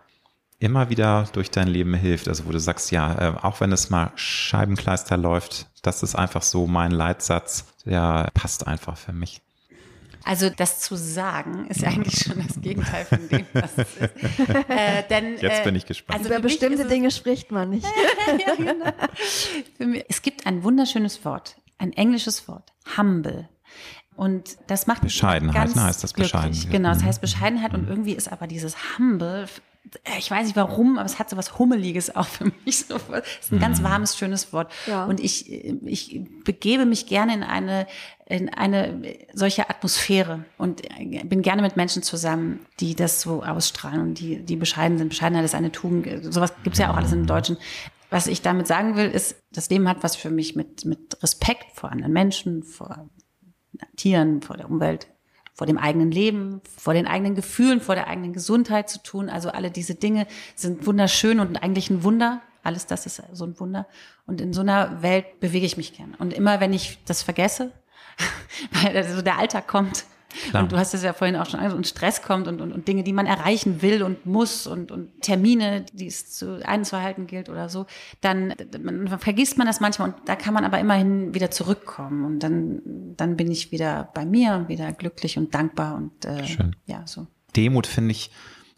immer 0.59 0.89
wieder 0.89 1.25
durch 1.33 1.51
dein 1.51 1.67
Leben 1.67 1.93
hilft? 1.93 2.27
Also 2.27 2.45
wo 2.45 2.51
du 2.51 2.59
sagst, 2.59 2.91
ja, 2.91 3.13
äh, 3.13 3.33
auch 3.41 3.59
wenn 3.61 3.71
es 3.71 3.89
mal 3.89 4.11
Scheibenkleister 4.15 5.15
läuft, 5.17 5.67
das 5.83 6.03
ist 6.03 6.15
einfach 6.15 6.41
so 6.41 6.67
mein 6.67 6.91
Leitsatz, 6.91 7.65
der 7.85 8.29
passt 8.33 8.67
einfach 8.67 8.97
für 8.97 9.13
mich. 9.13 9.41
Also 10.25 10.49
das 10.49 10.79
zu 10.81 10.95
sagen 10.95 11.67
ist 11.67 11.81
ja 11.81 11.89
eigentlich 11.89 12.19
schon 12.23 12.43
das 12.45 12.59
Gegenteil 12.61 13.05
von 13.05 13.27
dem, 13.29 13.45
was 13.53 13.71
es 13.77 13.95
ist. 13.97 14.49
Äh, 14.69 15.03
denn, 15.09 15.37
Jetzt 15.39 15.61
äh, 15.61 15.63
bin 15.63 15.75
ich 15.75 15.85
gespannt. 15.85 16.19
Also 16.19 16.29
Über 16.31 16.39
bestimmte 16.41 16.83
es- 16.83 16.87
Dinge 16.87 17.09
spricht 17.11 17.51
man 17.51 17.69
nicht. 17.69 17.85
ja, 18.47 18.55
genau. 18.55 18.91
Es 20.07 20.21
gibt 20.21 20.45
ein 20.45 20.63
wunderschönes 20.63 21.23
Wort, 21.25 21.55
ein 21.77 21.93
englisches 21.93 22.47
Wort, 22.47 22.73
humble. 22.97 23.47
Und 24.15 24.57
das 24.67 24.85
macht 24.87 25.03
mich 25.03 25.13
Bescheidenheit, 25.13 25.55
ganz 25.55 25.75
ne, 25.75 25.83
heißt 25.83 26.03
das 26.03 26.13
glücklich. 26.13 26.33
Bescheidenheit. 26.33 26.71
Genau, 26.71 26.89
das 26.89 26.99
Mhm. 27.01 27.05
heißt 27.05 27.21
Bescheidenheit 27.21 27.73
und 27.73 27.87
irgendwie 27.87 28.13
ist 28.13 28.29
aber 28.29 28.47
dieses 28.47 28.75
humble, 28.97 29.47
ich 30.17 30.29
weiß 30.29 30.45
nicht 30.45 30.55
warum, 30.55 30.97
aber 30.97 31.05
es 31.05 31.19
hat 31.19 31.29
so 31.29 31.37
was 31.37 31.57
Hummeliges 31.57 32.15
auch 32.15 32.27
für 32.27 32.45
mich. 32.65 32.85
So. 32.85 32.95
Es 32.95 33.45
ist 33.45 33.51
ein 33.51 33.59
ganz 33.59 33.83
warmes, 33.83 34.17
schönes 34.17 34.53
Wort. 34.53 34.71
Ja. 34.87 35.05
Und 35.05 35.19
ich, 35.19 35.51
ich 35.51 36.21
begebe 36.43 36.85
mich 36.85 37.07
gerne 37.07 37.33
in 37.33 37.43
eine, 37.43 37.87
in 38.25 38.49
eine 38.49 39.01
solche 39.33 39.69
Atmosphäre 39.69 40.45
und 40.57 40.83
bin 41.23 41.41
gerne 41.41 41.61
mit 41.61 41.75
Menschen 41.75 42.03
zusammen, 42.03 42.65
die 42.79 42.95
das 42.95 43.21
so 43.21 43.43
ausstrahlen 43.43 44.01
und 44.01 44.19
die, 44.19 44.43
die 44.43 44.55
bescheiden 44.55 44.97
sind. 44.97 45.09
Bescheidenheit 45.09 45.45
ist 45.45 45.55
eine 45.55 45.71
Tugend. 45.71 46.33
Sowas 46.33 46.53
gibt's 46.63 46.79
ja 46.79 46.91
auch 46.91 46.97
alles 46.97 47.11
im 47.11 47.25
Deutschen. 47.25 47.57
Was 48.09 48.27
ich 48.27 48.41
damit 48.41 48.67
sagen 48.67 48.95
will, 48.95 49.09
ist, 49.09 49.35
das 49.51 49.69
Leben 49.69 49.87
hat 49.87 50.03
was 50.03 50.15
für 50.15 50.31
mich 50.31 50.55
mit, 50.55 50.85
mit 50.85 51.21
Respekt 51.21 51.65
vor 51.75 51.91
anderen 51.91 52.13
Menschen, 52.13 52.63
vor 52.63 53.09
Tieren, 53.95 54.41
vor 54.41 54.57
der 54.57 54.69
Umwelt, 54.69 55.07
vor 55.59 55.67
dem 55.67 55.77
eigenen 55.77 56.09
Leben, 56.09 56.61
vor 56.77 56.93
den 56.93 57.05
eigenen 57.05 57.35
Gefühlen, 57.35 57.81
vor 57.81 57.93
der 57.93 58.07
eigenen 58.07 58.31
Gesundheit 58.31 58.89
zu 58.89 59.03
tun. 59.03 59.29
Also 59.29 59.49
alle 59.49 59.69
diese 59.71 59.93
Dinge 59.93 60.25
sind 60.55 60.85
wunderschön 60.85 61.41
und 61.41 61.61
eigentlich 61.61 61.89
ein 61.89 62.01
Wunder. 62.01 62.41
Alles 62.63 62.85
das 62.85 63.05
ist 63.05 63.21
so 63.33 63.43
ein 63.43 63.59
Wunder. 63.59 63.85
Und 64.25 64.39
in 64.39 64.53
so 64.53 64.61
einer 64.61 65.01
Welt 65.01 65.41
bewege 65.41 65.65
ich 65.65 65.75
mich 65.75 65.91
gern. 65.91 66.15
Und 66.17 66.31
immer 66.31 66.61
wenn 66.61 66.71
ich 66.71 66.99
das 67.03 67.23
vergesse, 67.23 67.73
weil 68.71 68.95
also 68.95 69.21
der 69.21 69.37
Alltag 69.37 69.67
kommt, 69.67 70.05
Klar. 70.49 70.63
und 70.63 70.71
du 70.71 70.77
hast 70.77 70.93
es 70.93 71.03
ja 71.03 71.13
vorhin 71.13 71.35
auch 71.35 71.45
schon 71.45 71.59
angesprochen, 71.59 71.79
und 71.79 71.87
Stress 71.87 72.21
kommt 72.21 72.47
und, 72.47 72.61
und, 72.61 72.71
und 72.71 72.87
Dinge, 72.87 73.03
die 73.03 73.13
man 73.13 73.25
erreichen 73.25 73.81
will 73.81 74.03
und 74.03 74.25
muss 74.25 74.67
und, 74.67 74.91
und 74.91 75.21
Termine, 75.21 75.85
die 75.93 76.07
es 76.07 76.31
zu 76.31 76.65
einzuhalten 76.65 77.27
gilt 77.27 77.49
oder 77.49 77.69
so, 77.69 77.85
dann 78.21 78.53
man, 78.81 79.07
vergisst 79.19 79.57
man 79.57 79.67
das 79.67 79.79
manchmal 79.79 80.09
und 80.09 80.17
da 80.25 80.35
kann 80.35 80.53
man 80.53 80.65
aber 80.65 80.79
immerhin 80.79 81.33
wieder 81.33 81.51
zurückkommen 81.51 82.25
und 82.25 82.39
dann, 82.39 82.81
dann 83.17 83.37
bin 83.37 83.51
ich 83.51 83.71
wieder 83.71 84.09
bei 84.13 84.25
mir, 84.25 84.65
wieder 84.67 84.91
glücklich 84.91 85.37
und 85.37 85.53
dankbar 85.53 85.95
und 85.95 86.25
äh, 86.25 86.45
Schön. 86.45 86.75
ja, 86.85 87.05
so. 87.05 87.27
Demut 87.55 87.87
finde 87.87 88.11
ich, 88.11 88.31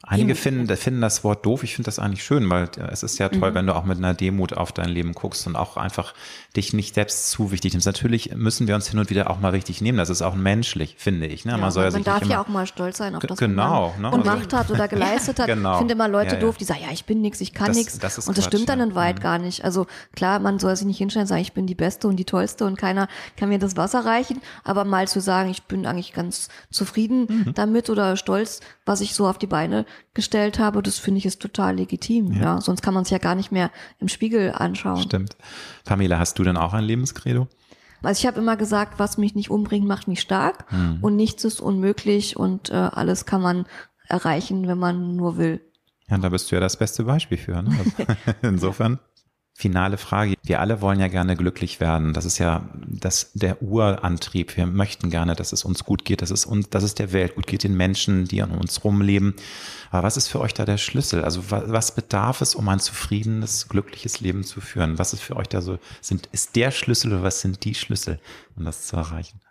einige 0.04 0.36
finden, 0.36 0.68
finden 0.78 1.02
das 1.02 1.24
Wort 1.24 1.46
doof. 1.46 1.64
Ich 1.64 1.76
finde 1.76 1.86
das 1.88 2.00
eigentlich 2.00 2.24
schön, 2.24 2.50
weil 2.50 2.66
äh, 2.78 2.88
es 2.92 3.04
ist 3.04 3.18
ja 3.20 3.30
toll, 3.30 3.54
wenn 3.54 3.68
du 3.68 3.76
auch 3.76 3.84
mit 3.86 3.98
einer 3.98 4.14
Demut 4.14 4.54
auf 4.54 4.72
dein 4.72 4.90
Leben 4.90 5.14
guckst 5.14 5.46
und 5.48 5.56
auch 5.56 5.78
einfach 5.78 6.14
dich 6.56 6.74
nicht 6.74 6.96
selbst 6.96 7.30
zu 7.32 7.52
wichtig 7.52 7.74
nimmst. 7.74 7.86
Natürlich 7.88 8.36
müssen 8.36 8.68
wir 8.68 8.76
uns 8.76 8.88
hin 8.90 9.00
und 9.00 9.10
wieder 9.10 9.30
auch 9.30 9.40
mal 9.40 9.50
richtig 9.50 9.82
nehmen. 9.82 9.98
Das 9.98 10.10
ist 10.10 10.22
auch 10.22 10.36
menschlich, 10.36 10.96
finde 10.98 11.28
ich. 11.28 11.46
Ne? 11.46 11.52
Ja, 11.52 11.58
man 11.58 11.72
soll 11.72 11.84
ja 11.84 11.90
man 11.92 11.96
sich 12.00 12.06
darf 12.06 12.26
ja 12.26 12.42
auch 12.42 12.48
mal 12.48 12.66
stolz 12.68 12.98
sein 12.98 13.16
auf 13.16 13.22
das, 13.24 13.38
genau, 13.38 13.90
was 13.92 13.96
ne? 13.98 14.02
man 14.02 14.14
Also- 14.14 14.24
gemacht 14.32 14.54
hat 14.54 14.72
oder 14.72 14.88
geleistet 14.90 15.40
hat. 15.40 15.48
Genau. 15.48 15.74
Ich 15.74 15.78
finde 15.80 15.94
immer 15.94 16.08
Leute 16.08 16.28
Ja, 16.30 16.34
ja. 16.36 16.40
doof, 16.40 16.58
die 16.58 16.66
sagen, 16.66 16.82
ja, 16.84 16.92
ich 16.92 17.06
bin 17.06 17.22
nix, 17.22 17.40
ich 17.42 17.54
kann 17.54 17.72
ist 17.72 17.94
Und 17.94 18.04
das 18.04 18.16
Quatsch, 18.26 18.44
stimmt 18.46 18.70
dann 18.70 18.80
in 18.80 18.96
Wahrheit 18.96 19.18
Mhm. 19.20 19.24
gar 19.24 19.38
nicht. 19.40 19.64
Also 19.64 19.88
klar, 20.16 20.40
man 20.40 20.60
soll 20.60 20.76
sich 20.76 20.86
nicht 20.86 20.98
hinstellen 20.98 21.24
und 21.24 21.28
sagen, 21.30 21.42
ich 21.42 21.54
bin 21.54 21.68
die 21.68 21.76
Beste 21.76 22.08
und 22.08 22.18
die 22.18 22.26
Tollste 22.26 22.66
und 22.66 22.78
keiner 22.78 23.08
kann 23.38 23.50
mir 23.50 23.60
das 23.60 23.78
Wasser 23.78 24.06
reichen. 24.06 24.42
Aber 24.64 24.84
mal 24.86 25.08
zu 25.08 25.22
sagen, 25.22 25.50
ich 25.50 25.64
bin 25.64 25.86
eigentlich 25.86 26.14
ganz 26.14 26.50
zufrieden 26.70 27.28
Mhm. 27.30 27.54
damit 27.54 27.90
oder 27.90 28.18
stolz, 28.18 28.60
was 28.86 29.02
ich 29.02 29.14
so 29.14 29.28
auf 29.28 29.38
die 29.38 29.48
Beine 29.48 29.86
gestellt 30.14 30.60
habe, 30.60 30.82
das 30.82 30.98
finde 31.00 31.20
ich 31.20 31.26
ist 31.26 31.42
total 31.42 31.76
legitim. 31.78 32.34
Ja. 32.34 32.60
Sonst 32.62 32.82
kann 32.82 32.94
man 32.94 33.04
sich 33.06 33.12
ja 33.12 33.18
gar 33.18 33.36
nicht 33.36 33.52
mehr 33.52 33.72
im 34.00 34.08
Spiegel 34.08 34.52
anschauen. 34.54 35.02
Stimmt. 35.02 35.38
Pamela, 35.86 36.20
hast 36.20 36.38
du 36.40 36.44
denn 36.44 36.58
auch 36.58 36.74
ein 36.74 36.84
Lebenskredo? 36.84 37.48
Also 38.04 38.20
ich 38.20 38.26
habe 38.28 38.40
immer 38.40 38.58
gesagt, 38.58 38.98
was 38.98 39.18
mich 39.18 39.36
nicht 39.36 39.52
umbringt, 39.52 39.88
macht 39.88 40.08
mich 40.08 40.22
stark 40.22 40.66
Hm. 40.72 41.00
und 41.02 41.16
nichts 41.16 41.44
ist 41.44 41.62
unmöglich 41.62 42.36
und 42.36 42.70
äh, 42.72 42.74
alles 42.74 43.26
kann 43.26 43.42
man 43.42 43.66
erreichen, 44.08 44.68
wenn 44.68 44.80
man 44.80 45.16
nur 45.16 45.38
will. 45.38 45.62
Ja, 46.10 46.18
da 46.18 46.30
bist 46.30 46.52
du 46.52 46.56
ja 46.56 46.60
das 46.60 46.78
beste 46.78 47.04
Beispiel 47.06 47.38
für. 47.38 47.62
Ne? 47.62 47.70
Also, 47.78 48.14
insofern. 48.42 49.00
Finale 49.62 49.98
Frage. 49.98 50.34
Wir 50.42 50.60
alle 50.60 50.82
wollen 50.82 51.00
ja 51.00 51.08
gerne 51.08 51.36
glücklich 51.36 51.80
werden. 51.80 52.14
Das 52.14 52.26
ist 52.26 52.40
ja 52.40 52.68
das, 52.74 53.30
der 53.36 53.62
Urantrieb. 53.62 54.58
Wir 54.58 54.66
möchten 54.66 55.12
gerne, 55.12 55.36
dass 55.36 55.54
es 55.54 55.64
uns 55.64 55.84
gut 55.84 56.04
geht, 56.04 56.24
dass 56.24 56.32
es 56.32 56.48
uns, 56.48 56.70
dass 56.72 56.82
es 56.82 56.96
der 56.96 57.14
Welt 57.14 57.36
gut 57.36 57.46
geht, 57.46 57.64
den 57.64 57.78
Menschen, 57.78 58.26
die 58.26 58.42
an 58.42 58.50
uns 58.50 58.84
rumleben. 58.84 59.36
Aber 59.92 60.02
was 60.02 60.18
ist 60.18 60.30
für 60.30 60.40
euch 60.40 60.56
da 60.56 60.66
der 60.66 60.78
Schlüssel? 60.78 61.24
Also 61.24 61.44
was, 61.52 61.94
bedarf 61.94 62.42
es, 62.42 62.56
um 62.56 62.68
ein 62.70 62.80
zufriedenes, 62.80 63.70
glückliches 63.70 64.20
Leben 64.20 64.44
zu 64.44 64.62
führen? 64.62 64.98
Was 64.98 65.14
ist 65.14 65.22
für 65.22 65.36
euch 65.36 65.48
da 65.48 65.62
so, 65.62 65.78
sind, 66.02 66.28
ist 66.32 66.56
der 66.56 66.72
Schlüssel 66.72 67.14
oder 67.14 67.22
was 67.22 67.42
sind 67.42 67.64
die 67.64 67.76
Schlüssel, 67.76 68.20
um 68.56 68.66
das 68.66 68.88
zu 68.88 68.96
erreichen? 68.96 69.42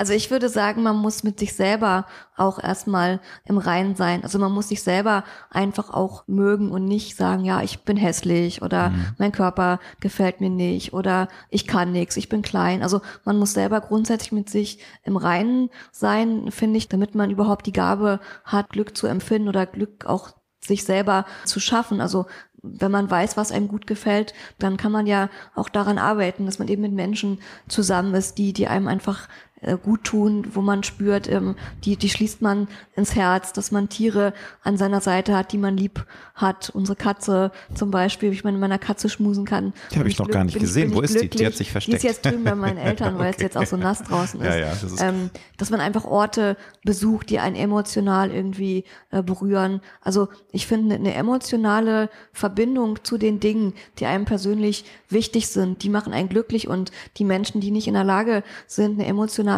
Also 0.00 0.14
ich 0.14 0.30
würde 0.30 0.48
sagen, 0.48 0.82
man 0.82 0.96
muss 0.96 1.24
mit 1.24 1.38
sich 1.38 1.52
selber 1.52 2.06
auch 2.34 2.58
erstmal 2.58 3.20
im 3.44 3.58
Reinen 3.58 3.96
sein. 3.96 4.22
Also 4.22 4.38
man 4.38 4.50
muss 4.50 4.68
sich 4.68 4.82
selber 4.82 5.24
einfach 5.50 5.90
auch 5.90 6.26
mögen 6.26 6.70
und 6.70 6.86
nicht 6.86 7.16
sagen, 7.16 7.44
ja, 7.44 7.60
ich 7.62 7.80
bin 7.80 7.98
hässlich 7.98 8.62
oder 8.62 8.94
mein 9.18 9.30
Körper 9.30 9.78
gefällt 10.00 10.40
mir 10.40 10.48
nicht 10.48 10.94
oder 10.94 11.28
ich 11.50 11.66
kann 11.66 11.92
nichts, 11.92 12.16
ich 12.16 12.30
bin 12.30 12.40
klein. 12.40 12.82
Also 12.82 13.02
man 13.26 13.38
muss 13.38 13.52
selber 13.52 13.82
grundsätzlich 13.82 14.32
mit 14.32 14.48
sich 14.48 14.78
im 15.02 15.18
Reinen 15.18 15.68
sein, 15.92 16.50
finde 16.50 16.78
ich, 16.78 16.88
damit 16.88 17.14
man 17.14 17.30
überhaupt 17.30 17.66
die 17.66 17.72
Gabe 17.72 18.20
hat, 18.44 18.70
Glück 18.70 18.96
zu 18.96 19.06
empfinden 19.06 19.48
oder 19.48 19.66
Glück 19.66 20.06
auch 20.06 20.30
sich 20.60 20.84
selber 20.84 21.26
zu 21.44 21.60
schaffen. 21.60 22.00
Also 22.00 22.26
wenn 22.62 22.90
man 22.90 23.10
weiß, 23.10 23.36
was 23.36 23.52
einem 23.52 23.68
gut 23.68 23.86
gefällt, 23.86 24.34
dann 24.58 24.76
kann 24.76 24.92
man 24.92 25.06
ja 25.06 25.30
auch 25.54 25.68
daran 25.68 25.98
arbeiten, 25.98 26.46
dass 26.46 26.58
man 26.58 26.68
eben 26.68 26.82
mit 26.82 26.92
Menschen 26.92 27.40
zusammen 27.68 28.14
ist, 28.14 28.38
die, 28.38 28.52
die 28.52 28.68
einem 28.68 28.88
einfach 28.88 29.28
gut 29.76 30.04
tun, 30.04 30.46
wo 30.52 30.60
man 30.60 30.82
spürt, 30.82 31.28
ähm, 31.28 31.54
die, 31.84 31.96
die 31.96 32.08
schließt 32.08 32.42
man 32.42 32.68
ins 32.96 33.14
Herz, 33.14 33.52
dass 33.52 33.70
man 33.70 33.88
Tiere 33.88 34.32
an 34.62 34.76
seiner 34.76 35.00
Seite 35.00 35.36
hat, 35.36 35.52
die 35.52 35.58
man 35.58 35.76
lieb 35.76 36.06
hat. 36.34 36.70
Unsere 36.70 36.96
Katze 36.96 37.50
zum 37.74 37.90
Beispiel, 37.90 38.30
wie 38.30 38.34
ich 38.34 38.44
meine, 38.44 38.58
meiner 38.58 38.78
Katze 38.78 39.08
schmusen 39.08 39.44
kann. 39.44 39.72
Die 39.92 39.98
habe 39.98 40.08
ich 40.08 40.18
noch 40.18 40.28
gar 40.28 40.44
nicht 40.44 40.58
gesehen. 40.58 40.94
Wo 40.94 41.00
ist 41.00 41.20
die? 41.20 41.28
Die 41.28 41.46
hat 41.46 41.54
sich 41.54 41.70
versteckt. 41.70 42.02
Die 42.02 42.06
ist 42.06 42.22
jetzt 42.22 42.24
drüben 42.24 42.44
bei 42.44 42.54
meinen 42.54 42.78
Eltern, 42.78 43.18
weil 43.18 43.28
okay. 43.28 43.36
es 43.36 43.42
jetzt 43.42 43.56
auch 43.56 43.66
so 43.66 43.76
nass 43.76 44.02
draußen 44.02 44.40
ist. 44.40 44.46
Ja, 44.46 44.56
ja, 44.56 44.70
das 44.70 44.82
ist 44.82 45.00
ähm, 45.02 45.30
dass 45.56 45.70
man 45.70 45.80
einfach 45.80 46.04
Orte 46.04 46.56
besucht, 46.84 47.28
die 47.30 47.38
einen 47.38 47.56
emotional 47.56 48.30
irgendwie 48.30 48.84
äh, 49.10 49.22
berühren. 49.22 49.80
Also 50.00 50.28
ich 50.52 50.66
finde 50.66 50.94
eine 50.94 51.14
emotionale 51.14 52.08
Verbindung 52.32 53.04
zu 53.04 53.18
den 53.18 53.40
Dingen, 53.40 53.74
die 53.98 54.06
einem 54.06 54.24
persönlich 54.24 54.84
wichtig 55.08 55.48
sind, 55.48 55.82
die 55.82 55.90
machen 55.90 56.12
einen 56.12 56.28
glücklich 56.28 56.68
und 56.68 56.92
die 57.18 57.24
Menschen, 57.24 57.60
die 57.60 57.70
nicht 57.70 57.88
in 57.88 57.94
der 57.94 58.04
Lage 58.04 58.42
sind, 58.66 58.98
eine 58.98 59.06
emotionale 59.06 59.49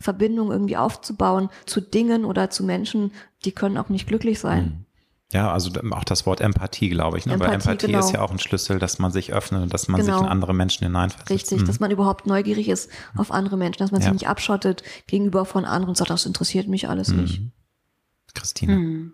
Verbindung 0.00 0.50
irgendwie 0.50 0.76
aufzubauen 0.76 1.48
zu 1.66 1.80
Dingen 1.80 2.24
oder 2.24 2.50
zu 2.50 2.64
Menschen, 2.64 3.12
die 3.44 3.52
können 3.52 3.78
auch 3.78 3.88
nicht 3.88 4.06
glücklich 4.06 4.38
sein. 4.40 4.64
Mhm. 4.64 4.84
Ja, 5.30 5.52
also 5.52 5.70
auch 5.90 6.04
das 6.04 6.24
Wort 6.24 6.40
Empathie, 6.40 6.88
glaube 6.88 7.18
ich. 7.18 7.26
Ne? 7.26 7.34
Empathie, 7.34 7.50
Weil 7.50 7.54
Empathie 7.56 7.86
genau. 7.88 7.98
ist 7.98 8.12
ja 8.12 8.22
auch 8.22 8.30
ein 8.30 8.38
Schlüssel, 8.38 8.78
dass 8.78 8.98
man 8.98 9.12
sich 9.12 9.32
öffnet 9.32 9.62
und 9.62 9.74
dass 9.74 9.86
man 9.86 10.00
genau. 10.00 10.14
sich 10.14 10.22
in 10.22 10.28
andere 10.28 10.54
Menschen 10.54 10.84
hineinversetzt. 10.84 11.30
Richtig, 11.30 11.60
mhm. 11.60 11.66
dass 11.66 11.80
man 11.80 11.90
überhaupt 11.90 12.26
neugierig 12.26 12.68
ist 12.68 12.90
auf 13.14 13.30
andere 13.30 13.58
Menschen, 13.58 13.80
dass 13.80 13.90
man 13.92 14.00
ja. 14.00 14.06
sich 14.06 14.14
nicht 14.14 14.28
abschottet 14.28 14.82
gegenüber 15.06 15.44
von 15.44 15.66
anderen 15.66 15.90
und 15.90 15.96
sagt, 15.98 16.08
das 16.08 16.24
interessiert 16.24 16.66
mich 16.66 16.88
alles 16.88 17.08
mhm. 17.08 17.20
nicht. 17.20 17.42
Christine. 18.32 18.76
Mhm. 18.76 19.12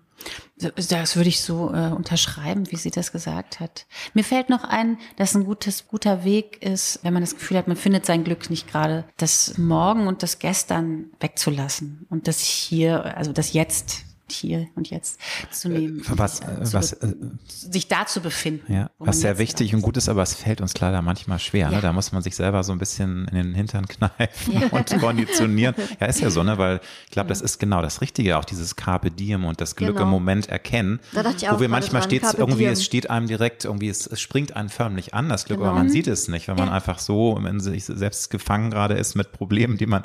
Das 0.56 1.16
würde 1.16 1.28
ich 1.28 1.40
so 1.40 1.72
äh, 1.74 1.90
unterschreiben, 1.90 2.70
wie 2.70 2.76
sie 2.76 2.90
das 2.90 3.12
gesagt 3.12 3.60
hat. 3.60 3.86
Mir 4.14 4.24
fällt 4.24 4.48
noch 4.48 4.64
ein, 4.64 4.98
dass 5.16 5.34
ein 5.34 5.44
gutes, 5.44 5.88
guter 5.88 6.24
Weg 6.24 6.62
ist, 6.62 7.00
wenn 7.02 7.12
man 7.12 7.22
das 7.22 7.34
Gefühl 7.34 7.58
hat, 7.58 7.68
man 7.68 7.76
findet 7.76 8.06
sein 8.06 8.24
Glück 8.24 8.50
nicht 8.50 8.68
gerade, 8.68 9.04
das 9.16 9.58
Morgen 9.58 10.06
und 10.06 10.22
das 10.22 10.38
Gestern 10.38 11.10
wegzulassen 11.20 12.06
und 12.08 12.28
das 12.28 12.40
hier, 12.40 13.16
also 13.16 13.32
das 13.32 13.52
Jetzt 13.52 14.04
hier 14.34 14.68
und 14.74 14.90
jetzt 14.90 15.18
zu 15.50 15.68
nehmen. 15.68 16.00
Äh, 16.00 16.04
was, 16.08 16.40
äh, 16.40 16.44
was, 16.72 16.92
äh, 16.92 17.14
sich 17.46 17.88
da 17.88 18.06
zu 18.06 18.20
befinden. 18.20 18.72
Ja, 18.72 18.90
was 18.98 19.20
sehr 19.20 19.38
wichtig 19.38 19.74
und 19.74 19.82
gut 19.82 19.96
ist, 19.96 20.08
aber 20.08 20.22
es 20.22 20.34
fällt 20.34 20.60
uns 20.60 20.78
leider 20.78 21.02
manchmal 21.02 21.38
schwer. 21.38 21.66
Ne? 21.66 21.72
Ja. 21.72 21.78
Ne? 21.78 21.82
Da 21.82 21.92
muss 21.92 22.12
man 22.12 22.22
sich 22.22 22.36
selber 22.36 22.62
so 22.62 22.72
ein 22.72 22.78
bisschen 22.78 23.28
in 23.28 23.36
den 23.36 23.54
Hintern 23.54 23.86
kneifen 23.88 24.60
ja. 24.60 24.68
und 24.68 24.98
konditionieren. 24.98 25.74
Ja, 26.00 26.06
ist 26.06 26.20
ja 26.20 26.30
so, 26.30 26.42
ne? 26.42 26.58
weil 26.58 26.80
ich 27.06 27.12
glaube, 27.12 27.28
das 27.28 27.40
ist 27.40 27.58
genau 27.58 27.80
das 27.80 28.00
Richtige, 28.00 28.36
auch 28.38 28.44
dieses 28.44 28.74
Carpe 28.74 29.10
Diem 29.10 29.44
und 29.44 29.60
das 29.60 29.76
Glück 29.76 29.92
genau. 29.92 30.02
im 30.02 30.10
Moment 30.10 30.48
erkennen. 30.48 30.98
Da 31.12 31.22
dachte 31.22 31.36
ich 31.36 31.48
auch 31.48 31.56
wo 31.56 31.60
wir 31.60 31.68
manchmal 31.68 32.02
steht 32.02 32.22
irgendwie, 32.36 32.64
es 32.64 32.84
steht 32.84 33.10
einem 33.10 33.26
direkt, 33.26 33.64
irgendwie, 33.64 33.88
es, 33.88 34.06
es 34.06 34.20
springt 34.20 34.56
einem 34.56 34.70
förmlich 34.70 35.14
an, 35.14 35.28
das 35.28 35.44
Glück, 35.44 35.58
genau. 35.58 35.70
aber 35.70 35.78
man 35.78 35.90
sieht 35.90 36.06
es 36.06 36.28
nicht, 36.28 36.48
wenn 36.48 36.56
man 36.56 36.68
einfach 36.68 36.98
so 36.98 37.36
in 37.36 37.60
sich 37.60 37.84
selbst 37.84 38.30
gefangen 38.30 38.70
gerade 38.70 38.94
ist 38.94 39.14
mit 39.14 39.32
Problemen, 39.32 39.76
die 39.76 39.86
man 39.86 40.04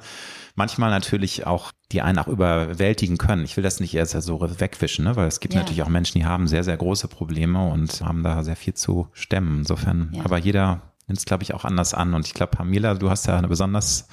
manchmal 0.59 0.89
natürlich 0.89 1.47
auch, 1.47 1.71
die 1.93 2.01
einen 2.01 2.19
auch 2.19 2.27
überwältigen 2.27 3.17
können. 3.17 3.45
Ich 3.45 3.55
will 3.55 3.63
das 3.63 3.79
nicht 3.79 3.95
erst 3.95 4.11
so 4.11 4.41
wegwischen, 4.41 5.05
ne? 5.05 5.15
weil 5.15 5.27
es 5.27 5.39
gibt 5.39 5.53
ja. 5.53 5.61
natürlich 5.61 5.81
auch 5.81 5.87
Menschen, 5.87 6.19
die 6.19 6.25
haben 6.25 6.47
sehr, 6.47 6.65
sehr 6.65 6.75
große 6.75 7.07
Probleme 7.07 7.65
und 7.69 8.01
haben 8.01 8.23
da 8.23 8.43
sehr 8.43 8.57
viel 8.57 8.73
zu 8.73 9.07
stemmen. 9.13 9.59
Insofern, 9.59 10.11
ja. 10.11 10.25
aber 10.25 10.37
jeder 10.37 10.81
nimmt 11.07 11.17
es, 11.17 11.25
glaube 11.25 11.43
ich, 11.43 11.53
auch 11.53 11.63
anders 11.63 11.93
an. 11.93 12.13
Und 12.13 12.27
ich 12.27 12.33
glaube, 12.33 12.57
Pamela, 12.57 12.93
du 12.93 13.09
hast 13.09 13.25
ja 13.25 13.37
eine 13.37 13.47
besonders 13.47 14.09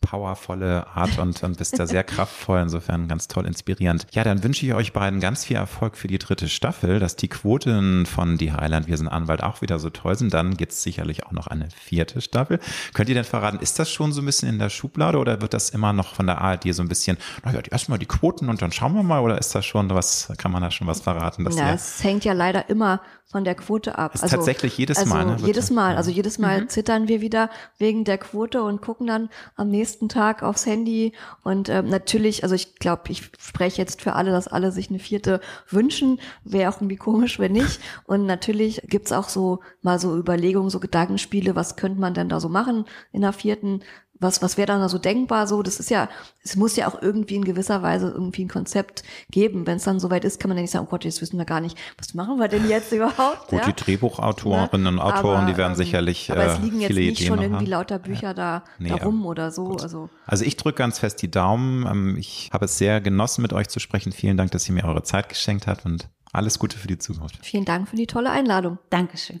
powervolle 0.00 0.86
Art 0.86 1.18
und, 1.18 1.42
und 1.42 1.58
bist 1.58 1.78
da 1.78 1.86
sehr 1.86 2.04
kraftvoll, 2.04 2.60
insofern 2.60 3.08
ganz 3.08 3.28
toll 3.28 3.46
inspirierend. 3.46 4.06
Ja, 4.12 4.24
dann 4.24 4.42
wünsche 4.42 4.64
ich 4.64 4.74
euch 4.74 4.92
beiden 4.92 5.20
ganz 5.20 5.44
viel 5.44 5.56
Erfolg 5.56 5.96
für 5.96 6.08
die 6.08 6.18
dritte 6.18 6.48
Staffel, 6.48 6.98
dass 7.00 7.16
die 7.16 7.28
Quoten 7.28 8.06
von 8.06 8.38
Die 8.38 8.52
Highland, 8.52 8.86
wir 8.86 8.96
sind 8.96 9.08
Anwalt 9.08 9.42
auch 9.42 9.62
wieder 9.62 9.78
so 9.78 9.90
toll 9.90 10.16
sind. 10.16 10.32
Dann 10.32 10.56
gibt 10.56 10.72
es 10.72 10.82
sicherlich 10.82 11.26
auch 11.26 11.32
noch 11.32 11.46
eine 11.48 11.68
vierte 11.70 12.20
Staffel. 12.20 12.60
Könnt 12.94 13.08
ihr 13.08 13.14
denn 13.14 13.24
verraten, 13.24 13.58
ist 13.58 13.78
das 13.78 13.90
schon 13.90 14.12
so 14.12 14.22
ein 14.22 14.26
bisschen 14.26 14.48
in 14.48 14.58
der 14.58 14.70
Schublade 14.70 15.18
oder 15.18 15.40
wird 15.40 15.54
das 15.54 15.70
immer 15.70 15.92
noch 15.92 16.14
von 16.14 16.26
der 16.26 16.40
ARD 16.40 16.72
so 16.74 16.82
ein 16.82 16.88
bisschen, 16.88 17.16
naja, 17.44 17.60
erstmal 17.70 17.98
die 17.98 18.06
Quoten 18.06 18.48
und 18.48 18.62
dann 18.62 18.72
schauen 18.72 18.94
wir 18.94 19.02
mal 19.02 19.20
oder 19.20 19.38
ist 19.38 19.54
das 19.54 19.66
schon 19.66 19.90
was, 19.90 20.32
kann 20.38 20.52
man 20.52 20.62
da 20.62 20.70
schon 20.70 20.86
was 20.86 21.00
verraten? 21.00 21.44
Dass 21.44 21.56
ja, 21.56 21.72
es 21.72 22.02
hängt 22.04 22.24
ja 22.24 22.32
leider 22.32 22.68
immer 22.68 23.00
von 23.28 23.44
der 23.44 23.56
Quote 23.56 23.98
ab. 23.98 24.12
Also, 24.14 24.28
tatsächlich 24.28 24.78
jedes 24.78 24.98
also 24.98 25.10
Mal. 25.12 25.26
Ne, 25.26 25.36
jedes 25.44 25.70
Mal. 25.70 25.96
Also 25.96 26.10
jedes 26.10 26.38
Mal 26.38 26.62
mhm. 26.62 26.68
zittern 26.68 27.08
wir 27.08 27.20
wieder 27.20 27.50
wegen 27.76 28.04
der 28.04 28.18
Quote 28.18 28.62
und 28.62 28.80
gucken 28.80 29.08
dann 29.08 29.28
am 29.56 29.68
nächsten 29.68 29.85
Tag 30.08 30.42
aufs 30.42 30.66
Handy. 30.66 31.12
Und 31.42 31.68
ähm, 31.68 31.88
natürlich, 31.88 32.42
also 32.42 32.54
ich 32.54 32.76
glaube, 32.76 33.02
ich 33.08 33.30
spreche 33.38 33.80
jetzt 33.80 34.02
für 34.02 34.14
alle, 34.14 34.30
dass 34.30 34.48
alle 34.48 34.72
sich 34.72 34.90
eine 34.90 34.98
vierte 34.98 35.40
wünschen. 35.68 36.20
Wäre 36.44 36.70
auch 36.70 36.76
irgendwie 36.76 36.96
komisch, 36.96 37.38
wenn 37.38 37.52
nicht. 37.52 37.80
Und 38.04 38.26
natürlich 38.26 38.82
gibt's 38.86 39.12
auch 39.12 39.28
so 39.28 39.60
mal 39.82 39.98
so 39.98 40.16
Überlegungen, 40.16 40.70
so 40.70 40.80
Gedankenspiele, 40.80 41.56
was 41.56 41.76
könnte 41.76 42.00
man 42.00 42.14
denn 42.14 42.28
da 42.28 42.40
so 42.40 42.48
machen 42.48 42.84
in 43.12 43.22
der 43.22 43.32
vierten 43.32 43.80
was, 44.20 44.42
was 44.42 44.56
wäre 44.56 44.66
dann 44.66 44.80
da 44.80 44.88
so 44.88 44.98
denkbar 44.98 45.46
so? 45.46 45.62
Das 45.62 45.80
ist 45.80 45.90
ja, 45.90 46.08
es 46.42 46.56
muss 46.56 46.76
ja 46.76 46.88
auch 46.88 47.00
irgendwie 47.00 47.36
in 47.36 47.44
gewisser 47.44 47.82
Weise 47.82 48.08
irgendwie 48.08 48.44
ein 48.44 48.48
Konzept 48.48 49.02
geben. 49.30 49.66
Wenn 49.66 49.76
es 49.76 49.84
dann 49.84 50.00
soweit 50.00 50.24
ist, 50.24 50.40
kann 50.40 50.48
man 50.48 50.56
ja 50.56 50.62
nicht 50.62 50.70
sagen, 50.70 50.86
oh 50.86 50.90
Gott, 50.90 51.04
jetzt 51.04 51.20
wissen 51.20 51.38
wir 51.38 51.44
gar 51.44 51.60
nicht, 51.60 51.76
was 51.98 52.14
machen 52.14 52.38
wir 52.38 52.48
denn 52.48 52.68
jetzt 52.68 52.92
überhaupt? 52.92 53.48
Gut, 53.48 53.60
ja? 53.60 53.66
die 53.66 53.74
Drehbuchautorinnen 53.74 54.94
und 54.94 55.00
Autoren, 55.00 55.42
aber, 55.42 55.52
die 55.52 55.56
werden 55.56 55.72
ähm, 55.72 55.76
sicherlich 55.76 56.30
Aber 56.30 56.46
es 56.46 56.58
liegen 56.58 56.78
äh, 56.80 56.82
jetzt 56.82 56.96
nicht 56.96 57.20
Ideen 57.20 57.28
schon 57.28 57.42
irgendwie 57.42 57.66
lauter 57.66 57.98
Bücher 57.98 58.28
ja. 58.28 58.34
da, 58.34 58.64
nee, 58.78 58.88
da 58.88 58.96
rum 58.96 59.26
oder 59.26 59.50
so. 59.50 59.76
Also, 59.76 60.08
also 60.26 60.44
ich 60.44 60.56
drücke 60.56 60.78
ganz 60.78 60.98
fest 60.98 61.20
die 61.22 61.30
Daumen. 61.30 61.86
Ähm, 61.86 62.16
ich 62.18 62.50
habe 62.52 62.64
es 62.64 62.78
sehr 62.78 63.00
genossen, 63.00 63.42
mit 63.42 63.52
euch 63.52 63.68
zu 63.68 63.80
sprechen. 63.80 64.12
Vielen 64.12 64.36
Dank, 64.36 64.50
dass 64.52 64.68
ihr 64.68 64.74
mir 64.74 64.84
eure 64.84 65.02
Zeit 65.02 65.28
geschenkt 65.28 65.66
habt 65.66 65.84
und 65.84 66.08
alles 66.32 66.58
Gute 66.58 66.78
für 66.78 66.88
die 66.88 66.98
Zukunft. 66.98 67.38
Vielen 67.42 67.64
Dank 67.64 67.88
für 67.88 67.96
die 67.96 68.06
tolle 68.06 68.30
Einladung. 68.30 68.78
Dankeschön. 68.90 69.40